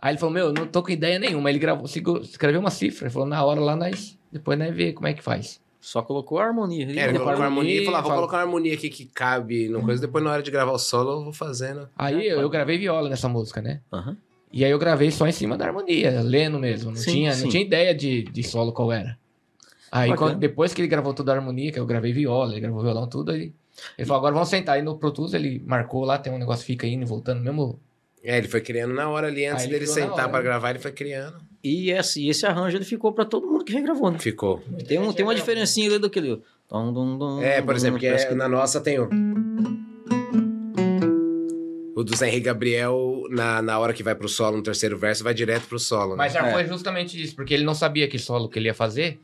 Aí 0.02 0.14
ele 0.14 0.18
falou, 0.20 0.34
meu, 0.34 0.52
não 0.52 0.66
tô 0.66 0.82
com 0.82 0.90
ideia 0.90 1.20
nenhuma. 1.20 1.50
Ele 1.50 1.60
gravou, 1.60 1.86
escreveu 1.86 2.60
uma 2.60 2.72
cifra, 2.72 3.06
ele 3.06 3.14
falou, 3.14 3.28
na 3.28 3.44
hora 3.44 3.60
lá 3.60 3.76
nós, 3.76 4.18
depois 4.32 4.58
nós 4.58 4.74
vê 4.76 4.94
como 4.94 5.08
é 5.08 5.14
que 5.14 5.22
faz. 5.22 5.62
Só 5.80 6.02
colocou 6.02 6.40
a 6.40 6.46
harmonia. 6.46 6.86
É, 6.86 6.90
ele 6.90 6.96
né? 6.96 7.20
colocou 7.20 7.42
a 7.42 7.46
harmonia 7.46 7.82
e 7.82 7.86
falou, 7.86 7.98
ah, 8.00 8.02
vou 8.02 8.10
fala- 8.10 8.22
colocar 8.22 8.38
uma 8.38 8.44
harmonia 8.44 8.74
aqui 8.74 8.90
que 8.90 9.06
cabe 9.06 9.68
no 9.70 9.82
coisa, 9.84 10.02
depois 10.02 10.24
na 10.24 10.32
hora 10.32 10.44
de 10.44 10.50
gravar 10.52 10.72
o 10.72 10.80
solo 10.80 11.12
eu 11.20 11.24
vou 11.24 11.34
fazendo. 11.34 11.88
Aí 11.98 12.28
eu, 12.28 12.42
eu 12.42 12.50
gravei 12.50 12.78
viola 12.78 13.10
nessa 13.10 13.28
música, 13.30 13.62
né? 13.62 13.82
Aham. 13.92 14.18
E 14.54 14.66
aí 14.66 14.72
eu 14.72 14.78
gravei 14.78 15.10
só 15.12 15.26
em 15.28 15.32
cima 15.32 15.56
da 15.58 15.66
harmonia, 15.66 16.22
lendo 16.22 16.60
mesmo. 16.60 16.92
Não, 16.92 16.98
Sim, 16.98 17.12
tinha, 17.12 17.34
sim. 17.34 17.44
não 17.44 17.50
tinha 17.50 17.64
ideia 17.64 17.96
de, 17.96 18.24
de 18.24 18.44
solo 18.44 18.74
qual 18.74 18.92
era. 18.92 19.18
Aí 19.92 20.14
quando- 20.16 20.38
depois 20.38 20.74
que 20.74 20.82
ele 20.82 20.88
gravou 20.88 21.14
toda 21.14 21.32
a 21.32 21.36
harmonia, 21.36 21.72
que 21.72 21.80
eu 21.80 21.86
gravei 21.86 22.12
viola, 22.12 22.52
ele 22.52 22.60
gravou 22.62 22.82
violão, 22.82 23.08
tudo, 23.08 23.32
aí 23.32 23.54
ele 23.98 24.06
falou, 24.06 24.20
agora 24.20 24.34
vamos 24.34 24.50
sentar. 24.50 24.76
Aí 24.76 24.82
no 24.82 24.98
Pro 24.98 25.12
Tools 25.12 25.34
ele 25.34 25.64
marcou 25.66 26.04
lá, 26.06 26.18
tem 26.18 26.32
um 26.34 26.38
negócio 26.38 26.66
que 26.66 26.74
fica 26.74 26.86
indo 26.88 27.04
e 27.04 27.06
voltando, 27.06 27.42
mesmo... 27.42 27.80
É, 28.24 28.38
ele 28.38 28.48
foi 28.48 28.62
criando 28.62 28.94
na 28.94 29.10
hora 29.10 29.28
ali, 29.28 29.46
antes 29.46 29.66
dele 29.68 29.88
sentar 29.88 30.30
pra 30.30 30.42
gravar, 30.42 30.70
ele 30.72 30.80
foi 30.80 30.92
criando. 30.92 31.38
E 31.64 31.92
esse, 31.92 32.22
e 32.22 32.30
esse 32.30 32.46
arranjo 32.46 32.78
ele 32.78 32.86
ficou 32.86 33.12
pra 33.14 33.26
todo 33.26 33.48
mundo 33.48 33.64
que 33.66 33.74
regravou, 33.74 34.10
né? 34.12 34.20
Ficou. 34.20 34.62
Tem, 34.88 34.98
um, 35.00 35.12
tem 35.14 35.24
uma 35.26 35.36
diferencinha 35.36 35.90
ali 35.90 36.00
daquele. 36.00 36.42
Tom, 36.68 36.94
dum, 36.94 37.18
dum, 37.18 37.42
É, 37.42 37.62
por 37.62 37.74
dum, 37.74 37.78
exemplo, 37.78 38.00
que 38.00 38.08
é- 38.08 38.34
na 38.34 38.48
nossa 38.48 38.80
tem 38.82 39.00
o. 39.00 39.10
O 41.96 42.04
do 42.04 42.16
Zé 42.16 42.28
Henrique 42.30 42.46
Gabriel, 42.46 43.24
na, 43.30 43.62
na 43.62 43.78
hora 43.78 43.94
que 43.94 44.02
vai 44.02 44.16
pro 44.16 44.28
solo, 44.30 44.58
no 44.58 44.64
terceiro 44.64 44.98
verso, 44.98 45.24
vai 45.24 45.34
direto 45.34 45.68
pro 45.68 45.78
solo. 45.78 46.12
Né? 46.12 46.18
Mas 46.18 46.34
já 46.34 46.48
É. 46.48 46.52
foi 46.54 46.66
justamente 46.66 47.22
isso, 47.22 47.36
porque 47.36 47.54
ele 47.54 47.64
não 47.64 47.76
sabia 47.76 48.08
que 48.08 48.18
solo 48.18 48.50
que 48.50 48.58
ele 48.58 48.68
ia 48.70 48.74
fazer. 48.74 49.20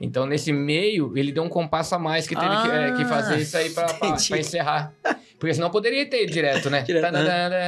Então, 0.00 0.24
nesse 0.24 0.50
meio, 0.52 1.12
ele 1.16 1.30
deu 1.30 1.42
um 1.42 1.48
compasso 1.48 1.94
a 1.94 1.98
mais 1.98 2.26
que 2.26 2.34
teve 2.34 2.48
que, 2.62 2.68
é, 2.68 2.92
que 2.92 3.04
fazer 3.04 3.36
isso 3.38 3.54
aí 3.56 3.68
pra, 3.70 3.84
pra- 3.92 4.16
pra 4.16 4.38
encerrar. 4.38 4.94
Porque 5.38 5.52
senão 5.52 5.68
poderia 5.70 6.08
ter 6.08 6.24
direto, 6.26 6.70
né? 6.70 6.82
Direto, 6.88 7.14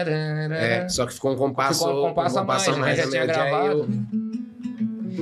É, 0.09 0.89
só 0.89 1.05
que 1.07 1.13
ficou 1.13 1.33
um 1.33 1.37
compasso. 1.37 1.81
Ficou 1.85 2.07
um 2.07 2.09
compasso 2.09 2.39
a 2.39 2.45
mais, 2.45 2.67
a 2.69 2.77
mas 2.77 2.97
já 2.97 3.09
tinha 3.11 3.27
gravado. 3.27 3.83
o- 3.83 3.89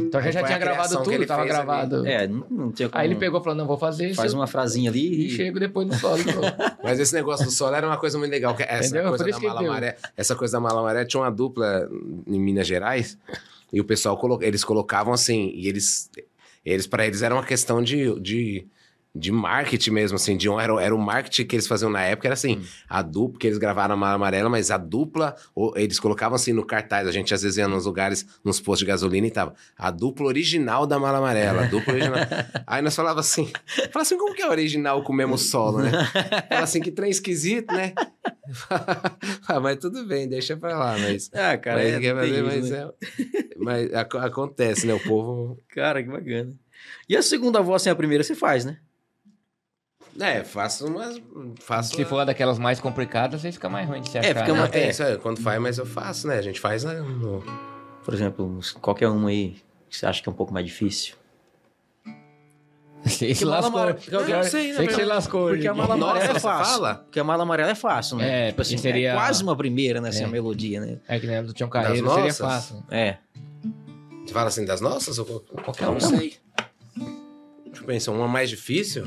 Então 0.07 0.21
a 0.21 0.23
gente 0.23 0.35
já 0.35 0.43
tinha 0.45 0.57
a 0.57 0.59
gravado 0.59 0.97
tudo, 0.99 1.13
ele 1.13 1.27
tava 1.27 1.43
fez 1.43 1.55
ali. 1.55 1.65
gravado. 1.67 2.07
É, 2.07 2.27
não, 2.29 2.71
tinha 2.73 2.89
como. 2.89 3.01
Aí 3.03 3.09
ele 3.09 3.17
pegou 3.17 3.41
e 3.41 3.43
falou, 3.43 3.57
não, 3.59 3.67
vou 3.67 3.77
fazer 3.77 4.07
isso. 4.07 4.17
Faz 4.17 4.33
uma 4.33 4.47
frasinha 4.47 4.89
ali 4.91 5.01
E 5.05 5.27
e. 5.27 5.31
chego 5.31 5.59
depois 5.59 5.87
no 5.89 5.95
solo. 5.95 6.17
Mas 6.83 6.99
esse 7.01 7.15
negócio 7.15 7.45
do 7.45 7.51
solo 7.51 7.75
era 7.75 7.87
uma 7.87 7.97
coisa 7.97 8.19
muito 8.19 8.31
legal. 8.31 8.55
que 8.55 8.63
Essa 8.63 8.89
Entendeu? 8.89 9.09
coisa 9.09 9.25
Por 9.25 9.33
da 9.33 9.41
mala 9.41 9.63
maré, 9.63 9.97
essa 10.17 10.35
coisa 10.37 10.53
da 10.53 10.61
mala 10.61 10.83
maré 10.83 11.05
tinha 11.05 11.21
uma 11.23 11.31
dupla 11.31 11.89
em 12.27 12.39
Minas 12.41 12.67
Gerais 12.69 13.19
e 13.73 13.81
o 13.81 13.85
pessoal 13.85 14.17
colo- 14.17 14.39
eles 14.43 14.63
colocavam 14.65 15.13
assim 15.13 15.51
e 15.55 15.69
eles 15.69 16.09
eles 16.65 16.87
para 16.87 17.07
eles 17.07 17.23
era 17.23 17.35
uma 17.35 17.45
questão 17.45 17.83
de, 17.83 18.19
de 18.21 18.69
de 19.13 19.33
marketing 19.33 19.91
mesmo, 19.91 20.15
assim, 20.17 20.37
de 20.37 20.49
um, 20.49 20.61
era, 20.61 20.73
era 20.81 20.95
o 20.95 20.99
marketing 20.99 21.45
que 21.45 21.57
eles 21.57 21.67
faziam 21.67 21.91
na 21.91 22.01
época, 22.03 22.29
era 22.29 22.35
assim, 22.35 22.59
Hum. 22.59 22.65
a 22.89 23.03
dupla, 23.03 23.39
que 23.41 23.47
eles 23.49 23.59
gravaram 23.59 23.95
a 23.95 23.97
Mala 23.97 24.15
Amarela, 24.15 24.49
mas 24.49 24.71
a 24.71 24.77
dupla, 24.77 25.35
ou, 25.53 25.77
eles 25.77 25.99
colocavam 25.99 26.37
assim 26.37 26.53
no 26.53 26.65
cartaz, 26.65 27.09
a 27.09 27.13
gente 27.13 27.35
às 27.35 27.43
vezes 27.43 27.59
ia 27.59 27.67
nos 27.67 27.87
lugares, 27.87 28.25
nos 28.45 28.61
postos 28.61 28.81
de 28.81 28.87
gasolina 28.87 29.27
e 29.27 29.31
tava, 29.31 29.55
a 29.77 29.91
dupla 29.91 30.27
original 30.27 30.87
da 30.87 30.97
Mala 30.99 31.19
Amarela, 31.19 31.63
a 31.63 31.67
dupla 31.67 31.93
original. 31.95 32.19
Aí 32.67 32.81
nós 32.83 32.95
falava 32.95 33.19
assim, 33.19 33.51
fala 33.91 34.03
assim, 34.03 34.17
como 34.17 34.33
que 34.35 34.43
é 34.43 34.49
original 34.49 35.03
com 35.03 35.13
o 35.13 35.17
mesmo 35.17 35.37
solo, 35.37 35.83
né? 35.83 35.91
Fala 36.49 36.63
assim, 36.63 36.81
que 36.81 36.93
trem 36.93 37.11
esquisito, 37.11 37.75
né? 37.75 37.95
ah, 39.49 39.59
mas 39.61 39.77
tudo 39.79 40.07
bem, 40.07 40.29
deixa 40.29 40.57
pra 40.57 40.79
lá, 40.79 40.97
mas... 40.99 41.31
Ah, 41.35 41.57
cara, 41.59 41.79
mas, 41.83 41.95
é, 41.95 42.01
quer 42.01 42.15
fazer, 42.15 42.43
mas, 42.45 42.71
né? 42.71 42.79
é, 42.79 43.55
mas 43.57 43.95
ac- 43.95 44.17
acontece, 44.19 44.87
né? 44.87 44.95
O 44.95 45.01
povo... 45.01 45.59
Cara, 45.71 46.03
que 46.03 46.09
bacana. 46.09 46.55
E 47.09 47.17
a 47.17 47.23
segunda 47.23 47.61
voz 47.61 47.83
sem 47.83 47.91
a 47.93 47.97
primeira 47.97 48.23
você 48.25 48.35
faz, 48.35 48.65
né? 48.65 48.79
É, 50.19 50.43
faço 50.45 50.87
umas... 50.87 51.21
Faço 51.61 51.95
Se 51.95 52.05
for 52.05 52.25
daquelas 52.27 52.59
mais 52.59 52.81
complicadas, 52.81 53.45
aí 53.45 53.53
fica 53.53 53.69
mais 53.69 53.89
ruim 53.89 54.01
de 54.01 54.11
se 54.11 54.19
achar. 54.19 54.29
É, 54.31 54.35
fica 54.35 54.53
né? 54.53 54.61
uma- 54.61 54.69
tem 54.69 54.83
é. 54.85 54.91
isso, 54.91 55.03
é, 55.03 55.17
quando 55.17 55.41
faz, 55.41 55.61
mas 55.61 55.79
eu 55.79 55.87
faço, 55.87 56.27
né? 56.27 56.39
A 56.39 56.43
gente 56.43 56.61
faz 56.61 56.85
né, 56.85 56.95
no... 57.01 57.43
Por 58.05 58.15
exemplo, 58.15 58.59
qualquer 58.81 59.09
uma 59.09 59.29
aí 59.29 59.57
que 59.89 59.97
você 59.97 60.07
acha 60.07 60.23
que 60.23 60.29
é 60.29 60.33
um 60.33 60.35
pouco 60.35 60.53
mais 60.53 60.67
difícil. 60.67 61.15
Você 63.05 63.35
se 63.35 63.45
lascou. 63.47 63.79
amare- 63.81 63.95
Pior- 63.95 64.29
Eu 64.29 64.37
não 64.37 64.43
sei, 64.43 64.75
sei 64.75 64.83
na 64.83 64.87
que 64.87 64.93
você 64.95 65.05
lascou. 65.07 65.49
Porque 65.49 65.67
a 65.67 65.73
mala 65.73 65.97
Nossa, 65.97 66.11
amarela 66.13 66.31
é 66.31 66.35
você 66.35 66.41
fácil. 66.41 66.73
fala? 66.75 66.95
Porque 66.97 67.19
a 67.21 67.25
mala 67.25 67.43
amarela 67.45 67.71
é 67.71 67.75
fácil, 67.75 68.17
né? 68.19 68.29
É, 68.29 68.51
tipo 68.51 68.61
assim, 68.63 68.75
porque 68.77 68.89
seria- 68.89 69.11
é 69.13 69.15
quase 69.15 69.43
uma 69.43 69.57
primeira, 69.57 70.01
né? 70.03 70.11
Assim, 70.11 70.23
É. 70.23 70.27
a 70.27 70.29
melodia, 70.29 70.81
né? 70.81 70.99
É 71.09 71.19
que 71.19 71.27
lembra 71.27 71.45
do 71.45 71.53
Tião 71.55 71.71
Carreiro, 71.71 72.05
Das 72.05 72.13
seria 72.15 72.25
nossas? 72.29 72.39
fácil. 72.47 72.85
É. 72.91 73.17
Você 74.27 74.35
fala 74.35 74.49
assim, 74.49 74.65
das 74.67 74.83
nossas? 74.83 75.19
Ou 75.19 75.25
qualquer 75.65 75.89
um. 75.89 75.93
Não 75.95 76.01
sei. 76.01 76.37
Deixa 77.65 77.81
eu 77.83 77.85
pensar, 77.87 78.13
uma 78.13 78.29
mais 78.29 78.51
difícil? 78.51 79.07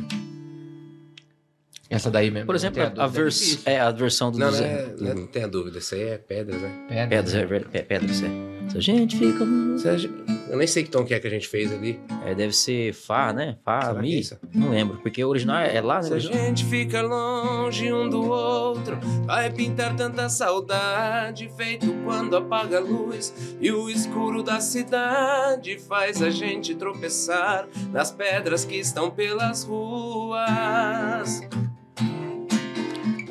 Essa 1.96 2.10
daí 2.12 2.32
mesmo. 2.32 2.46
Por 2.48 2.56
exemplo, 2.56 2.76
tem 2.76 2.84
a, 2.84 2.90
dúvida, 2.90 3.08
vers 3.08 3.34
difícil. 3.40 3.60
é 3.66 3.80
a 3.80 3.92
versão 3.92 4.32
do 4.32 4.40
Não, 4.40 4.52
não, 4.52 4.58
é, 4.58 4.96
não, 5.00 5.12
é- 5.12 5.14
não 5.14 5.28
tenha 5.28 5.48
dúvida, 5.48 5.78
isso 5.78 5.96
aí 5.96 6.02
é 6.04 6.18
pedras, 6.18 6.62
né? 6.62 6.72
Pedra, 6.90 7.08
Pedras, 7.08 7.36
é, 7.36 7.46
ver- 7.46 7.68
é, 7.74 7.82
pedras, 7.82 8.24
é. 8.24 8.28
Se 8.70 8.78
a 8.78 8.82
gente 8.82 9.18
fica. 9.18 9.46
Se 9.78 9.90
a 9.90 9.98
gente- 9.98 10.14
Eu 10.50 10.58
nem 10.58 10.68
sei 10.68 10.84
que 10.84 10.90
tom 10.90 11.04
que 11.04 11.14
é 11.14 11.20
que 11.20 11.28
a 11.28 11.30
gente 11.30 11.48
fez 11.48 11.72
ali. 11.74 12.00
É, 12.26 12.34
deve 12.36 12.54
ser 12.54 12.94
Fá, 12.94 13.34
né? 13.34 13.58
Fá, 13.66 13.82
Será 13.82 14.00
é 14.00 14.02
Mi. 14.02 14.20
isso? 14.20 14.38
Não 14.54 14.70
lembro, 14.70 14.98
porque 14.98 15.24
o 15.24 15.28
original 15.30 15.58
é 15.58 15.82
lá, 15.82 15.96
né? 15.98 16.04
Se 16.04 16.14
a 16.14 16.20
gente 16.20 16.64
fica 16.66 17.02
longe 17.02 17.92
um 17.92 18.08
do 18.08 18.22
outro, 18.30 18.98
vai 19.26 19.52
pintar 19.52 19.96
tanta 19.96 20.30
saudade, 20.30 21.52
feito 21.58 21.92
quando 22.06 22.38
apaga 22.38 22.78
a 22.78 22.82
luz 22.82 23.34
e 23.60 23.72
o 23.72 23.90
escuro 23.90 24.42
da 24.44 24.60
cidade 24.62 25.78
faz 25.80 26.22
a 26.22 26.30
gente 26.30 26.74
tropeçar 26.76 27.68
nas 27.92 28.12
pedras 28.12 28.64
que 28.64 28.76
estão 28.78 29.10
pelas 29.12 29.64
ruas. 29.64 31.42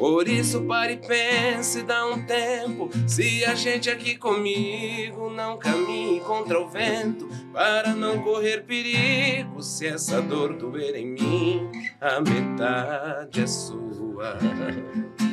Por 0.03 0.27
isso 0.27 0.63
pare 0.63 0.95
e 0.95 0.97
pense, 0.97 1.85
dá 1.85 2.05
um 2.07 2.27
tempo. 2.27 2.91
Se 3.07 3.45
a 3.45 3.55
gente 3.55 3.89
aqui 3.89 4.17
comigo 4.17 5.31
não 5.31 5.57
caminhe 5.57 6.19
contra 6.19 6.61
o 6.61 6.69
vento, 6.69 7.29
para 7.53 7.95
não 7.95 8.21
correr 8.21 8.65
perigo. 8.65 9.63
Se 9.63 9.87
essa 9.87 10.21
dor 10.21 10.55
doer 10.55 10.97
em 10.97 11.07
mim, 11.13 11.71
a 12.01 12.21
metade 12.21 13.43
é 13.43 13.47
sua. 13.47 14.39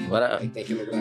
Agora, 0.06 0.38
tem 0.54 0.64
que 0.64 0.76
lembrar. 0.76 1.00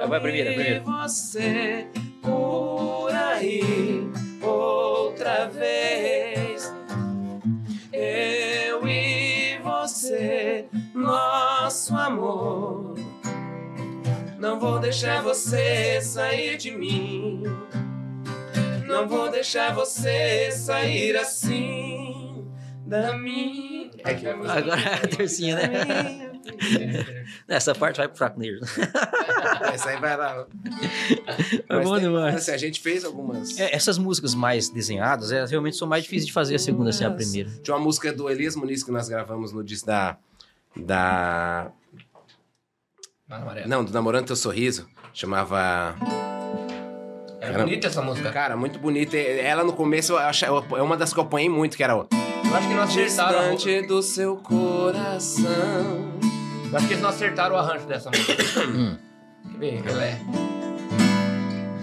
Eu 0.00 0.08
Vai, 0.08 0.20
primeira, 0.20 0.50
e 0.50 0.54
primeira. 0.54 0.80
você 0.84 1.86
por 2.22 3.10
aí 3.12 4.10
nosso 11.78 11.94
amor. 11.94 12.94
Não 14.36 14.58
vou 14.58 14.80
deixar 14.80 15.22
você 15.22 16.00
sair 16.02 16.56
de 16.56 16.72
mim. 16.72 17.44
Não 18.84 19.06
vou 19.06 19.30
deixar 19.30 19.72
você 19.72 20.50
sair 20.50 21.16
assim 21.16 22.44
da 22.84 23.16
minha. 23.16 23.90
É 23.98 24.12
que 24.14 24.26
agora 24.26 24.80
é 24.80 24.94
a 25.04 25.06
tercinha, 25.06 25.54
né? 25.54 26.32
Essa 27.46 27.74
parte 27.74 27.98
vai 27.98 28.08
pro 28.08 28.16
fraco 28.16 28.40
negro. 28.40 28.58
Essa 29.72 29.90
aí 29.90 30.00
vai 30.00 30.16
lá. 30.16 30.46
É 31.68 31.80
bom 31.80 31.94
tem- 31.94 32.04
demais. 32.04 32.34
assim, 32.34 32.50
a 32.50 32.56
gente 32.56 32.80
fez 32.80 33.04
algumas. 33.04 33.56
É, 33.56 33.72
essas 33.74 33.98
músicas 33.98 34.34
mais 34.34 34.68
desenhadas, 34.68 35.30
elas 35.30 35.50
realmente 35.50 35.76
são 35.76 35.86
mais 35.86 36.02
difíceis 36.02 36.26
de 36.26 36.32
fazer 36.32 36.56
a 36.56 36.58
segunda 36.58 36.90
sem 36.90 37.06
a 37.06 37.10
primeira. 37.10 37.50
Tinha 37.62 37.76
uma 37.76 37.84
música 37.84 38.12
do 38.12 38.28
Elias 38.28 38.56
Muniz 38.56 38.82
que 38.82 38.90
nós 38.90 39.08
gravamos 39.08 39.52
no 39.52 39.62
disco 39.62 39.86
da. 39.86 40.16
Da. 40.76 41.70
Não, 43.66 43.84
do 43.84 43.92
Namorando 43.92 44.26
Teu 44.26 44.36
Sorriso. 44.36 44.88
Chamava. 45.12 45.94
É 47.40 47.52
bonita 47.52 47.86
essa 47.86 48.02
música. 48.02 48.30
Cara, 48.30 48.56
muito 48.56 48.78
bonita. 48.78 49.16
Ela 49.16 49.64
no 49.64 49.72
começo 49.72 50.12
eu 50.12 50.18
acho, 50.18 50.44
é 50.44 50.82
uma 50.82 50.96
das 50.96 51.12
que 51.12 51.18
eu 51.18 51.24
apanhei 51.24 51.48
muito, 51.48 51.76
que 51.76 51.82
era 51.82 51.96
o. 51.96 52.06
Eu 52.10 52.56
acho 52.56 52.68
que 52.68 52.74
não 52.74 52.82
acertaram. 52.82 53.54
Distante 53.54 53.86
do 53.86 54.02
seu 54.02 54.36
coração. 54.36 55.48
Eu 56.70 56.76
acho 56.76 56.86
que 56.86 56.92
eles 56.92 57.02
não 57.02 57.10
acertaram 57.10 57.56
o 57.56 57.58
arranjo 57.58 57.86
dessa 57.86 58.10
música. 58.10 58.36
Quer 59.52 59.58
ver? 59.58 59.82
Ela 59.86 60.04
é. 60.04 60.20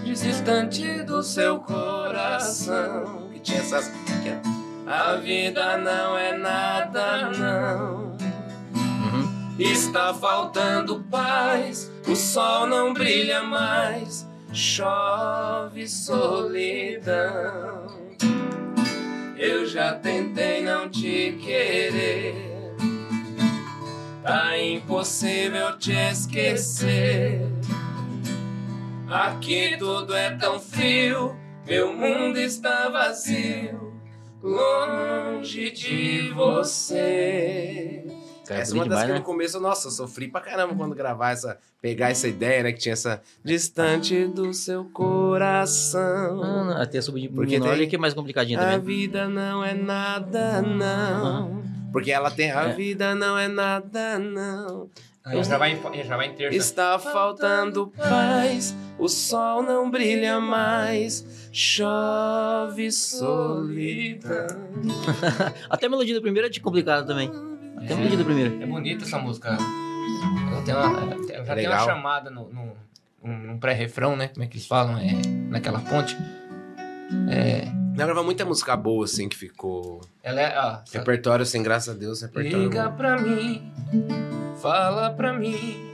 Distante 0.04 1.02
do 1.02 1.22
seu 1.22 1.60
coração. 1.60 3.28
Que 3.32 3.38
tinha 3.40 3.58
essas. 3.58 3.88
que 4.22 4.28
é, 4.28 4.40
A 4.86 5.16
vida 5.16 5.76
não 5.76 6.16
é 6.16 6.36
nada, 6.36 7.30
não. 7.30 8.15
Está 9.58 10.12
faltando 10.12 11.02
paz, 11.10 11.90
o 12.06 12.14
sol 12.14 12.66
não 12.66 12.92
brilha 12.92 13.42
mais, 13.42 14.28
chove 14.52 15.88
solidão. 15.88 17.86
Eu 19.38 19.64
já 19.66 19.94
tentei 19.94 20.62
não 20.62 20.90
te 20.90 21.38
querer, 21.42 22.74
tá 24.22 24.58
impossível 24.58 25.78
te 25.78 25.92
esquecer. 25.92 27.40
Aqui 29.08 29.74
tudo 29.78 30.14
é 30.14 30.36
tão 30.36 30.60
frio, 30.60 31.34
meu 31.66 31.94
mundo 31.94 32.36
está 32.36 32.90
vazio, 32.90 33.94
longe 34.42 35.70
de 35.70 36.30
você. 36.34 38.15
Cara, 38.46 38.60
essa 38.60 38.72
é 38.72 38.74
uma 38.74 38.84
bonito 38.84 38.90
das 38.90 38.98
demais, 39.00 39.06
que 39.06 39.12
né? 39.12 39.18
no 39.18 39.24
começo, 39.24 39.60
nossa, 39.60 39.88
eu 39.88 39.90
sofri 39.92 40.28
pra 40.28 40.40
caramba 40.40 40.74
quando 40.74 40.94
gravar 40.94 41.30
essa. 41.32 41.58
Pegar 41.80 42.10
essa 42.10 42.26
ideia, 42.28 42.62
né? 42.62 42.72
Que 42.72 42.78
tinha 42.78 42.92
essa. 42.94 43.20
Distante 43.44 44.26
do 44.26 44.52
seu 44.54 44.84
coração. 44.86 46.42
Ah, 46.42 46.64
não, 46.64 46.76
até 46.82 46.98
a 46.98 47.02
subir 47.02 47.28
Porque 47.28 47.58
menor 47.58 47.76
tem- 47.76 47.88
que 47.88 47.96
é 47.96 47.98
mais 47.98 48.14
complicadinha 48.14 48.58
A 48.58 48.62
também. 48.62 48.80
vida 48.80 49.28
não 49.28 49.64
é 49.64 49.74
nada, 49.74 50.62
não. 50.62 51.62
Porque 51.92 52.10
ela 52.10 52.30
tem. 52.30 52.50
A 52.50 52.64
É. 52.70 52.72
vida 52.72 53.14
não 53.14 53.38
é 53.38 53.48
nada, 53.48 54.18
não. 54.18 54.88
Aí 55.24 55.42
já 55.42 55.58
vai, 55.58 55.72
em- 55.72 56.04
já 56.04 56.16
vai 56.16 56.26
em 56.28 56.34
terça. 56.34 56.56
Está 56.56 56.98
faltando 57.00 57.88
paz, 57.88 58.76
o 58.96 59.08
sol 59.08 59.60
não 59.60 59.90
brilha 59.90 60.38
mais, 60.40 61.48
chove 61.52 62.92
solidão. 62.92 64.46
Até 65.68 65.86
a 65.86 65.88
melodia 65.88 66.14
da 66.14 66.20
primeira 66.20 66.46
é 66.46 66.50
de 66.50 66.60
complicada 66.60 67.04
também. 67.04 67.28
Até 67.76 68.16
da 68.16 68.24
primeira. 68.24 68.62
É 68.62 68.66
bonita 68.66 69.04
essa 69.04 69.18
música. 69.18 69.48
Ela 69.50 70.62
tem 70.62 70.74
uma, 70.74 71.00
ela 71.00 71.16
tem- 71.16 71.28
já 71.28 71.42
tem 71.42 71.44
uma 71.44 71.54
Legal. 71.54 71.84
chamada 71.86 72.30
no, 72.30 72.48
no, 72.52 72.72
num- 73.22 73.38
num 73.38 73.58
pré-refrão, 73.58 74.16
né? 74.16 74.28
Como 74.28 74.44
é 74.44 74.46
que 74.46 74.56
eles 74.56 74.66
falam? 74.66 74.96
É, 74.98 75.12
naquela 75.48 75.80
ponte. 75.80 76.16
É, 77.28 77.68
Ela 77.96 78.04
grava 78.06 78.22
muita 78.22 78.44
música 78.44 78.76
boa, 78.76 79.04
assim, 79.04 79.28
que 79.28 79.36
ficou. 79.36 80.00
ela 80.22 80.40
é. 80.40 80.58
Ó, 80.58 80.78
Repertório, 80.92 81.42
assim, 81.42 81.62
graças 81.62 81.94
a 81.94 81.98
Deus, 81.98 82.20
repertório. 82.22 82.64
Liga 82.64 82.90
pra 82.90 83.16
mim, 83.18 83.70
fala 84.60 85.10
pra 85.10 85.32
mim 85.32 85.92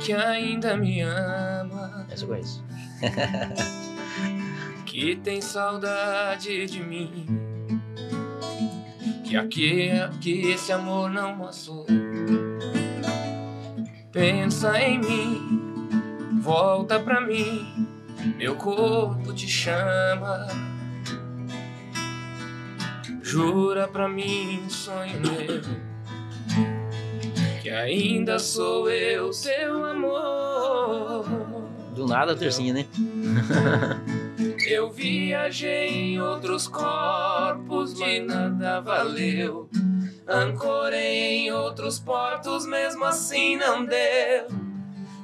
que 0.00 0.12
ainda 0.12 0.76
me 0.76 1.00
ama, 1.02 2.06
Essa 2.10 2.24
eu 2.24 2.28
conheço. 2.28 2.64
que 4.86 5.16
tem 5.16 5.40
saudade 5.40 6.66
de 6.66 6.82
mim, 6.82 7.26
que 9.26 9.36
aqui 9.36 9.90
que 10.20 10.52
esse 10.52 10.72
amor 10.72 11.10
não 11.10 11.36
passou. 11.38 11.84
Pensa 14.12 14.80
em 14.80 15.00
mim, 15.00 15.90
volta 16.40 17.00
pra 17.00 17.20
mim, 17.20 17.88
meu 18.38 18.54
corpo 18.54 19.34
te 19.34 19.48
chama. 19.48 20.46
Jura 23.20 23.88
pra 23.88 24.08
mim, 24.08 24.64
sonho 24.68 25.20
meu, 25.20 25.60
que 27.60 27.68
ainda 27.68 28.38
sou 28.38 28.88
eu, 28.88 29.32
seu 29.32 29.84
amor. 29.84 31.55
Do 31.96 32.06
nada 32.06 32.32
a 32.32 32.36
tercinha, 32.36 32.74
né? 32.74 32.84
Eu 34.68 34.90
viajei 34.90 35.88
em 35.88 36.20
outros 36.20 36.68
corpos, 36.68 37.94
de 37.94 38.20
nada 38.20 38.80
valeu. 38.80 39.66
Ancorei 40.28 41.46
em 41.46 41.52
outros 41.52 41.98
portos, 41.98 42.66
mesmo 42.66 43.02
assim 43.02 43.56
não 43.56 43.86
deu. 43.86 44.46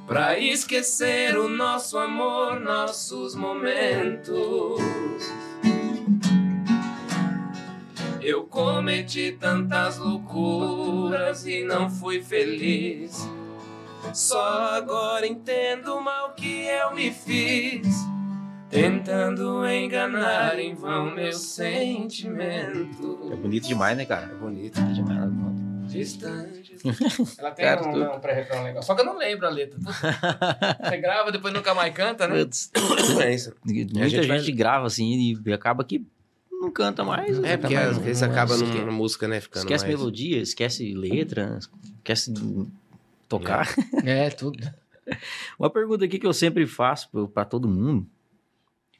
Pra 0.07 0.39
esquecer 0.39 1.37
o 1.37 1.47
nosso 1.47 1.95
amor, 1.95 2.59
nossos 2.59 3.35
momentos. 3.35 4.81
Eu 8.19 8.45
cometi 8.45 9.37
tantas 9.39 9.99
loucuras 9.99 11.45
e 11.45 11.63
não 11.63 11.87
fui 11.87 12.19
feliz. 12.19 13.29
Só 14.13 14.75
agora 14.75 15.25
entendo 15.27 15.99
mal 16.01 16.33
que 16.33 16.65
eu 16.65 16.93
me 16.95 17.11
fiz. 17.11 17.87
Tentando 18.69 19.67
enganar 19.67 20.57
em 20.57 20.73
vão 20.73 21.13
meu 21.13 21.27
É 21.27 21.31
sentimento. 21.31 23.19
bonito 23.39 23.67
demais, 23.67 23.95
né, 23.95 24.05
cara? 24.05 24.31
É 24.31 24.35
bonito. 24.35 24.79
Bonito 24.81 24.95
demais. 24.95 25.17
ela 25.19 25.27
conta. 25.29 25.63
Distante. 25.87 26.75
Ela 27.37 27.51
tem 27.51 27.65
Cara, 27.65 27.87
um, 27.87 27.93
tu- 27.93 28.15
um 28.15 28.19
pré-refrão 28.19 28.63
legal. 28.63 28.81
Só 28.81 28.95
que 28.95 29.01
eu 29.01 29.05
não 29.05 29.15
lembro 29.17 29.45
a 29.45 29.49
letra. 29.49 29.77
Você 30.83 30.97
grava, 30.97 31.31
depois 31.31 31.53
nunca 31.53 31.73
mais 31.75 31.93
canta, 31.93 32.27
né? 32.27 32.37
É 33.21 33.33
isso. 33.33 33.53
Muita 33.63 34.09
gente 34.09 34.09
gente, 34.09 34.27
vai- 34.27 34.51
grava 34.51 34.87
assim 34.87 35.37
e 35.45 35.53
acaba 35.53 35.83
que 35.83 36.03
não 36.51 36.71
canta 36.71 37.03
mais. 37.03 37.37
É, 37.43 37.57
porque 37.57 37.75
Também 37.75 37.89
às 37.91 37.97
vezes 37.99 38.21
não 38.23 38.31
acaba 38.31 38.57
numa 38.57 38.91
música, 38.91 39.27
né? 39.27 39.39
Ficando 39.39 39.65
Esquece 39.65 39.85
mais... 39.85 39.97
melodia, 39.97 40.41
esquece 40.41 40.93
letra, 40.95 41.59
esquece 41.97 42.33
tocar. 43.27 43.73
É, 44.03 44.29
tudo. 44.29 44.57
Uma 45.59 45.69
pergunta 45.69 46.05
aqui 46.05 46.17
que 46.19 46.27
eu 46.27 46.33
sempre 46.33 46.65
faço 46.65 47.09
pra 47.33 47.43
todo 47.45 47.67
mundo, 47.67 48.07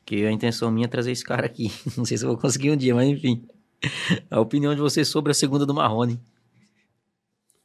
que 0.06 0.26
a 0.26 0.32
intenção 0.32 0.70
minha 0.72 0.86
é 0.86 0.90
trazer 0.90 1.12
esse 1.12 1.24
cara 1.24 1.45
aqui. 1.45 1.72
Não 1.98 2.06
sei 2.06 2.18
se 2.18 2.26
eu 2.26 2.30
vou 2.30 2.38
conseguir 2.38 2.72
um 2.72 2.78
dia, 2.78 2.94
mas 2.94 3.08
enfim. 3.10 3.45
A 4.30 4.40
opinião 4.40 4.74
de 4.74 4.82
vocês 4.82 5.08
sobre 5.08 5.32
a 5.32 5.36
segunda 5.36 5.66
do 5.66 5.74
Marrone. 5.74 6.20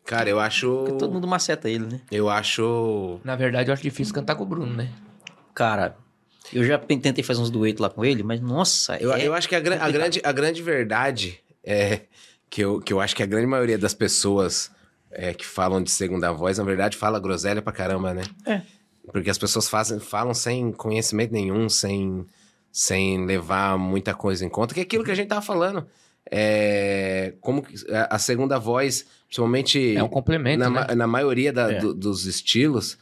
Cara, 0.05 0.29
eu 0.31 0.41
acho... 0.41 0.85
Porque 0.85 0.99
todo 0.99 1.13
mundo 1.13 1.27
maceta 1.29 1.69
ele, 1.69 1.85
né? 1.87 2.01
Eu 2.11 2.29
acho... 2.31 3.21
Na 3.23 3.37
verdade, 3.37 3.69
eu 3.69 3.75
acho 3.75 3.83
difícil 3.83 4.15
cantar 4.15 4.37
com 4.37 4.43
o 4.43 4.47
Bruno, 4.47 4.75
né? 4.75 4.91
Cara, 5.55 5.97
eu 6.53 6.65
já 6.65 6.79
tentei 6.79 7.23
fazer 7.23 7.41
uns 7.43 7.51
duetos 7.51 7.81
lá 7.83 7.91
com 7.91 8.05
ele, 8.05 8.23
mas 8.23 8.41
nossa, 8.41 8.97
Eu, 8.97 9.13
é... 9.13 9.27
eu 9.27 9.35
acho 9.35 9.49
que 9.49 9.55
a, 9.55 9.61
gran- 9.61 9.79
a 9.79 9.91
grande, 9.91 10.21
a 10.25 10.33
grande 10.33 10.63
verdade 10.63 11.39
é 11.63 12.03
que 12.49 12.63
eu, 12.63 12.81
que 12.81 12.93
eu 12.93 13.01
acho 13.01 13.15
que 13.15 13.23
a 13.23 13.27
grande 13.27 13.47
maioria 13.47 13.77
das 13.77 13.93
pessoas 13.93 14.71
é, 15.11 15.33
que 15.35 15.45
falam 15.47 15.83
de 15.83 15.91
segunda 15.91 16.31
voz, 16.33 16.59
na 16.59 16.65
verdade, 16.65 16.97
fala 16.97 17.19
groselha 17.21 17.63
pra 17.63 17.73
caramba, 17.73 18.13
né? 18.15 18.23
É. 18.47 18.63
Porque 19.13 19.31
as 19.31 19.39
pessoas 19.39 19.69
fazem, 19.69 19.99
falam 19.99 20.35
sem 20.35 20.71
conhecimento 20.73 21.33
nenhum, 21.33 21.69
sem, 21.69 22.27
sem 22.71 23.25
levar 23.25 23.79
muita 23.79 24.13
coisa 24.15 24.45
em 24.45 24.49
conta, 24.49 24.75
que 24.75 24.81
é 24.81 24.83
aquilo 24.83 25.03
que 25.05 25.11
a 25.11 25.15
gente 25.15 25.29
tava 25.29 25.41
falando. 25.43 25.87
É, 26.31 27.33
como 27.41 27.63
que- 27.63 27.75
a, 28.11 28.19
segunda 28.19 28.59
voz, 28.59 29.07
principalmente 29.27 29.97
É 29.97 30.03
um 30.03 30.09
complemento, 30.09 30.59
na, 30.69 30.87
né? 30.89 30.95
na 30.95 31.07
maioria 31.07 31.51
da- 31.53 31.73
É. 31.73 31.79
do- 31.79 31.95
dos 31.95 32.27
estilos, 32.27 32.99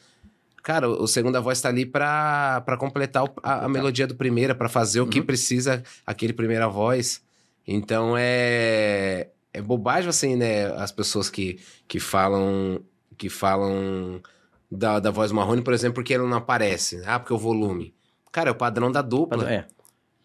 cara, 0.62 0.88
o, 0.88 1.08
segunda 1.08 1.40
voz 1.40 1.60
tá 1.60 1.68
ali 1.68 1.84
pra, 1.84 2.60
pra 2.64 2.76
completar 2.76 3.24
o- 3.24 3.32
a, 3.42 3.64
a 3.64 3.68
melodia 3.68 4.06
do 4.06 4.14
primeira, 4.14 4.54
pra 4.54 4.68
fazer 4.68 5.00
o 5.00 5.08
que 5.08 5.18
Uhum. 5.18 5.26
precisa 5.26 5.82
aquele 6.06 6.32
primeira 6.32 6.68
voz. 6.68 7.20
Então 7.66 8.14
é 8.16 9.26
é 9.56 9.62
bobagem 9.62 10.08
assim, 10.10 10.36
né? 10.36 10.66
As 10.74 10.92
pessoas 10.92 11.30
que, 11.30 11.58
que 11.88 11.98
falam 11.98 12.80
que 13.16 13.30
falam 13.30 14.20
da, 14.70 15.00
da 15.00 15.10
voz 15.10 15.32
marrone, 15.32 15.62
por 15.62 15.72
exemplo, 15.72 15.94
porque 15.94 16.12
ela 16.12 16.28
não 16.28 16.36
aparece. 16.36 17.02
Ah, 17.06 17.18
porque 17.18 17.32
o 17.32 17.38
volume. 17.38 17.94
Cara, 18.30 18.50
é 18.50 18.52
o 18.52 18.56
padrão 18.56 18.92
da 18.92 19.00
dupla. 19.00 19.50
É, 19.50 19.66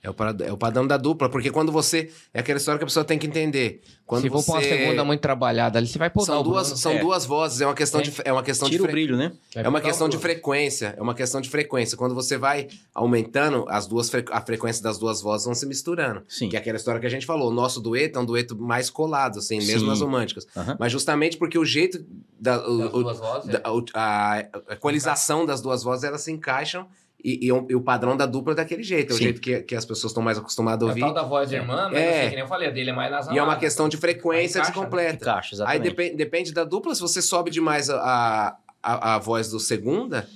É 0.04 0.10
o, 0.10 0.16
é 0.44 0.52
o 0.52 0.58
padrão 0.58 0.88
da 0.88 0.98
dupla, 0.98 1.30
porque 1.30 1.52
quando 1.52 1.72
você. 1.72 2.10
É 2.34 2.40
aquela 2.40 2.58
história 2.58 2.80
que 2.80 2.84
a 2.84 2.88
pessoa 2.88 3.06
tem 3.06 3.20
que 3.20 3.28
entender. 3.28 3.82
Quando 4.06 4.24
Se 4.24 4.30
for 4.30 4.42
você. 4.42 4.52
pra 4.52 4.60
uma 4.60 4.64
segunda 4.64 5.06
muito 5.06 5.22
trabalhada 5.22 5.78
ali, 5.78 5.88
você 5.88 6.00
vai 6.00 6.10
podar 6.10 6.26
são 6.26 6.40
o 6.42 6.44
duas, 6.44 6.68
são 6.68 6.92
É. 6.94 7.00
duas 7.00 7.24
vozes, 7.26 7.62
é 7.62 7.66
uma 7.68 7.76
questão 7.76 8.02
É. 8.02 8.04
de 8.04 8.14
é 8.26 8.34
uma 8.34 8.42
questão 8.44 8.68
de 8.68 8.72
tira 8.74 8.84
o 8.84 8.86
fre- 8.88 8.92
brilho, 8.94 9.16
né? 9.16 9.32
Vai 9.54 9.64
é 9.64 9.70
uma 9.70 9.78
o 9.80 9.82
questão 9.82 10.10
de 10.10 10.18
Bruno. 10.18 10.34
frequência, 10.34 10.96
é 10.98 11.02
uma 11.02 11.14
questão 11.14 11.40
de 11.40 11.50
frequência. 11.50 11.96
Quando 11.96 12.16
você 12.16 12.36
vai 12.38 12.68
aumentando, 12.96 13.66
as 13.70 13.86
duas 13.88 14.10
fre- 14.10 14.26
a 14.32 14.42
frequência 14.42 14.82
das 14.84 14.98
duas 14.98 15.22
vozes 15.22 15.46
vão 15.46 15.54
se 15.56 15.66
misturando. 15.66 16.24
Sim. 16.28 16.50
Que 16.50 16.56
é 16.56 16.60
aquela 16.60 16.78
história 16.78 17.00
que 17.00 17.06
a 17.08 17.10
gente 17.10 17.26
falou. 17.26 17.50
O 17.50 17.54
nosso 17.54 17.80
dueto 17.80 18.18
é 18.20 18.22
um 18.22 18.26
dueto 18.26 18.56
mais 18.60 18.90
colado, 18.90 19.40
assim, 19.40 19.58
mesmo 19.58 19.82
Sim. 19.82 19.88
nas 19.88 20.02
românticas. 20.02 20.48
Mas 20.80 20.92
justamente 20.92 21.38
porque 21.38 21.58
o 21.58 21.64
jeito 21.66 22.04
da, 22.40 22.58
o- 22.68 22.78
Das 22.80 22.94
o- 22.94 23.04
duas 23.04 23.20
vozes, 23.20 23.50
é. 23.50 23.60
da- 23.60 23.72
o- 23.72 23.86
a, 23.94 24.34
a 24.70 24.74
equalização 24.74 25.46
das 25.46 25.62
duas 25.62 25.84
vozes, 25.84 26.04
elas 26.04 26.22
se 26.22 26.32
encaixam 26.32 26.88
e, 27.24 27.46
e 27.48 27.52
o, 27.52 27.66
e 27.70 27.76
o 27.76 27.82
padrão 27.82 28.16
da 28.18 28.26
dupla 28.26 28.54
é 28.54 28.56
daquele 28.56 28.84
jeito. 28.84 29.12
É 29.12 29.14
o 29.14 29.18
Sim. 29.18 29.24
jeito 29.26 29.42
que, 29.42 29.62
que 29.62 29.76
as 29.76 29.86
pessoas 29.86 30.12
estão 30.12 30.24
mais 30.24 30.38
acostumadas 30.38 30.82
a 30.82 30.86
É 30.86 30.88
o 30.88 30.90
ouvir. 30.90 31.02
tal 31.02 31.14
da 31.14 31.24
voz 31.24 31.52
irmã, 31.52 31.90
mas 31.92 32.00
É. 32.02 32.20
assim, 32.22 32.30
que 32.30 32.36
nem 32.36 32.44
eu 32.44 32.48
falei, 32.48 32.68
a 32.68 32.72
dele 32.72 32.90
é 32.90 32.94
mais 32.94 33.10
nasalada. 33.12 33.36
E 33.36 33.40
é 33.40 33.44
uma 33.44 33.56
questão 33.58 33.88
de 33.90 33.98
frequência 33.98 34.60
Aí 34.62 34.66
se 34.66 34.72
encaixa, 34.72 34.80
né? 34.80 34.86
completa. 34.86 35.16
Encaixa, 35.16 35.50
Aí 35.50 35.56
exatamente. 35.56 35.84
depen- 35.84 36.16
depende 36.16 36.54
da 36.54 36.64
dupla, 36.64 36.94
se 36.96 37.02
você 37.02 37.22
sobe 37.22 37.52
demais 37.52 37.90
a, 37.90 38.56
a, 38.84 39.16
a 39.16 39.20
voz 39.20 39.50
do 39.50 39.60
segunda, 39.60 40.28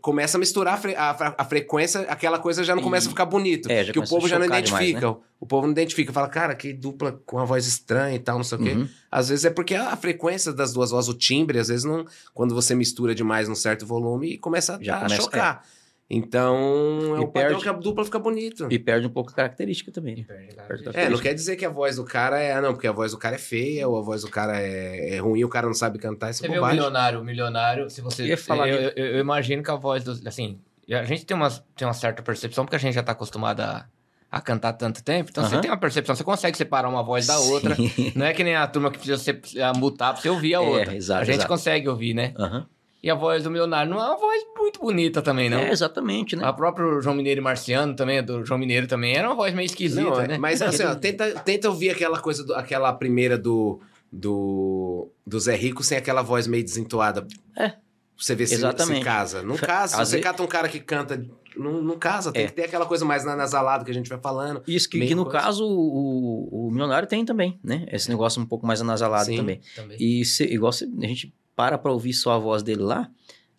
começa 0.00 0.36
a 0.36 0.40
misturar 0.40 0.74
a, 0.74 0.76
fre- 0.76 0.96
a, 0.96 1.14
fre- 1.14 1.34
a 1.38 1.44
frequência, 1.44 2.00
aquela 2.02 2.38
coisa 2.38 2.64
já 2.64 2.74
não 2.74 2.80
E- 2.80 2.84
começa 2.84 3.06
a 3.06 3.10
ficar 3.10 3.26
bonito. 3.26 3.70
É, 3.70 3.84
que 3.84 3.98
o 3.98 4.02
a 4.02 4.06
povo 4.06 4.26
já 4.28 4.38
não 4.38 4.46
identifica. 4.46 4.98
demais, 5.00 5.16
O 5.40 5.46
povo 5.46 5.66
não 5.66 5.72
identifica. 5.72 6.12
Fala, 6.12 6.28
cara, 6.28 6.54
que 6.54 6.72
dupla 6.72 7.20
com 7.24 7.36
uma 7.36 7.46
voz 7.46 7.66
estranha 7.66 8.16
e 8.16 8.18
tal, 8.18 8.36
não 8.36 8.44
sei 8.44 8.58
o 8.58 8.60
quê. 8.62 8.70
Uhum. 8.72 8.88
Às 9.10 9.28
vezes 9.28 9.44
é 9.44 9.50
porque 9.50 9.74
a 9.74 9.94
frequência 9.96 10.52
das 10.52 10.72
duas 10.72 10.90
vozes, 10.90 11.08
o 11.08 11.14
timbre, 11.14 11.58
às 11.60 11.68
vezes 11.68 11.84
não. 11.84 12.04
Quando 12.34 12.54
você 12.54 12.74
mistura 12.74 13.14
demais 13.14 13.48
num 13.48 13.54
certo 13.54 13.86
volume, 13.86 14.36
começa 14.38 14.78
Já 14.82 14.96
a 14.96 15.00
começa- 15.02 15.22
chocar. 15.22 15.64
Então, 16.08 17.16
é 17.16 17.20
E 17.20 17.24
o 17.24 17.28
padrão 17.28 17.48
perde- 17.50 17.62
que 17.62 17.68
a 17.68 17.72
dupla 17.72 18.04
fica 18.04 18.18
bonito. 18.18 18.68
E 18.70 18.78
perde 18.78 19.06
um 19.06 19.10
pouco 19.10 19.30
a 19.30 19.34
característica 19.34 19.90
também. 19.90 20.16
né? 20.16 20.24
Perde, 20.24 20.54
cara. 20.54 20.68
Perde 20.68 20.88
a 20.88 21.00
É, 21.00 21.08
não 21.08 21.18
quer 21.18 21.34
dizer 21.34 21.56
que 21.56 21.64
a 21.64 21.70
voz 21.70 21.96
do 21.96 22.04
cara 22.04 22.38
é. 22.40 22.52
ah, 22.52 22.60
Não, 22.60 22.72
porque 22.72 22.86
a 22.86 22.92
voz 22.92 23.12
do 23.12 23.18
cara 23.18 23.36
é 23.36 23.38
feia, 23.38 23.88
ou 23.88 23.96
a 23.98 24.02
voz 24.02 24.22
do 24.22 24.30
cara 24.30 24.60
é, 24.60 25.14
é 25.14 25.18
ruim, 25.18 25.42
o 25.44 25.48
cara 25.48 25.66
não 25.66 25.74
sabe 25.74 25.98
cantar, 25.98 26.30
isso 26.30 26.40
Você 26.40 26.46
é 26.46 26.50
vê 26.50 26.58
o 26.58 26.66
milionário, 26.66 27.20
o 27.20 27.24
milionário, 27.24 27.88
se 27.90 28.00
você. 28.00 28.32
Eu 28.32 28.38
falar 28.38 28.68
eu, 28.68 28.92
eu- 28.94 29.06
eu 29.14 29.18
imagino 29.20 29.62
que 29.62 29.70
a 29.70 29.76
voz 29.76 30.04
dos. 30.04 30.24
Assim, 30.26 30.58
a 30.90 31.04
gente 31.04 31.24
tem 31.24 31.34
uma, 31.36 31.50
tem 31.74 31.86
uma 31.88 31.94
certa 31.94 32.22
percepção, 32.22 32.64
porque 32.64 32.76
a 32.76 32.78
gente 32.78 32.94
já 32.94 33.02
tá 33.02 33.12
acostumado 33.12 33.60
a, 33.60 33.86
a 34.30 34.40
cantar 34.42 34.74
tanto 34.74 35.02
tempo. 35.02 35.30
Então 35.30 35.42
você 35.42 35.58
tem 35.58 35.70
uma 35.70 35.76
percepção, 35.78 36.14
você 36.14 36.22
consegue 36.24 36.56
separar 36.58 36.88
uma 36.88 37.02
voz 37.02 37.26
da 37.26 37.38
outra. 37.38 37.74
Sim. 37.74 38.12
Não 38.14 38.26
é 38.26 38.34
que 38.34 38.44
nem 38.44 38.54
a 38.54 38.66
turma 38.66 38.90
que 38.90 38.98
precisa 38.98 39.16
se, 39.18 39.60
a 39.62 39.72
mutar 39.72 40.12
pra 40.12 40.20
você 40.22 40.28
ouvir 40.28 40.54
a 40.54 40.58
É, 40.58 40.60
outra. 40.60 40.94
exato, 40.94 41.22
a 41.22 41.24
gente 41.24 41.34
exato. 41.36 41.48
consegue 41.48 41.88
ouvir, 41.88 42.12
né? 42.14 42.34
Aham. 42.38 42.66
E 43.04 43.10
a 43.10 43.14
voz 43.14 43.42
do 43.44 43.50
milionário 43.50 43.90
não 43.90 44.00
é 44.02 44.06
uma 44.06 44.16
voz 44.16 44.42
muito 44.56 44.80
bonita 44.80 45.20
também, 45.20 45.50
não. 45.50 45.58
É, 45.58 45.70
exatamente, 45.70 46.34
né? 46.34 46.42
A 46.42 46.54
próprio 46.54 47.02
João 47.02 47.14
Mineiro 47.14 47.38
e 47.40 47.44
Marciano 47.44 47.94
também, 47.94 48.22
do 48.24 48.42
João 48.46 48.58
Mineiro 48.58 48.86
também, 48.86 49.14
era 49.14 49.28
uma 49.28 49.34
voz 49.36 49.52
meio 49.54 49.66
esquisita, 49.66 50.00
Não, 50.02 50.20
é- 50.22 50.26
né? 50.28 50.38
Mas 50.38 50.62
assim, 50.62 50.84
ó, 50.84 50.94
tenta, 50.94 51.30
tenta 51.40 51.68
ouvir 51.68 51.90
aquela 51.90 52.18
coisa, 52.18 52.42
do- 52.42 52.54
aquela 52.54 52.90
primeira 52.94 53.36
do, 53.36 53.78
do, 54.10 55.10
do 55.26 55.38
Zé 55.38 55.54
Rico 55.54 55.82
sem 55.82 55.98
aquela 55.98 56.22
voz 56.22 56.46
meio 56.46 56.64
desentoada. 56.64 57.26
É. 57.58 57.74
Você 58.16 58.34
vê 58.34 58.46
se, 58.46 58.56
se 58.56 59.00
casa. 59.00 59.42
Não 59.42 59.56
casa. 59.56 60.00
às 60.00 60.08
Você 60.08 60.16
ve- 60.16 60.22
cata 60.22 60.42
um 60.42 60.46
cara 60.46 60.68
que 60.68 60.80
canta. 60.80 61.22
Não, 61.56 61.82
não 61.82 61.98
casa. 61.98 62.32
Tem 62.32 62.44
É. 62.44 62.46
que 62.46 62.52
ter 62.52 62.64
aquela 62.64 62.86
coisa 62.86 63.04
mais 63.04 63.24
na- 63.24 63.36
nasalada 63.36 63.84
que 63.84 63.90
a 63.90 63.94
gente 63.94 64.08
vai 64.08 64.18
falando. 64.18 64.62
Isso, 64.66 64.88
que, 64.88 65.04
que 65.04 65.14
no 65.14 65.24
coisa. 65.24 65.38
caso 65.40 65.64
o, 65.66 66.48
o, 66.48 66.68
o 66.68 66.70
milionário 66.70 67.06
tem 67.08 67.24
também, 67.24 67.58
né? 67.62 67.86
Esse 67.92 68.08
negócio 68.08 68.40
um 68.40 68.46
pouco 68.46 68.66
mais 68.66 68.80
anasalado 68.80 69.26
Sim. 69.26 69.36
também. 69.36 69.60
Também. 69.76 69.96
E 70.00 70.24
se, 70.24 70.44
igual 70.44 70.72
se, 70.72 70.84
a 70.84 71.06
gente 71.06 71.34
para 71.56 71.78
pra 71.78 71.92
ouvir 71.92 72.12
só 72.12 72.32
a 72.32 72.38
voz 72.38 72.62
dele 72.62 72.82
lá, 72.82 73.08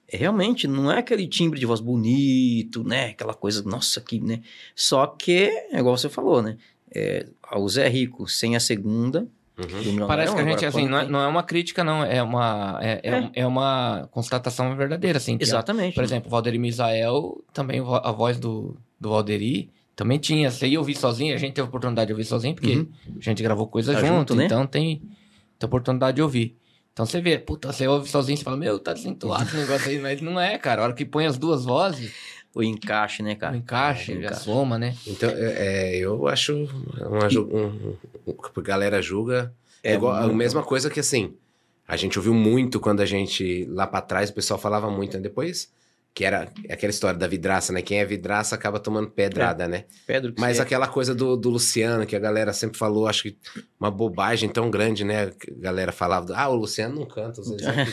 é, 0.08 0.18
realmente 0.18 0.68
não 0.68 0.92
é 0.92 1.00
aquele 1.00 1.28
timbre 1.28 1.60
de 1.60 1.66
voz 1.66 1.80
bonito, 1.80 2.84
né? 2.84 3.08
Aquela 3.08 3.34
coisa, 3.34 3.64
nossa, 3.64 4.00
que, 4.02 4.20
né? 4.20 4.42
Só 4.76 5.08
que, 5.08 5.34
é 5.72 5.80
igual 5.80 5.98
você 5.98 6.10
falou, 6.10 6.42
né? 6.42 6.58
É, 6.94 7.26
o 7.56 7.68
Zé 7.68 7.88
Rico 7.88 8.28
sem 8.28 8.56
a 8.56 8.60
segunda, 8.60 9.28
Uhum. 9.58 9.68
milionário. 9.78 10.08
Parece 10.08 10.34
que 10.34 10.40
a 10.40 10.42
agora, 10.44 10.58
gente, 10.60 10.66
assim, 10.66 10.88
não 10.90 10.98
é, 11.00 11.08
não 11.08 11.22
é 11.22 11.28
uma 11.28 11.42
crítica, 11.42 11.82
não. 11.82 12.04
É 12.04 12.22
uma, 12.22 12.78
é, 12.82 13.00
é, 13.04 13.10
É. 13.10 13.32
é 13.36 13.48
uma 13.48 14.06
constatação 14.12 14.76
verdadeira, 14.76 15.18
assim. 15.18 15.36
a- 15.36 15.38
Exatamente. 15.42 15.96
Por 15.96 16.04
exemplo, 16.04 16.28
o 16.28 16.32
Valderi 16.32 16.60
Misael, 16.60 17.42
também 17.54 17.80
a 17.80 18.12
voz 18.12 18.38
do, 18.38 18.76
do 19.00 19.10
Valderi, 19.12 19.70
também 19.96 20.20
tinha. 20.20 20.52
Você 20.52 20.68
ia 20.68 20.78
ouvir 20.78 20.96
sozinho, 20.96 21.34
a 21.34 21.38
gente 21.38 21.54
teve 21.54 21.66
a 21.66 21.70
oportunidade 21.70 22.08
de 22.08 22.14
ouvir 22.14 22.26
sozinho, 22.26 22.54
porque 22.54 22.76
Uhum. 22.76 22.88
a 23.18 23.24
gente 23.24 23.42
gravou 23.42 23.66
coisa 23.68 23.94
Tá 23.94 24.00
junto, 24.02 24.10
junto, 24.18 24.36
né? 24.36 24.44
então 24.46 24.68
tem, 24.68 25.02
tem 25.58 25.66
oportunidade 25.68 26.16
de 26.18 26.22
ouvir. 26.22 26.58
Então 26.96 27.06
você 27.06 27.20
vê, 27.20 27.38
puta, 27.38 27.74
você 27.74 27.86
ouve 27.90 28.10
sozinho, 28.10 28.38
você 28.38 28.44
fala, 28.46 28.56
meu, 28.56 28.80
tá 28.80 28.94
desentoado 28.94 29.44
esse 29.44 29.58
negócio 29.58 29.90
aí, 29.90 30.00
mas 30.00 30.22
não 30.22 30.40
é, 30.40 30.58
cara. 30.58 30.80
A 30.82 30.86
hora 30.86 30.94
que 30.94 31.04
põe 31.04 31.26
as 31.26 31.38
duas 31.38 31.66
vozes, 31.66 32.14
O 32.56 32.64
encaixe, 32.64 33.22
né, 33.22 33.36
cara? 33.36 33.52
o 33.52 33.58
encaixe, 33.58 34.14
É, 34.14 34.16
o 34.16 34.18
a 34.18 34.22
encaixe. 34.22 34.44
soma, 34.46 34.80
né? 34.80 34.96
Então, 35.06 35.30
é, 35.30 35.98
eu 35.98 36.26
acho. 36.26 36.54
Uma, 36.56 37.28
um, 37.54 37.98
um- 38.26 38.34
a 38.56 38.62
galera 38.62 39.02
julga. 39.02 39.54
É, 39.84 39.92
É 39.92 39.96
igual, 39.96 40.16
a 40.16 40.28
mesma 40.34 40.64
coisa 40.64 40.90
que 40.90 41.02
assim. 41.02 41.34
A 41.86 41.98
gente 41.98 42.18
ouviu 42.18 42.34
muito 42.34 42.80
quando 42.80 43.02
a 43.02 43.06
gente, 43.06 43.66
lá 43.66 43.86
pra 43.86 44.00
trás, 44.00 44.30
o 44.30 44.34
pessoal 44.34 44.58
falava 44.58 44.90
muito, 44.90 45.18
né? 45.18 45.22
Depois 45.24 45.70
que 46.16 46.24
era 46.24 46.50
aquela 46.70 46.90
história 46.92 47.20
da 47.20 47.28
vidraça, 47.28 47.74
né? 47.74 47.82
Quem 47.82 48.00
é 48.00 48.06
vidraça 48.06 48.56
acaba 48.56 48.80
tomando 48.80 49.10
pedrada, 49.12 49.68
né? 49.68 49.84
Pedro, 50.08 50.34
Mas 50.40 50.56
você- 50.56 50.64
aquela 50.64 50.88
coisa 50.88 51.14
do, 51.14 51.36
do 51.36 51.50
Luciano, 51.50 52.06
que 52.06 52.16
a 52.16 52.20
galera 52.20 52.54
sempre 52.54 52.78
falou, 52.78 53.06
acho 53.06 53.24
que 53.24 53.38
uma 53.78 53.92
bobagem 53.92 54.48
tão 54.48 54.72
grande, 54.72 55.04
né? 55.04 55.26
A 55.26 55.32
galera 55.62 55.92
falava, 55.92 56.34
ah, 56.34 56.48
o 56.48 56.56
Luciano 56.56 56.96
não 56.96 57.06
canta, 57.06 57.42
os 57.42 57.50
canta. 57.60 57.86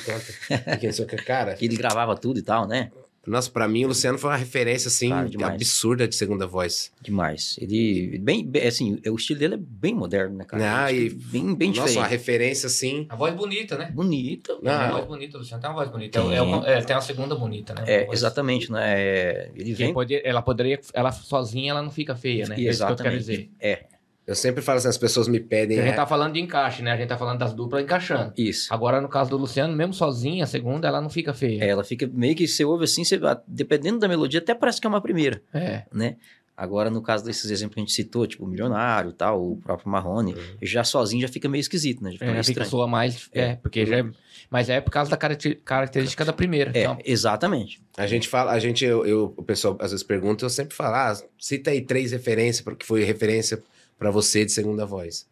Não 0.69 1.07
que. 1.07 1.17
Cara, 1.17 1.55
que 1.55 1.65
ele 1.65 1.77
gravava 1.77 2.15
tudo 2.17 2.39
e 2.39 2.43
tal, 2.43 2.67
né? 2.69 2.93
Nossa, 3.27 3.51
pra 3.51 3.69
mim 3.69 3.85
o 3.85 3.89
Luciano 3.89 4.19
foi 4.19 4.31
uma 4.31 4.37
referência, 4.37 4.89
assim, 4.89 5.09
demais. 5.27 5.55
absurda 5.55 6.09
de 6.09 6.15
segunda 6.17 6.47
voz. 6.47 6.91
Demais. 7.01 7.57
Ele, 7.61 8.19
bem, 8.19 8.45
bem, 8.45 8.67
assim, 8.67 8.99
o 9.07 9.15
estilo 9.15 9.39
dele 9.39 9.55
é 9.55 9.59
bem 9.59 9.95
moderno, 9.95 10.37
né, 10.39 10.45
cara? 10.45 10.85
Ah, 10.85 10.93
e- 10.93 11.11
bem, 11.11 11.55
bem 11.55 11.69
nossa, 11.69 11.81
uma 11.83 11.89
diferente. 11.89 12.11
referência, 12.11 12.67
assim. 12.67 13.07
A 13.09 13.15
voz 13.17 13.35
bonita, 13.35 13.79
né? 13.79 13.91
Bonita. 13.95 14.55
Tem 14.57 14.71
uma 14.73 14.85
Ah, 14.89 14.91
voz 14.93 15.05
bonita, 15.07 15.39
Luciano. 15.39 15.61
Tem 15.61 15.71
uma 15.71 15.77
voz 15.77 15.89
bonita. 15.91 16.19
É, 16.19 16.35
é 16.37 16.43
uma- 16.43 16.67
é, 16.67 16.83
tem 16.83 16.97
uma 16.97 17.03
segunda 17.03 17.35
bonita, 17.37 17.75
né? 17.75 17.85
É, 17.87 18.05
Uma 18.05 18.15
exatamente, 18.15 18.71
né? 18.73 18.81
É, 19.01 19.51
Ele 19.55 19.73
vem... 19.75 19.93
pode- 19.93 20.21
ela 20.25 20.43
poderia. 20.43 20.81
Ela 20.93 21.13
sozinha 21.13 21.71
ela 21.71 21.83
não 21.83 21.91
fica 21.91 22.17
feia, 22.17 22.47
né? 22.49 22.57
É 22.57 22.61
isso 22.71 22.85
que 22.85 22.93
eu 22.93 22.97
quero 22.97 23.09
Exatamente. 23.09 23.19
dizer. 23.19 23.51
É, 23.61 23.85
eu 24.27 24.35
sempre 24.35 24.63
falo 24.63 24.79
assim, 24.79 24.89
as 24.89 24.99
pessoas 24.99 25.27
me 25.29 25.41
pedem. 25.41 25.79
A 25.79 25.83
gente 25.83 25.93
é, 25.93 25.97
tá 25.97 26.07
falando 26.07 26.35
de 26.35 26.41
encaixe, 26.41 26.83
né? 26.83 26.93
A 26.93 26.97
gente 26.97 27.09
tá 27.09 27.17
falando 27.19 27.39
das 27.39 27.53
duplas 27.53 27.83
encaixando. 27.83 28.33
isso. 28.37 28.73
Agora, 28.73 29.01
no 29.01 29.09
caso 29.09 29.31
do 29.31 29.37
Luciano, 29.37 29.75
mesmo 29.75 29.93
sozinha, 29.95 30.45
a 30.45 30.47
segunda, 30.47 30.87
ela 30.89 31.01
não 31.01 31.11
fica 31.11 31.31
É, 31.33 31.35
feia. 31.35 31.65
ela 31.65 31.83
fica 31.85 32.09
meio 32.13 32.35
que 32.37 32.47
você 32.47 32.65
ouve 32.65 32.85
assim, 32.85 33.05
você, 33.05 33.19
dependendo 33.47 33.99
da 33.99 34.09
melodia, 34.09 34.41
até 34.41 34.55
parece 34.55 34.81
que 34.81 34.87
é 34.87 34.91
uma 34.91 35.01
primeira, 35.01 35.43
É. 35.53 35.83
né? 35.93 36.17
Agora, 36.55 36.91
no 36.91 37.01
caso 37.03 37.25
desses 37.25 37.51
exemplos 37.51 37.75
que 37.75 37.81
a 37.81 37.83
gente 37.83 37.93
citou, 37.95 38.27
tipo 38.27 38.45
o 38.45 38.47
Milionário 38.47 39.11
e 39.11 39.15
tal, 39.15 39.43
o 39.43 39.57
próprio 39.57 39.89
Marrone, 39.91 40.37
já 40.61 40.85
sozinho 40.85 41.23
já 41.23 41.27
fica 41.29 41.49
meio 41.49 41.61
esquisito, 41.63 42.05
né? 42.05 42.11
Já 42.11 42.19
fica 42.19 42.25
É, 42.27 42.33
meio 42.33 42.45
fica 42.45 42.65
soa 42.67 42.87
mais. 42.87 43.29
É, 43.33 43.57
porque 43.57 43.87
já 43.87 43.99
é. 44.01 44.05
Mas 44.51 44.69
é 44.69 44.79
por 44.81 44.91
causa 44.91 45.11
da 45.11 45.17
caracter- 45.17 45.59
característica 45.65 46.25
da 46.27 46.33
primeira. 46.33 46.71
É, 46.75 46.83
Então, 46.83 46.99
exatamente. 47.05 47.81
A 47.97 48.07
gente 48.07 48.29
fala, 48.29 48.53
a 48.53 48.59
gente, 48.59 48.85
eu, 48.85 49.05
eu- 49.07 49.33
o 49.35 49.43
pessoal 49.43 49.77
às 49.81 49.93
vezes 49.93 50.05
pergunta, 50.05 50.45
eu 50.45 50.51
sempre 50.51 50.75
falo, 50.77 50.95
ah, 50.95 51.17
cita 51.39 51.71
aí 51.71 51.81
três 51.81 52.13
referências, 52.13 52.61
porque 52.63 52.85
foi 52.85 53.03
referência 53.03 53.59
pra 54.03 54.11
você 54.11 54.45
de 54.45 54.51
segunda 54.51 54.85
voz. 54.85 55.27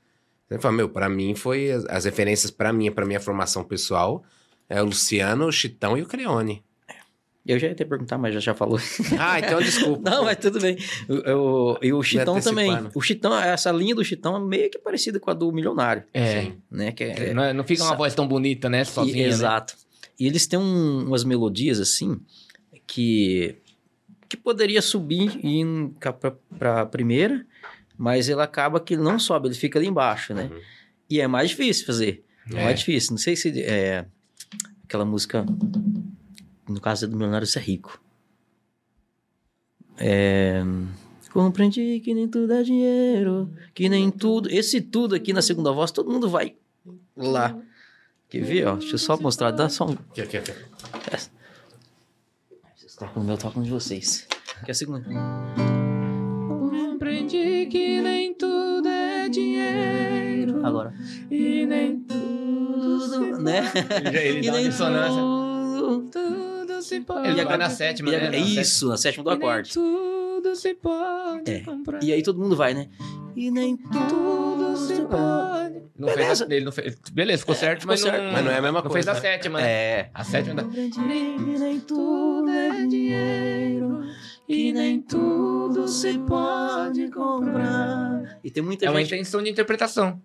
Você 0.49 0.59
fala, 0.61 0.75
meu, 0.77 0.89
pra 0.89 1.09
mim 1.09 1.35
foi, 1.35 1.71
as, 1.73 1.85
as 1.87 2.05
referências 2.05 2.51
pra 2.51 2.73
mim, 2.73 2.91
pra 2.91 3.05
minha 3.05 3.19
formação 3.21 3.65
pessoal, 3.65 4.23
é 4.69 4.81
o 4.81 4.87
Luciano, 4.87 5.47
o 5.47 5.53
Chitão 5.53 5.99
e 5.99 6.03
o 6.03 6.07
Creone. 6.07 6.63
Eu 7.47 7.59
já 7.59 7.69
ia 7.69 7.75
te 7.75 7.85
perguntar, 7.85 8.19
mas 8.19 8.35
já, 8.35 8.39
já 8.41 8.55
falou. 8.55 8.79
Ah, 9.19 9.41
então 9.41 9.61
desculpa. 9.61 10.09
Não, 10.11 10.25
mas 10.25 10.37
tudo 10.37 10.61
bem. 10.61 10.77
O- 11.09 11.33
o- 11.73 11.79
E 11.83 11.93
o 11.93 12.03
Chitão 12.03 12.39
também. 12.41 12.71
O 12.95 13.01
Chitão, 13.01 13.37
essa 13.41 13.73
linha 13.73 13.95
do 13.95 14.05
Chitão 14.05 14.37
é 14.37 14.41
meio 14.41 14.71
que 14.71 14.79
parecida 14.79 15.19
com 15.19 15.31
a 15.31 15.35
do 15.35 15.51
Milionário, 15.51 16.05
é. 16.15 16.43
Sim. 16.43 16.59
né? 16.71 16.93
Que 16.93 17.05
é, 17.05 17.35
Não, 17.35 17.43
é- 17.43 17.53
não 17.53 17.65
fica 17.65 17.83
uma 17.83 17.97
voz 17.97 18.15
tão 18.15 18.29
bonita, 18.29 18.69
né? 18.69 18.83
E- 18.83 18.85
Sozinha. 18.85 19.17
né? 19.27 19.29
exato. 19.29 19.75
E 20.19 20.27
eles 20.27 20.47
têm 20.47 20.59
um- 20.59 21.07
umas 21.07 21.25
melodias 21.25 21.81
assim 21.81 22.21
que 22.87 23.57
que 24.29 24.37
poderia 24.37 24.81
subir 24.81 25.41
e 25.45 25.65
pra, 25.99 26.33
pra 26.57 26.87
primeira, 26.87 27.45
mas 28.01 28.31
ele 28.31 28.41
acaba 28.41 28.81
que 28.81 28.97
não 28.97 29.19
sobe, 29.19 29.49
ele 29.49 29.55
fica 29.55 29.79
ali 29.79 29.87
embaixo, 29.87 30.33
né? 30.33 30.45
Uhum. 30.51 30.61
E 31.11 31.21
é 31.21 31.27
mais 31.27 31.51
difícil 31.51 31.85
fazer. 31.85 32.25
É. 32.51 32.59
É. 32.59 32.65
mais 32.65 32.79
difícil. 32.79 33.11
Não 33.11 33.19
sei 33.19 33.37
se 33.37 33.61
é 33.61 34.07
aquela 34.85 35.05
música 35.05 35.45
no 36.67 36.81
caso 36.81 37.07
do 37.07 37.15
Milionário 37.15 37.47
Ser 37.47 37.61
Rico. 37.61 38.03
É 39.99 40.63
Compreendi 41.31 42.01
que 42.01 42.15
nem 42.15 42.27
tudo 42.27 42.53
é 42.55 42.63
dinheiro, 42.63 43.53
que 43.75 43.87
nem 43.91 44.11
tudo. 44.11 44.51
Esse 44.51 44.81
tudo 44.81 45.15
aqui 45.15 45.35
na 45.35 45.43
segunda 45.43 45.71
voz, 45.71 45.93
todo 45.93 46.11
mundo 46.11 46.29
vai 46.29 46.57
lá. 47.15 47.57
Quer 48.31 48.43
ver, 48.43 48.67
ó? 48.67 48.77
Deixa 48.77 48.95
eu 48.95 48.99
só 48.99 49.17
mostrar, 49.21 49.51
dá 49.51 49.69
só 49.69 49.87
um. 49.87 49.93
Aqui, 49.93 50.23
aqui, 50.23 50.39
aqui. 50.39 50.53
Vocês 52.75 52.97
tocam 52.97 53.23
o 53.23 53.27
meu, 53.27 53.37
tocam 53.37 53.63
de 53.63 53.71
vocês. 53.71 54.27
Que 54.65 54.71
é 54.71 54.73
a 54.73 54.75
segunda. 54.75 55.07
Que 57.67 58.01
nem 58.01 58.35
tudo 58.35 58.89
é 58.89 59.29
dinheiro. 59.29 60.65
Agora. 60.65 60.95
E 61.31 61.67
nem 61.67 61.99
Tudo, 62.01 63.43
né? 63.43 63.71
Ele 64.13 64.39
E 64.41 64.43
dá 64.47 64.53
uma 64.53 64.59
nem 64.59 64.69
dissonância. 64.69 65.21
tudo. 65.21 66.11
Tudo 66.11 66.83
se 66.83 67.01
pode. 67.01 67.27
Ele 67.27 67.35
vai 67.37 67.41
agora- 67.45 67.59
na 67.59 67.71
sétima, 67.71 68.11
né? 68.11 68.19
sétima. 68.21 68.37
isso, 68.61 68.89
na 68.89 68.97
sétima 68.97 69.25
do 69.25 69.31
E 69.31 69.37
nem 69.37 69.49
acorde. 69.49 69.73
Tudo 69.73 70.57
se 70.57 70.75
pode 70.75 71.51
É. 71.51 71.61
comprar. 71.61 72.03
E 72.03 72.13
aí 72.13 72.23
todo 72.23 72.39
mundo 72.39 72.57
vai, 72.57 72.73
né? 72.75 72.89
E 73.37 73.51
nem 73.51 73.77
Tudo. 73.77 74.30
Não 74.99 76.09
Beleza. 76.09 76.17
fez 76.27 76.43
a, 76.43 76.55
ele 76.55 76.65
não 76.65 76.73
fez, 76.73 76.97
beleza, 77.13 77.41
ficou 77.41 77.55
certo, 77.55 77.81
ficou 77.81 77.93
mas, 77.93 78.01
certo. 78.01 78.23
Não, 78.23 78.33
Mas 78.33 78.45
não 78.45 78.51
é 78.51 78.57
a 78.59 78.63
mesma 78.63 78.83
não 78.83 78.91
coisa, 78.91 78.95
fez 78.95 79.09
a 79.09 79.15
né? 79.15 79.21
sétima, 79.21 79.61
né? 79.61 79.69
É. 79.71 80.11
A 80.15 80.25
sétima 80.25 80.55
da... 80.63 80.63
nem 80.65 81.81
tudo 81.81 82.49
é 82.51 82.87
dinheiro, 82.87 84.03
que 84.47 84.73
nem 84.73 85.01
tudo 85.03 85.87
se 85.89 86.19
pode 86.21 87.09
comprar. 87.11 88.39
E 88.43 88.51
tem 88.51 88.63
muita 88.63 88.87
É 88.87 88.91
uma 88.91 89.01
gente. 89.01 89.15
intenção 89.15 89.43
de 89.43 89.51
interpretação. 89.51 90.21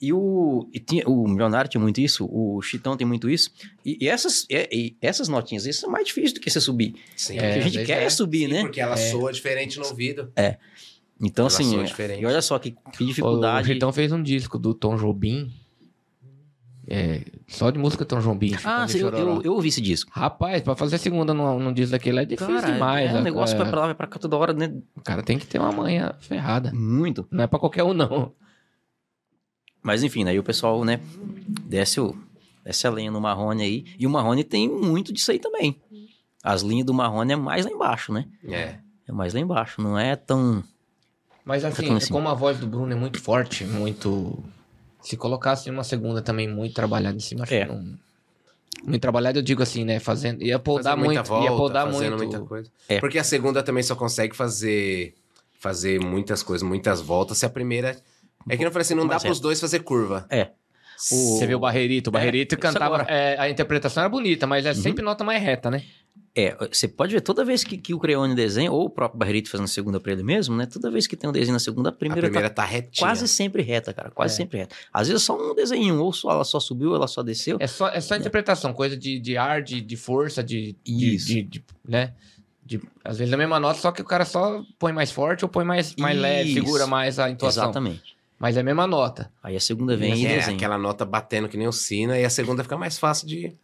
E 0.00 0.12
o, 0.12 0.68
e 0.72 0.80
tinha, 0.80 1.04
o 1.08 1.26
Milionário 1.26 1.70
tinha 1.70 1.80
muito 1.80 1.98
isso, 2.00 2.26
o 2.30 2.60
Chitão 2.60 2.96
tem 2.96 3.06
muito 3.06 3.30
isso. 3.30 3.50
E, 3.84 3.96
e 4.04 4.08
essas, 4.08 4.44
e- 4.50 4.68
e 4.72 4.96
essas 5.00 5.28
notinhas, 5.28 5.64
isso 5.64 5.86
é 5.86 5.88
mais 5.88 6.06
difícil 6.06 6.34
do 6.34 6.40
que 6.40 6.50
você 6.50 6.60
subir. 6.60 6.94
Sim. 7.16 7.38
que 7.38 7.44
a 7.44 7.60
gente 7.60 7.84
quer 7.84 8.02
é, 8.02 8.04
é. 8.04 8.10
subir, 8.10 8.48
né? 8.48 8.62
Porque 8.62 8.80
ela 8.80 8.94
É. 8.94 9.10
soa 9.10 9.32
diferente 9.32 9.78
no 9.78 9.86
ouvido. 9.86 10.30
Então, 11.26 11.46
assim, 11.46 11.82
diferente. 11.84 12.22
e 12.22 12.26
olha 12.26 12.42
só 12.42 12.58
que, 12.58 12.72
que 12.92 13.04
O 13.04 13.06
dificuldade. 13.06 13.72
Ritão 13.72 13.92
fez 13.92 14.12
um 14.12 14.22
disco 14.22 14.58
do 14.58 14.74
Tom 14.74 14.96
Jobim. 14.96 15.50
É, 16.86 17.22
só 17.48 17.70
de 17.70 17.78
música 17.78 18.04
Tom 18.04 18.20
Jobim. 18.20 18.54
Ah, 18.62 18.86
sim, 18.86 18.98
eu, 18.98 19.08
eu, 19.08 19.42
eu 19.42 19.52
ouvi 19.54 19.68
esse 19.68 19.80
disco. 19.80 20.10
Rapaz, 20.14 20.60
pra 20.60 20.76
fazer 20.76 20.98
segunda 20.98 21.32
num, 21.32 21.58
num 21.58 21.72
disco 21.72 21.92
daquele 21.92 22.20
é 22.20 22.24
difícil 22.26 22.54
Cara, 22.60 22.72
demais. 22.72 23.08
é 23.08 23.12
um 23.12 23.16
né? 23.16 23.22
negócio 23.22 23.54
É, 23.54 23.58
vai 23.58 23.70
pra 23.70 23.80
lá, 23.80 23.86
vai 23.86 23.94
pra 23.94 24.06
cá 24.06 24.18
toda 24.18 24.36
hora, 24.36 24.52
né? 24.52 24.74
O 24.94 25.00
cara 25.00 25.22
tem 25.22 25.38
que 25.38 25.46
ter 25.46 25.58
uma 25.58 25.72
manha 25.72 26.14
ferrada. 26.20 26.70
Muito. 26.74 27.26
Não 27.30 27.44
é 27.44 27.46
pra 27.46 27.58
qualquer 27.58 27.84
um, 27.84 27.94
não. 27.94 28.32
Mas 29.82 30.02
enfim, 30.02 30.24
aí 30.28 30.38
o 30.38 30.42
pessoal, 30.42 30.84
né, 30.84 31.00
desce, 31.66 32.00
o, 32.00 32.14
desce 32.64 32.86
a 32.86 32.90
lenha 32.90 33.10
no 33.10 33.20
Marrone 33.20 33.62
aí. 33.62 33.84
E 33.98 34.06
o 34.06 34.10
Marrone 34.10 34.44
tem 34.44 34.68
muito 34.68 35.12
disso 35.12 35.30
aí 35.30 35.38
também. 35.38 35.80
As 36.42 36.60
linhas 36.62 36.86
do 36.86 36.92
Marrone 36.92 37.32
é 37.32 37.36
mais 37.36 37.64
lá 37.64 37.70
embaixo, 37.70 38.12
né? 38.12 38.26
É. 38.46 38.78
É 39.06 39.12
mais 39.12 39.32
lá 39.34 39.40
embaixo, 39.40 39.80
não 39.80 39.98
é 39.98 40.16
tão. 40.16 40.62
Mas 41.44 41.64
assim, 41.64 41.92
assim- 41.94 42.12
como 42.12 42.28
a 42.28 42.34
voz 42.34 42.58
do 42.58 42.66
Bruno 42.66 42.92
é 42.92 42.96
muito 42.96 43.20
forte, 43.20 43.64
muito. 43.64 44.42
Se 45.02 45.16
colocasse 45.16 45.68
uma 45.70 45.84
segunda 45.84 46.22
também 46.22 46.48
muito 46.48 46.74
trabalhada 46.74 47.16
em 47.16 47.20
cima, 47.20 47.42
acho 47.44 47.54
É. 47.54 47.66
que 47.66 47.72
não. 47.72 47.98
Muito 48.84 49.00
trabalhada, 49.00 49.38
eu 49.38 49.42
digo 49.42 49.62
assim, 49.62 49.84
né? 49.84 49.98
Fazendo. 50.00 50.42
Ia 50.42 50.58
podar 50.58 50.96
muito. 50.96 51.22
volta, 51.22 51.44
ia 51.44 51.56
podar 51.56 51.86
fazendo 51.90 52.16
muito. 52.16 52.30
muita 52.32 52.40
coisa. 52.46 52.70
É. 52.88 52.98
Porque 53.00 53.18
a 53.18 53.24
segunda 53.24 53.62
também 53.62 53.82
só 53.82 53.94
consegue 53.94 54.34
fazer 54.34 55.14
fazer 55.58 55.98
muitas 55.98 56.42
coisas, 56.42 56.66
muitas 56.66 57.00
voltas, 57.00 57.38
se 57.38 57.46
a 57.46 57.48
primeira... 57.48 57.96
É 58.50 58.54
que 58.54 58.62
não 58.62 58.70
falei 58.70 58.82
assim, 58.82 58.94
não 58.94 59.04
dá 59.06 59.14
Mais 59.14 59.22
pros 59.22 59.40
dois 59.40 59.58
fazer 59.58 59.80
curva. 59.80 60.26
É. 60.28 60.50
O- 61.10 61.38
Você 61.38 61.46
viu 61.46 61.56
o 61.56 61.60
Barreirito? 61.60 62.10
O 62.10 62.12
Barreirito 62.12 62.54
isso 62.54 62.60
cantava. 62.60 63.00
é, 63.08 63.34
a 63.40 63.48
interpretação 63.48 64.02
era 64.02 64.10
bonita, 64.10 64.46
mas 64.46 64.66
é 64.66 64.70
Uhum. 64.70 64.74
sempre 64.74 65.02
nota 65.02 65.24
mais 65.24 65.42
reta, 65.42 65.70
né? 65.70 65.82
É, 66.36 66.56
você 66.68 66.88
pode 66.88 67.14
ver, 67.14 67.20
toda 67.20 67.44
vez 67.44 67.62
que, 67.62 67.78
que 67.78 67.94
o 67.94 67.98
Creone 68.00 68.34
desenha, 68.34 68.72
ou 68.72 68.86
o 68.86 68.90
próprio 68.90 69.16
Barreto 69.18 69.48
fazendo 69.48 69.68
segunda 69.68 70.00
pra 70.00 70.10
ele 70.10 70.24
mesmo, 70.24 70.56
né? 70.56 70.66
Toda 70.66 70.90
vez 70.90 71.06
que 71.06 71.14
tem 71.16 71.30
um 71.30 71.32
desenho 71.32 71.52
na 71.52 71.60
segunda, 71.60 71.90
a 71.90 71.92
A 71.92 71.94
primeira, 71.94 72.22
primeira 72.26 72.50
tá 72.50 72.62
tá 72.62 72.68
retinha. 72.68 73.06
quase 73.06 73.28
sempre 73.28 73.62
reta, 73.62 73.94
cara. 73.94 74.10
Quase 74.10 74.34
É. 74.34 74.36
sempre 74.38 74.58
reta. 74.58 74.74
Às 74.92 75.06
vezes 75.06 75.22
só 75.22 75.36
um 75.38 75.54
desenho, 75.54 75.96
ou 76.02 76.12
só 76.12 76.32
ela 76.32 76.42
só 76.44 76.58
subiu, 76.58 76.90
ou 76.90 76.96
ela 76.96 77.06
só 77.06 77.22
desceu. 77.22 77.56
É 77.60 77.68
só, 77.68 77.88
é 77.88 78.00
só 78.00 78.16
interpretação, 78.16 78.72
coisa 78.72 78.96
de, 78.96 79.20
de 79.20 79.36
ar, 79.36 79.62
de, 79.62 79.80
de 79.80 79.96
força, 79.96 80.42
de, 80.42 80.74
de, 80.84 81.14
Isso. 81.14 81.26
de- 81.28 81.42
de- 81.42 81.64
né? 81.86 82.12
De, 82.66 82.80
às 83.04 83.18
vezes 83.18 83.32
a 83.32 83.36
mesma 83.36 83.60
nota, 83.60 83.78
só 83.78 83.92
que 83.92 84.02
o 84.02 84.04
cara 84.04 84.24
só 84.24 84.60
põe 84.78 84.92
mais 84.92 85.12
forte 85.12 85.44
ou 85.44 85.48
põe 85.48 85.64
mais, 85.64 85.94
mais 85.96 86.18
leve, 86.18 86.52
segura 86.54 86.86
mais 86.86 87.18
a 87.20 87.30
intuação. 87.30 87.64
Exatamente. 87.64 88.16
Mas 88.38 88.56
é 88.56 88.60
a 88.60 88.64
mesma 88.64 88.86
nota. 88.88 89.30
Aí 89.40 89.54
a 89.54 89.60
segunda 89.60 89.96
vem 89.96 90.14
e 90.20 90.26
é, 90.26 90.36
desenha. 90.38 90.56
aquela 90.56 90.78
nota 90.78 91.04
batendo 91.04 91.48
que 91.48 91.56
nem 91.56 91.68
o 91.68 91.72
sina, 91.72 92.18
e 92.18 92.24
a 92.24 92.30
segunda 92.30 92.64
fica 92.64 92.76
mais 92.76 92.98
fácil 92.98 93.28
de... 93.28 93.54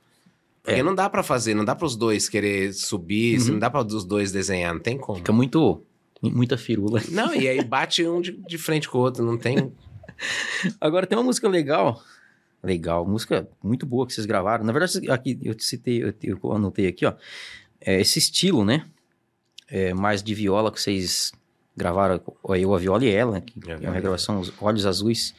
Porque 0.62 0.80
É. 0.80 0.82
não 0.82 0.94
dá 0.94 1.08
pra 1.08 1.22
fazer, 1.22 1.54
não 1.54 1.64
dá 1.64 1.74
pros 1.74 1.96
dois 1.96 2.28
querer 2.28 2.72
subir, 2.74 3.40
Uhum. 3.40 3.52
não 3.52 3.58
dá 3.58 3.70
pra 3.70 3.80
os 3.82 4.04
dois 4.04 4.30
desenhar, 4.30 4.74
não 4.74 4.80
tem 4.80 4.98
como. 4.98 5.18
Fica 5.18 5.32
muito. 5.32 5.82
Muita 6.22 6.58
firula. 6.58 7.00
Não, 7.10 7.34
e 7.34 7.48
aí 7.48 7.62
bate 7.64 8.06
um 8.06 8.20
de, 8.20 8.32
de 8.32 8.58
frente 8.58 8.86
com 8.88 8.98
o 8.98 9.00
outro, 9.00 9.24
não 9.24 9.38
tem... 9.38 9.72
Agora 10.80 11.06
tem 11.06 11.16
uma 11.16 11.24
música 11.24 11.48
legal. 11.48 12.02
Legal, 12.62 13.06
música 13.06 13.48
muito 13.62 13.86
boa 13.86 14.06
que 14.06 14.12
vocês 14.12 14.26
gravaram. 14.26 14.62
Na 14.64 14.72
verdade, 14.72 15.10
aqui 15.10 15.38
eu 15.42 15.54
te 15.54 15.64
citei, 15.64 16.02
eu, 16.02 16.12
eu 16.22 16.52
anotei 16.52 16.86
aqui, 16.86 17.06
ó. 17.06 17.14
É 17.80 17.98
esse 17.98 18.18
estilo, 18.18 18.64
né? 18.66 18.84
É, 19.66 19.94
mais 19.94 20.22
de 20.22 20.34
viola 20.34 20.70
que 20.70 20.78
vocês 20.80 21.32
gravaram, 21.74 22.20
eu, 22.50 22.74
a 22.74 22.78
viola 22.78 23.02
e 23.02 23.08
ela, 23.08 23.40
que 23.40 23.54
É, 23.66 23.72
é 23.72 23.76
uma 23.78 23.92
regravação, 23.94 24.40
os 24.40 24.52
Olhos 24.60 24.84
Azuis. 24.84 25.34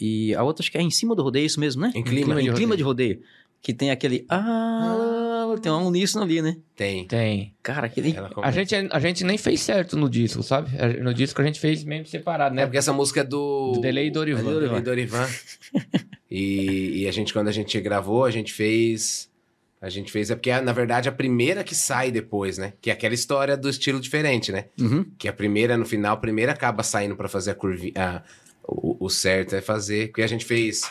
E 0.00 0.32
a 0.36 0.42
outra 0.44 0.62
acho 0.62 0.70
que 0.70 0.78
é 0.78 0.82
em 0.82 0.90
cima 0.90 1.16
do 1.16 1.22
rodeio, 1.24 1.46
isso 1.46 1.58
mesmo, 1.58 1.82
né? 1.82 1.90
Em 1.96 2.04
clima 2.04 2.40
em 2.40 2.44
de 2.44 2.52
clima 2.52 2.76
de 2.76 2.82
rodeio. 2.84 3.20
Que 3.66 3.74
tem 3.74 3.90
aquele. 3.90 4.24
Ah, 4.28 5.44
tem 5.60 5.72
um 5.72 5.88
uníssono 5.88 6.24
ali, 6.24 6.40
né? 6.40 6.56
Tem. 6.76 7.04
Tem. 7.04 7.52
Cara, 7.64 7.86
aquele. 7.88 8.14
A 8.40 8.50
gente, 8.52 8.72
a 8.76 9.00
gente 9.00 9.24
nem 9.24 9.36
fez 9.36 9.60
certo 9.60 9.96
no 9.96 10.08
disco, 10.08 10.40
sabe? 10.40 10.70
No 11.02 11.12
disco 11.12 11.42
a 11.42 11.44
gente 11.44 11.58
fez 11.58 11.82
mesmo 11.82 12.06
separado, 12.06 12.54
né? 12.54 12.62
É 12.62 12.66
porque 12.66 12.78
essa 12.78 12.92
música 12.92 13.22
é 13.22 13.24
do... 13.24 13.72
Do 13.72 13.80
Delay 13.80 14.06
e 14.06 14.10
Dorivan. 14.12 14.44
Delay 14.44 14.78
e 14.78 14.80
Dorivan. 14.80 15.26
e, 16.30 17.02
e 17.02 17.08
a 17.08 17.10
gente, 17.10 17.32
quando 17.32 17.48
a 17.48 17.52
gente 17.52 17.80
gravou, 17.80 18.24
a 18.24 18.30
gente 18.30 18.52
fez... 18.52 19.28
A 19.80 19.88
gente 19.90 20.12
fez, 20.12 20.30
é 20.30 20.36
porque, 20.36 20.52
na 20.60 20.72
verdade, 20.72 21.08
a 21.08 21.12
primeira 21.12 21.64
que 21.64 21.74
sai 21.74 22.12
depois, 22.12 22.56
né? 22.58 22.72
Que 22.80 22.88
é 22.90 22.92
aquela 22.92 23.14
história 23.14 23.56
do 23.56 23.68
estilo 23.68 23.98
diferente, 24.00 24.52
né? 24.52 24.66
Uhum. 24.80 25.04
Que 25.18 25.26
a 25.28 25.32
primeira, 25.32 25.76
no 25.76 25.84
final, 25.84 26.14
a 26.14 26.16
primeira 26.20 26.52
acaba 26.52 26.84
saindo 26.84 27.16
pra 27.16 27.28
fazer 27.28 27.50
a 27.50 27.54
curvinha. 27.56 27.92
a- 27.96 28.22
o, 28.68 29.06
o 29.06 29.10
certo 29.10 29.56
é 29.56 29.60
fazer. 29.60 30.08
Porque 30.08 30.22
a 30.22 30.26
gente 30.28 30.44
fez. 30.44 30.82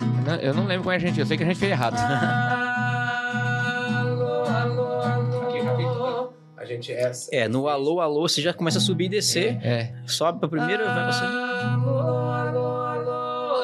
Eu 0.00 0.06
não- 0.24 0.34
Eu 0.36 0.54
não 0.54 0.66
lembro 0.66 0.82
como 0.84 0.92
é 0.92 0.96
a 0.96 0.98
gente, 0.98 1.18
eu 1.20 1.26
sei 1.26 1.36
que 1.36 1.42
a 1.42 1.46
gente 1.46 1.58
fez 1.58 1.70
errado. 1.72 1.94
Aqui, 5.42 5.62
já 5.62 5.76
fiz 5.76 5.86
tudo. 5.86 6.32
A 6.56 6.64
gente 6.64 6.92
é. 6.92 7.12
É, 7.32 7.48
no 7.48 7.68
alô, 7.68 8.00
alô, 8.00 8.28
você 8.28 8.40
já 8.40 8.52
começa 8.54 8.78
a 8.78 8.80
subir 8.80 9.06
e 9.06 9.08
descer. 9.08 9.58
É. 9.64 9.94
Sobe 10.06 10.38
pra 10.40 10.48
primeira, 10.48 10.84
vai 10.84 11.02
pra 11.04 11.12
segunda. 11.12 11.52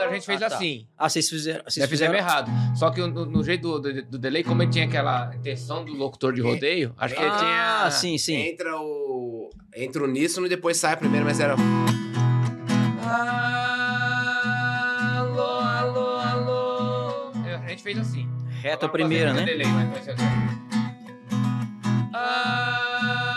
A 0.09 0.13
gente 0.15 0.25
fez 0.27 0.43
Ah, 0.43 0.49
tá. 0.49 0.57
assim. 0.57 0.87
Ah, 0.97 1.09
vocês 1.09 1.29
fizeram. 1.29 1.61
Vocês 1.65 1.75
fizemos 1.75 1.91
fizeram 1.91 2.15
errado. 2.15 2.51
Só 2.75 2.91
que 2.91 2.99
no, 3.01 3.27
no 3.27 3.45
jeito 3.45 3.79
do, 3.79 3.93
do, 3.93 4.03
do 4.05 4.19
delay, 4.19 4.43
como 4.43 4.63
ele 4.63 4.71
tinha 4.71 4.87
aquela 4.87 5.33
intenção 5.35 5.85
do 5.85 5.93
locutor 5.93 6.33
de 6.33 6.41
rodeio, 6.41 6.95
acho 6.99 7.15
que 7.15 7.21
ele 7.21 7.31
tinha. 7.37 7.83
Ah, 7.85 7.91
sim, 7.91 8.17
sim. 8.19 8.37
Entra 8.37 8.75
o. 8.81 9.51
Entra 9.77 10.03
o 10.03 10.07
uníssono 10.07 10.47
e 10.47 10.49
depois 10.49 10.77
sai 10.79 10.95
a 10.95 10.97
primeira, 10.97 11.25
mas 11.27 11.39
era. 11.41 11.55
Fez 17.89 17.99
assim. 17.99 18.29
Reta 18.61 18.85
a 18.85 18.89
primeira, 18.91 19.33
né? 19.33 19.45
delay, 19.45 19.65
vai 19.67 19.87
assim. 19.99 20.13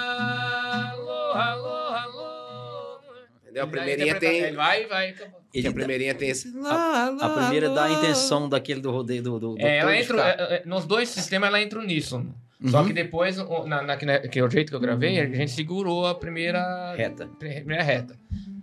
Alô, 0.02 1.32
alô, 1.34 1.70
alô. 1.70 3.00
Entendeu? 3.44 3.64
A 3.64 3.68
primeirinha 3.68 4.20
tem. 4.20 4.40
Ele 4.42 4.56
vai, 4.58 4.86
vai. 4.88 5.10
acabou. 5.12 5.42
Ele 5.54 5.68
a 5.68 5.72
primeirinha 5.72 6.14
tem 6.16 6.30
esse. 6.30 6.52
a 6.68 7.30
primeira 7.30 7.70
dá 7.70 7.86
a 7.86 7.92
intenção 7.92 8.50
daquele 8.50 8.82
do 8.82 8.92
rodeio 8.92 9.24
do. 9.24 9.40
do, 9.40 9.56
do 9.56 9.62
É, 9.62 9.78
ela 9.78 9.96
entra, 9.96 10.22
é, 10.22 10.56
é, 10.56 10.64
nos 10.66 10.86
dois 10.86 11.08
sistemas 11.10 11.48
ela 11.48 11.62
entra 11.62 11.80
uníssono. 11.80 12.36
Só 12.68 12.82
Uhum. 12.82 12.88
que 12.88 12.94
depois, 12.94 13.38
na, 13.66 13.82
na, 13.82 13.98
que, 13.98 14.06
né, 14.06 14.20
que 14.20 14.38
é 14.38 14.44
o 14.44 14.50
jeito 14.50 14.70
que 14.70 14.76
eu 14.76 14.80
gravei, 14.80 15.20
a 15.20 15.26
gente 15.26 15.50
segurou 15.52 16.06
a 16.06 16.14
primeira 16.14 16.94
Reta. 16.96 17.28
primeira 17.40 17.82
reta. 17.82 18.16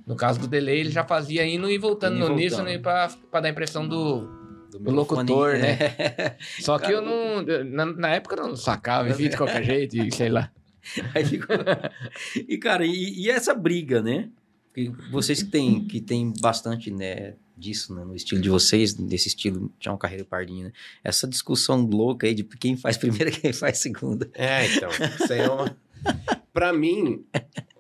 No 0.06 0.14
caso 0.14 0.38
do 0.38 0.46
delay, 0.46 0.78
ele 0.80 0.90
já 0.90 1.02
fazia 1.04 1.44
indo 1.44 1.68
e 1.68 1.76
voltando 1.78 2.14
Indo 2.16 2.26
e 2.26 2.28
no 2.28 2.34
voltando. 2.36 2.60
uníssono 2.66 2.80
pra, 2.80 3.08
pra 3.30 3.40
dar 3.40 3.48
a 3.48 3.50
impressão 3.50 3.86
do, 3.88 4.28
do 4.70 4.90
locutor, 4.90 5.52
né? 5.58 5.72
é. 5.72 6.36
Só 6.60 6.78
que 6.78 6.90
eu 6.92 7.00
não. 7.00 7.42
Na, 7.64 7.86
na 7.86 8.08
época 8.10 8.36
eu 8.36 8.48
não 8.48 8.56
sacava, 8.56 9.08
enfim, 9.10 9.28
de 9.28 9.36
qualquer 9.36 9.62
jeito, 9.64 9.96
e 9.96 10.12
sei 10.14 10.28
lá. 10.28 10.50
Aí 11.14 11.24
ficou- 11.24 11.56
E, 12.48 12.56
cara, 12.58 12.84
e, 12.86 13.20
e 13.20 13.30
essa 13.30 13.54
briga, 13.54 14.02
né? 14.02 14.28
Porque 14.72 14.90
vocês 15.10 15.42
que 15.42 15.50
têm, 15.50 15.84
que 15.84 16.00
têm 16.00 16.32
bastante, 16.40 16.90
né, 16.90 17.34
disso, 17.56 17.92
né, 17.94 18.04
no 18.04 18.14
estilo 18.14 18.40
de 18.40 18.48
vocês, 18.48 18.94
desse 18.94 19.26
estilo 19.28 19.72
Tião 19.80 19.96
Carreiro 19.98 20.24
Pardinho, 20.24 20.66
né? 20.66 20.72
Essa 21.02 21.26
discussão 21.26 21.80
louca 21.84 22.26
aí 22.26 22.34
de 22.34 22.44
quem 22.44 22.76
faz 22.76 22.96
primeira 22.96 23.28
e 23.30 23.32
quem 23.32 23.52
faz 23.52 23.78
segunda. 23.78 24.30
É, 24.34 24.66
então. 24.66 24.88
Isso 24.90 25.32
aí 25.32 25.40
é 25.40 25.50
uma. 25.50 25.76
pra 26.52 26.72
mim, 26.72 27.24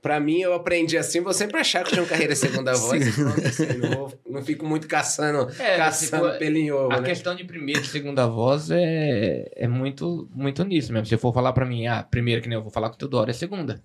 pra 0.02 0.18
mim, 0.20 0.40
eu 0.40 0.52
aprendi 0.54 0.96
assim, 0.96 1.20
vou 1.20 1.32
sempre 1.32 1.58
achar 1.58 1.84
que 1.84 1.90
tinha 1.90 2.02
uma 2.02 2.08
carreira 2.08 2.34
segunda 2.36 2.72
voz. 2.76 3.14
pronto, 3.14 3.46
assim, 3.46 3.66
não, 3.78 3.90
vou- 3.90 4.12
não 4.28 4.42
fico 4.42 4.64
muito 4.66 4.86
caçando, 4.88 5.50
É, 5.60 5.76
caçando 5.76 6.26
tipo, 6.28 6.38
pelo 6.38 6.56
em 6.56 6.70
ovo, 6.70 6.92
A 6.92 7.00
né? 7.00 7.08
questão 7.08 7.34
de 7.34 7.44
primeira 7.44 7.80
e 7.80 7.84
segunda 7.84 8.26
voz 8.26 8.70
é, 8.70 9.50
é 9.54 9.68
muito, 9.68 10.28
muito 10.34 10.64
nisso 10.64 10.92
mesmo. 10.92 11.06
Se 11.06 11.16
for 11.16 11.32
falar 11.32 11.52
pra 11.52 11.64
mim, 11.66 11.86
ah, 11.86 12.02
primeira 12.02 12.40
que 12.40 12.48
nem 12.48 12.56
eu 12.56 12.62
vou 12.62 12.70
falar 12.70 12.88
com 12.88 12.94
o 12.94 12.98
Teodoro, 12.98 13.30
é 13.30 13.32
segunda. 13.34 13.82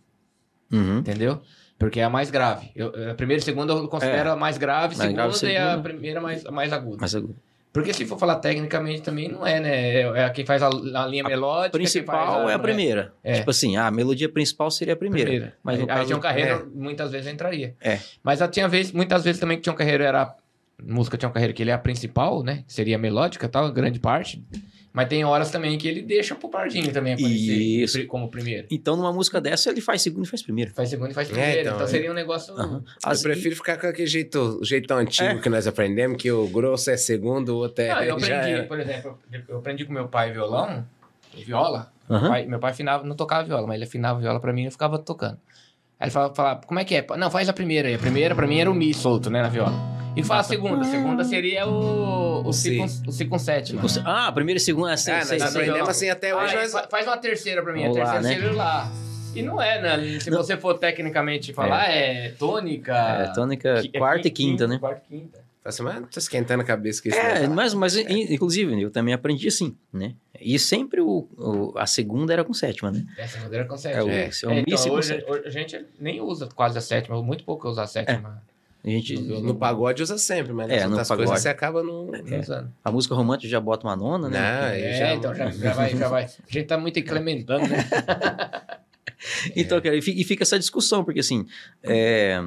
Uhum. 0.71 0.99
Entendeu? 0.99 1.41
Porque 1.77 1.99
é 1.99 2.03
a 2.03 2.09
mais 2.09 2.29
grave. 2.31 2.69
Eu, 2.75 2.87
a 3.11 3.13
primeira 3.15 3.41
e 3.41 3.43
segunda 3.43 3.73
eu 3.73 3.87
considero 3.87 4.31
a 4.31 4.35
mais 4.35 4.57
grave, 4.57 4.95
É. 4.95 4.97
Mais 4.97 5.09
segunda, 5.09 5.23
grave, 5.23 5.53
e 5.53 5.57
a 5.57 5.69
segunda. 5.69 5.83
primeira 5.83 6.21
mais, 6.21 6.45
a 6.45 6.51
mais 6.51 6.71
aguda. 6.73 6.97
Mas 7.01 7.15
a 7.15 7.21
Porque 7.73 7.91
se 7.91 8.05
for 8.05 8.19
falar 8.19 8.35
tecnicamente 8.35 9.01
também 9.01 9.27
não 9.27 9.45
é, 9.45 9.59
né? 9.59 9.95
É, 9.95 10.01
é 10.25 10.29
quem 10.29 10.45
faz 10.45 10.61
a, 10.61 10.67
a 10.67 11.07
linha 11.07 11.23
melódica. 11.23 11.71
quem 11.71 11.79
principal 11.81 12.35
faz 12.41 12.51
é 12.51 12.53
a 12.53 12.59
primeira. 12.59 13.13
É. 13.23 13.33
Tipo 13.33 13.49
assim, 13.49 13.75
a 13.75 13.89
melodia 13.89 14.29
principal 14.29 14.69
seria 14.69 14.93
a 14.93 14.97
primeira. 14.97 15.27
Primeira. 15.31 15.57
Mas 15.63 15.79
aí, 15.79 15.85
no 15.85 15.91
aí 15.91 15.97
caso- 15.97 16.07
Tião 16.07 16.19
Carreiro 16.19 16.51
é. 16.71 16.79
muitas 16.79 17.11
vezes 17.11 17.33
entraria. 17.33 17.75
É. 17.81 17.97
Mas 18.21 18.39
tinha 18.51 18.67
vez, 18.67 18.91
muitas 18.91 19.23
vezes 19.23 19.39
também 19.41 19.57
que 19.57 19.63
Tião 19.63 19.75
Carreiro 19.75 20.03
era. 20.03 20.35
Música 20.85 21.17
Tião 21.17 21.31
Carreiro, 21.31 21.53
que 21.53 21.63
ele 21.63 21.71
é 21.71 21.73
a 21.73 21.77
principal, 21.77 22.43
né? 22.43 22.63
Seria 22.67 22.95
a 22.95 22.99
melódica 22.99 23.45
e 23.45 23.49
tal, 23.49 23.71
grande 23.71 23.99
parte. 23.99 24.43
Mas 24.95 25.09
tem 25.09 25.25
horas 25.25 25.49
também 25.49 25.75
que 25.75 25.87
ele 25.87 26.03
deixa 26.03 26.35
pro 26.35 26.47
Pardinho 26.49 26.91
também 26.93 27.13
aparecer 27.13 27.57
Isso. 27.57 28.05
como 28.05 28.29
primeiro. 28.29 28.67
Então, 28.69 28.95
numa 28.95 29.11
música 29.11 29.41
dessa, 29.41 29.71
ele 29.71 29.81
faz 29.81 30.03
segunda 30.03 30.27
e 30.27 30.29
faz 30.29 30.43
primeira. 30.43 30.71
Faz 30.71 30.87
segundo 30.89 31.09
e 31.09 31.13
faz 31.15 31.27
É, 31.29 31.31
primeiro. 31.31 31.59
então, 31.61 31.73
então 31.73 31.85
é. 31.87 31.89
seria 31.89 32.11
um 32.11 32.13
negócio. 32.13 32.53
Aham. 32.53 32.83
Eu 33.03 33.11
As- 33.11 33.23
prefiro 33.23 33.55
ficar 33.55 33.77
com 33.77 33.87
aquele 33.87 34.07
jeito, 34.07 34.59
o 34.61 34.63
jeitão 34.63 34.97
antigo 34.97 35.27
É. 35.29 35.39
que 35.39 35.49
nós 35.49 35.65
aprendemos, 35.65 36.21
que 36.21 36.31
o 36.31 36.47
grosso 36.47 36.91
é 36.91 36.97
segundo, 36.97 37.49
o 37.49 37.55
outro 37.57 37.83
é. 37.83 37.87
Não, 37.89 38.03
eu 38.03 38.19
já 38.21 38.37
aprendi, 38.37 38.53
era. 38.53 38.63
por 38.67 38.79
exemplo, 38.79 39.19
eu 39.49 39.57
aprendi 39.57 39.83
com 39.85 39.93
meu 39.93 40.07
pai 40.07 40.31
violão, 40.31 40.85
viola. 41.43 41.91
Meu, 42.07 42.19
pai, 42.21 42.45
meu 42.45 42.59
pai 42.59 42.71
afinava, 42.71 43.03
não 43.03 43.15
tocava 43.15 43.43
viola, 43.47 43.65
mas 43.65 43.77
ele 43.77 43.85
afinava 43.85 44.19
viola 44.19 44.39
pra 44.39 44.53
mim 44.53 44.61
e 44.61 44.65
eu 44.65 44.71
ficava 44.71 44.99
tocando. 44.99 45.39
Aí 45.99 46.05
ele 46.05 46.11
falava, 46.11 46.35
falava, 46.35 46.61
como 46.67 46.79
é 46.79 46.85
que 46.85 46.93
é? 46.95 47.05
Não, 47.17 47.31
faz 47.31 47.49
a 47.49 47.53
primeira 47.53 47.87
aí. 47.87 47.95
A 47.95 47.99
primeira 47.99 48.35
pra 48.35 48.45
mim 48.45 48.59
era 48.59 48.69
o 48.69 48.75
mi 48.75 48.93
solto, 48.93 49.29
né, 49.31 49.41
na 49.41 49.49
viola. 49.49 49.73
E 50.15 50.23
fala 50.23 50.41
a 50.41 50.43
segunda. 50.43 50.81
A 50.81 50.83
segunda 50.89 51.23
seria 51.23 51.67
o, 51.67 52.47
o, 52.47 52.53
si, 52.53 52.77
com, 52.77 52.85
o 52.85 53.29
com 53.29 53.39
sétima. 53.39 53.81
Você- 53.81 54.01
Ah, 54.05 54.31
primeira 54.31 54.57
e 54.57 54.61
segunda, 54.61 54.93
Ah, 54.93 54.97
sei, 54.97 55.13
nós 55.13 55.41
aprendemos 55.41 55.89
assim 55.89 56.09
até 56.09 56.35
hoje. 56.35 56.55
Aí, 56.55 56.67
nós- 56.71 56.87
faz 56.89 57.07
uma 57.07 57.17
terceira 57.17 57.61
pra 57.63 57.73
mim. 57.73 57.83
A 57.85 57.87
lá, 57.89 57.93
terceira 57.93 58.21
né? 58.21 58.29
seria 58.33 58.51
lá. 58.51 58.91
E 59.35 59.41
não 59.41 59.59
é, 59.61 59.81
né? 59.81 60.19
Se 60.19 60.29
você 60.29 60.55
for 60.55 60.77
tecnicamente 60.77 61.51
falar, 61.53 61.89
é, 61.89 62.29
tônica... 62.37 62.93
É, 62.95 63.33
tônica 63.33 63.81
é 63.93 63.97
quarta 63.97 64.27
e 64.27 64.31
qui- 64.31 64.43
quinta, 64.45 64.67
né? 64.67 64.77
Quarta 64.77 65.01
e 65.09 65.17
quinta. 65.19 65.43
Assim, 65.65 65.81
mas 65.81 65.97
tô 66.11 66.19
esquentando 66.19 66.61
a 66.61 66.65
cabeça 66.65 67.01
com 67.01 67.07
isso. 67.09 67.17
É, 67.17 67.39
né? 67.39 67.47
mas, 67.47 67.73
mas 67.73 67.95
in- 67.95 68.33
inclusive, 68.33 68.79
eu 68.81 68.91
também 68.91 69.13
aprendi 69.13 69.47
assim, 69.47 69.75
né? 69.93 70.13
E 70.39 70.59
sempre 70.59 70.99
o, 70.99 71.27
o- 71.37 71.73
a 71.77 71.87
segunda 71.87 72.33
era 72.33 72.43
com 72.43 72.53
sétima, 72.53 72.91
né? 72.91 73.03
Essa 73.17 73.39
segunda 73.39 73.63
com 73.63 73.73
É, 73.75 73.77
sétima. 73.77 74.11
É. 74.11 74.25
é 74.25 74.47
o 74.47 74.51
É, 74.51 74.55
mi 74.55 74.63
então, 74.67 74.83
com 74.89 74.91
hoje, 74.91 75.25
a 75.45 75.49
gente 75.49 75.85
nem 75.97 76.19
usa 76.21 76.49
quase 76.53 76.77
a 76.77 76.81
sétima, 76.81 77.19
muito 77.23 77.45
pouco 77.45 77.67
usa 77.69 77.83
a 77.83 77.87
sétima. 77.87 78.43
A 78.85 78.89
gente, 78.89 79.17
No 79.17 79.55
pagode 79.55 80.03
usa 80.03 80.17
sempre, 80.17 80.51
mas 80.51 80.69
É, 80.69 80.81
nas 80.81 80.89
no 80.91 80.97
pagode. 80.97 81.17
coisas 81.27 81.41
você 81.41 81.47
acaba 81.49 81.81
no. 81.81 82.11
Não 82.11 82.39
usando. 82.39 82.69
a 82.83 82.91
música 82.91 83.15
romântica 83.15 83.47
já 83.49 83.59
bota 83.59 83.87
uma 83.87 83.95
nona, 83.95 84.27
né? 84.29 84.37
Não, 84.39 84.67
É, 84.67 84.93
já- 84.99 85.13
então 85.13 85.33
já, 85.33 85.49
já 85.49 85.71
vai, 85.73 85.89
já 85.95 86.07
vai. 86.09 86.23
A 86.25 86.27
gente 86.51 86.65
tá 86.65 86.77
muito 86.77 86.99
incrementando, 86.99 87.65
né? 87.67 87.77
Então, 89.55 89.79
cara, 89.79 89.95
e 89.95 90.01
fi- 90.01 90.19
e 90.19 90.23
fica 90.25 90.43
essa 90.43 90.59
discussão, 90.59 91.01
porque 91.03 91.21
assim, 91.21 91.45
é, 91.81 92.43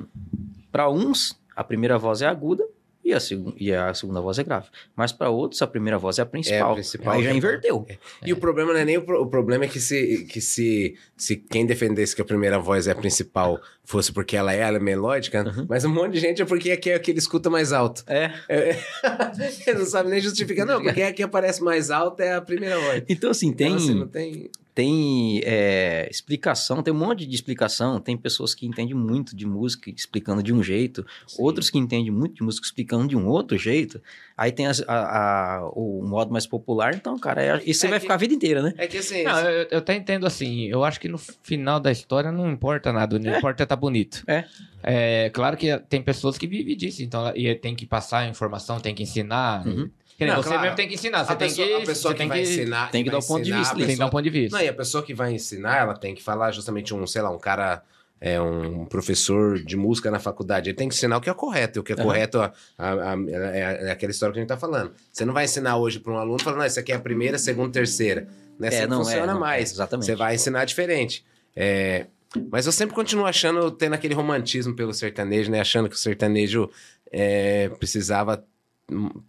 para 0.71 0.91
uns, 0.91 1.39
a 1.55 1.65
primeira 1.65 1.97
voz 1.99 2.21
é 2.21 2.27
aguda 2.27 2.67
e 3.07 3.15
a, 3.15 3.21
segu- 3.21 3.55
e 3.57 3.73
a 3.73 3.95
segunda 3.95 4.21
voz 4.21 4.39
é 4.39 4.43
grave. 4.43 4.67
Mas 4.97 5.13
para 5.13 5.31
outros, 5.31 5.63
a 5.63 5.67
primeira 5.67 5.97
voz 5.97 6.19
é 6.19 6.23
a 6.23 6.27
principal. 6.27 6.71
É 6.71 6.73
a 6.73 6.75
principal, 6.75 7.13
Aí 7.15 7.23
já 7.23 7.29
que 7.31 7.35
é- 7.35 7.39
inverteu. 7.39 7.87
E 8.25 8.33
o 8.33 8.37
problema 8.37 8.73
não 8.73 8.81
é 8.81 8.85
nem 8.85 8.99
o, 8.99 9.03
pro- 9.03 9.23
o 9.23 9.27
problema 9.27 9.65
é 9.65 9.69
que 9.69 9.79
se, 9.81 10.25
que 10.29 10.41
se, 10.41 10.97
se 11.17 11.37
quem 11.37 11.65
defendesse 11.65 12.17
que 12.17 12.21
a 12.23 12.25
primeira 12.25 12.59
voz 12.59 12.89
é 12.89 12.91
a 12.91 12.95
principal 12.97 13.61
fosse 13.85 14.13
porque 14.13 14.37
ela 14.37 14.53
é, 14.53 14.59
ela 14.59 14.79
é 14.79 14.81
melódica, 14.81 15.45
Uhum. 15.45 15.67
mas 15.69 15.85
um 15.85 15.95
monte 15.95 16.15
de 16.15 16.21
gente 16.21 16.43
é 16.43 16.45
porque 16.45 16.73
aqui 16.73 16.91
é 16.91 16.99
que 16.99 17.11
ele 17.13 17.21
escuta 17.21 17.49
mais 17.49 17.73
alto. 17.73 18.03
É. 18.09 18.33
É, 18.49 18.77
ele 19.69 19.79
não 19.79 19.87
sabe 19.87 20.11
nem 20.11 20.21
justificar, 20.21 20.67
não, 20.67 20.83
porque 20.83 21.03
aqui 21.03 21.23
aparece 21.23 21.63
mais 21.63 21.91
alto 21.93 22.21
é 22.21 22.35
a 22.35 22.41
primeira 22.41 22.79
voz. 22.81 23.05
Então, 23.09 23.31
assim, 23.31 23.53
tem, 23.53 23.69
Então, 23.69 23.77
assim, 23.85 23.95
não 23.95 24.09
tem. 24.09 24.51
Tem 24.77 25.41
é, 25.43 26.07
explicação, 26.11 26.83
tem 26.83 26.93
um 26.93 26.99
monte 26.99 27.25
de 27.25 27.35
explicação. 27.35 27.99
Tem 27.99 28.15
pessoas 28.15 28.55
que 28.55 28.67
entendem 28.67 28.95
muito 28.95 29.35
de 29.35 29.47
música 29.47 29.89
explicando 29.91 30.43
de 30.43 30.53
um 30.53 30.63
jeito, 30.63 31.05
outros 31.39 31.71
que 31.71 31.79
entendem 31.79 32.11
muito 32.13 32.35
de 32.35 32.43
música 32.43 32.67
explicando 32.67 33.09
de 33.09 33.17
um 33.17 33.27
outro 33.27 33.57
jeito. 33.57 34.03
Aí 34.37 34.53
tem 34.53 34.67
as- 34.67 34.83
a- 34.87 35.61
a- 35.61 35.71
o 35.71 36.03
modo 36.07 36.31
mais 36.31 36.47
popular, 36.47 36.95
então, 36.95 37.19
cara, 37.19 37.43
é, 37.43 37.63
isso 37.65 37.81
você 37.81 37.87
É 37.87 37.91
vai 37.91 37.99
que- 37.99 38.03
ficar 38.03 38.15
a 38.15 38.19
vida 38.19 38.35
inteira, 38.35 38.61
né? 38.61 38.75
É 38.77 38.87
que 38.87 38.99
assim. 38.99 39.23
Não, 39.23 39.41
eu, 39.49 39.67
eu 39.71 39.79
até 39.79 39.97
entendo 39.97 40.27
assim. 40.27 40.67
Eu 40.67 40.85
acho 40.85 41.01
que 41.01 41.09
no 41.09 41.17
final 41.17 41.81
da 41.81 41.91
história 41.91 42.31
não 42.31 42.51
importa 42.53 42.93
nada. 42.93 43.19
Não 43.19 43.35
importa 43.35 43.63
estar 43.63 43.77
bonito. 43.77 44.25
É. 44.27 44.45
É, 44.83 45.31
claro 45.31 45.57
que 45.57 45.75
tem 45.89 46.03
pessoas 46.03 46.37
que 46.37 46.47
vivem 46.47 46.77
disso. 46.77 47.03
Então, 47.03 47.33
e 47.35 47.55
tem 47.55 47.75
que 47.75 47.87
passar 47.87 48.19
a 48.19 48.29
informação, 48.29 48.79
tem 48.79 48.95
que 48.95 49.03
ensinar. 49.05 49.67
Uhum. 49.67 49.73
Que 49.75 49.81
nem 49.81 49.91
Não, 50.21 50.37
você 50.37 50.49
claro. 50.49 50.63
mesmo 50.63 50.77
tem 50.77 50.89
que 50.89 50.95
ensinar. 50.95 51.25
Você 51.25 51.33
a 51.33 51.37
tem 51.37 51.49
pessoa, 51.49 51.67
que, 51.69 51.75
a 51.75 51.79
pessoa 51.81 51.95
você 51.95 52.09
que 52.15 52.19
tem 52.19 52.29
vai 52.29 52.41
ensinar. 52.43 52.91
tem 52.91 53.05
que 53.05 53.11
dar 53.11 53.19
o 53.19 53.27
ponto 53.27 53.43
de 53.45 53.53
vista, 53.53 53.75
a 53.75 53.77
tem 53.77 53.77
que 53.77 53.83
dar 53.85 53.87
pessoa- 53.93 54.07
um 54.07 54.11
ponto 54.11 54.23
de 54.25 54.31
vista. 54.31 54.57
Não, 54.57 54.65
e 54.65 54.69
a 54.69 54.73
pessoa 54.75 55.03
que 55.03 55.13
vai 55.15 55.33
ensinar, 55.35 55.77
ela 55.79 55.95
tem 55.95 56.15
que 56.15 56.23
falar 56.23 56.53
justamente 56.53 56.95
um, 56.95 57.07
sei 57.07 57.21
lá, 57.23 57.31
um 57.31 57.39
cara, 57.39 57.83
é 58.19 58.41
um 58.41 58.87
professor 58.87 59.59
de 59.59 59.77
música 59.77 60.11
na 60.11 60.19
faculdade. 60.19 60.71
Ele 60.71 60.77
tem 60.77 60.89
que 60.89 60.95
ensinar 60.95 61.19
o 61.19 61.21
que 61.21 61.29
é 61.29 61.35
correto. 61.35 61.79
E 61.79 61.81
o 61.81 61.83
que 61.83 61.93
é 61.93 61.97
Aham. 61.97 62.05
correto 62.05 62.41
a- 62.41 62.53
a- 62.79 63.13
a- 63.13 63.17
é, 63.29 63.89
é 63.89 63.91
aquela 63.91 64.11
história 64.11 64.33
que 64.33 64.39
a 64.39 64.43
gente 64.43 64.49
tá 64.49 64.57
falando. 64.57 64.93
Você 65.13 65.25
não 65.27 65.35
vai 65.35 65.45
ensinar 65.45 65.77
hoje 65.77 66.01
para 66.01 66.13
um 66.13 66.17
aluno 66.17 66.39
falando, 66.43 66.61
não, 66.61 66.67
isso 66.67 66.81
aqui 66.81 66.93
é 66.93 66.95
a 66.97 67.01
primeira, 67.01 67.37
segunda, 67.37 67.71
terceira. 67.73 68.27
Né? 68.59 68.69
Assim 68.69 68.77
É, 68.79 68.87
não 68.87 68.99
não, 68.99 69.05
funciona 69.05 69.25
é, 69.25 69.35
não, 69.35 69.41
mais. 69.41 69.69
é, 69.71 69.73
exatamente. 69.75 70.07
Você 70.07 70.15
vai 70.17 70.35
ensinar 70.35 70.65
diferente. 70.65 71.23
É, 71.55 72.07
mas 72.51 72.65
eu 72.65 72.73
sempre 72.73 72.95
continuo 72.95 73.27
achando, 73.27 73.71
tendo 73.71 73.93
aquele 73.95 74.15
romantismo 74.15 74.75
pelo 74.75 74.95
sertanejo, 74.95 75.51
né? 75.51 75.61
Achando 75.61 75.89
que 75.91 75.95
o 75.95 75.99
sertanejo 75.99 76.71
é, 77.13 77.69
precisava 77.79 78.43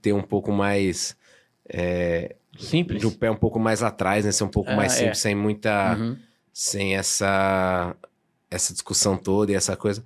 ter 0.01 0.13
um 0.13 0.21
pouco 0.21 0.51
mais. 0.51 1.15
é, 1.69 2.35
Simples. 2.57 2.99
de 3.01 3.07
um 3.07 3.11
pé 3.11 3.29
um 3.29 3.35
pouco 3.35 3.59
mais 3.59 3.83
atrás, 3.83 4.25
né? 4.25 4.31
Ser 4.31 4.43
um 4.43 4.49
pouco 4.49 4.69
Ah, 4.71 4.75
mais 4.75 4.93
é. 4.93 4.97
simples, 4.97 5.19
sem 5.19 5.35
muita. 5.35 5.95
Uhum. 5.95 6.17
sem 6.53 6.95
essa. 6.95 7.95
essa 8.49 8.73
discussão 8.73 9.15
toda 9.17 9.51
e 9.51 9.55
essa 9.55 9.75
coisa. 9.75 10.03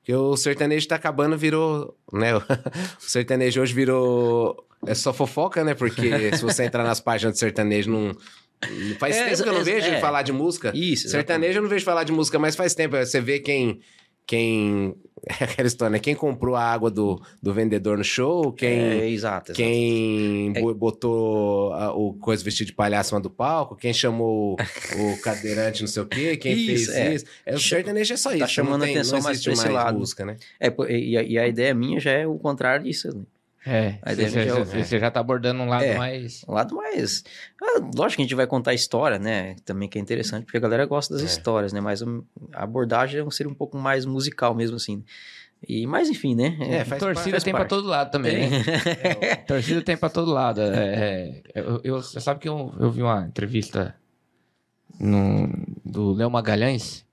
Porque 0.00 0.14
o 0.14 0.36
sertanejo 0.36 0.86
tá 0.86 0.96
acabando, 0.96 1.36
virou. 1.38 1.96
né? 2.12 2.32
O 2.98 3.08
sertanejo 3.10 3.60
hoje 3.62 3.72
virou. 3.74 4.66
É 4.86 4.94
só 4.94 5.14
fofoca, 5.14 5.64
né? 5.64 5.72
Porque 5.74 6.36
se 6.36 6.42
você 6.42 6.64
entrar 6.64 6.84
nas 6.84 7.00
páginas 7.00 7.34
de 7.34 7.38
sertanejo, 7.40 7.90
não, 7.90 8.14
Faz 8.98 9.16
É, 9.16 9.24
tempo 9.30 9.42
que 9.42 9.48
eu 9.48 9.52
não 9.52 9.60
é, 9.60 9.64
vejo 9.64 9.86
é. 9.88 10.00
falar 10.00 10.22
de 10.22 10.32
música. 10.32 10.72
Isso, 10.74 11.08
Sertanejo 11.08 11.58
eu 11.58 11.62
não 11.62 11.68
vejo 11.68 11.84
falar 11.84 12.04
de 12.04 12.12
música, 12.12 12.38
mas 12.38 12.54
faz 12.56 12.74
tempo. 12.74 12.96
Você 12.96 13.20
vê 13.20 13.38
quem. 13.38 13.80
Quem. 14.26 14.94
É 15.26 15.44
aquela 15.44 15.66
história, 15.66 15.92
né? 15.92 15.98
Quem 15.98 16.14
comprou 16.14 16.54
a 16.54 16.62
água 16.62 16.90
do, 16.90 17.18
do 17.42 17.54
vendedor 17.54 17.96
no 17.96 18.04
show, 18.04 18.52
quem. 18.52 18.78
É, 18.78 19.08
exato, 19.08 19.52
exato. 19.52 19.54
Quem 19.54 20.52
É- 20.54 20.60
bo- 20.60 20.74
botou 20.74 21.72
a- 21.72 21.94
o 21.94 22.12
coisa 22.14 22.44
vestido 22.44 22.66
de 22.66 22.72
palhaço 22.74 23.08
cima 23.10 23.20
do 23.22 23.30
palco, 23.30 23.74
quem 23.74 23.92
chamou 23.94 24.52
o 24.54 24.56
cadeirante 25.22 25.80
não 25.80 25.88
sei 25.88 26.02
o 26.02 26.06
quê, 26.06 26.36
quem 26.36 26.52
Isso, 26.52 26.66
fez 26.66 26.88
é. 26.90 27.14
isso. 27.14 27.24
É, 27.46 27.54
o 27.54 27.58
sertanejo 27.58 28.12
é 28.12 28.16
só 28.18 28.30
isso. 28.32 28.40
Tá 28.40 28.46
chamando 28.46 28.82
tem, 28.82 28.94
atenção 28.96 29.16
não 29.18 29.24
mais 29.24 29.42
pra 29.42 29.52
esse 29.52 29.62
mais 29.62 29.74
lado. 29.74 29.98
música, 29.98 30.24
né? 30.26 30.36
É, 30.60 30.68
e, 30.90 31.16
a, 31.16 31.22
e 31.22 31.38
a 31.38 31.48
ideia 31.48 31.72
minha 31.74 31.98
já 31.98 32.10
é 32.10 32.26
o 32.26 32.38
contrário 32.38 32.84
disso. 32.84 33.08
né? 33.16 33.22
É, 33.66 33.92
você, 34.04 34.12
ideia 34.12 34.28
você- 34.28 34.44
já 34.44 34.58
é 34.60 34.64
você- 34.84 34.98
já 34.98 35.10
tá 35.10 35.20
abordando 35.20 35.62
um 35.62 35.68
lado 35.68 35.84
É. 35.84 35.96
mais. 35.96 36.44
Um 36.46 36.52
lado 36.52 36.74
mais. 36.76 37.24
Ah, 37.62 37.80
lógico 37.96 38.16
que 38.16 38.22
a 38.22 38.24
gente 38.26 38.34
vai 38.34 38.46
contar 38.46 38.72
a 38.72 38.74
história, 38.74 39.18
né? 39.18 39.56
Também 39.64 39.88
que 39.88 39.98
é 39.98 40.00
interessante, 40.00 40.44
porque 40.44 40.58
a 40.58 40.60
galera 40.60 40.84
gosta 40.84 41.14
das 41.14 41.22
É. 41.22 41.26
histórias, 41.26 41.72
né? 41.72 41.80
Mas 41.80 42.02
a 42.02 42.06
abordagem 42.62 43.28
seria 43.30 43.50
um 43.50 43.54
pouco 43.54 43.78
mais 43.78 44.04
musical 44.04 44.54
mesmo, 44.54 44.76
assim. 44.76 45.02
E, 45.66 45.86
mas 45.86 46.10
enfim, 46.10 46.34
né? 46.34 46.58
É, 46.60 46.84
faz 46.84 47.00
Torcida 47.00 47.30
faz 47.30 47.42
tem 47.44 47.52
parte. 47.54 47.70
todo 47.70 47.88
lado 47.88 48.10
também, 48.10 48.50
né? 48.50 48.62
É, 49.22 49.34
torcida 49.36 49.80
tem 49.80 49.96
pra 49.96 50.10
todo 50.10 50.30
lado. 50.30 50.60
É, 50.60 51.42
é, 51.54 51.60
eu, 51.60 51.80
eu- 51.82 52.02
você 52.02 52.20
sabe 52.20 52.40
que 52.40 52.48
eu, 52.48 52.74
eu 52.78 52.90
vi 52.90 53.02
uma 53.02 53.26
entrevista 53.26 53.94
no, 55.00 55.48
do 55.84 56.12
Léo 56.12 56.30
Magalhães. 56.30 57.04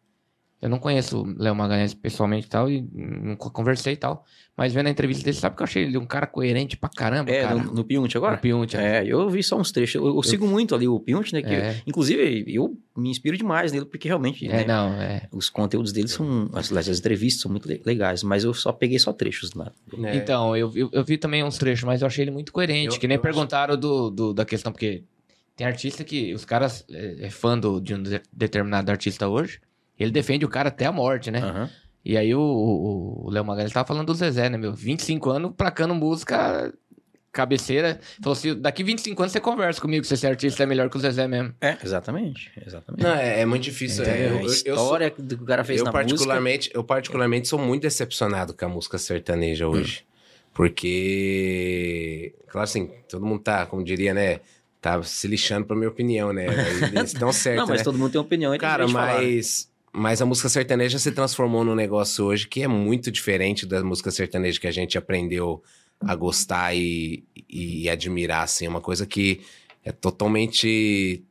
Eu 0.61 0.69
não 0.69 0.77
conheço 0.77 1.23
o 1.23 1.35
Léo 1.41 1.55
Magalhães 1.55 1.93
pessoalmente 1.95 2.45
e 2.45 2.49
tal, 2.49 2.69
e 2.69 2.81
nunca 2.93 3.49
conversei 3.49 3.93
e 3.93 3.97
tal. 3.97 4.23
Mas 4.55 4.71
vendo 4.73 4.85
a 4.87 4.89
entrevista 4.91 5.23
dele, 5.23 5.35
sabe 5.35 5.55
que 5.55 5.61
eu 5.61 5.63
achei 5.63 5.83
ele 5.83 5.97
um 5.97 6.05
cara 6.05 6.27
coerente 6.27 6.77
pra 6.77 6.87
caramba, 6.87 7.31
É, 7.31 7.41
cara. 7.41 7.55
no, 7.55 7.73
no 7.73 7.83
Piunte 7.83 8.15
agora? 8.15 8.35
No 8.35 8.41
Piunte, 8.41 8.77
é. 8.77 9.03
Eu 9.03 9.27
vi 9.27 9.41
só 9.41 9.57
uns 9.57 9.71
trechos. 9.71 9.95
Eu, 9.95 10.05
eu 10.15 10.21
sigo 10.21 10.45
muito 10.45 10.75
ali 10.75 10.87
o 10.87 10.99
Piunte, 10.99 11.33
né? 11.33 11.41
Que, 11.41 11.51
É. 11.55 11.81
Inclusive, 11.87 12.43
eu 12.47 12.77
me 12.95 13.09
inspiro 13.09 13.35
demais 13.35 13.71
nele, 13.71 13.85
porque 13.85 14.07
realmente. 14.07 14.45
É, 14.45 14.57
né, 14.57 14.65
não, 14.65 14.93
é. 15.01 15.27
Os 15.31 15.49
conteúdos 15.49 15.91
dele 15.91 16.07
são. 16.09 16.47
As, 16.53 16.71
as 16.71 16.87
entrevistas 16.99 17.41
são 17.41 17.49
muito 17.49 17.67
le- 17.67 17.81
legais, 17.83 18.21
mas 18.21 18.43
eu 18.43 18.53
só 18.53 18.71
peguei 18.71 18.99
só 18.99 19.11
trechos 19.11 19.53
lá. 19.55 19.71
É. 20.03 20.15
Então, 20.15 20.55
eu, 20.55 20.71
eu, 20.75 20.89
eu 20.93 21.03
vi 21.03 21.17
também 21.17 21.43
uns 21.43 21.57
trechos, 21.57 21.85
mas 21.85 22.01
eu 22.01 22.07
achei 22.07 22.23
ele 22.23 22.29
muito 22.31 22.53
coerente. 22.53 22.93
Eu- 22.95 22.99
que 22.99 23.07
nem 23.07 23.15
eu 23.15 23.21
perguntaram 23.21 23.75
do, 23.75 24.11
do- 24.11 24.33
da 24.33 24.45
questão, 24.45 24.71
porque 24.71 25.03
tem 25.55 25.65
artista 25.65 26.03
que 26.03 26.35
os 26.35 26.45
caras 26.45 26.85
é, 26.91 27.25
é 27.25 27.29
fã 27.31 27.57
do- 27.57 27.81
de 27.81 27.95
um 27.95 28.03
de- 28.03 28.21
determinado 28.31 28.91
artista 28.91 29.27
hoje, 29.27 29.59
ele 30.01 30.11
defende 30.11 30.45
o 30.45 30.49
cara 30.49 30.69
até 30.69 30.85
a 30.85 30.91
morte, 30.91 31.29
né? 31.31 31.39
Aham. 31.39 31.69
E 32.03 32.17
aí 32.17 32.33
o- 32.33 32.39
o 32.41 33.27
o 33.27 33.29
Léo 33.29 33.45
Magalhães 33.45 33.71
tava 33.71 33.87
falando 33.87 34.07
do 34.07 34.13
Zezé, 34.15 34.49
né, 34.49 34.57
meu? 34.57 34.73
25 34.73 35.29
anos 35.29 35.51
placando 35.55 35.93
música 35.93 36.73
cabeceira. 37.31 37.99
Falou 38.21 38.33
assim, 38.33 38.59
daqui 38.59 38.83
25 38.83 39.21
anos 39.21 39.31
você 39.31 39.39
conversa 39.39 39.79
comigo 39.79 40.03
se 40.03 40.13
esse 40.15 40.25
artista 40.27 40.63
é 40.63 40.65
melhor 40.65 40.89
que 40.89 40.97
o 40.97 40.99
Zezé 40.99 41.27
mesmo. 41.27 41.53
É, 41.61 41.77
exatamente. 41.83 42.51
Exatamente. 42.65 43.03
Não, 43.03 43.13
é, 43.13 43.41
é 43.41 43.45
muito 43.45 43.63
difícil. 43.63 44.03
é, 44.03 44.29
eu, 44.29 44.37
a 44.37 44.41
eu- 44.41 44.41
eu 44.41 44.47
sou- 44.47 44.63
história 44.83 45.13
do 45.17 45.37
que 45.37 45.43
o 45.43 45.45
cara 45.45 45.63
fez 45.63 45.79
eu 45.79 45.85
na 45.85 45.91
particularmente, 45.91 46.71
eu 46.73 46.83
particularmente 46.83 47.47
sou 47.47 47.59
muito 47.59 47.83
decepcionado 47.83 48.53
com 48.53 48.65
a 48.65 48.69
música 48.69 48.97
sertaneja 48.97 49.67
hoje. 49.67 50.03
Porque, 50.53 52.33
claro 52.47 52.63
assim, 52.65 52.89
todo 53.09 53.25
mundo 53.25 53.41
tá, 53.41 53.65
como 53.65 53.83
diria, 53.83 54.13
né, 54.13 54.39
tá 54.81 55.01
se 55.03 55.27
lixando 55.27 55.65
pra 55.65 55.75
minha 55.75 55.89
opinião, 55.89 56.33
né? 56.33 56.45
Eles 56.47 57.13
estão 57.13 57.27
música. 57.27 57.43
certos, 57.43 57.61
Não, 57.61 57.67
mas 57.67 57.79
né? 57.79 57.83
todo 57.83 57.97
mundo 57.97 58.11
tem 58.11 58.19
opinião. 58.21 58.53
e 58.53 58.57
tem 58.57 58.67
Cara, 58.67 58.85
direito 58.85 58.87
de 58.87 58.93
falar, 59.07 59.21
né? 59.21 59.27
Mas, 59.93 60.21
a 60.21 60.25
música 60.25 60.47
sertaneja 60.47 60.97
se 60.97 61.11
transformou 61.11 61.63
num 61.63 61.75
negócio 61.75 62.25
hoje 62.25 62.47
que 62.47 62.63
é 62.63 62.67
muito 62.67 63.11
diferente 63.11 63.65
da 63.65 63.83
música 63.83 64.09
sertaneja 64.09 64.59
que 64.59 64.67
a 64.67 64.71
gente 64.71 64.97
aprendeu 64.97 65.61
a 65.99 66.15
gostar 66.15 66.75
e, 66.75 67.23
e, 67.49 67.89
admirar, 67.89 68.43
assim. 68.43 68.65
É 68.65 68.69
uma 68.69 68.81
coisa 68.81 69.05
que 69.05 69.41
é 69.83 69.91
totalmente... 69.91 71.23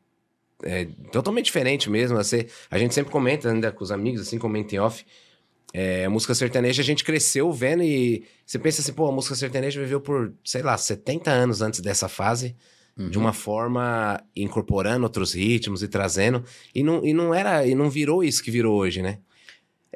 É 0.62 0.86
totalmente 1.10 1.46
diferente 1.46 1.88
mesmo. 1.88 2.18
Você, 2.18 2.46
a 2.70 2.78
gente 2.78 2.94
sempre 2.94 3.10
comenta 3.10 3.50
ainda 3.50 3.72
com 3.72 3.82
os 3.82 3.90
amigos, 3.90 4.20
assim, 4.20 4.38
comenta 4.38 4.74
em 4.74 4.78
off. 4.78 5.06
É, 5.72 6.06
música 6.08 6.34
sertaneja 6.34 6.82
a 6.82 6.84
gente 6.84 7.02
cresceu 7.02 7.50
vendo 7.52 7.82
e 7.82 8.26
você 8.44 8.58
pensa 8.58 8.82
assim, 8.82 8.92
pô, 8.92 9.06
a 9.06 9.12
música 9.12 9.34
sertaneja 9.34 9.80
viveu 9.80 10.00
por, 10.00 10.34
sei 10.44 10.62
lá, 10.62 10.76
70 10.76 11.30
anos 11.30 11.62
antes 11.62 11.80
dessa 11.80 12.08
fase 12.08 12.54
de 12.96 13.16
Uhum. 13.16 13.24
uma 13.24 13.32
forma 13.32 14.20
incorporando 14.36 15.04
outros 15.04 15.32
ritmos 15.34 15.82
e 15.82 15.88
trazendo 15.88 16.44
e 16.74 16.82
não, 16.82 17.04
e 17.04 17.12
não 17.14 17.32
era 17.34 17.66
e 17.66 17.74
não 17.74 17.88
virou 17.88 18.22
isso 18.22 18.42
que 18.42 18.50
virou 18.50 18.76
hoje, 18.76 19.00
né? 19.02 19.18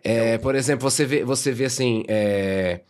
É, 0.02 0.38
por 0.38 0.54
exemplo, 0.54 0.88
você 0.90 1.04
vê, 1.04 1.24
você 1.24 1.50
vê 1.52 1.64
assim, 1.66 2.04
é, 2.08 2.80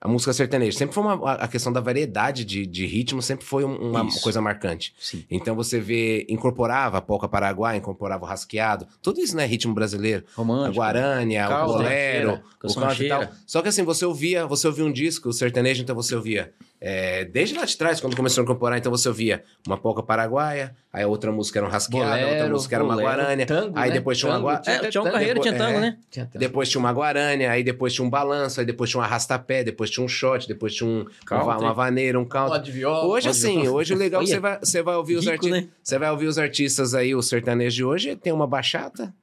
a 0.00 0.06
música 0.08 0.32
sertaneja 0.32 0.76
sempre 0.78 0.94
foi 0.94 1.02
uma 1.04 1.32
a 1.34 1.48
questão 1.48 1.72
da 1.72 1.80
variedade 1.80 2.44
de, 2.44 2.64
de 2.66 2.86
ritmo 2.86 3.20
sempre 3.20 3.44
foi 3.44 3.64
um- 3.64 3.90
uma 3.90 4.04
Isso. 4.06 4.20
coisa 4.22 4.40
marcante. 4.40 4.94
Sim. 4.98 5.24
Então 5.30 5.54
você 5.56 5.80
vê 5.80 6.24
incorporava 6.28 6.98
a 6.98 7.00
polca 7.02 7.28
paraguai, 7.28 7.76
incorporava 7.76 8.24
o 8.24 8.26
rasqueado, 8.28 8.86
tudo 9.02 9.20
isso 9.20 9.34
não 9.36 9.42
é 9.42 9.46
ritmo 9.46 9.74
brasileiro. 9.74 10.24
A 10.32 10.36
Romântico. 10.36 10.76
guarânia, 10.76 11.46
Calda, 11.48 11.72
o 11.72 11.76
bolero, 11.76 12.42
o 12.62 12.74
canto 12.74 13.02
e 13.02 13.08
tal. 13.08 13.28
Só 13.46 13.62
que 13.62 13.68
assim, 13.68 13.82
você 13.82 14.04
ouvia, 14.04 14.46
você 14.46 14.66
ouvia 14.66 14.84
um 14.84 14.92
disco, 14.92 15.28
o 15.28 15.32
sertanejo, 15.32 15.82
então 15.82 15.94
você 15.96 16.14
ouvia. 16.14 16.52
É, 16.80 17.24
desde 17.26 17.54
lá 17.54 17.64
de 17.66 17.76
trás, 17.76 18.00
quando 18.00 18.16
começou 18.16 18.40
a 18.40 18.44
incorporar, 18.44 18.78
então 18.78 18.90
você 18.90 19.06
ouvia 19.06 19.44
uma 19.66 19.76
polca 19.76 20.02
paraguaia, 20.02 20.74
aí 20.90 21.04
outra 21.04 21.30
música 21.30 21.58
era 21.58 21.66
um 21.66 21.70
rasqueado, 21.70 22.26
outra 22.26 22.48
música 22.48 22.74
era 22.76 22.82
uma 22.84 22.96
guarânia, 22.96 23.46
aí 23.74 23.90
né? 23.90 23.94
depois 23.96 24.16
tinha 24.18 24.30
uma 24.30 24.36
Tango, 24.38 24.48
gua- 24.48 24.58
tinha 24.60 24.76
É, 24.76 24.88
tinha 24.88 25.02
um 25.02 25.10
carreiro, 25.10 25.40
tinha 25.40 25.54
tango, 25.56 25.76
é. 25.78 25.80
né? 25.80 25.98
Depois 26.34 26.68
tinha 26.70 26.78
uma 26.80 26.90
guarânia, 26.92 27.50
aí 27.50 27.62
depois 27.62 27.92
tinha 27.92 28.04
um 28.06 28.08
balanço, 28.08 28.60
aí 28.60 28.64
depois 28.66 28.88
tinha 28.88 29.00
um 29.00 29.04
arrastapé, 29.04 29.62
depois 29.62 29.90
tinha 29.90 30.02
um 30.04 30.08
shot, 30.08 30.48
depois 30.48 30.74
tinha 30.74 30.88
um, 30.88 31.04
uma, 31.30 31.74
vaneira, 31.74 32.18
um 32.18 32.24
country. 32.24 32.62
De 32.62 32.72
viola. 32.72 33.06
Hoje, 33.06 33.28
assim, 33.28 33.68
hoje 33.68 33.92
o 33.92 33.96
legal 33.98 34.22
é 34.22 34.26
você 34.26 34.40
vai, 34.40 34.58
você 34.58 34.82
vai 34.82 34.96
ouvir 34.96 35.16
os 35.16 35.28
artistas. 35.28 35.62
né? 35.62 35.68
Você 35.82 35.98
vai 35.98 36.10
ouvir 36.10 36.26
os 36.28 36.38
artistas 36.38 36.94
aí, 36.94 37.14
o 37.14 37.20
sertanejo 37.20 37.76
de 37.76 37.84
hoje, 37.84 38.16
tem 38.16 38.32
uma 38.32 38.46
bachata, 38.46 39.14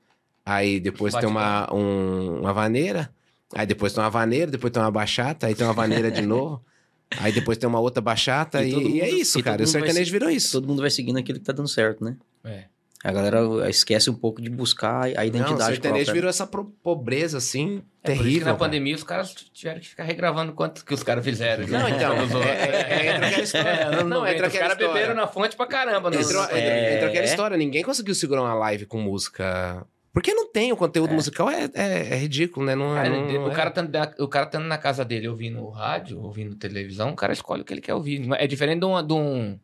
aí 0.46 0.80
depois 0.80 1.14
tem 1.16 1.28
uma, 1.28 1.74
um- 1.74 2.42
uma 2.42 2.54
vaneira, 2.54 3.10
aí 3.56 3.66
depois 3.66 3.94
tem 3.94 4.04
uma 4.04 4.10
vaneira, 4.12 4.52
depois 4.52 4.72
tem 4.72 4.82
uma 4.82 4.92
bachata, 4.92 5.48
aí 5.48 5.56
tem 5.56 5.66
uma 5.66 5.74
vaneira 5.74 6.12
de 6.12 6.22
novo, 6.22 6.62
aí 7.20 7.32
depois 7.32 7.58
tem 7.58 7.68
uma 7.68 7.80
outra 7.80 8.02
bachata, 8.02 8.64
E 8.64 8.70
e, 8.70 8.74
todo 8.74 8.82
e 8.90 9.02
é 9.02 9.06
mundo- 9.06 9.18
isso, 9.22 9.40
e 9.40 9.44
cara. 9.44 9.56
O 9.58 9.60
mundo 9.60 9.72
vai 9.72 9.82
sertanejo 9.82 10.06
se- 10.06 10.12
virou 10.12 10.30
isso. 10.30 10.52
Todo 10.52 10.68
mundo 10.68 10.82
vai 10.82 10.90
seguindo 10.90 11.18
aquilo 11.20 11.40
que 11.40 11.46
tá 11.46 11.54
dando 11.54 11.68
certo, 11.70 12.04
né? 12.04 12.16
É. 12.44 12.64
A 13.04 13.12
galera 13.12 13.40
esquece 13.70 14.10
um 14.10 14.14
pouco 14.16 14.42
de 14.42 14.50
buscar 14.50 15.04
a 15.04 15.08
Não, 15.08 15.22
o 15.22 15.26
identidade 15.26 15.58
sertanejo 15.58 15.80
própria. 15.82 16.06
né? 16.08 16.14
virou 16.14 16.30
essa 16.30 16.48
pro- 16.48 16.66
pobreza, 16.84 17.38
assim, 17.38 17.84
É 18.04 18.08
por 18.08 18.12
isso 18.12 18.18
que 18.18 18.24
terrível. 18.24 18.40
na 18.40 18.46
cara. 18.46 18.58
pandemia 18.58 18.96
os 18.96 19.04
caras 19.04 19.36
tiveram 19.54 19.80
que 19.80 19.88
ficar 19.88 20.04
regravando 20.04 20.52
quanto 20.54 20.84
que 20.84 20.94
os 20.96 21.04
caras 21.04 21.24
fizeram. 21.24 21.66
Não, 21.68 21.88
então, 21.88 22.18
outros. 22.20 22.42
é- 22.42 22.50
é- 22.50 23.08
é- 23.08 23.16
entra 23.16 23.28
aquela 23.28 23.44
história. 23.44 23.70
É, 23.70 23.92
Não, 24.04 24.10
90, 24.10 24.34
entra 24.34 24.48
os 24.48 24.54
aquela 24.54 24.70
caras 24.70 24.78
história. 24.82 24.94
beberam 24.94 25.16
na 25.16 25.28
fonte 25.28 25.56
pra 25.56 25.68
caramba. 25.68 26.10
Entrou, 26.14 26.44
É. 26.44 26.46
entra, 26.46 26.94
entra 26.96 27.08
aquela 27.10 27.26
É. 27.26 27.30
história, 27.30 27.56
ninguém 27.56 27.84
conseguiu 27.84 28.16
segurar 28.16 28.42
uma 28.42 28.56
live 28.56 28.86
com 28.88 29.00
música. 29.00 29.86
Porque 30.18 30.34
não 30.34 30.52
tem, 30.52 30.72
o 30.72 30.76
conteúdo 30.76 31.14
musical 31.14 31.48
é, 31.48 31.69
é, 31.76 32.15
é 32.15 32.18
ridículo, 32.18 32.65
né? 32.65 32.73
Não, 32.73 32.95
Cara, 32.95 33.07
não, 33.07 33.45
o, 33.45 33.52
é. 33.52 33.53
cara 33.53 33.69
tá, 33.69 34.14
o 34.18 34.27
cara 34.27 34.48
tá 34.48 34.60
na 34.60 34.76
casa 34.76 35.06
dele 35.06 35.27
ouvindo 35.27 35.69
rádio, 35.69 36.19
ouvindo 36.19 36.56
televisão, 36.56 37.11
o 37.11 37.15
cara 37.15 37.34
escolhe 37.34 37.61
o 37.61 37.64
que 37.64 37.72
ele 37.72 37.81
quer 37.81 37.94
ouvir. 37.94 38.27
É 38.34 38.48
diferente 38.48 38.80
de 38.80 38.85
um, 38.88 39.06
de 39.06 39.14
um- 39.14 39.60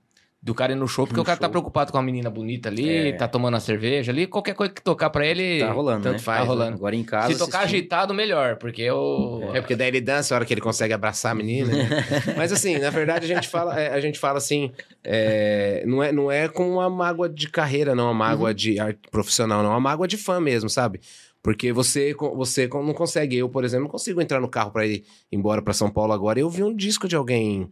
do 0.46 0.54
cara 0.54 0.74
ir 0.74 0.76
no 0.76 0.90
show, 0.90 1.06
porque 1.08 1.16
No 1.16 1.22
o 1.24 1.26
cara 1.26 1.38
tá 1.38 1.46
show. 1.46 1.52
preocupado 1.52 1.90
com 1.90 1.98
a 1.98 2.02
menina 2.04 2.30
bonita 2.30 2.68
ali, 2.68 3.08
É. 3.08 3.12
tá 3.14 3.30
tomando 3.30 3.56
a 3.56 3.62
cerveja 3.62 4.12
ali, 4.12 4.28
qualquer 4.28 4.54
coisa 4.54 4.74
que 4.74 4.82
tocar 4.82 5.10
pra 5.10 5.26
ele. 5.26 5.60
Tá 5.60 5.72
rolando, 5.72 6.04
Tanto 6.04 6.14
né? 6.16 6.20
faz, 6.20 6.40
tá 6.40 6.44
né? 6.44 6.50
rolando. 6.50 6.76
Agora 6.76 6.94
em 6.98 7.04
casa. 7.04 7.32
Se 7.32 7.40
tocar 7.40 7.60
assistindo- 7.60 7.80
agitado, 7.80 8.14
melhor, 8.14 8.58
porque 8.58 8.92
o. 8.92 9.52
É 9.54 9.62
porque 9.62 9.74
daí 9.74 9.88
ele 9.88 10.02
dança 10.02 10.34
a 10.34 10.38
hora 10.38 10.46
que 10.46 10.54
ele 10.54 10.60
consegue 10.60 10.94
abraçar 10.94 11.32
a 11.32 11.36
menina. 11.36 11.72
né? 11.72 11.88
Mas 12.38 12.52
assim, 12.52 12.78
na 12.78 12.90
verdade, 12.90 13.24
a 13.32 13.36
gente 13.36 13.48
fala, 13.48 13.80
é, 13.80 13.94
a 13.94 14.02
gente 14.02 14.20
fala 14.20 14.38
assim, 14.38 14.70
é, 15.02 15.84
não, 15.86 16.04
é, 16.04 16.12
não 16.12 16.32
é 16.32 16.48
com 16.50 16.70
uma 16.74 16.90
mágoa 16.90 17.30
de 17.30 17.48
carreira, 17.50 17.96
não, 17.96 18.06
uma 18.06 18.14
mágoa 18.14 18.50
Uhum. 18.50 18.54
de 18.56 18.80
arte 18.80 19.00
profissional, 19.10 19.62
não, 19.64 19.70
é 19.70 19.74
uma 19.74 19.80
mágoa 19.80 20.08
de 20.08 20.18
fã 20.18 20.40
mesmo, 20.42 20.70
sabe? 20.70 21.00
Porque 21.42 21.72
você, 21.74 22.14
você 22.36 22.68
não 22.68 22.94
consegue, 22.94 23.38
eu, 23.38 23.50
por 23.50 23.64
exemplo, 23.64 23.84
não 23.84 23.92
consigo 23.92 24.22
entrar 24.22 24.40
no 24.40 24.48
carro 24.48 24.72
pra 24.72 24.86
ir 24.86 25.04
embora 25.32 25.62
pra 25.62 25.74
São 25.74 25.90
Paulo 25.90 26.14
agora. 26.14 26.40
Eu 26.40 26.50
vi 26.50 26.64
um 26.64 26.74
disco 26.76 27.06
de 27.08 27.16
alguém 27.18 27.68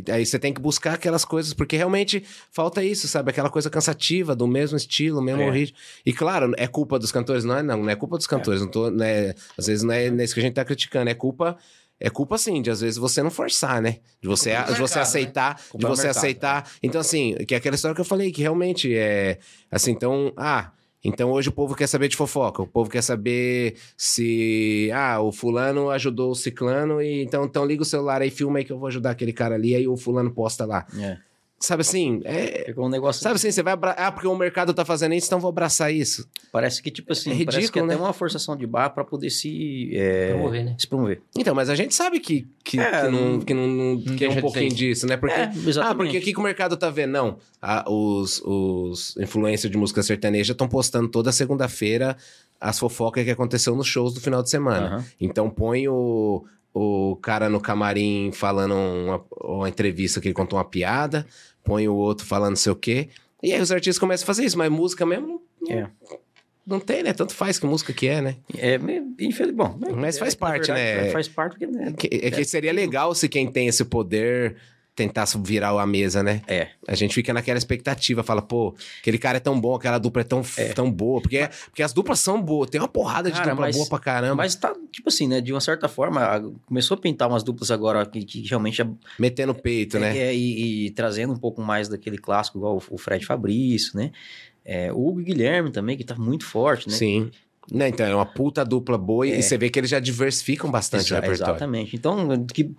que 0.00 0.10
aí 0.10 0.24
você 0.24 0.38
tem 0.38 0.54
que 0.54 0.60
buscar 0.60 0.94
aquelas 0.94 1.24
coisas, 1.24 1.52
porque 1.52 1.76
realmente 1.76 2.24
falta 2.50 2.82
isso, 2.82 3.06
sabe? 3.06 3.30
Aquela 3.30 3.50
coisa 3.50 3.68
cansativa, 3.68 4.34
do 4.34 4.46
mesmo 4.46 4.76
estilo, 4.76 5.20
mesmo 5.20 5.42
É. 5.42 5.50
ritmo. 5.50 5.76
E 6.06 6.12
claro, 6.12 6.52
é 6.56 6.66
culpa 6.66 6.98
dos 6.98 7.12
cantores, 7.12 7.44
não 7.44 7.56
é 7.58 7.62
não, 7.62 7.82
não 7.82 7.90
é 7.90 7.94
culpa 7.96 8.16
dos 8.16 8.26
cantores, 8.26 8.60
não 8.62 8.68
tô, 8.68 8.90
né, 8.90 9.34
às 9.58 9.66
vezes 9.66 9.82
não 9.84 9.92
é 9.92 10.10
nesse 10.10 10.32
que 10.32 10.40
a 10.40 10.42
gente 10.42 10.54
tá 10.54 10.64
criticando, 10.64 11.10
é 11.10 11.14
culpa 11.14 11.56
é 12.00 12.10
culpa 12.10 12.36
sim, 12.36 12.60
de 12.60 12.68
às 12.68 12.80
vezes 12.80 12.96
você 12.96 13.22
não 13.22 13.30
forçar, 13.30 13.80
né? 13.80 13.98
De 14.20 14.26
você, 14.26 14.50
Culpa 14.50 14.66
do 14.66 14.74
de 14.74 14.80
você 14.80 14.94
mercado, 14.96 15.02
aceitar, 15.02 15.54
de 15.54 15.62
Culpa 15.68 15.86
do 15.88 15.94
você 15.96 16.02
mercado, 16.02 16.18
aceitar. 16.18 16.70
Então 16.82 17.00
assim, 17.00 17.34
que 17.46 17.54
é 17.54 17.58
aquela 17.58 17.76
história 17.76 17.94
que 17.94 18.00
eu 18.00 18.04
falei 18.04 18.32
que 18.32 18.40
realmente 18.42 18.92
é 18.92 19.38
assim, 19.70 19.92
então, 19.92 20.32
ah, 20.36 20.72
então 21.04 21.30
hoje 21.30 21.48
o 21.48 21.52
povo 21.52 21.74
quer 21.74 21.86
saber 21.86 22.08
de 22.08 22.16
fofoca, 22.16 22.62
o 22.62 22.66
povo 22.66 22.88
quer 22.90 23.02
saber 23.02 23.76
se 23.96 24.90
ah, 24.94 25.20
o 25.20 25.32
fulano 25.32 25.90
ajudou 25.90 26.30
o 26.30 26.34
ciclano 26.34 27.02
e 27.02 27.22
então 27.22 27.44
então 27.44 27.64
liga 27.64 27.82
o 27.82 27.86
celular 27.86 28.22
aí, 28.22 28.30
filma 28.30 28.58
aí 28.58 28.64
que 28.64 28.72
eu 28.72 28.78
vou 28.78 28.88
ajudar 28.88 29.10
aquele 29.10 29.32
cara 29.32 29.54
ali, 29.54 29.74
aí 29.74 29.88
o 29.88 29.96
fulano 29.96 30.30
posta 30.30 30.64
lá. 30.64 30.86
É. 30.98 31.18
sabe 31.62 31.80
assim, 31.82 32.20
é... 32.24 32.64
Ficou 32.66 32.86
um 32.86 32.88
negócio. 32.88 33.22
Sabe 33.22 33.36
assim, 33.36 33.50
você 33.50 33.62
vai... 33.62 33.72
Abra... 33.72 33.92
Ah, 33.92 34.10
porque 34.12 34.26
o 34.26 34.36
mercado 34.36 34.74
tá 34.74 34.84
fazendo 34.84 35.14
isso, 35.14 35.26
então 35.28 35.38
vou 35.40 35.48
abraçar 35.48 35.92
isso. 35.92 36.28
Parece 36.50 36.82
que, 36.82 36.90
tipo 36.90 37.12
assim, 37.12 37.30
É 37.30 37.32
parece 37.44 37.46
que 37.50 37.60
ridículo, 37.60 37.84
é 37.84 37.88
até 37.88 37.94
né? 37.98 38.00
uma 38.06 38.12
forçação 38.12 38.56
de 38.56 38.66
barra 38.66 38.90
pra 38.90 39.04
poder 39.04 39.30
se, 39.30 39.90
é, 39.94 40.30
Promover, 40.32 40.64
né? 40.64 40.74
se 40.78 40.86
promover. 40.86 41.22
Então, 41.36 41.54
mas 41.54 41.70
a 41.70 41.74
gente 41.74 41.94
sabe 41.94 42.20
que, 42.20 42.46
que, 42.64 42.78
É, 42.78 43.02
que 43.02 43.08
não, 43.10 43.40
que 43.40 43.54
não, 43.54 43.66
não- 43.68 44.00
que 44.16 44.24
é 44.24 44.28
um 44.28 44.40
pouquinho 44.40 44.72
disso, 44.74 45.06
né? 45.06 45.16
Porque, 45.16 45.34
É, 45.34 45.50
ah, 45.82 45.94
porque 45.94 46.18
o 46.18 46.20
que, 46.20 46.32
que 46.32 46.38
o 46.38 46.42
mercado 46.42 46.76
tá 46.76 46.90
vendo? 46.90 47.12
Não, 47.12 47.38
Ah, 47.60 47.84
os, 47.90 48.42
os 48.44 49.16
influencers 49.16 49.70
de 49.70 49.78
música 49.78 50.02
sertaneja 50.02 50.52
estão 50.52 50.68
postando 50.68 51.08
toda 51.08 51.30
segunda-feira 51.32 52.16
as 52.60 52.78
fofocas 52.78 53.24
que 53.24 53.30
aconteceu 53.30 53.74
nos 53.74 53.86
shows 53.86 54.14
do 54.14 54.20
final 54.20 54.42
de 54.42 54.48
semana. 54.50 55.04
Então 55.20 55.50
põe 55.50 55.88
o, 55.88 56.44
o 56.72 57.16
cara 57.20 57.48
no 57.48 57.60
camarim 57.60 58.30
falando 58.32 58.74
uma, 58.74 59.20
uma 59.40 59.68
entrevista 59.68 60.20
que 60.20 60.28
ele 60.28 60.34
contou 60.34 60.56
uma 60.58 60.64
piada, 60.64 61.26
põe 61.64 61.86
o 61.88 61.94
outro 61.94 62.26
falando 62.26 62.50
não 62.50 62.56
sei 62.56 62.72
o 62.72 62.76
quê. 62.76 63.08
E 63.42 63.52
aí 63.52 63.60
os 63.60 63.72
artistas 63.72 63.98
começam 63.98 64.24
a 64.24 64.26
fazer 64.26 64.44
isso, 64.44 64.56
mas 64.58 64.70
música 64.70 65.04
mesmo 65.04 65.42
não, 65.60 65.76
É. 65.76 65.88
não 66.66 66.78
tem, 66.80 67.02
né? 67.02 67.12
Tanto 67.12 67.34
faz 67.34 67.58
que 67.58 67.66
música 67.66 67.92
que 67.92 68.06
é, 68.06 68.20
né? 68.20 68.36
É, 68.56 68.76
infelizmente, 69.18 69.52
bom. 69.54 69.78
Mas 69.96 70.18
faz 70.18 70.34
é 70.34 70.36
que, 70.36 70.42
na 70.42 70.48
parte, 70.48 70.72
né? 70.72 71.10
Faz 71.10 71.28
parte 71.28 71.58
porque, 71.58 71.66
né? 71.66 71.92
Que- 71.96 72.20
é 72.22 72.30
que 72.30 72.44
seria 72.44 72.72
legal 72.72 73.14
se 73.14 73.28
quem 73.28 73.50
tem 73.50 73.66
esse 73.68 73.84
poder 73.84 74.56
tentasse 74.94 75.38
virar 75.42 75.70
a 75.70 75.86
mesa, 75.86 76.22
né? 76.22 76.42
É. 76.46 76.68
A 76.86 76.94
gente 76.94 77.14
fica 77.14 77.32
naquela 77.32 77.56
expectativa, 77.56 78.22
fala, 78.22 78.42
pô, 78.42 78.74
aquele 79.00 79.16
cara 79.16 79.38
é 79.38 79.40
tão 79.40 79.58
bom, 79.58 79.74
aquela 79.74 79.96
dupla 79.98 80.20
é 80.20 80.24
tão, 80.24 80.42
tão 80.74 80.90
boa. 80.92 81.20
Porque, 81.22 81.48
porque 81.66 81.82
as 81.82 81.92
duplas 81.94 82.20
são 82.20 82.42
boas, 82.42 82.68
tem 82.68 82.80
uma 82.80 82.88
porrada 82.88 83.30
de 83.30 83.36
Cara, 83.38 83.50
dupla 83.50 83.66
mas- 83.66 83.76
boa 83.76 83.88
pra 83.88 83.98
caramba. 83.98 84.34
Mas 84.36 84.54
tá, 84.54 84.74
tipo 84.90 85.08
assim, 85.08 85.26
né? 85.26 85.40
De 85.40 85.50
uma 85.52 85.60
certa 85.60 85.88
forma, 85.88 86.52
começou 86.66 86.96
a 86.96 87.00
pintar 87.00 87.28
umas 87.28 87.42
duplas 87.42 87.70
agora 87.70 88.04
que, 88.04 88.22
que 88.24 88.46
realmente 88.46 88.82
é, 88.82 88.86
Metendo 89.18 89.54
peito, 89.54 89.98
né? 89.98 90.16
é, 90.16 90.34
e, 90.34 90.86
e 90.86 90.90
trazendo 90.90 91.32
um 91.32 91.38
pouco 91.38 91.62
mais 91.62 91.88
daquele 91.88 92.18
clássico, 92.18 92.58
igual 92.58 92.76
o, 92.76 92.94
o 92.94 92.98
Fred 92.98 93.24
Fabrício, 93.24 93.96
né? 93.96 94.12
É, 94.64 94.92
o 94.92 95.08
Hugo 95.08 95.20
e 95.22 95.24
Guilherme 95.24 95.70
também, 95.72 95.96
que 95.96 96.04
tá 96.04 96.14
muito 96.16 96.44
forte, 96.44 96.88
né? 96.88 96.94
Sim. 96.94 97.30
Né, 97.70 97.88
então, 97.88 98.04
é 98.04 98.14
uma 98.14 98.26
puta 98.26 98.64
dupla 98.64 98.98
boa 98.98 99.26
e- 99.26 99.32
É. 99.32 99.38
e 99.38 99.42
você 99.42 99.56
vê 99.56 99.70
que 99.70 99.78
eles 99.78 99.88
já 99.88 100.00
diversificam 100.00 100.70
bastante 100.70 101.06
Exa- 101.06 101.14
o 101.18 101.20
repertório. 101.22 101.50
Exatamente. 101.52 101.96
Então, 101.96 102.44
que, 102.46 102.70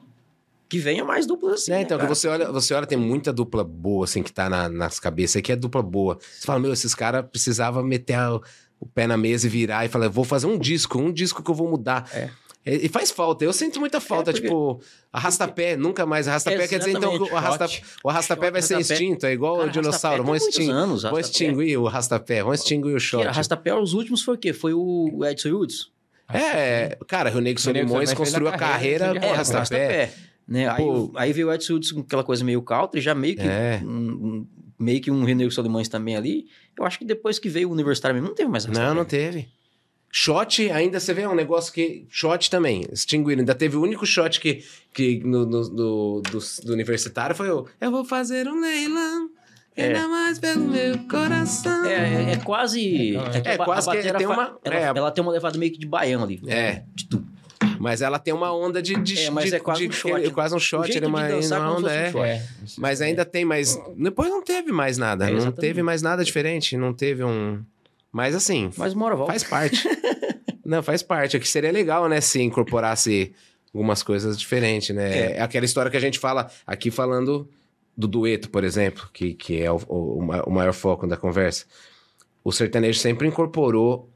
que 0.73 0.79
venha 0.79 1.05
mais 1.05 1.27
duplas 1.27 1.53
assim. 1.61 1.71
Né, 1.71 1.77
né, 1.77 1.83
então, 1.83 1.97
que 1.97 2.03
cara? 2.03 2.15
você 2.15 2.27
olha, 2.27 2.51
você 2.51 2.73
olha, 2.73 2.87
tem 2.87 2.97
muita 2.97 3.31
dupla 3.31 3.63
boa, 3.63 4.05
assim, 4.05 4.23
que 4.23 4.33
tá 4.33 4.49
na- 4.49 4.67
nas 4.69 4.99
cabeças 4.99 5.39
que 5.41 5.51
é 5.51 5.55
dupla 5.55 5.83
boa. 5.83 6.17
Você 6.19 6.45
fala, 6.47 6.59
meu, 6.59 6.73
esses 6.73 6.95
caras 6.95 7.23
precisavam 7.29 7.83
meter 7.83 8.15
a- 8.15 8.39
o 8.79 8.85
pé 8.87 9.05
na 9.05 9.15
mesa 9.15 9.45
e 9.45 9.49
virar 9.49 9.85
e 9.85 9.89
falar, 9.89 10.09
vou 10.09 10.23
fazer 10.23 10.47
um 10.47 10.57
disco, 10.57 10.97
um 10.97 11.11
disco 11.13 11.43
que 11.43 11.51
eu 11.51 11.55
vou 11.55 11.69
mudar. 11.69 12.09
É. 12.11 12.29
E, 12.65 12.87
faz 12.89 13.11
falta, 13.11 13.43
eu 13.43 13.51
sinto 13.53 13.79
muita 13.79 13.99
falta, 13.99 14.31
porque- 14.31 14.47
tipo, 14.47 14.81
arrasta-pé, 15.11 15.75
nunca 15.75 16.05
mais. 16.05 16.27
Arrasta-pé 16.27 16.65
quer 16.67 16.79
dizer, 16.79 16.91
então, 16.91 17.11
que 17.11 17.23
o, 17.23 17.25
Exatamente. 17.27 17.35
arrasta, 17.35 17.81
arrasta-pé 18.05 18.51
vai 18.51 18.61
ser 18.61 18.75
Arrasta-pé. 18.75 19.03
extinto, 19.03 19.25
é 19.25 19.33
igual 19.33 19.57
Cara, 19.57 19.67
o 19.67 19.71
dinossauro. 19.71 20.23
arrasta-pé 20.23 20.29
muitos 20.29 20.47
extinguir, 20.47 20.71
anos, 20.71 21.03
vamos 21.03 21.17
arrasta-pé. 21.19 21.45
extinguir 21.45 21.77
o 21.77 21.87
arrasta-pé, 21.87 22.41
vamos 22.43 22.59
extinguir 22.61 22.95
o 22.95 22.99
shot. 22.99 23.27
Arrasta-pé, 23.27 23.75
os 23.75 23.93
últimos 23.93 24.21
foi 24.23 24.35
o 24.35 24.37
quê? 24.37 24.53
Foi 24.53 24.73
o 24.73 25.19
Edson 25.29 25.49
Hudson. 25.49 25.87
É, 26.33 26.97
cara, 27.07 27.29
o 27.29 27.33
Nego 27.33 27.39
O 27.39 27.43
Nego 27.43 27.59
Solimões 27.59 28.13
construiu 28.13 28.47
a 28.47 28.57
carreira 28.57 29.07
carreira 29.07 29.13
de 29.13 29.19
com 29.19 29.25
É, 29.25 29.29
arrasta-pé. 29.33 30.13
Né? 30.47 30.67
Aí, 30.69 30.77
Pô. 30.83 31.11
aí 31.15 31.31
veio 31.33 31.47
o 31.47 31.53
Edson 31.53 31.75
Hudson 31.75 31.95
com 31.95 32.01
aquela 32.01 32.23
coisa 32.23 32.43
meio 32.43 32.61
country, 32.61 32.99
já 33.01 33.15
meio 33.15 33.35
que 33.35 33.41
É. 33.47 33.81
um, 33.83 33.87
um- 33.89 34.47
meio 34.77 34.99
que 35.01 35.09
um 35.09 35.23
René 35.23 35.49
Solimões 35.49 35.87
também 35.87 36.15
ali. 36.17 36.45
Eu 36.77 36.85
acho 36.85 36.99
que 36.99 37.05
depois 37.05 37.39
que 37.39 37.47
veio 37.49 37.69
o 37.69 37.71
Universitário 37.71 38.13
mesmo, 38.15 38.27
não 38.29 38.35
teve 38.35 38.49
mais 38.49 38.65
Não, 38.65 38.93
não 38.93 39.05
teve. 39.05 39.47
Shot, 40.15 40.69
ainda 40.69 40.99
você 40.99 41.11
vê 41.13 41.25
um 41.25 41.33
negócio 41.33 41.73
que. 41.73 42.05
Shot 42.09 42.49
também, 42.51 42.85
extinguiram. 42.91 43.39
Ainda 43.39 43.55
teve 43.55 43.75
o 43.77 43.81
único 43.81 44.05
shot 44.05 44.39
que, 44.39 44.63
que 44.93 45.19
no, 45.23 45.43
no- 45.45 45.69
do, 45.69 46.21
do, 46.21 46.39
do 46.65 46.73
universitário 46.73 47.35
foi 47.35 47.49
o. 47.49 47.65
Eu 47.81 47.89
vou 47.89 48.05
fazer 48.05 48.47
um 48.47 48.59
leilão, 48.59 49.29
É. 49.75 49.87
ainda 49.87 50.07
mais 50.07 50.37
pelo 50.37 50.65
meu 50.67 50.99
coração. 51.09 51.83
É, 51.85 51.93
é, 51.93 52.31
é 52.33 52.37
quase. 52.37 53.15
É, 53.43 53.55
a 53.55 53.57
ba- 53.57 53.65
quase 53.65 53.89
a 53.89 53.95
que 54.01 54.13
tem 54.13 54.27
uma- 54.27 54.55
Ela, 54.63 54.75
é. 54.79 54.83
ela 54.83 55.09
tem 55.11 55.23
uma 55.23 55.31
levada 55.31 55.57
meio 55.57 55.71
que 55.71 55.79
de 55.79 55.87
baiano 55.87 56.25
ali. 56.25 56.39
É. 56.45 56.83
De 56.93 57.07
tudo. 57.09 57.22
Mas 57.83 58.01
ela 58.01 58.17
tem 58.17 58.33
uma 58.33 58.55
onda 58.55 58.81
de. 58.81 58.95
de 58.95 59.19
É, 59.19 59.29
mas 59.29 59.49
de- 59.49 59.55
é 59.55 59.59
quase 59.59 59.81
de- 59.81 59.89
um 59.89 59.91
shot. 59.91 60.31
quase 60.31 60.55
um 60.55 60.59
shot, 60.59 60.83
jeito 60.87 60.97
ele 60.99 61.05
é 61.05 61.09
uma, 61.09 61.27
uma 61.59 61.77
onda, 61.77 61.93
é. 61.93 62.11
um. 62.15 62.23
É. 62.23 62.41
Mas 62.77 63.01
ainda 63.01 63.25
tem, 63.25 63.43
mas 63.43 63.77
depois 63.97 64.29
não 64.29 64.41
teve 64.41 64.71
mais 64.71 64.97
nada. 64.97 65.29
É, 65.29 65.33
não 65.33 65.51
teve 65.51 65.83
mais 65.83 66.01
nada 66.01 66.23
diferente. 66.23 66.77
Não 66.77 66.93
teve 66.93 67.23
um. 67.25 67.61
Mas 68.11 68.35
assim, 68.35 68.71
Mas 68.77 68.93
uma 68.93 69.05
hora 69.07 69.15
volta. 69.15 69.33
faz 69.33 69.43
parte. 69.43 69.83
não, 70.63 70.81
faz 70.81 71.03
parte. 71.03 71.35
É 71.35 71.39
que 71.39 71.47
seria 71.47 71.71
legal, 71.71 72.07
né, 72.07 72.21
se 72.21 72.41
incorporasse 72.41 73.33
algumas 73.73 74.01
coisas 74.01 74.39
diferentes, 74.39 74.95
né? 74.95 75.33
É. 75.33 75.41
aquela 75.41 75.65
história 75.65 75.91
que 75.91 75.97
a 75.97 75.99
gente 75.99 76.19
fala 76.19 76.49
aqui 76.65 76.89
falando 76.89 77.49
do 77.97 78.07
dueto, 78.07 78.49
por 78.49 78.63
exemplo, 78.63 79.09
que, 79.11 79.33
que 79.33 79.61
é 79.61 79.71
o, 79.71 79.79
o, 79.87 80.19
o 80.45 80.51
maior 80.51 80.73
foco 80.73 81.05
da 81.05 81.17
conversa. 81.17 81.65
O 82.43 82.51
sertanejo 82.51 82.99
sempre 82.99 83.27
incorporou 83.27 84.09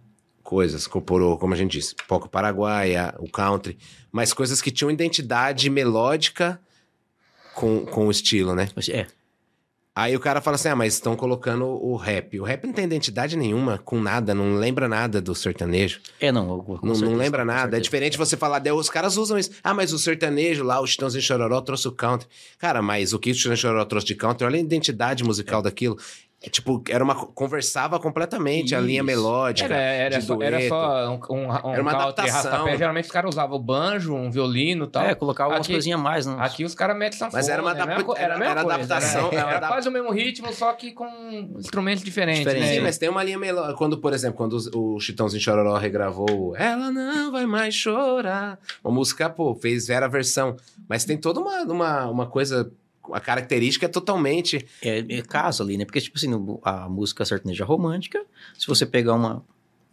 coisas, 0.48 0.88
incorporou, 0.88 1.38
como 1.38 1.54
a 1.54 1.58
gente 1.58 1.74
disse, 1.74 1.94
pouco 2.08 2.30
paraguaia, 2.30 3.14
o 3.20 3.30
country, 3.30 3.78
mas 4.10 4.32
coisas 4.32 4.62
que 4.62 4.72
tinham 4.72 4.90
identidade 4.90 5.70
melódica 5.70 6.58
com, 7.54 7.86
com 7.86 8.08
o 8.08 8.12
estilo, 8.12 8.56
né? 8.56 8.70
É. 8.90 9.06
Aí 9.94 10.16
o 10.16 10.20
cara 10.20 10.40
fala 10.42 10.56
assim: 10.56 10.70
ah, 10.70 10.76
mas 10.76 10.94
estão 10.94 11.16
colocando 11.16 11.66
o 11.66 11.96
rap. 11.96 12.40
O 12.40 12.44
rap 12.44 12.66
não 12.68 12.72
tem 12.72 12.86
identidade 12.86 13.36
nenhuma 13.36 13.80
com 13.80 14.00
nada, 14.00 14.34
não 14.34 14.54
lembra 14.56 14.88
nada 14.88 15.20
do 15.20 15.34
sertanejo. 15.34 16.00
É, 16.20 16.32
não. 16.32 16.44
eu- 16.48 16.80
Não, 16.84 16.90
não 16.90 16.96
certeza, 16.96 17.18
lembra 17.18 17.40
com 17.42 17.48
nada. 17.48 17.78
É 17.78 17.80
diferente 17.80 18.16
você 18.16 18.38
falar, 18.38 18.60
"Deus, 18.60 18.80
os 18.82 18.90
caras 18.92 19.18
usam 19.18 19.40
isso. 19.40 19.50
Ah, 19.64 19.74
mas 19.74 19.92
o 19.92 19.98
sertanejo 19.98 20.64
lá, 20.64 20.80
o 20.80 20.86
Chitãozinho 20.86 21.24
Chororó 21.24 21.60
trouxe 21.62 21.88
o 21.88 21.92
country. 21.92 22.30
Cara, 22.60 22.80
mas 22.80 23.12
o 23.12 23.18
que 23.20 23.32
o 23.32 23.34
Chitãozinho 23.34 23.58
Chororó 23.58 23.86
trouxe 23.86 24.06
de 24.06 24.14
country, 24.16 24.46
olha 24.46 24.58
a 24.58 24.62
identidade 24.62 25.24
musical 25.24 25.64
daquilo. 25.64 25.98
É, 26.40 26.50
tipo, 26.50 26.84
era 26.88 27.04
uma. 27.04 27.16
Conversava 27.16 28.00
completamente 28.00 28.76
a 28.76 28.80
linha 28.80 28.98
Isso. 29.00 29.06
melódica. 29.08 29.66
Era, 29.74 29.76
era, 29.82 30.20
de 30.20 30.24
só, 30.24 30.40
era 30.40 30.68
só 30.68 31.10
um, 31.10 31.20
um, 31.32 31.48
um 31.48 31.74
Era 31.74 31.82
uma 31.82 31.92
adaptação. 31.92 32.78
Geralmente 32.78 33.06
os 33.06 33.12
caras 33.12 33.30
usavam 33.34 33.58
o 33.58 33.60
banjo, 33.60 34.14
um 34.14 34.30
violino 34.30 34.86
e 34.86 34.88
tal. 34.88 35.04
É, 35.04 35.16
colocar 35.16 35.46
algumas 35.46 35.66
Aqui- 35.66 35.74
coisinhas 35.74 36.00
a 36.00 36.04
mais, 36.04 36.28
né? 36.28 36.36
Aqui 36.38 36.64
os 36.64 36.76
caras 36.76 36.96
metem 36.96 37.18
sanfona. 37.18 37.40
Mas 37.40 37.50
era 37.50 37.60
uma 37.60 37.74
né? 37.74 37.82
adap- 37.82 38.04
co- 38.04 38.16
era- 38.16 38.36
a 38.36 38.38
mesma 38.38 38.52
era 38.52 38.62
adaptação, 38.62 39.30
Era, 39.32 39.40
era 39.42 39.52
era 39.56 39.68
quase 39.68 39.90
o 39.90 39.92
mesmo 39.92 40.12
ritmo, 40.12 40.54
só 40.54 40.72
que 40.74 40.92
com 40.92 41.08
instrumentos 41.58 42.04
diferentes, 42.04 42.42
Diferente, 42.44 42.66
né? 42.68 42.74
Sim, 42.76 42.82
mas 42.82 43.00
tem 43.00 43.10
uma 43.10 43.24
linha 43.24 43.40
melódica. 43.40 43.74
Quando, 43.76 43.98
por 43.98 44.14
exemplo, 44.14 44.38
quando 44.38 44.54
os- 44.54 44.68
o 44.68 45.00
Chitãozinho 45.00 45.42
Chororó 45.42 45.76
regravou 45.78 46.56
Ela 46.56 46.92
não 46.92 47.32
vai 47.32 47.48
mais 47.48 47.74
chorar. 47.74 48.60
Uma 48.84 48.94
música, 48.94 49.28
pô, 49.28 49.56
fez 49.56 49.88
Vera 49.88 50.08
versão. 50.08 50.56
Mas 50.88 51.04
tem 51.04 51.18
toda 51.18 51.40
uma, 51.40 51.64
uma, 51.64 52.06
uma 52.06 52.26
coisa. 52.28 52.72
A 53.14 53.20
característica 53.20 53.86
é 53.86 53.90
totalmente. 53.90 54.66
É, 54.82 55.00
é 55.08 55.22
caso 55.22 55.64
ali, 55.64 55.78
né? 55.78 55.86
Porque, 55.86 56.02
tipo 56.02 56.18
assim, 56.18 56.30
a 56.64 56.90
música 56.90 57.24
sertaneja 57.26 57.66
romântica, 57.66 58.24
se 58.58 58.68
você 58.68 58.86
pegar 58.86 59.14
uma, 59.14 59.44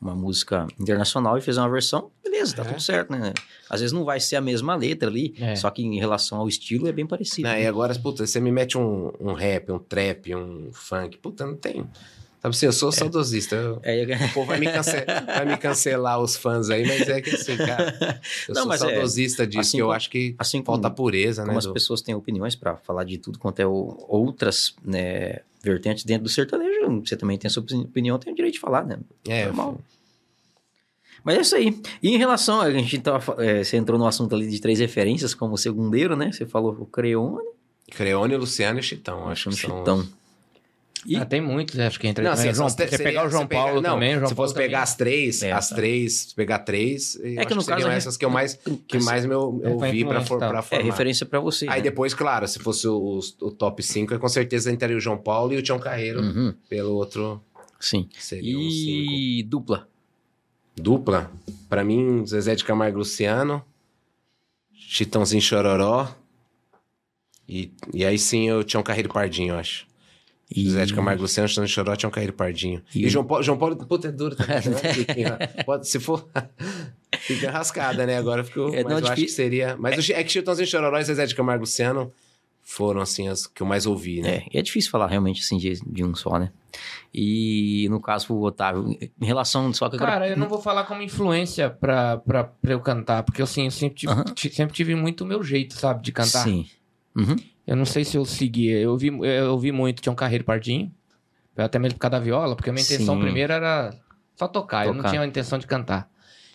uma 0.00 0.14
música 0.14 0.66
internacional 0.80 1.36
e 1.38 1.40
fizer 1.40 1.60
uma 1.60 1.70
versão, 1.70 2.10
beleza, 2.22 2.56
tá 2.56 2.62
É. 2.62 2.66
tudo 2.66 2.80
certo, 2.80 3.10
né? 3.10 3.32
Às 3.70 3.80
vezes 3.80 3.92
não 3.92 4.04
vai 4.04 4.20
ser 4.20 4.36
a 4.36 4.40
mesma 4.40 4.74
letra 4.74 5.08
ali, 5.08 5.34
É. 5.38 5.54
só 5.56 5.70
que 5.70 5.82
em 5.82 5.98
relação 5.98 6.38
ao 6.38 6.48
estilo 6.48 6.88
é 6.88 6.92
bem 6.92 7.06
parecido. 7.06 7.48
Né? 7.48 7.62
E 7.62 7.66
agora, 7.66 7.94
puta, 7.98 8.26
você 8.26 8.40
me 8.40 8.50
mete 8.52 8.76
um, 8.76 9.12
um 9.20 9.32
rap, 9.32 9.70
um 9.72 9.78
trap, 9.78 10.34
um 10.34 10.70
funk. 10.72 11.16
Puta, 11.18 11.46
não 11.46 11.56
tem. 11.56 11.86
Sabe 12.44 12.54
assim, 12.56 12.66
eu 12.66 12.72
sou 12.72 12.92
saudosista. 12.92 13.56
eu- 13.56 13.80
É, 13.82 14.02
O 14.26 14.34
povo 14.34 14.48
vai 14.48 14.60
me, 14.60 14.66
cance- 14.70 15.02
vai 15.26 15.46
me 15.46 15.56
cancelar 15.56 16.20
os 16.20 16.36
fãs 16.36 16.68
aí, 16.68 16.86
mas 16.86 17.08
é 17.08 17.22
que 17.22 17.30
assim, 17.30 17.56
cara. 17.56 18.20
Eu 18.46 18.54
Não, 18.54 18.64
sou 18.64 18.72
é, 18.74 18.76
saudosista 18.76 19.46
disso, 19.46 19.60
assim 19.60 19.76
que 19.78 19.82
eu 19.82 19.86
como- 19.86 19.96
acho 19.96 20.10
que 20.10 20.34
assim 20.38 20.58
como, 20.62 20.76
falta 20.76 20.90
pureza, 20.94 21.40
né? 21.40 21.46
como 21.48 21.58
as 21.58 21.64
do- 21.64 21.72
pessoas 21.72 22.02
têm 22.02 22.14
opiniões 22.14 22.54
pra 22.54 22.76
falar 22.76 23.04
de 23.04 23.16
tudo 23.16 23.38
quanto 23.38 23.60
é 23.60 23.66
o- 23.66 23.96
outras 24.06 24.74
né, 24.84 25.38
vertentes 25.62 26.04
dentro 26.04 26.24
do 26.24 26.28
sertanejo, 26.28 27.00
você 27.02 27.16
também 27.16 27.38
tem 27.38 27.48
a 27.48 27.50
sua 27.50 27.62
opinião, 27.62 28.18
tem 28.18 28.30
o 28.30 28.36
direito 28.36 28.54
de 28.56 28.60
falar, 28.60 28.84
né? 28.84 28.98
É, 29.26 29.46
normal. 29.46 29.78
Mas 31.24 31.38
é 31.38 31.40
isso 31.40 31.56
aí. 31.56 31.80
E 32.02 32.10
em 32.10 32.18
relação, 32.18 32.60
a 32.60 32.70
gente 32.70 32.98
tava, 32.98 33.42
é, 33.42 33.64
você 33.64 33.78
entrou 33.78 33.98
no 33.98 34.06
assunto 34.06 34.34
ali 34.34 34.46
de 34.48 34.60
três 34.60 34.78
referências 34.80 35.32
como 35.34 35.56
segundeiro, 35.56 36.14
né? 36.14 36.30
Você 36.30 36.44
falou 36.44 36.76
o 36.78 36.84
Creone, 36.84 37.42
Creone, 37.90 38.36
Luciano 38.36 38.78
e 38.80 38.82
Chitão, 38.82 39.28
acho 39.28 39.48
que 39.48 39.56
são... 39.56 39.78
Chitão. 39.78 40.06
E- 41.06 41.16
Ah, 41.16 41.26
tem 41.26 41.38
muitos, 41.40 41.78
acho 41.78 42.00
que 42.00 42.06
entra 42.08 42.24
Não, 42.24 42.30
assim, 42.32 42.54
João, 42.54 42.68
se 42.70 42.76
você 42.76 42.88
seria- 42.88 43.04
pegar 43.04 43.26
o 43.26 43.30
João 43.30 43.42
se 43.42 43.48
pegar- 43.48 43.62
Paulo 43.62 43.80
não, 43.82 43.90
também, 43.94 44.12
o 44.14 44.18
João 44.20 44.28
se 44.28 44.34
Paulo 44.34 44.48
fosse 44.48 44.54
pegar 44.58 44.78
também. 44.78 44.82
as 44.82 44.94
três, 44.96 45.42
É, 45.42 45.52
as 45.52 45.68
três, 45.68 46.12
se 46.14 46.34
pegar 46.34 46.58
três, 46.60 47.16
eu 47.16 47.26
É 47.26 47.34
que 47.34 47.40
acho 47.40 47.54
no 47.56 47.60
seriam 47.62 47.78
caso 47.82 47.90
a 47.90 47.94
essas 47.94 48.16
que 48.16 48.24
eu 48.24 48.30
mais, 48.30 48.54
que 48.88 48.96
Assim, 48.96 49.06
mais 49.06 49.24
eu, 49.26 49.60
eu 49.62 49.78
foi 49.78 49.90
vi 49.90 50.02
pra, 50.04 50.12
influência, 50.20 50.26
for, 50.28 50.38
tá. 50.38 50.48
pra 50.48 50.58
É 50.60 50.62
formar. 50.62 50.84
referência 50.84 51.26
pra 51.26 51.40
você. 51.40 51.66
Aí 51.68 51.76
né? 51.76 51.82
depois, 51.82 52.14
claro, 52.14 52.48
se 52.48 52.58
fosse 52.58 52.88
o, 52.88 53.20
o 53.42 53.50
top 53.50 53.82
5, 53.82 54.18
com 54.18 54.28
certeza 54.28 54.72
entraria 54.72 54.96
o 54.96 55.00
João 55.00 55.18
Paulo 55.18 55.52
e 55.52 55.58
o 55.58 55.62
Tião 55.62 55.78
Carreiro 55.78 56.22
Uhum, 56.22 56.54
pelo 56.70 56.94
outro, 56.94 57.42
sim. 57.78 58.08
seria 58.18 58.56
um 58.56 58.70
cinco. 58.70 59.12
E 59.12 59.42
dupla. 59.42 59.86
Dupla, 60.74 61.30
pra 61.68 61.84
mim, 61.84 62.24
Zezé 62.26 62.54
de 62.54 62.64
Camargo 62.64 62.98
Luciano, 62.98 63.62
Chitãozinho 64.72 65.42
Chororó, 65.42 66.08
e, 67.48 67.70
e 67.92 68.04
aí 68.06 68.18
sim 68.18 68.50
o 68.50 68.64
Tião 68.64 68.82
Carreiro 68.82 69.08
e 69.10 69.12
Pardinho, 69.12 69.52
eu 69.54 69.58
acho. 69.58 69.86
E... 70.50 70.68
Zé 70.70 70.84
de 70.84 70.94
Camargo 70.94 71.20
e 71.20 71.22
Luciano, 71.22 71.48
Chitãozinho 71.48 71.74
Chororó, 71.74 71.96
Tião 71.96 72.10
Carreiro 72.10 72.32
e 72.34 72.36
Pardinho. 72.36 72.82
E, 72.94 73.06
E- 73.06 73.08
João 73.08 73.24
Paulo, 73.24 73.42
João 73.42 73.58
Paulo, 73.58 73.76
puta, 73.76 74.08
é 74.08 74.12
duro 74.12 74.36
também. 74.36 74.56
né? 74.56 75.36
Pode, 75.64 75.88
se 75.88 75.98
for... 75.98 76.28
Fica 77.20 77.50
rascada, 77.50 78.04
né? 78.06 78.18
Agora 78.18 78.44
ficou... 78.44 78.68
É, 78.74 78.82
mas 78.82 78.92
não, 78.92 78.98
eu 78.98 79.06
acho 79.06 79.22
que 79.22 79.28
seria... 79.28 79.76
Mas 79.78 80.04
Chi- 80.04 80.12
é 80.12 80.22
que 80.22 80.30
Chitãozinho 80.32 80.66
Chororó 80.68 80.98
e 80.98 81.04
Zezé 81.04 81.24
de 81.26 81.34
Camargo 81.34 81.62
Luciano 81.62 82.12
foram, 82.62 83.00
assim, 83.00 83.28
as 83.28 83.46
que 83.46 83.62
eu 83.62 83.66
mais 83.66 83.86
ouvi, 83.86 84.20
né? 84.20 84.28
É, 84.36 84.44
e 84.52 84.58
é 84.58 84.62
difícil 84.62 84.90
falar 84.90 85.06
realmente 85.06 85.40
assim 85.40 85.56
de, 85.58 85.74
de 85.86 86.02
um 86.04 86.14
só, 86.14 86.38
né? 86.38 86.50
E 87.12 87.86
no 87.90 88.00
caso 88.00 88.34
o 88.34 88.42
Otávio, 88.42 88.96
em 89.20 89.24
relação 89.24 89.72
só 89.72 89.88
que 89.88 89.96
agora. 89.96 90.10
Cara, 90.12 90.28
eu 90.28 90.36
não 90.36 90.48
vou 90.48 90.60
falar 90.60 90.84
como 90.84 91.02
influência 91.02 91.70
pra, 91.70 92.16
pra, 92.18 92.44
pra 92.44 92.72
eu 92.72 92.80
cantar, 92.80 93.22
porque 93.22 93.42
assim, 93.42 93.66
eu 93.66 93.70
sempre 93.70 93.98
tive, 94.00 94.12
Aham. 94.12 94.24
ti- 94.34 94.52
sempre 94.52 94.74
tive 94.74 94.94
muito 94.94 95.22
o 95.22 95.26
meu 95.26 95.42
jeito, 95.42 95.74
sabe, 95.74 96.02
de 96.02 96.10
cantar. 96.10 96.42
Sim. 96.44 96.66
Uhum. 97.16 97.36
Eu 97.66 97.76
não 97.76 97.84
sei 97.84 98.04
se 98.04 98.16
eu 98.16 98.24
seguia. 98.24 98.78
Eu 98.78 98.90
ouvi, 98.92 99.08
eu 99.08 99.52
ouvi 99.52 99.72
muito 99.72 100.02
Tião 100.02 100.14
Carreiro 100.14 100.44
Pardinho. 100.44 100.92
Até 101.56 101.78
mesmo 101.78 101.94
por 101.96 102.00
causa 102.00 102.18
da 102.18 102.20
viola, 102.20 102.56
porque 102.56 102.68
a 102.70 102.72
minha 102.72 102.82
intenção 102.84 103.14
Sim. 103.14 103.20
primeiro 103.22 103.52
era 103.52 103.94
só 104.36 104.48
tocar. 104.48 104.86
Eu 104.86 104.92
não 104.92 104.98
Tocar. 104.98 105.10
tinha 105.10 105.20
a 105.22 105.26
intenção 105.26 105.58
de 105.58 105.66
cantar. 105.66 106.10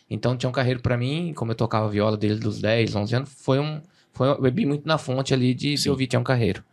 Então 0.09 0.35
Tião 0.35 0.51
Carreiro 0.51 0.81
pra 0.81 0.97
mim, 0.97 1.33
como 1.35 1.51
eu 1.51 1.55
tocava 1.55 1.87
viola 1.87 2.17
desde 2.17 2.45
os 2.47 2.59
10, 2.59 2.95
11 2.95 3.15
anos, 3.15 3.29
foi 3.43 3.59
um. 3.59 3.81
Foi, 4.11 4.27
eu 4.27 4.41
bebi 4.41 4.65
muito 4.65 4.85
na 4.87 4.97
fonte 4.97 5.33
ali 5.33 5.53
de, 5.53 5.71
de 5.75 5.77
Sim. 5.77 5.89
ouvir 5.89 6.07
Tião 6.07 6.23
Carreiro. 6.23 6.63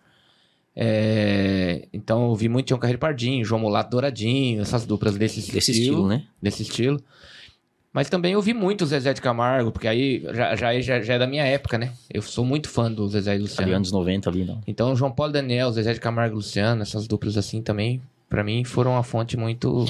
É, 0.75 1.89
então 1.93 2.23
eu 2.23 2.29
ouvi 2.29 2.49
muito 2.49 2.67
Tião 2.67 2.79
Carreiro 2.79 2.99
Pardinho, 2.99 3.45
João 3.45 3.61
Mulato 3.61 3.91
Douradinho, 3.91 4.61
essas 4.61 4.85
duplas 4.85 5.17
desse, 5.17 5.51
Desse 5.53 5.71
estilo, 5.71 6.07
né? 6.07 6.25
desse 6.43 6.63
estilo. 6.63 7.01
Mas 7.97 8.11
também 8.11 8.37
ouvi 8.37 8.53
muito 8.53 8.83
o 8.83 8.87
Zezé 8.87 9.15
de 9.15 9.23
Camargo, 9.23 9.73
porque 9.73 9.89
aí 9.89 10.23
já, 10.35 10.55
já, 10.55 10.79
já, 10.81 11.01
já 11.01 11.15
é 11.15 11.19
da 11.19 11.27
minha 11.27 11.47
época, 11.47 11.79
né? 11.79 11.95
Eu 12.13 12.21
sou 12.21 12.45
muito 12.45 12.69
fã 12.69 12.93
do 12.93 13.09
Zezé 13.09 13.37
e 13.37 13.39
Luciano. 13.39 13.63
Ali 13.63 13.73
anos 13.73 13.91
90 13.91 14.29
ali, 14.29 14.45
não. 14.45 14.61
Então, 14.67 14.95
João 14.95 15.11
Paulo 15.11 15.33
Daniel, 15.33 15.73
Zezé 15.73 15.95
de 15.95 16.01
Camargo 16.01 16.35
e 16.35 16.37
Luciano, 16.37 16.83
essas 16.83 17.07
duplas 17.07 17.39
assim 17.39 17.63
também, 17.63 18.03
pra 18.29 18.45
mim, 18.45 18.65
foram 18.65 18.91
uma 18.91 19.03
fonte 19.03 19.35
muito. 19.39 19.87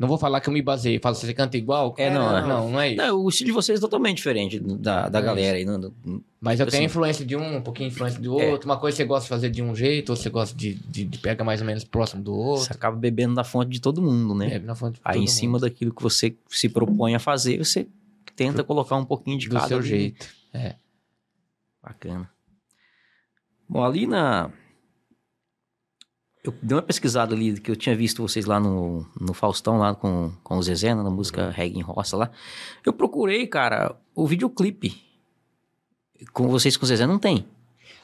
Não 0.00 0.08
vou 0.08 0.16
falar 0.16 0.40
que 0.40 0.48
eu 0.48 0.52
me 0.54 0.62
baseei. 0.62 0.98
Falo, 0.98 1.14
você 1.14 1.34
canta 1.34 1.58
igual? 1.58 1.94
É, 1.98 2.08
não, 2.08 2.34
é. 2.34 2.40
Não, 2.40 2.70
não 2.70 2.80
é 2.80 2.88
isso. 2.88 2.96
Não, 2.96 3.20
o 3.22 3.28
estilo 3.28 3.48
de 3.48 3.52
vocês 3.52 3.78
é 3.78 3.80
totalmente 3.82 4.16
diferente 4.16 4.58
da, 4.58 5.10
da 5.10 5.18
É 5.18 5.22
galera 5.22 5.58
aí. 5.58 5.64
Não, 5.66 5.76
não- 5.76 5.92
Mas 6.40 6.58
eu 6.58 6.66
tenho 6.66 6.78
assim- 6.80 6.86
influência 6.86 7.22
de 7.26 7.36
um, 7.36 7.56
um 7.58 7.60
pouquinho 7.60 7.88
influência 7.88 8.18
do 8.18 8.40
É. 8.40 8.50
outro. 8.50 8.66
Uma 8.66 8.78
coisa 8.78 8.96
você 8.96 9.04
gosta 9.04 9.24
de 9.24 9.28
fazer 9.28 9.50
de 9.50 9.62
um 9.62 9.74
jeito, 9.76 10.08
outra 10.08 10.22
você 10.22 10.30
gosta 10.30 10.56
de, 10.56 10.72
de, 10.72 11.04
de 11.04 11.18
pegar 11.18 11.44
mais 11.44 11.60
ou 11.60 11.66
menos 11.66 11.84
próximo 11.84 12.22
do 12.22 12.32
você 12.34 12.60
outro. 12.62 12.72
acaba 12.72 12.96
bebendo 12.96 13.34
da 13.34 13.44
fonte 13.44 13.70
de 13.70 13.78
todo 13.78 14.00
mundo, 14.00 14.34
né? 14.34 14.54
É, 14.54 14.58
na 14.58 14.74
fonte 14.74 14.94
de 14.94 15.00
Aí 15.04 15.16
todo 15.16 15.22
em 15.22 15.26
cima 15.26 15.52
mundo. 15.52 15.60
daquilo 15.60 15.92
que 15.94 16.02
você 16.02 16.34
se 16.48 16.70
propõe 16.70 17.14
a 17.14 17.18
fazer, 17.18 17.58
você 17.62 17.86
tenta 18.34 18.64
colocar 18.64 18.96
um 18.96 19.04
pouquinho 19.04 19.38
de 19.38 19.50
do 19.50 19.54
cada 19.56 19.68
seu 19.68 19.78
ali. 19.80 19.86
jeito. 19.86 20.26
Bacana. 21.82 22.30
Bom, 23.68 23.84
ali 23.84 24.06
na. 24.06 24.50
Eu 26.42 26.54
dei 26.62 26.74
uma 26.74 26.82
pesquisada 26.82 27.34
ali, 27.34 27.60
que 27.60 27.70
eu 27.70 27.76
tinha 27.76 27.94
visto 27.94 28.22
vocês 28.22 28.46
lá 28.46 28.58
no, 28.58 29.06
no 29.20 29.34
Faustão, 29.34 29.76
lá 29.78 29.94
com, 29.94 30.32
com 30.42 30.56
o 30.56 30.62
Zezé, 30.62 30.94
né, 30.94 31.02
na 31.02 31.10
música 31.10 31.50
Reggae 31.50 31.78
em 31.78 31.82
Roça 31.82 32.16
lá. 32.16 32.30
Eu 32.84 32.92
procurei, 32.94 33.46
cara, 33.46 33.94
o 34.14 34.26
videoclipe. 34.26 34.96
Com 36.32 36.48
vocês 36.48 36.76
com 36.76 36.84
o 36.84 36.88
Zezé 36.88 37.06
não 37.06 37.18
tem. 37.18 37.44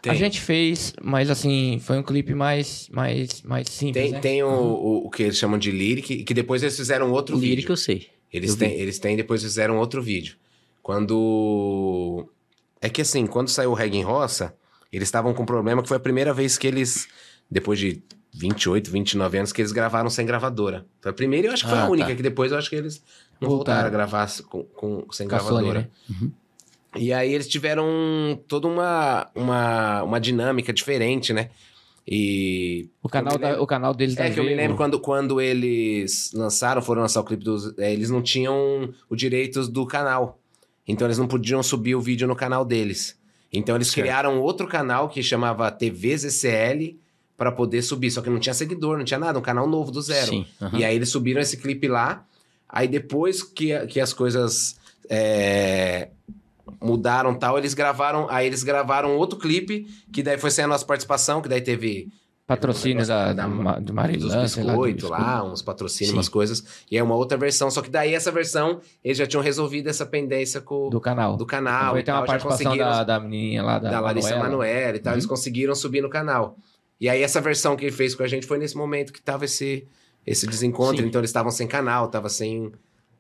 Tem, 0.03 0.13
A 0.13 0.15
gente 0.15 0.41
fez, 0.41 0.93
mas 1.03 1.31
assim, 1.31 1.79
foi 1.83 1.99
um 1.99 2.03
clipe 2.03 2.35
mais, 2.35 2.89
mais, 2.93 3.43
mais 3.43 3.69
simples, 3.69 4.05
tem, 4.05 4.13
né? 4.13 4.21
tem 4.21 4.43
o, 4.43 4.49
o, 4.49 5.07
o 5.07 5.11
que 5.11 5.23
eles 5.23 5.39
chamam 5.39 5.59
de 5.59 5.71
lyric, 5.71 6.23
que 6.23 6.35
depois 6.35 6.63
eles 6.63 6.77
fizeram 6.77 7.11
outro 7.11 7.37
o 7.37 7.41
lírico 7.41 7.57
vídeo. 7.69 7.73
eu 7.73 7.77
sei. 7.77 8.09
Eles 8.33 8.51
Eu 8.51 8.57
vi. 8.57 8.67
têm, 8.67 8.75
eles 8.79 8.99
têm, 8.99 9.17
depois 9.17 9.43
fizeram 9.43 9.79
outro 9.79 10.03
vídeo. 10.03 10.37
Quando. 10.83 12.29
É 12.81 12.89
que 12.91 13.01
assim, 13.01 13.27
quando 13.27 13.49
saiu 13.49 13.71
o 13.71 13.75
Reggae 13.75 13.97
em 13.99 14.03
Roça, 14.03 14.55
eles 14.93 15.09
estavam 15.09 15.33
com 15.33 15.43
um 15.43 15.47
problema 15.47 15.83
que 15.83 15.89
foi 15.89 15.97
a 15.97 16.01
primeira 16.01 16.35
vez 16.35 16.59
que 16.59 16.67
eles, 16.67 17.09
depois 17.51 17.79
de 17.79 18.03
28, 18.39 18.91
29 18.91 19.39
anos, 19.39 19.53
que 19.53 19.61
eles 19.61 19.73
gravaram 19.73 20.11
sem 20.11 20.27
gravadora. 20.27 20.85
Foi 21.01 21.11
a 21.11 21.15
primeira 21.15 21.47
e 21.47 21.49
eu 21.49 21.53
acho 21.55 21.65
que 21.65 21.71
foi 21.71 21.79
Ah, 21.79 21.85
a 21.85 21.89
única, 21.91 22.09
tá. 22.09 22.15
que 22.15 22.23
depois 22.23 22.53
eu 22.53 22.59
acho 22.59 22.69
que 22.69 22.77
eles 22.77 23.03
não 23.41 23.49
Voltaram. 23.49 23.83
voltaram, 23.83 23.87
a 23.87 23.91
gravar 23.91 24.31
com, 24.49 24.63
com- 24.65 25.07
sem 25.13 25.27
Com 25.27 25.31
gravadora. 25.37 25.91
Sony, 26.09 26.23
né? 26.23 26.31
E 26.99 27.13
aí 27.13 27.33
eles 27.35 27.47
tiveram 27.49 27.87
toda 28.49 28.67
uma, 28.69 29.29
uma, 29.35 30.03
uma 30.03 30.21
dinâmica 30.21 30.73
diferente, 30.73 31.33
né? 31.33 31.51
E 32.09 32.89
O 33.03 33.09
canal, 33.09 33.33
me 33.35 33.39
da- 33.41 33.49
lembro- 33.49 33.63
o 33.63 33.67
canal 33.67 33.93
deles 33.93 34.17
é 34.17 34.31
que 34.31 34.39
eu 34.39 34.45
me 34.45 34.55
lembro 34.55 34.77
quando, 34.77 35.01
quando 35.01 35.41
eles 35.41 36.31
lançaram, 36.33 36.81
foram 36.81 37.03
lançar 37.03 37.21
o 37.21 37.25
clipe 37.25 37.43
dos. 37.45 37.77
é, 37.79 37.93
eles 37.93 38.11
não 38.11 38.23
tinham 38.23 38.93
os 39.11 39.19
direitos 39.19 39.69
do 39.69 39.85
canal. 39.87 40.39
Então 40.87 41.07
eles 41.07 41.19
não 41.19 41.27
podiam 41.27 41.63
subir 41.65 41.97
o 41.97 42.01
vídeo 42.01 42.29
no 42.29 42.37
canal 42.37 42.65
deles. 42.65 43.19
Então 43.53 43.75
eles 43.75 43.89
Certo. 43.89 44.03
criaram 44.07 44.41
outro 44.41 44.69
canal 44.69 45.09
que 45.09 45.21
chamava 45.23 45.71
TV 45.71 46.17
ZCL 46.17 46.97
para 47.37 47.53
poder 47.53 47.83
subir. 47.83 48.11
Só 48.11 48.21
que 48.23 48.31
não 48.31 48.39
tinha 48.39 48.55
seguidor, 48.55 48.97
não 48.99 49.05
tinha 49.05 49.19
nada, 49.21 49.39
um 49.39 49.43
canal 49.43 49.67
novo 49.69 49.91
do 49.91 50.01
zero. 50.01 50.27
Sim. 50.29 50.47
E 50.73 50.85
aí 50.85 50.95
eles 50.97 51.09
subiram 51.11 51.41
esse 51.41 51.57
clipe 51.57 51.87
lá. 51.89 52.25
Aí 52.69 52.89
depois 52.89 53.43
que, 53.43 53.79
que 53.87 54.01
as 54.01 54.13
coisas 54.13 54.77
é, 55.09 56.09
mudaram 56.81 57.35
tal, 57.35 57.59
eles 57.59 57.75
gravaram. 57.75 58.27
Aí 58.31 58.47
eles 58.47 58.63
gravaram 58.63 59.17
outro 59.17 59.39
clipe, 59.39 59.87
que 60.13 60.23
daí 60.23 60.39
foi 60.39 60.51
sem 60.51 60.65
a 60.65 60.69
nossa 60.69 60.85
participação, 60.85 61.41
que 61.41 61.49
daí 61.49 61.61
teve 61.61 62.09
Patrocínio 62.47 63.05
da, 63.05 63.33
Da- 63.33 63.47
da, 63.49 63.79
do 63.79 63.87
dos 63.87 63.91
Marilã, 63.95 64.47
sei 64.47 64.63
lá, 64.63 64.73
do 64.73 64.79
biscoitos 64.79 65.11
lá, 65.11 65.43
uns 65.45 65.63
patrocínios, 65.63 66.11
Sim. 66.11 66.17
umas 66.17 66.29
coisas. 66.29 66.65
E 66.89 66.97
é 66.97 67.03
uma 67.03 67.17
outra 67.17 67.37
versão. 67.37 67.69
Só 67.73 67.83
que 67.83 67.91
daí 67.91 68.15
essa 68.15 68.31
versão, 68.31 68.81
eles 69.03 69.19
já 69.19 69.27
tinham 69.27 69.43
resolvido 69.43 69.89
essa 69.89 70.07
pendência 70.07 70.61
com, 70.61 70.89
do 70.89 71.01
canal. 71.01 71.37
do 71.37 71.45
canal. 71.45 71.91
Foi 71.91 71.99
e 71.99 72.03
até 72.03 72.13
uma 72.13 72.19
tal, 72.21 72.27
participação 72.29 72.67
conseguiram- 72.67 72.89
da, 72.91 73.03
da 73.05 73.19
menininha 73.21 73.65
lá, 73.65 73.79
da, 73.81 73.91
da 73.91 73.99
Larissa 74.01 74.31
Manuela. 74.37 74.51
Manoela 74.59 74.97
e 74.97 75.01
tal. 75.01 75.11
Uhum. 75.11 75.15
Eles 75.17 75.27
conseguiram 75.27 75.75
subir 75.75 76.01
no 76.03 76.09
canal. 76.09 76.57
E 77.01 77.09
aí 77.09 77.23
essa 77.23 77.41
versão 77.41 77.77
que 77.77 77.85
ele 77.85 77.93
fez 77.93 78.15
com 78.15 78.23
a 78.23 78.29
gente 78.29 78.47
foi 78.47 78.59
nesse 78.59 78.77
momento 78.77 79.13
que 79.13 79.21
tava 79.21 79.45
esse, 79.45 79.87
esse 80.27 80.47
desencontro. 80.47 81.03
Sim. 81.03 81.09
Então 81.09 81.21
eles 81.21 81.31
estavam 81.31 81.51
sem 81.51 81.67
canal, 81.67 82.09
tava 82.09 82.29
sem... 82.29 82.73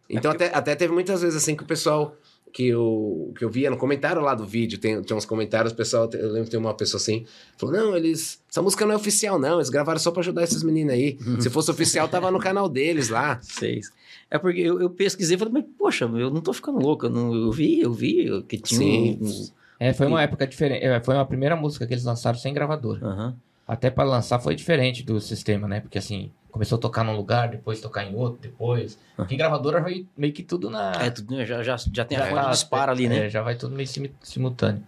Então 0.09 0.31
até, 0.31 0.47
até 0.55 0.74
teve 0.74 0.93
muitas 0.93 1.20
vezes 1.23 1.36
assim 1.36 1.55
que 1.57 1.62
o 1.62 1.66
pessoal... 1.66 2.16
Que 2.53 2.69
eu, 2.69 3.35
que 3.36 3.44
eu 3.44 3.51
via 3.51 3.69
no 3.69 3.77
comentário 3.77 4.23
lá 4.23 4.35
do 4.35 4.47
vídeo, 4.47 4.78
tem, 4.78 5.03
tem 5.03 5.15
uns 5.15 5.27
comentários, 5.27 5.74
o 5.74 5.77
pessoal, 5.77 6.09
eu 6.15 6.28
lembro 6.28 6.44
que 6.44 6.51
tem 6.53 6.59
uma 6.61 6.73
pessoa 6.73 6.98
assim, 6.98 7.27
falou, 7.59 7.74
não, 7.77 7.94
eles, 7.94 8.40
essa 8.51 8.62
música 8.62 8.86
não 8.86 8.93
é 8.94 8.97
oficial 8.97 9.39
não, 9.39 9.57
eles 9.57 9.69
gravaram 9.69 9.98
só 9.98 10.11
pra 10.11 10.20
ajudar 10.20 10.43
esses 10.44 10.62
meninos 10.62 10.94
aí, 10.94 11.19
Uhum. 11.27 11.39
se 11.43 11.51
fosse 11.51 11.70
oficial 11.70 12.09
tava 12.09 12.31
no 12.31 12.39
canal 12.39 12.66
deles 12.66 13.11
lá. 13.11 13.39
Seis. 13.43 13.90
É 14.31 14.39
porque 14.39 14.61
eu, 14.61 14.81
eu 14.81 14.89
pesquisei 14.89 15.36
e 15.36 15.39
falei, 15.39 15.53
mas 15.53 15.65
poxa, 15.77 16.07
eu 16.07 16.31
não 16.31 16.40
tô 16.40 16.51
ficando 16.55 16.78
louco. 16.78 17.05
Eu, 17.07 17.11
não, 17.11 17.35
eu 17.35 17.53
vi, 17.53 17.81
eu 17.81 17.93
vi 17.93 18.43
que 18.48 18.57
tinha 18.57 18.78
Sim. 18.81 19.19
um. 19.20 19.27
um- 19.27 19.47
É, 19.78 19.93
foi 19.93 20.07
uma 20.07 20.23
época 20.23 20.47
diferente. 20.47 20.82
é, 20.82 20.98
Foi 21.03 21.15
uma 21.15 21.27
primeira 21.27 21.57
música 21.57 21.86
que 21.86 21.93
eles 21.93 22.05
lançaram 22.05 22.39
sem 22.39 22.55
gravador. 22.55 23.01
aham. 23.05 23.36
Até 23.66 23.90
pra 23.90 24.05
lançar 24.05 24.38
foi 24.38 24.55
diferente 24.55 25.02
do 25.02 25.20
sistema, 25.20 25.66
né? 25.66 25.80
Porque 25.80 25.98
assim, 25.98 26.30
começou 26.51 26.78
a 26.78 26.80
tocar 26.80 27.02
num 27.02 27.16
lugar, 27.16 27.48
depois 27.48 27.80
tocar 27.80 28.05
em 28.05 28.14
outro, 28.14 28.38
depois. 28.40 28.98
Porque 29.16 29.34
em 29.34 29.38
gravadora 29.38 29.80
vai 29.80 30.06
meio 30.16 30.32
que 30.32 30.43
tudo 30.43 30.70
na. 30.70 30.93
É, 31.01 31.10
tudo, 31.10 31.34
né, 31.36 31.44
já, 31.44 31.62
já, 31.62 31.76
já 31.93 32.05
tem 32.05 32.16
a 32.16 32.22
já 32.22 32.26
fonte 32.28 32.43
tá- 32.44 32.51
dispara 32.51 32.93
ali, 32.93 33.09
né? 33.09 33.26
É, 33.26 33.28
já 33.30 33.43
vai 33.43 33.56
tudo 33.56 33.74
meio 33.74 33.88
simu- 33.88 34.10
simultâneo. 34.22 34.82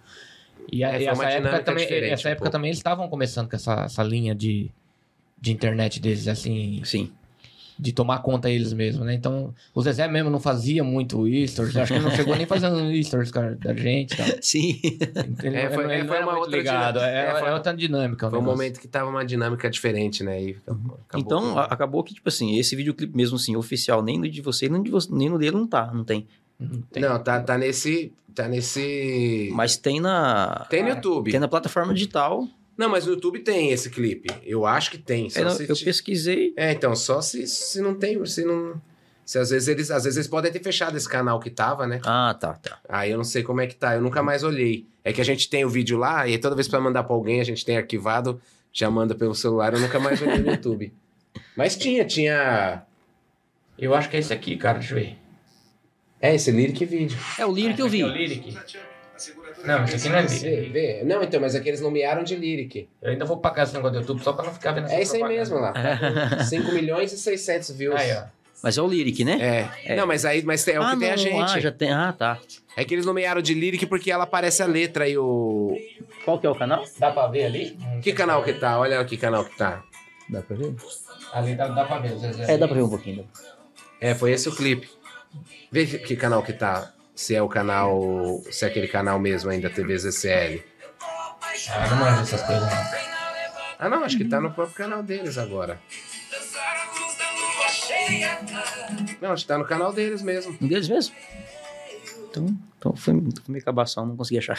E, 0.70 0.84
a- 0.84 0.92
É, 0.94 1.02
e 1.02 1.06
essa 1.08 1.24
época 1.24 1.62
também, 1.62 1.84
essa 2.10 2.28
um 2.28 2.30
época 2.30 2.44
pouco. 2.44 2.50
também 2.52 2.68
eles 2.68 2.78
estavam 2.78 3.08
começando 3.08 3.48
com 3.48 3.56
essa, 3.56 3.84
essa 3.84 4.02
linha 4.02 4.34
de, 4.34 4.70
de 5.40 5.50
internet 5.52 5.98
deles, 5.98 6.28
assim, 6.28 6.80
Sim. 6.84 7.10
De 7.78 7.92
tomar 7.92 8.18
conta 8.20 8.50
eles 8.50 8.72
mesmos, 8.72 9.06
né? 9.06 9.14
Então, 9.14 9.54
o 9.74 9.80
Zezé 9.82 10.08
mesmo 10.08 10.28
não 10.30 10.40
fazia 10.40 10.82
muito 10.82 11.24
stories, 11.46 11.76
acho 11.76 11.92
que 11.92 11.98
ele 11.98 12.04
não 12.04 12.10
chegou 12.10 12.34
nem 12.36 12.46
fazendo 12.46 12.78
cara, 13.32 13.54
da 13.56 13.72
gente, 13.74 14.16
tá? 14.16 14.24
Sim. 14.42 14.80
Ele, 15.42 15.56
É, 15.56 15.70
foi- 15.70 15.84
ele 15.84 15.92
é, 15.94 15.98
não 16.00 16.08
foi 16.08 16.16
era 16.16 16.26
uma 16.26 16.32
muito 16.32 16.44
outra 16.44 16.58
ligado, 16.58 16.94
dinâmica. 16.98 17.16
é, 17.18 17.26
É, 17.36 17.40
foi- 17.40 17.48
é 17.48 17.54
outra 17.54 17.74
dinâmica. 17.76 18.30
Foi 18.30 18.38
um 18.38 18.42
negócio. 18.42 18.58
momento 18.58 18.80
que 18.80 18.88
tava 18.88 19.08
uma 19.10 19.24
dinâmica 19.24 19.70
diferente, 19.70 20.24
né? 20.24 20.42
E 20.42 20.50
acabou, 20.62 21.00
acabou 21.08 21.20
então, 21.24 21.52
com- 21.54 21.58
acabou 21.60 22.02
que, 22.04 22.14
tipo 22.14 22.28
assim, 22.28 22.58
esse 22.58 22.74
videoclipe 22.74 23.16
mesmo, 23.16 23.36
assim, 23.36 23.54
oficial, 23.56 24.02
nem 24.02 24.18
no 24.18 24.28
de 24.28 24.40
você, 24.42 24.68
nem, 24.68 24.82
de 24.82 24.90
você, 24.90 25.08
nem 25.12 25.28
no 25.28 25.38
dele 25.38 25.56
não 25.56 25.66
tá, 25.66 25.90
não 25.92 26.04
tem. 26.04 26.26
Não 26.58 26.80
tem. 26.90 27.02
Não, 27.02 27.18
tá, 27.22 27.40
tá 27.40 27.56
nesse. 27.56 28.12
Tá 28.34 28.46
nesse. 28.48 29.50
Mas 29.52 29.76
tem 29.76 30.00
na. 30.00 30.66
Tem 30.70 30.82
no 30.82 30.90
YouTube. 30.90 31.30
Tem 31.30 31.40
na 31.40 31.48
plataforma 31.48 31.92
digital. 31.94 32.46
Não, 32.78 32.88
mas 32.88 33.04
no 33.04 33.12
YouTube 33.14 33.40
tem 33.40 33.72
esse 33.72 33.90
clipe. 33.90 34.28
Eu 34.44 34.64
acho 34.64 34.90
que 34.92 34.98
tem. 34.98 35.28
Só 35.28 35.40
É, 35.40 35.44
não, 35.44 35.52
eu 35.60 35.74
ti- 35.74 35.84
pesquisei. 35.84 36.54
É, 36.56 36.70
então, 36.72 36.94
só 36.94 37.20
se, 37.20 37.44
se 37.48 37.80
não 37.82 37.94
tem. 37.94 38.24
Se 38.24 38.44
não. 38.44 38.80
Se 39.24 39.36
às 39.38 39.50
vezes 39.50 39.66
eles. 39.66 39.90
Às 39.90 40.04
vezes 40.04 40.16
eles 40.16 40.28
podem 40.28 40.52
ter 40.52 40.62
fechado 40.62 40.96
esse 40.96 41.08
canal 41.08 41.40
que 41.40 41.50
tava, 41.50 41.86
né? 41.88 42.00
Ah, 42.04 42.34
tá, 42.38 42.54
tá. 42.54 42.78
Aí 42.88 43.10
eu 43.10 43.16
não 43.16 43.24
sei 43.24 43.42
como 43.42 43.60
é 43.60 43.66
que 43.66 43.74
tá. 43.74 43.96
Eu 43.96 44.00
nunca 44.00 44.22
mais 44.22 44.44
olhei. 44.44 44.86
É 45.04 45.12
que 45.12 45.20
a 45.20 45.24
gente 45.24 45.50
tem 45.50 45.64
o 45.64 45.68
vídeo 45.68 45.98
lá, 45.98 46.28
e 46.28 46.38
toda 46.38 46.54
vez 46.54 46.66
que 46.68 46.72
vai 46.72 46.80
mandar 46.80 47.02
pra 47.02 47.14
alguém, 47.14 47.40
a 47.40 47.44
gente 47.44 47.64
tem 47.64 47.76
arquivado, 47.76 48.40
já 48.72 48.88
manda 48.90 49.14
pelo 49.14 49.34
celular, 49.34 49.72
eu 49.74 49.80
nunca 49.80 49.98
mais 49.98 50.20
olhei 50.22 50.38
no 50.38 50.50
YouTube. 50.52 50.92
Mas 51.56 51.76
tinha, 51.76 52.04
tinha. 52.04 52.82
Eu 53.78 53.92
acho 53.94 54.08
que 54.08 54.16
é 54.16 54.20
esse 54.20 54.32
aqui, 54.32 54.56
cara, 54.56 54.78
deixa 54.78 54.94
eu 54.94 54.98
ver. 55.00 55.16
É, 56.20 56.34
esse 56.34 56.50
lyric 56.50 56.84
vídeo. 56.84 57.18
É 57.38 57.44
o 57.46 57.52
Lyric 57.52 57.74
que 57.76 57.82
eu 57.82 57.88
vi. 57.88 58.02
É 58.02 58.06
o 58.06 58.08
Lyric. 58.08 58.56
Não, 59.64 59.84
esse 59.84 59.96
aqui 59.96 60.08
não 60.08 60.18
é 60.18 60.22
Lyric. 60.22 60.70
vê. 60.70 61.02
Não, 61.04 61.22
então, 61.22 61.40
mas 61.40 61.54
é 61.54 61.60
que 61.60 61.68
eles 61.68 61.80
nomearam 61.80 62.22
de 62.22 62.36
lyric. 62.36 62.88
Eu 63.02 63.10
ainda 63.10 63.24
vou 63.24 63.38
pagar 63.38 63.64
esse 63.64 63.74
negócio 63.74 63.94
do 63.94 64.00
YouTube 64.00 64.22
só 64.22 64.32
pra 64.32 64.46
não 64.46 64.54
ficar 64.54 64.72
vendo 64.72 64.84
essa 64.86 64.94
É 64.94 65.02
isso 65.02 65.14
aí 65.14 65.20
propaganda. 65.20 65.40
mesmo 65.40 65.58
lá. 65.58 66.44
5 66.44 66.72
milhões 66.72 67.12
e 67.12 67.18
600 67.18 67.70
views. 67.72 67.96
Aí, 67.96 68.12
ó. 68.16 68.22
Mas 68.62 68.76
é 68.76 68.82
o 68.82 68.86
Lyric, 68.88 69.24
né? 69.24 69.70
É. 69.84 69.94
Não, 69.94 70.06
mas 70.06 70.24
aí 70.24 70.42
mas 70.42 70.66
é 70.66 70.78
o 70.80 70.82
ah, 70.82 70.90
que 70.92 70.98
tem 70.98 71.08
a 71.08 71.10
não, 71.12 71.18
gente. 71.18 71.52
Ah, 71.52 71.60
já 71.60 71.70
tem. 71.70 71.92
Ah, 71.92 72.12
tá. 72.16 72.38
É 72.76 72.84
que 72.84 72.92
eles 72.92 73.06
nomearam 73.06 73.40
de 73.40 73.54
lyric 73.54 73.86
porque 73.86 74.10
ela 74.10 74.24
aparece 74.24 74.62
a 74.62 74.66
letra 74.66 75.08
e 75.08 75.16
o. 75.16 75.76
Qual 76.24 76.38
que 76.40 76.46
é 76.46 76.50
o 76.50 76.56
canal? 76.56 76.84
Dá 76.98 77.10
pra 77.12 77.28
ver 77.28 77.44
ali? 77.44 77.78
Que 78.02 78.12
canal 78.12 78.42
que 78.42 78.52
tá? 78.52 78.78
Olha 78.78 79.04
que 79.04 79.16
canal 79.16 79.44
que 79.44 79.56
tá. 79.56 79.82
Dá 80.28 80.42
pra 80.42 80.56
ver? 80.56 80.74
Ali 81.32 81.54
dá, 81.54 81.68
dá 81.68 81.84
pra 81.84 81.98
ver. 81.98 82.16
Zezé. 82.18 82.52
É, 82.52 82.58
dá 82.58 82.66
pra 82.66 82.76
ver 82.76 82.82
um 82.82 82.88
pouquinho. 82.88 83.28
É, 84.00 84.14
foi 84.14 84.32
esse 84.32 84.48
o 84.48 84.54
clipe. 84.54 84.88
Vê 85.70 85.86
que, 85.86 85.98
que 85.98 86.16
canal 86.16 86.42
que 86.42 86.52
tá. 86.52 86.92
Se 87.18 87.34
é 87.34 87.42
o 87.42 87.48
canal. 87.48 88.44
Se 88.48 88.64
é 88.64 88.68
aquele 88.68 88.86
canal 88.86 89.18
mesmo 89.18 89.50
ainda, 89.50 89.68
TV 89.68 89.98
ZCL. 89.98 90.62
Ah, 91.68 91.88
não 91.90 91.96
manjo 91.96 92.22
essas 92.22 92.40
coisas, 92.44 92.62
não. 92.62 92.98
Ah, 93.80 93.88
não, 93.88 94.04
acho 94.04 94.16
que 94.16 94.24
tá 94.24 94.40
no 94.40 94.52
próprio 94.52 94.76
canal 94.76 95.02
deles 95.02 95.36
agora. 95.36 95.80
Não, 99.20 99.32
acho 99.32 99.42
que 99.42 99.48
tá 99.48 99.58
no 99.58 99.64
canal 99.64 99.92
deles 99.92 100.22
mesmo. 100.22 100.56
Deles 100.60 100.88
mesmo? 100.88 101.12
Então, 102.30 102.56
então 102.78 102.94
foi, 102.94 103.14
foi 103.14 103.22
meio 103.48 103.64
cabação, 103.64 104.06
não 104.06 104.16
consegui 104.16 104.38
achar. 104.38 104.56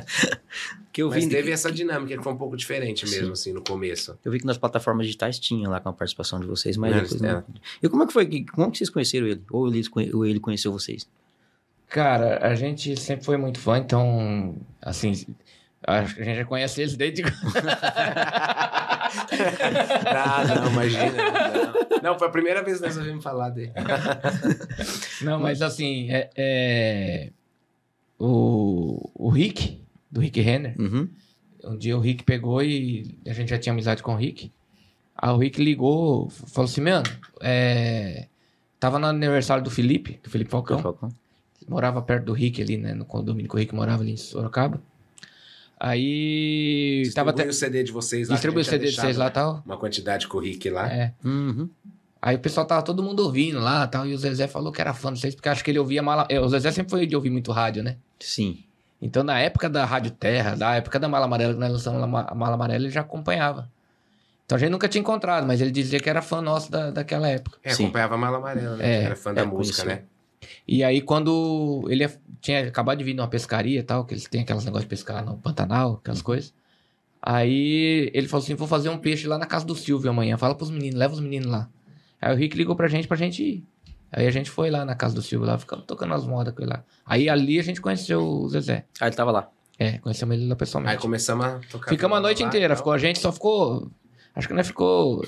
que 0.92 1.02
eu 1.02 1.08
Mas 1.08 1.24
vi, 1.24 1.30
teve 1.30 1.52
essa 1.52 1.72
dinâmica 1.72 2.18
que 2.18 2.22
foi 2.22 2.34
um 2.34 2.36
pouco 2.36 2.54
diferente 2.54 3.08
mesmo, 3.08 3.32
assim, 3.32 3.50
no 3.50 3.62
começo. 3.64 4.18
eu 4.22 4.30
vi 4.30 4.40
que 4.40 4.46
nas 4.46 4.58
plataformas 4.58 5.06
digitais 5.06 5.38
tinha 5.38 5.66
lá 5.70 5.80
com 5.80 5.88
a 5.88 5.92
participação 5.94 6.38
de 6.38 6.46
vocês, 6.46 6.76
mas 6.76 6.90
Não, 6.94 7.02
depois 7.02 7.18
eles 7.22 7.32
não. 7.32 7.44
E 7.82 7.88
como 7.88 8.02
é 8.02 8.06
que 8.06 8.12
foi? 8.12 8.26
que- 8.26 8.44
Como 8.44 8.70
que 8.70 8.76
vocês 8.76 8.90
conheceram 8.90 9.26
ele? 9.26 9.42
Ou 9.50 9.68
ele, 9.68 9.82
ou 10.12 10.26
ele 10.26 10.38
conheceu 10.38 10.70
vocês? 10.70 11.08
Cara, 11.92 12.38
a 12.46 12.54
gente 12.54 12.98
sempre 12.98 13.24
foi 13.24 13.36
muito 13.36 13.58
fã, 13.58 13.76
então, 13.78 14.56
assim, 14.80 15.12
acho 15.86 16.14
que 16.14 16.22
a 16.22 16.24
gente 16.24 16.36
já 16.36 16.44
conhece 16.44 16.80
eles 16.80 16.96
desde. 16.96 17.22
Ah, 20.06 20.42
não, 20.46 20.72
imagina. 20.72 21.12
Não. 21.12 22.02
Não, 22.02 22.18
foi 22.18 22.28
a 22.28 22.30
primeira 22.30 22.62
vez 22.62 22.78
que 22.78 22.86
nós 22.86 22.96
ouvimos 22.96 23.22
falar 23.22 23.50
dele. 23.50 23.72
Não, 25.22 25.38
mas 25.38 25.60
assim, 25.60 26.10
é, 26.10 26.30
é, 26.34 27.30
o, 28.18 29.10
o 29.14 29.28
Rick, 29.28 29.84
do 30.10 30.20
Rick 30.20 30.40
Renner, 30.40 30.74
Uhum. 30.78 31.08
um 31.64 31.76
dia 31.76 31.96
o 31.96 32.00
Rick 32.00 32.24
pegou 32.24 32.62
e 32.62 33.18
a 33.26 33.32
gente 33.34 33.50
já 33.50 33.58
tinha 33.58 33.72
amizade 33.72 34.02
com 34.02 34.14
o 34.14 34.16
Rick. 34.16 34.50
Aí 35.14 35.30
o 35.30 35.36
Rick 35.36 35.62
ligou, 35.62 36.30
falou 36.30 36.68
assim, 36.70 36.80
mano, 36.80 37.04
é, 37.40 38.28
tava 38.80 38.98
no 38.98 39.06
aniversário 39.06 39.62
do 39.62 39.70
Felipe, 39.70 40.18
do 40.22 40.30
Felipe 40.30 40.50
Falcão. 40.50 40.78
Falcão. 40.78 41.10
Morava 41.68 42.00
perto 42.02 42.24
do 42.26 42.32
Rick 42.32 42.60
ali, 42.62 42.76
né? 42.76 42.94
No 42.94 43.04
condomínio 43.04 43.48
que 43.48 43.54
o 43.56 43.58
Rick 43.58 43.74
morava 43.74 44.02
ali 44.02 44.12
em 44.12 44.16
Sorocaba. 44.16 44.80
Aí 45.78 47.10
tava 47.14 47.32
Distribui 47.32 47.42
até. 47.42 47.50
o 47.50 47.52
CD 47.52 47.82
de 47.82 47.92
vocês 47.92 48.28
lá. 48.28 48.28
que 48.28 48.32
a 48.32 48.36
Distribui 48.36 48.62
o 48.62 48.64
CD 48.64 48.86
de 48.90 48.96
vocês 48.96 49.16
lá 49.16 49.26
e 49.26 49.30
tal. 49.30 49.62
Uma 49.66 49.76
quantidade 49.76 50.28
com 50.28 50.38
o 50.38 50.40
Rick 50.40 50.70
lá. 50.70 50.88
É. 50.92 51.12
Uhum. 51.24 51.68
Aí 52.20 52.36
o 52.36 52.38
pessoal 52.38 52.64
tava 52.64 52.82
todo 52.82 53.02
mundo 53.02 53.20
ouvindo 53.24 53.58
lá 53.58 53.86
tal. 53.88 54.06
E 54.06 54.14
o 54.14 54.18
Zezé 54.18 54.46
falou 54.46 54.70
que 54.70 54.80
era 54.80 54.94
fã 54.94 55.12
de 55.12 55.18
vocês, 55.18 55.34
porque 55.34 55.48
acho 55.48 55.64
que 55.64 55.70
ele 55.70 55.78
ouvia 55.80 56.02
mala. 56.02 56.24
é, 56.28 56.38
O 56.40 56.48
Zezé 56.48 56.70
sempre 56.70 56.90
foi 56.90 57.04
de 57.06 57.16
ouvir 57.16 57.30
muito 57.30 57.50
rádio, 57.50 57.82
né? 57.82 57.96
Sim. 58.20 58.62
Então, 59.00 59.24
na 59.24 59.40
época 59.40 59.68
da 59.68 59.84
Rádio 59.84 60.12
Terra, 60.12 60.54
da 60.54 60.76
época 60.76 61.00
da 61.00 61.08
Mala 61.08 61.24
Amarela, 61.24 61.52
que 61.54 61.58
nós 61.58 61.72
lançamos 61.72 62.00
a 62.00 62.06
Ma- 62.06 62.26
a 62.28 62.34
Mala 62.36 62.54
Amarela, 62.54 62.84
ele 62.84 62.90
já 62.92 63.00
acompanhava. 63.00 63.68
Então 64.46 64.54
a 64.54 64.58
gente 64.60 64.70
nunca 64.70 64.86
tinha 64.88 65.00
encontrado, 65.00 65.44
mas 65.44 65.60
ele 65.60 65.72
dizia 65.72 65.98
que 65.98 66.08
era 66.08 66.22
fã 66.22 66.40
nosso 66.40 66.70
da, 66.70 66.92
daquela 66.92 67.28
época. 67.28 67.58
É, 67.64 67.70
Sim. 67.74 67.84
acompanhava 67.84 68.14
a 68.14 68.18
Mala 68.18 68.38
Amarela, 68.38 68.76
né? 68.76 68.88
É, 68.88 69.02
era 69.04 69.16
fã 69.16 69.34
da 69.34 69.42
é, 69.42 69.44
música, 69.44 69.82
conheci. 69.82 70.02
né? 70.02 70.06
E 70.66 70.82
aí, 70.84 71.00
quando 71.00 71.86
ele 71.88 72.08
tinha 72.40 72.66
acabado 72.68 72.98
de 72.98 73.04
vir 73.04 73.14
numa 73.14 73.28
pescaria 73.28 73.80
e 73.80 73.82
tal, 73.82 74.04
que 74.04 74.14
eles 74.14 74.24
têm 74.24 74.42
aqueles 74.42 74.64
negócios 74.64 74.84
de 74.84 74.88
pescar 74.90 75.24
no 75.24 75.36
Pantanal, 75.38 75.94
aquelas 76.00 76.18
Uhum. 76.20 76.24
coisas. 76.24 76.54
Aí 77.20 78.10
ele 78.12 78.26
falou 78.28 78.42
assim: 78.42 78.54
vou 78.54 78.66
fazer 78.66 78.88
um 78.88 78.98
peixe 78.98 79.26
lá 79.28 79.38
na 79.38 79.46
casa 79.46 79.64
do 79.64 79.74
Silvio 79.74 80.10
amanhã. 80.10 80.36
Fala 80.36 80.54
pros 80.54 80.70
meninos, 80.70 80.98
leva 80.98 81.14
os 81.14 81.20
meninos 81.20 81.46
lá. 81.48 81.68
Aí 82.20 82.32
o 82.34 82.36
Rick 82.36 82.56
ligou 82.56 82.74
pra 82.74 82.88
gente 82.88 83.06
pra 83.06 83.16
gente 83.16 83.42
ir. 83.42 83.64
Aí 84.10 84.26
a 84.26 84.30
gente 84.30 84.50
foi 84.50 84.70
lá 84.70 84.84
na 84.84 84.94
casa 84.94 85.14
do 85.14 85.22
Silvio 85.22 85.46
lá, 85.46 85.56
ficamos 85.58 85.84
tocando 85.86 86.12
as 86.14 86.26
modas 86.26 86.52
com 86.54 86.62
ele 86.62 86.70
lá. 86.72 86.84
Aí 87.06 87.28
ali 87.28 87.58
a 87.58 87.62
gente 87.62 87.80
conheceu 87.80 88.22
o 88.22 88.48
Zezé. 88.48 88.84
Ah, 89.00 89.06
ele 89.06 89.16
tava 89.16 89.30
lá. 89.30 89.48
É, 89.78 89.98
conhecemos 89.98 90.36
ele 90.36 90.46
lá 90.46 90.52
Aí 90.52 90.58
pessoalmente. 90.58 90.98
começamos 90.98 91.46
a 91.46 91.60
tocar. 91.70 91.88
Ficamos 91.90 92.18
a 92.18 92.20
noite 92.20 92.42
lá 92.42 92.48
inteira, 92.48 92.76
ficou 92.76 92.92
a 92.92 92.98
gente, 92.98 93.18
só 93.20 93.32
ficou. 93.32 93.90
Acho 94.34 94.48
que 94.48 94.54
não 94.54 94.62
ficou. 94.64 95.24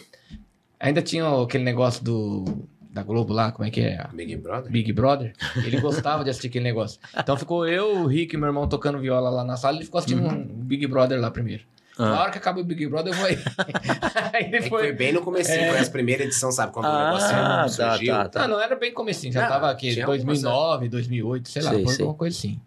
Ainda 0.78 1.00
tinha 1.00 1.26
aquele 1.42 1.64
negócio 1.64 2.04
do. 2.04 2.44
Da 2.94 3.02
Globo 3.02 3.32
lá, 3.32 3.50
como 3.50 3.66
é 3.66 3.70
que 3.72 3.80
é? 3.80 4.06
Big 4.12 4.36
Brother? 4.36 4.70
Big 4.70 4.92
Brother, 4.92 5.32
ele 5.56 5.80
gostava 5.80 6.22
de 6.22 6.30
assistir 6.30 6.46
aquele 6.46 6.62
negócio. 6.64 7.00
Então 7.18 7.36
ficou 7.36 7.66
eu, 7.66 8.02
o 8.02 8.06
Rick 8.06 8.34
e 8.36 8.38
meu 8.38 8.46
irmão 8.46 8.68
tocando 8.68 9.00
viola 9.00 9.28
lá 9.28 9.42
na 9.42 9.56
sala, 9.56 9.76
ele 9.76 9.84
ficou 9.84 9.98
assistindo 9.98 10.24
um 10.24 10.44
Big 10.44 10.86
Brother 10.86 11.20
lá 11.20 11.28
primeiro. 11.28 11.64
Ah. 11.98 12.10
Na 12.10 12.20
hora 12.22 12.30
que 12.30 12.38
acaba 12.38 12.60
o 12.60 12.64
Big 12.64 12.86
Brother, 12.86 13.12
eu 13.12 13.16
vou 13.16 13.26
aí. 13.26 13.36
aí 14.32 14.44
ele 14.46 14.56
É 14.58 14.62
foi 14.62 14.68
foi. 14.68 14.92
bem 14.92 15.12
no 15.12 15.22
começo, 15.22 15.50
É. 15.50 15.70
foi 15.70 15.78
as 15.80 15.88
primeiras 15.88 16.26
edições, 16.26 16.54
sabe? 16.54 16.72
Quando 16.72 16.86
o 16.86 16.88
Ah, 16.88 17.04
negócio 17.06 17.28
tá, 17.30 17.68
surgiu. 17.68 18.14
tá, 18.14 18.28
tá. 18.28 18.40
Não, 18.48 18.54
não 18.56 18.62
era 18.62 18.76
bem 18.76 18.92
comecinho, 18.94 19.32
já 19.32 19.42
Não, 19.42 19.48
tava 19.48 19.70
aqui, 19.70 19.92
tinha 19.92 20.04
algumas, 20.06 20.24
2009, 20.24 20.88
2008, 20.88 21.48
sei 21.48 21.62
lá, 21.62 21.70
Sei, 21.70 21.84
foi 21.84 21.92
sei. 21.94 22.02
alguma 22.04 22.16
coisa 22.18 22.36
assim. 22.38 22.60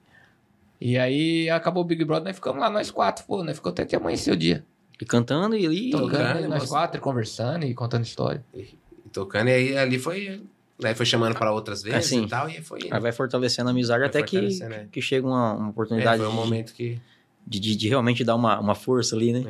E 0.79 0.97
aí 0.97 1.49
acabou 1.49 1.83
o 1.83 1.85
Big 1.85 2.03
Brother, 2.03 2.25
nós 2.25 2.35
ficamos 2.35 2.59
lá, 2.61 2.69
nós 2.69 2.91
quatro, 2.91 3.23
pô, 3.25 3.43
nós 3.43 3.55
ficamos 3.55 3.73
até 3.79 3.85
que 3.85 3.95
amanhecer 3.95 4.33
o 4.33 4.37
dia. 4.37 4.63
E 4.99 5.05
cantando 5.05 5.55
e 5.55 5.65
ali. 5.65 5.89
Tocando, 5.91 6.41
né, 6.41 6.47
nós 6.47 6.65
quatro, 6.69 6.99
conversando 7.01 7.65
e 7.65 7.73
contando 7.73 8.03
história. 8.03 8.43
E 8.53 8.77
tocando, 9.21 9.47
e 9.49 9.53
aí 9.53 9.77
ali 9.77 9.97
foi. 9.99 10.41
Daí 10.79 10.93
foi 10.93 11.07
chamando 11.07 11.35
pra 11.35 11.51
outras 11.51 11.81
vezes 11.81 12.05
Assim. 12.05 12.25
e 12.25 12.27
tal, 12.27 12.47
e 12.47 12.61
foi. 12.61 12.81
Aí 12.91 12.99
vai 12.99 13.11
fortalecendo 13.11 13.69
a 13.69 13.71
amizade 13.71 13.99
Vai 13.99 14.09
até 14.09 14.21
que, 14.21 14.37
é. 14.61 14.85
que 14.91 15.01
chega 15.01 15.25
uma, 15.25 15.53
uma 15.53 15.67
É, 15.67 15.69
oportunidade 15.71 16.17
foi 16.21 16.27
um 16.31 16.35
momento 16.35 16.71
que. 16.73 16.99
de, 17.47 17.59
de, 17.59 17.75
de 17.75 17.87
realmente 17.89 18.23
dar 18.23 18.35
uma, 18.35 18.59
uma 18.59 18.75
força 18.75 19.15
ali, 19.15 19.33
né? 19.33 19.43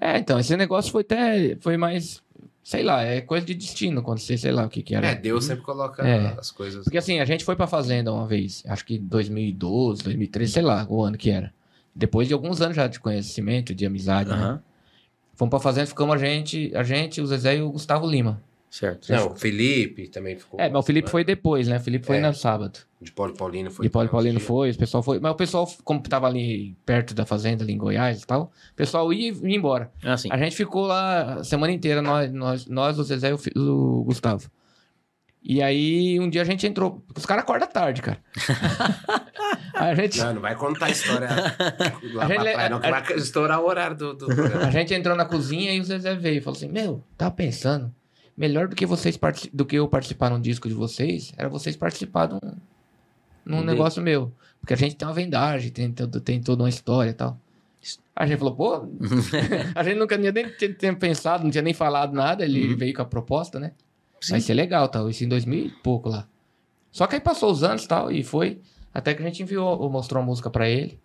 É. 0.00 0.14
É, 0.14 0.18
então, 0.18 0.38
esse 0.38 0.56
negócio 0.56 0.90
foi 0.90 1.02
até, 1.02 1.56
foi 1.60 1.76
mais, 1.76 2.22
sei 2.64 2.82
lá, 2.82 3.02
é 3.02 3.20
coisa 3.20 3.44
de 3.44 3.52
destino, 3.54 4.02
quando 4.02 4.20
você, 4.20 4.38
sei 4.38 4.52
lá 4.52 4.64
o 4.64 4.70
que 4.70 4.82
que 4.82 4.94
era. 4.94 5.08
É, 5.08 5.14
Deus 5.14 5.44
sempre 5.44 5.62
coloca 5.64 6.02
É. 6.02 6.34
as 6.38 6.50
coisas. 6.50 6.84
Porque 6.84 6.96
assim, 6.96 7.20
a 7.20 7.26
gente 7.26 7.44
foi 7.44 7.54
pra 7.56 7.66
fazenda 7.66 8.10
uma 8.10 8.26
vez, 8.26 8.62
acho 8.66 8.82
que 8.86 8.98
2012, 8.98 10.02
2013, 10.04 10.50
sei 10.52 10.62
lá, 10.62 10.86
o 10.88 11.02
ano 11.02 11.18
que 11.18 11.28
era. 11.30 11.52
Depois 11.94 12.26
de 12.26 12.32
alguns 12.32 12.62
anos 12.62 12.74
já 12.76 12.86
de 12.86 12.98
conhecimento, 12.98 13.74
de 13.74 13.84
amizade, 13.84 14.30
né? 14.30 14.36
Aham. 14.36 14.62
Fomos 15.34 15.50
pra 15.50 15.60
fazenda, 15.60 15.86
ficamos 15.86 16.14
a 16.14 16.18
gente, 16.18 16.70
a 16.74 16.82
gente, 16.82 17.20
o 17.20 17.26
Zezé 17.26 17.56
e 17.58 17.62
o 17.62 17.70
Gustavo 17.70 18.06
Lima. 18.06 18.40
Certo. 18.70 19.10
Não, 19.12 19.32
o 19.32 19.34
Felipe 19.36 20.06
também 20.08 20.36
ficou. 20.38 20.60
É, 20.60 20.68
mas 20.70 20.78
o 20.78 20.82
Felipe 20.86 21.10
foi 21.10 21.24
depois, 21.24 21.66
né? 21.66 21.78
O 21.78 21.80
Felipe 21.80 22.06
foi 22.06 22.18
É. 22.18 22.20
no 22.20 22.32
sábado. 22.32 22.78
De 23.02 23.10
Paulo 23.10 23.34
Paulino 23.34 23.68
foi. 23.70 23.86
E 23.86 23.88
Paulo 23.88 24.08
Paulino 24.08 24.38
foi, 24.38 24.70
o 24.70 24.78
pessoal 24.78 25.02
foi. 25.02 25.18
Mas 25.18 25.32
o 25.32 25.34
pessoal, 25.34 25.68
como 25.82 26.00
tava 26.02 26.28
ali 26.28 26.76
perto 26.86 27.12
da 27.12 27.26
fazenda, 27.26 27.64
ali 27.64 27.72
em 27.72 27.78
Goiás 27.78 28.22
e 28.22 28.26
tal, 28.26 28.52
o 28.72 28.76
pessoal 28.76 29.12
ia, 29.12 29.32
ia 29.32 29.56
embora. 29.56 29.90
Ah, 30.04 30.16
sim. 30.16 30.28
A 30.30 30.36
gente 30.38 30.54
ficou 30.54 30.86
lá 30.86 31.34
a 31.40 31.44
semana 31.44 31.72
inteira, 31.72 32.00
nós, 32.00 32.30
nós, 32.32 32.66
nós 32.66 32.96
o 32.98 33.02
Zezé 33.02 33.30
e 33.30 33.58
o, 33.58 34.00
o 34.00 34.04
Gustavo. 34.04 34.48
E 35.42 35.60
aí, 35.62 36.20
um 36.20 36.28
dia 36.30 36.42
a 36.42 36.44
gente 36.44 36.64
entrou. 36.66 37.02
Os 37.16 37.24
caras 37.26 37.42
acordam 37.42 37.66
tarde, 37.66 38.02
cara. 38.02 38.18
a, 39.74 39.94
gente, 39.94 40.18
Não, 40.20 40.34
não 40.34 40.40
vai 40.42 40.54
contar 40.54 40.86
a 40.86 40.90
história 40.90 41.28
lá 42.14 42.24
A 42.24 42.26
gente 42.28 42.34
pra 42.36 42.44
le- 42.44 42.52
trás, 42.52 42.70
não, 42.70 42.80
que 42.80 42.90
vai 42.90 43.02
estourar 43.16 43.60
o 43.60 43.66
horário 43.66 43.96
do, 43.96 44.14
do 44.14 44.26
programa. 44.26 44.66
a 44.66 44.70
gente 44.70 44.92
entrou 44.94 45.16
na 45.16 45.24
cozinha 45.24 45.72
e 45.74 45.80
o 45.80 45.84
Zezé 45.84 46.14
veio 46.14 46.38
e 46.38 46.40
falou 46.40 46.56
assim: 46.56 46.68
Meu, 46.68 47.02
tava 47.16 47.30
pensando, 47.32 47.92
melhor 48.40 48.66
do 48.68 48.74
que 48.74 48.86
vocês 48.86 49.18
do 49.52 49.66
que 49.66 49.76
eu 49.76 49.86
participar 49.86 50.30
num 50.30 50.40
disco 50.40 50.66
de 50.66 50.74
vocês, 50.74 51.32
era 51.36 51.46
vocês 51.48 51.76
participar 51.76 52.26
de 52.26 52.34
um, 52.36 52.40
num 53.44 53.58
Um 53.58 53.64
negócio 53.64 54.02
meu. 54.02 54.32
Porque 54.60 54.72
a 54.72 54.76
gente 54.76 54.96
tem 54.96 55.06
uma 55.06 55.12
vendagem, 55.14 55.70
tem, 55.70 55.92
tem 55.92 56.40
toda 56.40 56.62
uma 56.62 56.68
história 56.68 57.10
e 57.10 57.14
tal. 57.14 57.38
A 58.16 58.26
gente 58.26 58.38
falou, 58.38 58.54
pô, 58.54 58.88
a 59.74 59.82
gente 59.82 59.98
nunca 59.98 60.18
tinha 60.18 60.32
nem 60.32 60.48
tinha- 60.56 60.72
tinha 60.74 60.94
pensado, 60.96 61.44
não 61.44 61.50
tinha 61.50 61.62
nem 61.62 61.74
falado 61.74 62.12
nada, 62.14 62.44
ele 62.44 62.74
veio 62.74 62.94
com 62.94 63.02
a 63.02 63.04
proposta, 63.04 63.60
né? 63.60 63.72
Sim. 64.20 64.32
Vai 64.32 64.40
ser 64.40 64.54
legal, 64.54 64.88
tal. 64.88 65.08
Isso 65.08 65.22
em 65.24 65.28
2000 65.28 65.66
e 65.66 65.70
pouco 65.70 66.08
lá. 66.08 66.26
Só 66.90 67.06
que 67.06 67.14
aí 67.16 67.20
passou 67.20 67.50
os 67.52 67.62
anos 67.62 67.84
e 67.84 67.88
tal, 67.88 68.10
e 68.10 68.22
foi. 68.24 68.60
Até 68.92 69.14
que 69.14 69.22
a 69.22 69.26
gente 69.26 69.42
enviou, 69.42 69.88
mostrou 69.90 70.22
a 70.22 70.26
música 70.26 70.50
pra 70.50 70.68
ele. 70.68 70.98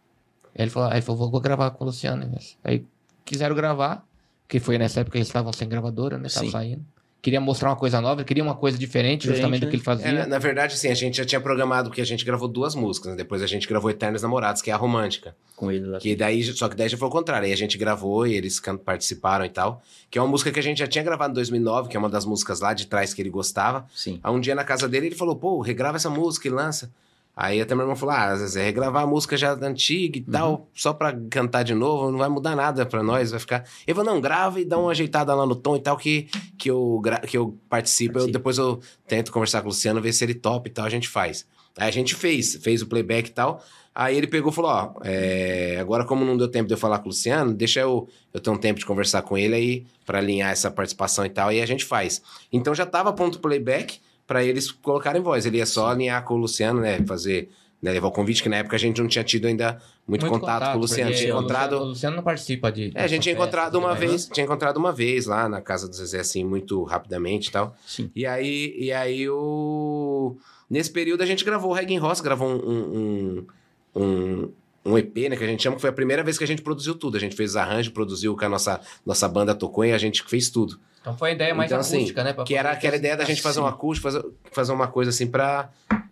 Aí 0.57 0.63
ele 0.63 0.69
falou, 0.71 0.89
aí 0.89 1.01
falou, 1.01 1.29
vou 1.29 1.39
gravar 1.41 1.69
com 1.71 1.83
o 1.83 1.87
Luciano. 1.87 2.29
Aí 2.63 2.85
quiseram 3.23 3.55
gravar, 3.55 4.05
que 4.47 4.59
foi 4.59 4.77
nessa 4.77 5.01
época 5.01 5.13
que 5.13 5.17
eles 5.19 5.27
estavam 5.27 5.53
sem 5.53 5.67
gravadora, 5.69 6.17
né? 6.17 6.27
Estavam 6.27 6.49
saindo. 6.51 6.85
Queria 7.25 7.41
mostrar 7.41 7.71
uma 7.71 7.75
coisa 7.75 7.99
nova, 7.99 8.23
queria 8.23 8.43
uma 8.43 8.53
coisa 8.53 8.77
diferente, 8.77 9.21
Diferente, 9.21 9.37
justamente 9.37 9.61
do 9.61 9.65
né? 9.65 9.69
que 9.71 9.75
ele 9.77 9.83
fazia. 9.83 10.07
É, 10.07 10.27
na, 10.27 10.37
verdade, 10.37 10.75
assim, 10.75 10.89
a 10.89 10.93
gente 10.93 11.17
já 11.17 11.25
tinha 11.25 11.41
programado 11.41 11.89
que 11.89 11.99
a 11.99 12.05
gente 12.05 12.23
gravou 12.23 12.47
duas 12.47 12.75
músicas, 12.75 13.09
né? 13.09 13.17
Depois 13.17 13.41
a 13.41 13.47
gente 13.47 13.67
gravou 13.67 13.89
Eternos 13.89 14.21
Namorados, 14.21 14.61
que 14.61 14.69
é 14.69 14.73
a 14.75 14.77
romântica. 14.77 15.35
Com 15.55 15.71
ele 15.71 15.87
lá. 15.87 15.97
Que 15.97 16.15
daí, 16.15 16.43
só 16.43 16.69
que 16.69 16.75
daí 16.75 16.87
já 16.87 16.95
foi 16.95 17.07
o 17.07 17.11
contrário. 17.11 17.47
Aí 17.47 17.51
a 17.51 17.57
gente 17.57 17.79
gravou 17.79 18.27
e 18.27 18.35
eles 18.35 18.61
participaram 18.85 19.43
e 19.43 19.49
tal. 19.49 19.81
Que 20.11 20.19
é 20.19 20.21
uma 20.21 20.27
música 20.27 20.51
que 20.51 20.59
a 20.59 20.61
gente 20.61 20.77
já 20.77 20.85
tinha 20.85 21.03
gravado 21.03 21.31
em 21.31 21.33
2009, 21.33 21.89
que 21.89 21.97
é 21.97 21.99
uma 21.99 22.11
das 22.11 22.27
músicas 22.27 22.59
lá 22.59 22.75
de 22.75 22.85
trás 22.85 23.11
que 23.11 23.23
ele 23.23 23.31
gostava. 23.31 23.87
Sim. 23.95 24.19
Aí 24.23 24.31
um 24.31 24.39
dia 24.39 24.53
na 24.53 24.63
casa 24.63 24.87
dele 24.87 25.07
ele 25.07 25.15
falou, 25.15 25.35
pô, 25.35 25.61
regrava 25.61 25.97
essa 25.97 26.11
música 26.11 26.47
e 26.47 26.51
lança. 26.51 26.91
Aí 27.35 27.59
até 27.59 27.75
meu 27.75 27.83
irmão 27.83 27.95
falou, 27.97 28.15
ah, 28.15 28.33
Zezé, 28.37 28.63
regravar 28.63 29.03
a 29.03 29.07
música 29.07 29.35
já 29.35 29.51
antiga 29.53 30.17
e 30.17 30.21
tal, 30.21 30.69
só 30.73 30.93
pra 30.93 31.13
cantar 31.29 31.63
de 31.63 31.73
novo, 31.73 32.09
não 32.09 32.17
vai 32.17 32.29
mudar 32.29 32.55
nada 32.55 32.85
pra 32.85 33.03
nós, 33.03 33.31
vai 33.31 33.39
ficar... 33.41 33.65
Ele 33.85 33.93
falou, 33.93 34.13
não, 34.13 34.21
grava 34.21 34.59
e 34.61 34.63
dá 34.63 34.77
uma 34.77 34.91
ajeitada 34.91 35.35
lá 35.35 35.45
no 35.45 35.53
tom 35.55 35.75
e 35.75 35.81
tal, 35.81 35.97
que, 35.97 36.29
que, 36.57 36.71
eu, 36.71 36.99
gra- 37.03 37.19
que 37.19 37.37
eu 37.37 37.57
participo, 37.69 38.11
eu, 38.11 38.13
Participa. 38.21 38.37
depois 38.37 38.57
eu 38.57 38.79
tento 39.05 39.33
conversar 39.33 39.59
com 39.61 39.67
o 39.67 39.69
Luciano, 39.71 40.01
ver 40.01 40.13
se 40.13 40.23
ele 40.23 40.33
topa 40.33 40.69
e 40.69 40.71
tal, 40.71 40.85
a 40.85 40.89
gente 40.89 41.09
faz. 41.09 41.45
Aí 41.77 41.89
a 41.89 41.91
gente 41.91 42.15
fez, 42.15 42.55
fez 42.55 42.81
o 42.81 42.87
playback 42.87 43.27
e 43.29 43.33
tal, 43.33 43.61
aí 43.93 44.15
ele 44.15 44.27
pegou 44.27 44.49
e 44.49 44.55
falou, 44.55 44.71
ó, 44.71 44.93
é, 45.03 45.77
agora 45.77 46.05
como 46.05 46.23
não 46.23 46.37
deu 46.37 46.47
tempo 46.47 46.67
de 46.69 46.73
eu 46.73 46.77
falar 46.77 46.99
com 46.99 47.05
o 47.05 47.07
Luciano, 47.09 47.53
deixa 47.53 47.81
eu, 47.81 48.07
eu 48.33 48.39
ter 48.39 48.49
um 48.49 48.55
tempo 48.57 48.79
de 48.79 48.85
conversar 48.85 49.23
com 49.23 49.37
ele 49.37 49.53
aí, 49.55 49.85
pra 50.05 50.19
alinhar 50.19 50.51
essa 50.51 50.71
participação 50.71 51.25
e 51.25 51.29
tal, 51.29 51.51
e 51.51 51.61
a 51.61 51.65
gente 51.65 51.83
faz. 51.83 52.21
Então 52.49 52.73
já 52.73 52.85
tava 52.85 53.11
pronto 53.11 53.35
o 53.35 53.39
playback, 53.39 53.99
pra 54.27 54.43
eles 54.43 54.71
colocarem 54.71 55.21
voz. 55.21 55.45
Ele 55.45 55.57
ia 55.57 55.65
só 55.65 55.89
alinhar 55.89 56.23
com 56.23 56.35
o 56.35 56.37
Luciano, 56.37 56.81
né? 56.81 57.03
Fazer, 57.05 57.49
né, 57.81 57.91
levar 57.91 58.07
o 58.07 58.11
convite, 58.11 58.41
que 58.41 58.49
na 58.49 58.57
época 58.57 58.75
a 58.75 58.79
gente 58.79 58.99
não 58.99 59.07
tinha 59.07 59.23
tido 59.23 59.47
ainda 59.47 59.79
muito, 60.07 60.25
contato, 60.27 60.71
com 60.71 60.77
o 60.77 60.81
Luciano. 60.81 61.13
Tinha 61.13 61.35
o 61.35 61.39
encontrado. 61.39 61.71
Luciano, 61.71 61.85
o 61.85 61.89
Luciano 61.89 62.15
não 62.15 62.23
participa 62.23 62.71
de. 62.71 62.91
É, 62.95 63.03
a 63.03 63.07
gente 63.07 63.23
tinha 63.23 63.33
encontrado 63.33 63.75
uma 63.77 63.93
né? 63.93 63.99
vez, 63.99 64.27
tinha 64.27 64.43
encontrado 64.43 64.77
uma 64.77 64.91
vez 64.91 65.25
lá 65.25 65.47
na 65.47 65.61
casa 65.61 65.87
do 65.87 65.95
Zezé, 65.95 66.19
assim, 66.19 66.43
muito 66.43 66.83
rapidamente 66.83 67.49
e 67.49 67.51
tal. 67.51 67.75
Sim. 67.85 68.11
E 68.15 68.25
aí, 68.25 68.75
e 68.77 68.91
aí 68.91 69.29
o... 69.29 70.35
Nesse 70.69 70.91
período 70.91 71.21
a 71.21 71.25
gente 71.25 71.45
gravou 71.45 71.71
o 71.71 71.73
Reggae 71.73 71.97
Ross, 71.97 72.21
gravou 72.21 72.49
um, 72.49 72.55
um, 72.55 73.47
um, 73.95 74.51
um, 74.83 74.97
EP, 74.97 75.15
né, 75.29 75.35
que 75.35 75.43
a 75.43 75.47
gente 75.47 75.61
chama, 75.61 75.75
que 75.75 75.81
foi 75.81 75.91
a 75.91 75.93
primeira 75.93 76.23
vez 76.23 76.39
que 76.39 76.43
a 76.43 76.47
gente 76.47 76.63
produziu 76.63 76.95
tudo. 76.95 77.17
A 77.17 77.19
gente 77.19 77.35
fez 77.35 77.55
arranjo, 77.55 77.91
produziu 77.91 78.33
o 78.33 78.37
que 78.37 78.45
a 78.45 78.49
nossa, 78.49 78.81
nossa 79.05 79.27
banda 79.27 79.53
tocou 79.53 79.85
e 79.85 79.91
a 79.91 79.97
gente 79.97 80.23
fez 80.23 80.49
tudo. 80.49 80.79
Então 81.05 81.15
foi 81.15 81.29
a 81.29 81.33
ideia 81.33 81.53
mais 81.53 81.69
Então, 81.69 81.79
assim, 81.79 81.97
acústica, 81.97 82.23
né? 82.23 82.33
pra 82.33 82.43
Que 82.43 82.55
era 82.55 82.71
aquela 82.71 82.95
ideia 82.95 83.15
da 83.15 83.23
gente 83.23 83.39
fazer 83.39 83.59
um 83.59 83.67
acústico, 83.67 84.09
fazer, 84.11 84.25
fazer 84.51 84.71
uma 84.71 84.87
coisa 84.87 85.11
assim 85.11 85.27
pra. 85.27 85.69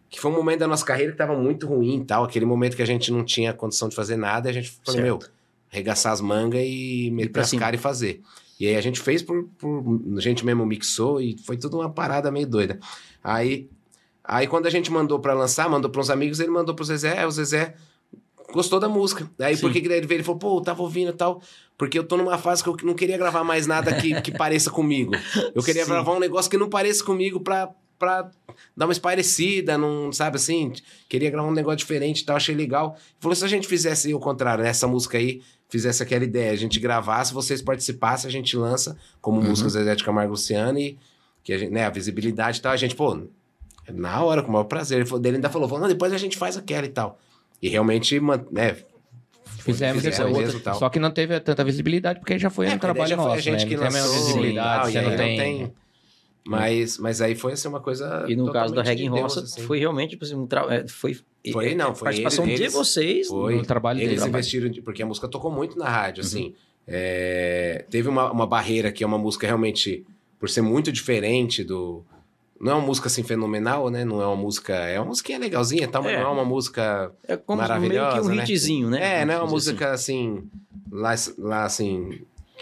Que 0.08 0.20
foi 0.20 0.30
um 0.30 0.36
momento 0.36 0.60
da 0.60 0.68
nossa 0.68 0.86
carreira 0.86 1.12
que 1.12 1.18
tava 1.18 1.36
muito 1.36 1.66
ruim 1.66 2.02
e 2.02 2.06
tal. 2.06 2.24
Aquele 2.24 2.46
momento 2.46 2.76
que 2.76 2.82
a 2.84 2.86
gente 2.86 3.12
não 3.12 3.26
tinha 3.26 3.52
condição 3.54 3.90
de 3.90 3.96
fazer 3.96 4.16
nada, 4.18 4.48
e 4.48 4.52
a 4.52 4.54
gente 4.54 4.70
falou, 4.86 5.02
Certo. 5.02 5.04
meu, 5.04 5.20
arregaçar 5.72 6.14
as 6.14 6.22
mangas 6.22 6.62
e 6.64 7.10
meter 7.12 7.32
pra 7.32 7.42
as 7.42 7.50
cima. 7.50 7.62
caras 7.62 7.80
e 7.80 7.82
fazer. 7.82 8.22
E 8.60 8.68
aí 8.68 8.76
a 8.76 8.82
gente 8.82 9.00
fez 9.00 9.24
por, 9.24 9.46
por. 9.58 9.84
A 10.16 10.22
gente 10.22 10.46
mesmo 10.46 10.64
mixou 10.64 11.20
e 11.20 11.36
foi 11.44 11.58
tudo 11.58 11.80
uma 11.80 11.90
parada 11.90 12.30
meio 12.30 12.46
doida. 12.46 12.80
Aí. 13.24 13.68
Aí 14.24 14.46
quando 14.46 14.68
a 14.68 14.70
gente 14.70 14.92
mandou 14.92 15.20
pra 15.20 15.34
lançar, 15.34 15.68
mandou 15.68 15.90
pra 15.90 16.00
uns 16.00 16.12
amigos, 16.12 16.40
ele 16.40 16.52
mandou 16.52 16.76
pro 16.76 16.86
Zezé, 16.86 17.26
o 17.26 17.32
Zezé 17.32 17.74
gostou 18.54 18.80
da 18.80 18.88
música. 18.88 19.30
Aí 19.40 19.56
Sim. 19.56 19.62
por 19.62 19.72
que 19.72 19.82
que 19.82 19.88
ele 19.88 20.06
veio? 20.08 20.18
Ele 20.18 20.24
falou, 20.24 20.40
pô, 20.40 20.58
eu 20.58 20.62
tava 20.62 20.82
ouvindo 20.82 21.10
e 21.10 21.14
tal. 21.14 21.42
Porque 21.78 21.98
eu 21.98 22.04
tô 22.04 22.16
numa 22.16 22.38
fase 22.38 22.64
que 22.64 22.70
eu 22.70 22.78
não 22.84 22.94
queria 22.94 23.18
gravar 23.18 23.44
mais 23.44 23.66
nada 23.68 23.94
que, 23.94 24.22
que 24.22 24.32
pareça 24.32 24.70
comigo. 24.70 25.12
Eu 25.56 25.64
queria 25.64 25.84
Sim. 25.84 25.90
gravar 25.92 26.14
um 26.14 26.20
negócio 26.20 26.50
que 26.50 26.58
não 26.58 26.70
pareça 26.70 27.04
comigo 27.04 27.40
pra, 27.40 27.70
pra 27.98 28.30
dar 28.78 28.86
uma 28.86 28.94
esparecida, 28.94 29.78
não, 29.78 30.12
sabe 30.12 30.36
assim? 30.36 30.72
Queria 31.10 31.30
gravar 31.32 31.48
um 31.50 31.54
negócio 31.54 31.78
diferente 31.78 32.22
e 32.22 32.26
tal, 32.26 32.36
achei 32.36 32.54
legal. 32.56 32.96
Ele 32.96 33.16
falou, 33.20 33.36
se 33.36 33.44
a 33.44 33.48
gente 33.48 33.68
fizesse 33.68 34.14
o 34.14 34.20
contrário, 34.20 34.64
né? 34.64 34.70
essa 34.70 34.88
música 34.88 35.18
aí, 35.18 35.42
fizesse 35.68 36.04
aquela 36.04 36.24
ideia, 36.24 36.52
a 36.52 36.56
gente 36.56 36.80
gravasse, 36.80 37.34
vocês 37.34 37.62
participassem, 37.62 38.30
a 38.30 38.32
gente 38.32 38.56
lança 38.56 38.96
como 39.20 39.42
Uhum. 39.42 39.50
música 39.50 39.68
Zezé 39.70 39.96
de 39.96 40.04
Camargo 40.04 40.30
e 40.30 40.34
Luciano 40.34 40.78
e 40.78 40.98
que 41.44 41.52
a 41.52 41.58
gente, 41.58 41.72
né, 41.72 41.86
a 41.86 41.90
visibilidade 41.90 42.60
e 42.60 42.62
tal, 42.62 42.72
a 42.72 42.78
gente, 42.78 42.96
pô, 42.96 43.20
na 43.92 44.24
hora, 44.24 44.42
com 44.42 44.50
o 44.50 44.52
maior 44.54 44.64
prazer. 44.66 45.00
Ele, 45.00 45.06
falou, 45.06 45.26
ele 45.26 45.36
ainda 45.38 45.50
falou, 45.50 45.68
não, 45.80 45.88
depois 45.88 46.14
a 46.14 46.18
gente 46.18 46.38
faz 46.38 46.56
aquela 46.56 46.86
e 46.86 46.90
tal. 46.90 47.20
E 47.64 47.70
realmente, 47.70 48.20
né, 48.52 48.76
Fizemos, 49.60 50.02
Fizemos 50.02 50.06
essa 50.06 50.26
outra. 50.26 50.42
mesmo 50.42 50.60
e 50.60 50.62
tal. 50.62 50.76
Só 50.76 50.90
que 50.90 51.00
não 51.00 51.10
teve 51.10 51.40
tanta 51.40 51.64
visibilidade, 51.64 52.20
porque 52.20 52.38
já 52.38 52.50
foi 52.50 52.68
É, 52.68 52.74
um 52.76 52.78
trabalho 52.78 53.16
nosso, 53.16 53.32
a 53.36 53.40
gente 53.40 53.64
né? 53.64 53.70
que 53.70 53.78
Não 53.78 53.88
tem 53.88 53.98
a 53.98 54.04
lançou 54.04 54.14
visibilidade, 54.26 54.82
tal, 54.82 54.92
você 54.92 55.02
não 55.02 55.10
não 55.12 55.18
tem... 55.18 55.38
tem- 55.38 55.74
Mas, 56.46 56.98
mas 56.98 57.22
aí 57.22 57.34
foi 57.36 57.54
assim 57.54 57.70
uma 57.70 57.80
coisa. 57.80 58.26
E 58.28 58.36
no 58.36 58.52
caso 58.52 58.74
da 58.76 58.84
Reggae 58.84 59.08
Roça, 59.08 59.40
assim. 59.40 59.62
foi 59.62 59.80
realmente 59.80 60.10
tipo 60.12 60.26
assim, 60.26 60.36
um 60.36 60.46
tra... 60.46 60.66
é, 60.70 60.86
foi, 60.86 61.18
Foi, 61.54 61.74
não, 61.76 61.96
foi 61.96 62.04
participação 62.08 62.46
eles- 62.46 62.60
de 62.60 62.68
vocês. 62.68 63.28
Foi. 63.30 63.56
no 63.56 63.64
trabalho 63.64 64.02
Eles 64.02 64.18
dele. 64.20 64.28
investiram, 64.30 64.70
porque 64.84 65.02
a 65.02 65.06
música 65.06 65.30
tocou 65.30 65.50
muito 65.50 65.78
na 65.80 65.88
rádio, 65.88 66.22
Uhum. 66.22 66.28
assim. 66.28 66.54
É, 66.86 67.86
teve 67.90 68.10
uma, 68.10 68.30
uma 68.34 68.46
barreira 68.46 68.92
que 68.92 69.06
é 69.06 69.08
uma 69.08 69.18
música 69.18 69.48
realmente, 69.48 70.06
por 70.38 70.50
ser 70.50 70.62
muito 70.62 70.92
diferente 70.92 71.64
do. 71.64 72.04
Não 72.64 72.72
é 72.72 72.76
uma 72.76 72.86
música 72.86 73.08
assim 73.08 73.24
fenomenal, 73.24 73.90
né? 73.90 74.06
Não 74.06 74.22
é 74.22 74.26
uma 74.26 74.36
música. 74.36 74.74
É 74.74 75.00
uma 75.00 75.08
musiquinha 75.08 75.38
legalzinha, 75.38 75.88
tal, 75.88 76.02
mas 76.02 76.14
É. 76.14 76.20
não 76.22 76.30
é 76.30 76.32
uma 76.32 76.46
música. 76.46 77.12
É 77.28 77.36
como 77.36 77.58
meio 77.62 77.68
que 77.68 77.74
Maravilhosa, 77.74 78.32
um 78.32 78.36
né? 78.36 78.44
hitzinho, 78.44 78.90
né? 78.90 79.22
É, 79.22 79.26
não 79.26 79.34
é 79.34 79.38
uma 79.40 79.48
música 79.50 79.92
assim. 79.92 80.44
Lá, 80.92 81.14
lá 81.38 81.64
assim. 81.66 82.22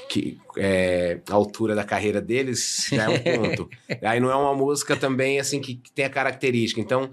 Que, 0.09 0.39
é, 0.57 1.19
a 1.29 1.33
altura 1.35 1.75
da 1.75 1.83
carreira 1.83 2.19
deles 2.19 2.87
já 2.91 3.03
é 3.03 3.09
um 3.09 3.19
ponto. 3.19 3.69
Aí 4.01 4.19
não 4.19 4.31
é 4.31 4.35
uma 4.35 4.55
música 4.55 4.95
também 4.95 5.39
assim 5.39 5.61
que, 5.61 5.75
que 5.75 5.91
tem 5.91 6.05
a 6.05 6.09
característica. 6.09 6.81
Então 6.81 7.09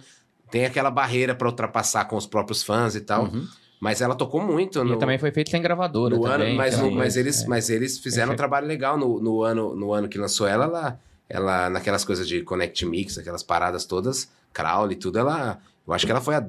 tem 0.50 0.64
aquela 0.64 0.90
barreira 0.90 1.34
pra 1.34 1.46
ultrapassar 1.48 2.06
com 2.06 2.16
os 2.16 2.26
próprios 2.26 2.62
fãs 2.62 2.94
e 2.94 3.00
tal. 3.02 3.24
Uhum. 3.24 3.46
Mas 3.80 4.00
ela 4.00 4.14
tocou 4.14 4.40
muito 4.40 4.80
E 4.80 4.84
no, 4.84 4.96
também 4.96 5.18
foi 5.18 5.30
feito 5.30 5.50
sem 5.50 5.60
gravadora 5.62 6.16
no 6.16 6.22
também. 6.22 6.48
ano, 6.48 6.56
mas, 6.56 6.74
então, 6.74 6.90
no- 6.90 6.96
mas 6.96 7.16
eles, 7.16 7.42
é. 7.42 7.46
mas 7.46 7.68
eles 7.70 7.98
fizeram 7.98 8.30
um 8.30 8.34
É. 8.34 8.36
trabalho 8.36 8.66
legal 8.66 8.96
no, 8.96 9.20
no 9.20 9.42
ano, 9.42 9.76
no 9.76 9.92
ano 9.92 10.08
que 10.08 10.18
lançou 10.18 10.46
ela, 10.48 10.64
ela, 10.64 10.98
ela 11.28 11.68
naquelas 11.70 12.04
coisas 12.04 12.26
de 12.28 12.42
Connect 12.42 12.84
Mix, 12.86 13.18
aquelas 13.18 13.42
paradas 13.42 13.84
todas, 13.84 14.30
Crowley 14.52 14.94
e 14.94 14.98
tudo, 14.98 15.18
ela, 15.18 15.58
eu 15.86 15.92
acho 15.92 16.06
que 16.06 16.12
ela 16.12 16.20
foi 16.20 16.34
a 16.34 16.40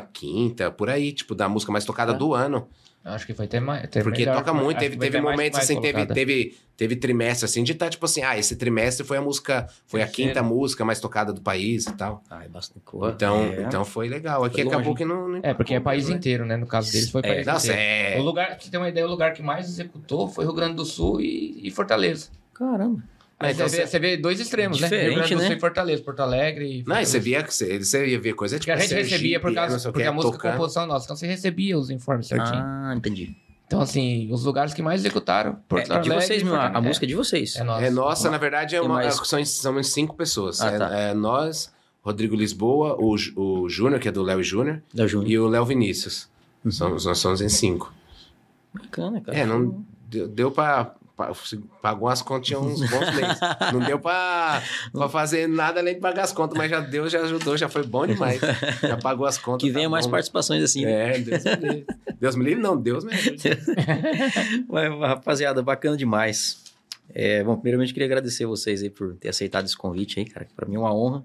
15 0.00 0.70
por 0.76 0.88
aí, 0.90 1.12
tipo, 1.12 1.34
da 1.34 1.48
música 1.48 1.70
mais 1.72 1.84
tocada 1.84 2.12
É. 2.12 2.16
do 2.16 2.34
ano. 2.34 2.66
Acho 3.06 3.26
que 3.26 3.34
foi 3.34 3.44
até 3.44 3.60
mais. 3.60 3.84
até 3.84 4.02
Porque 4.02 4.20
melhor, 4.24 4.38
toca 4.38 4.54
muito, 4.54 4.78
teve, 4.78 4.94
que 4.94 5.00
teve 5.02 5.18
até 5.18 5.22
mais- 5.22 5.36
momentos 5.36 5.58
mais 5.58 5.70
assim, 5.70 5.78
teve, 5.78 5.92
colocada. 5.92 6.14
teve, 6.14 6.56
teve 6.74 6.96
trimestre 6.96 7.44
assim, 7.44 7.62
de 7.62 7.72
estar 7.72 7.90
tipo 7.90 8.06
assim, 8.06 8.22
ah, 8.22 8.38
esse 8.38 8.56
trimestre 8.56 9.06
foi 9.06 9.18
a 9.18 9.20
música, 9.20 9.68
foi 9.86 10.00
a 10.00 10.06
quinta 10.06 10.42
música 10.42 10.86
mais 10.86 10.98
tocada 11.00 11.30
do 11.30 11.42
país 11.42 11.84
e 11.86 11.92
tal. 11.92 12.24
Ah, 12.30 12.42
é 12.46 12.48
bastante 12.48 12.80
coisa. 12.82 13.14
Então, 13.14 13.36
é. 13.42 13.60
então 13.64 13.84
foi 13.84 14.08
legal. 14.08 14.42
Aqui 14.42 14.62
Foi 14.62 14.72
acabou 14.72 14.94
que 14.94 15.04
não, 15.04 15.28
não 15.28 15.40
É, 15.42 15.52
porque 15.52 15.74
é 15.74 15.80
país 15.80 16.04
mesmo, 16.04 16.12
né? 16.12 16.16
inteiro, 16.18 16.46
né? 16.46 16.56
No 16.56 16.66
caso 16.66 16.90
deles 16.90 17.10
foi 17.10 17.20
É, 17.24 17.34
país 17.34 17.46
Nossa, 17.46 17.66
inteiro. 17.74 17.82
é. 17.82 18.18
O 18.18 18.22
lugar, 18.22 18.58
você 18.58 18.70
ter 18.70 18.78
uma 18.78 18.88
ideia, 18.88 19.06
o 19.06 19.10
lugar 19.10 19.34
que 19.34 19.42
mais 19.42 19.68
executou 19.68 20.26
foi 20.26 20.46
Rio 20.46 20.54
Grande 20.54 20.76
do 20.76 20.86
Sul 20.86 21.20
e, 21.20 21.60
e 21.62 21.70
Fortaleza. 21.70 22.30
Caramba. 22.54 23.02
Aí 23.38 23.52
então 23.52 23.68
você, 23.68 23.78
vê, 23.78 23.86
você- 23.86 23.98
vê 23.98 24.16
dois 24.16 24.38
extremos, 24.40 24.80
né? 24.80 24.88
Rio 24.88 25.14
Grande 25.16 25.34
do 25.34 25.40
Sul 25.40 25.48
né? 25.50 25.56
e 25.56 25.60
Fortaleza. 25.60 26.02
Porto 26.02 26.20
Alegre 26.20 26.64
e 26.64 26.68
Não, 26.68 26.82
você 26.82 26.84
Fortaleza. 26.88 27.20
via 27.20 27.42
que 27.42 27.52
você, 27.54 27.78
você 27.78 28.06
ia 28.06 28.20
ver 28.20 28.32
coisa 28.34 28.58
tipo 28.58 28.66
Porque 28.66 28.70
a 28.72 28.76
gente 28.76 28.88
Sergipe, 28.88 29.10
recebia 29.10 29.40
por 29.40 29.52
causa 29.54 29.78
porque 29.90 30.02
que, 30.02 30.08
a 30.08 30.12
música 30.12 30.32
tocando. 30.32 30.52
composição 30.52 30.86
nossa. 30.86 31.04
Então 31.06 31.16
você 31.16 31.26
recebia 31.26 31.76
os 31.78 31.90
informes 31.90 32.26
certinho. 32.28 32.56
Ah, 32.58 32.94
entendi. 32.96 33.36
Então, 33.66 33.80
assim, 33.80 34.30
os 34.30 34.44
lugares 34.44 34.72
que 34.74 34.82
mais 34.82 35.00
executaram, 35.00 35.56
Porto 35.68 35.84
É, 35.92 35.98
de 36.00 36.10
Alegre. 36.10 36.26
vocês, 36.26 36.42
meu, 36.42 36.54
a, 36.54 36.58
a 36.58 36.60
Fortaleza. 36.64 36.88
música 36.88 37.06
é 37.06 37.08
de 37.08 37.14
vocês. 37.14 37.56
É 37.56 37.64
nossa. 37.64 37.84
É 37.84 37.90
nossa, 37.90 38.30
na 38.30 38.38
verdade, 38.38 38.76
é 38.76 38.80
uma, 38.80 38.94
mais- 38.96 39.14
são, 39.26 39.44
são 39.44 39.82
cinco 39.82 40.14
pessoas. 40.14 40.60
Ah, 40.60 40.70
é, 40.70 40.78
tá. 40.78 40.94
é 40.96 41.14
nós, 41.14 41.72
Rodrigo 42.02 42.36
Lisboa, 42.36 42.94
o, 43.00 43.16
o 43.36 43.68
Júnior, 43.68 43.98
que 44.00 44.06
é 44.06 44.12
do 44.12 44.22
Léo 44.22 44.40
e 44.40 44.44
Júnior, 44.44 44.80
Da 44.92 45.06
Júnior. 45.06 45.30
e 45.30 45.38
o 45.38 45.48
Léo 45.48 45.64
Vinícius. 45.64 46.28
Uhum. 46.64 46.70
Somos, 46.70 47.04
nós 47.06 47.18
somos 47.18 47.40
em 47.40 47.48
cinco. 47.48 47.92
Bacana, 48.72 49.20
cara. 49.20 49.36
É, 49.38 49.46
não 49.46 49.84
deu, 50.08 50.28
deu 50.28 50.50
pra- 50.50 50.94
Pagou 51.80 52.08
as 52.08 52.22
continhas 52.22 52.62
uns 52.62 52.80
bons 52.90 53.14
meses. 53.14 53.38
Não 53.72 53.80
deu 53.80 54.00
pra, 54.00 54.60
pra 54.92 55.08
fazer 55.08 55.46
nada 55.48 55.78
além 55.78 55.94
de 55.94 56.00
pagar 56.00 56.24
as 56.24 56.32
contas, 56.32 56.58
mas 56.58 56.68
já 56.68 56.80
deu, 56.80 57.08
já 57.08 57.20
ajudou, 57.20 57.56
já 57.56 57.68
foi 57.68 57.84
bom 57.84 58.04
demais. 58.06 58.40
Já 58.82 58.96
pagou 58.96 59.24
as 59.24 59.38
contas. 59.38 59.64
Que 59.66 59.72
venha 59.72 59.86
tá 59.86 59.90
mais 59.90 60.06
bom. 60.06 60.10
participações 60.12 60.62
assim. 60.62 60.84
né? 60.84 61.16
É, 61.16 61.18
Deus 61.20 61.44
me 61.44 61.54
livre. 61.56 61.86
Deus 62.20 62.36
me 62.36 62.44
livre, 62.44 62.62
não, 62.62 62.76
Deus 62.76 63.04
me 63.04 63.12
livre. 63.14 63.38
Mas, 64.68 64.98
rapaziada, 64.98 65.62
bacana 65.62 65.96
demais. 65.96 66.62
É, 67.14 67.44
bom, 67.44 67.54
primeiramente 67.54 67.92
queria 67.92 68.06
agradecer 68.06 68.46
vocês 68.46 68.82
aí 68.82 68.90
por 68.90 69.14
ter 69.14 69.28
aceitado 69.28 69.66
esse 69.66 69.76
convite 69.76 70.18
aí, 70.18 70.24
cara, 70.24 70.44
que 70.44 70.52
pra 70.54 70.66
mim 70.66 70.74
é 70.74 70.78
uma 70.78 70.92
honra, 70.92 71.24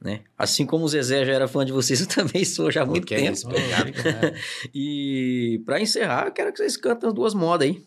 né? 0.00 0.20
Assim 0.36 0.66
como 0.66 0.84
o 0.84 0.88
Zezé 0.88 1.24
já 1.24 1.32
era 1.32 1.48
fã 1.48 1.64
de 1.64 1.72
vocês, 1.72 2.00
eu 2.00 2.06
também 2.06 2.44
sou 2.44 2.70
já 2.70 2.82
há 2.82 2.86
muito 2.86 3.12
é 3.14 3.16
tempo. 3.16 3.32
isso. 3.32 3.48
E 4.74 5.62
pra 5.64 5.80
encerrar, 5.80 6.26
eu 6.26 6.32
quero 6.32 6.52
que 6.52 6.58
vocês 6.58 6.76
cantem 6.76 7.08
as 7.08 7.14
duas 7.14 7.32
modas 7.34 7.68
aí, 7.68 7.82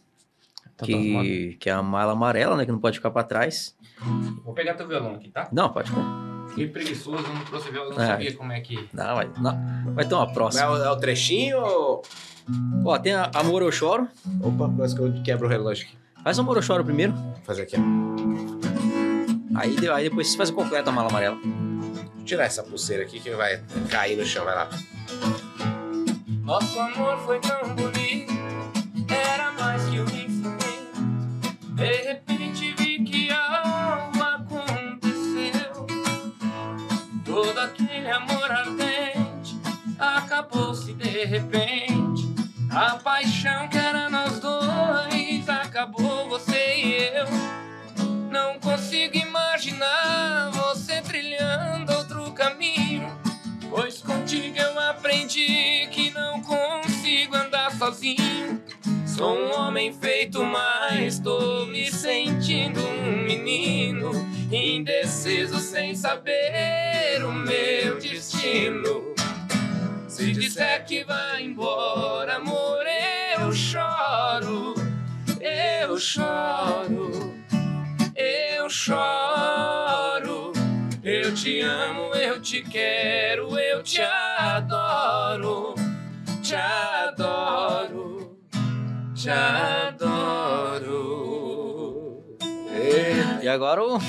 Então, 0.75 0.87
tá, 0.87 0.93
que, 0.93 1.57
que 1.59 1.69
é 1.69 1.73
a 1.73 1.81
mala 1.81 2.11
amarela, 2.13 2.55
né, 2.57 2.65
que 2.65 2.71
não 2.71 2.79
pode 2.79 2.97
ficar 2.97 3.09
pra 3.11 3.23
trás. 3.23 3.75
Vou 4.43 4.53
pegar 4.53 4.73
teu 4.73 4.87
violão 4.87 5.15
aqui, 5.15 5.29
tá? 5.29 5.47
Não, 5.51 5.69
pode 5.69 5.89
ficar. 5.89 6.03
Fiquei 6.49 6.67
preguiçoso, 6.67 7.23
não 7.23 7.45
trouxe 7.45 7.71
violão, 7.71 7.91
não 7.95 8.03
Ah. 8.03 8.07
sabia 8.07 8.33
como 8.35 8.51
é 8.51 8.59
que. 8.61 8.87
Não, 8.93 9.15
vai, 9.15 9.29
não, 9.39 9.93
vai 9.93 10.05
ter 10.05 10.13
uma 10.15 10.25
É 10.29 10.33
próxima. 10.33 10.69
o, 10.71 10.77
é 10.83 10.89
o 10.91 10.95
trechinho 10.97 11.59
ou... 11.59 12.01
Ó, 12.85 12.97
tem 12.99 13.13
a 13.13 13.31
Amor 13.33 13.61
Eu 13.63 13.71
Choro. 13.71 14.07
Opa, 14.41 14.69
quase 14.75 14.95
que 14.95 15.01
eu 15.01 15.11
quebro 15.23 15.47
o 15.47 15.49
relógio 15.49 15.87
aqui. 15.87 15.97
Faz 16.23 16.37
o 16.37 16.41
Amor 16.41 16.57
Eu 16.57 16.61
Choro 16.61 16.83
primeiro. 16.83 17.13
Vou 17.13 17.35
fazer 17.43 17.63
aqui, 17.63 17.75
ó. 17.77 17.79
Aí, 19.59 19.75
aí 19.89 20.03
depois 20.09 20.27
vocês 20.27 20.35
fazem 20.35 20.53
completa 20.53 20.89
a 20.89 20.93
mala 20.93 21.09
amarela. 21.09 21.37
Vou 21.41 22.25
tirar 22.25 22.43
essa 22.45 22.61
pulseira 22.63 23.03
aqui 23.03 23.19
que 23.19 23.31
vai 23.31 23.63
cair 23.89 24.17
no 24.17 24.25
chão, 24.25 24.43
vai 24.45 24.53
lá. 24.55 24.69
Nosso 26.43 26.79
amor 26.79 27.17
foi 27.19 27.39
tão 27.39 27.73
bonito, 27.75 28.33
A 42.75 42.97
paixão 42.97 43.69
que 43.69 43.77
era 43.77 44.09
nós 44.09 44.37
dois 44.37 45.47
acabou 45.47 46.27
você 46.27 46.75
e 46.75 46.93
eu. 47.17 47.25
Não 48.29 48.59
consigo 48.59 49.15
imaginar 49.15 50.51
você 50.51 51.01
trilhando 51.01 51.93
outro 51.93 52.29
caminho. 52.33 53.17
Pois 53.69 54.01
contigo 54.01 54.57
eu 54.57 54.77
aprendi 54.77 55.87
que 55.89 56.11
não 56.11 56.41
consigo 56.41 57.37
andar 57.37 57.71
sozinho. 57.71 58.61
Sou 59.07 59.33
um 59.33 59.57
homem 59.57 59.93
feito, 59.93 60.43
mas 60.43 61.17
tô 61.17 61.65
me 61.67 61.89
sentindo 61.89 62.81
um 62.85 63.23
menino. 63.23 64.11
Indeciso 64.51 65.59
sem 65.59 65.95
saber 65.95 67.23
o 67.23 67.31
meu 67.31 67.97
destino. 67.99 69.14
Se 70.15 70.31
disser 70.31 70.85
que 70.85 71.03
vai 71.03 71.43
embora, 71.43 72.37
amor, 72.37 72.85
eu 73.37 73.51
choro. 73.51 74.73
Eu 75.41 75.99
choro. 75.99 77.35
Eu 78.15 78.69
choro. 78.69 80.53
Eu 81.03 81.33
te 81.33 81.59
amo, 81.59 82.15
eu 82.15 82.41
te 82.41 82.61
quero, 82.61 83.59
eu 83.59 83.83
te 83.83 84.01
adoro. 84.01 85.75
Te 86.41 86.55
adoro. 86.55 88.39
Te 89.13 89.29
adoro. 89.29 90.55
E 93.43 93.49
agora 93.49 93.83
o. 93.83 93.99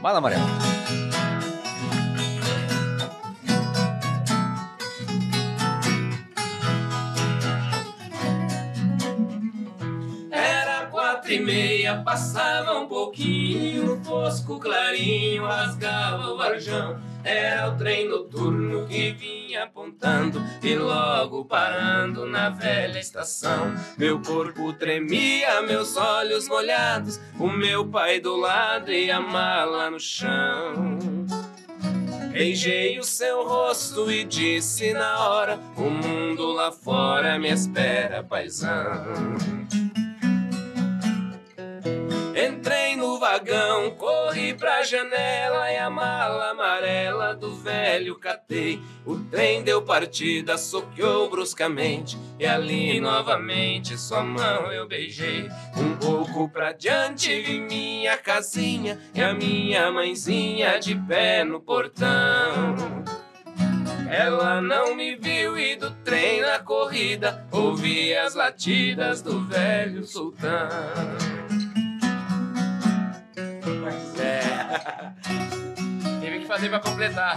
Mala 0.00 0.16
amarela. 0.16 0.73
Passava 11.92 12.78
um 12.78 12.86
pouquinho, 12.86 14.02
fosco 14.04 14.58
clarinho 14.58 15.44
rasgava 15.44 16.30
o 16.30 16.36
varjão. 16.36 16.98
Era 17.24 17.70
o 17.70 17.76
trem 17.76 18.06
noturno 18.06 18.86
que 18.86 19.12
vinha 19.12 19.64
apontando 19.64 20.42
e 20.62 20.76
logo 20.76 21.44
parando 21.46 22.26
na 22.26 22.50
velha 22.50 22.98
estação. 22.98 23.74
Meu 23.96 24.20
corpo 24.20 24.72
tremia, 24.74 25.62
meus 25.62 25.96
olhos 25.96 26.46
molhados, 26.48 27.18
o 27.38 27.48
meu 27.48 27.86
pai 27.86 28.20
do 28.20 28.36
lado 28.36 28.92
e 28.92 29.10
a 29.10 29.20
mala 29.20 29.90
no 29.90 29.98
chão. 29.98 30.98
Beijei 32.30 32.98
o 32.98 33.04
seu 33.04 33.46
rosto 33.46 34.10
e 34.10 34.24
disse 34.24 34.92
na 34.92 35.28
hora: 35.28 35.58
O 35.76 35.88
mundo 35.88 36.52
lá 36.52 36.72
fora 36.72 37.38
me 37.38 37.48
espera, 37.48 38.22
paisão. 38.22 39.34
Pra 44.56 44.82
janela 44.82 45.70
e 45.70 45.76
a 45.76 45.90
mala 45.90 46.50
amarela 46.50 47.34
do 47.34 47.54
velho 47.54 48.18
catei. 48.18 48.80
O 49.04 49.16
trem 49.16 49.62
deu 49.62 49.82
partida, 49.82 50.56
soqueou 50.56 51.28
bruscamente 51.28 52.18
e 52.38 52.46
ali 52.46 53.00
novamente 53.00 53.98
sua 53.98 54.22
mão 54.22 54.72
eu 54.72 54.86
beijei. 54.86 55.48
Um 55.76 55.96
pouco 55.96 56.48
pra 56.48 56.72
diante 56.72 57.40
vi 57.42 57.60
minha 57.60 58.16
casinha 58.16 59.00
e 59.14 59.20
a 59.20 59.34
minha 59.34 59.90
mãezinha 59.90 60.78
de 60.78 60.94
pé 60.94 61.44
no 61.44 61.60
portão. 61.60 62.74
Ela 64.10 64.60
não 64.60 64.94
me 64.94 65.16
viu 65.16 65.58
e 65.58 65.76
do 65.76 65.90
trem 66.04 66.40
na 66.40 66.58
corrida 66.58 67.46
ouvi 67.50 68.14
as 68.14 68.34
latidas 68.34 69.20
do 69.22 69.44
velho 69.46 70.04
sultão. 70.04 70.68
É. 74.20 74.23
Teve 76.20 76.40
que 76.40 76.46
fazer 76.46 76.68
pra 76.68 76.80
completar. 76.80 77.36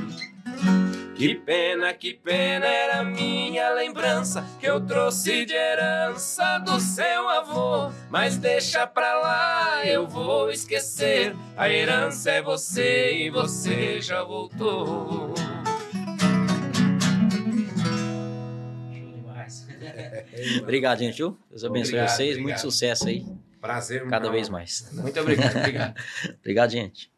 Que 1.21 1.35
pena, 1.35 1.93
que 1.93 2.15
pena 2.15 2.65
era 2.65 3.03
minha 3.03 3.69
lembrança 3.75 4.43
que 4.59 4.65
eu 4.65 4.83
trouxe 4.83 5.45
de 5.45 5.53
herança 5.53 6.57
do 6.65 6.79
seu 6.79 7.29
avô. 7.29 7.91
Mas 8.09 8.37
deixa 8.37 8.87
pra 8.87 9.19
lá, 9.19 9.85
eu 9.85 10.07
vou 10.07 10.49
esquecer. 10.49 11.35
A 11.55 11.69
herança 11.69 12.31
é 12.31 12.41
você 12.41 13.13
e 13.13 13.29
você 13.29 14.01
já 14.01 14.23
voltou. 14.23 15.35
Obrigado, 20.63 20.97
gente. 20.97 21.17
viu? 21.17 21.37
Deus 21.51 21.63
abençoe 21.63 21.93
Obrigado, 21.93 22.15
vocês. 22.15 22.29
obrigado. 22.31 22.47
Muito 22.47 22.61
sucesso 22.61 23.07
aí. 23.07 23.23
Prazer, 23.61 24.07
Cada 24.07 24.31
vez 24.31 24.49
mais. 24.49 24.89
Muito 24.91 25.19
obrigado, 25.19 25.55
obrigado. 25.55 25.93
Obrigado, 26.41 26.71
gente. 26.71 27.11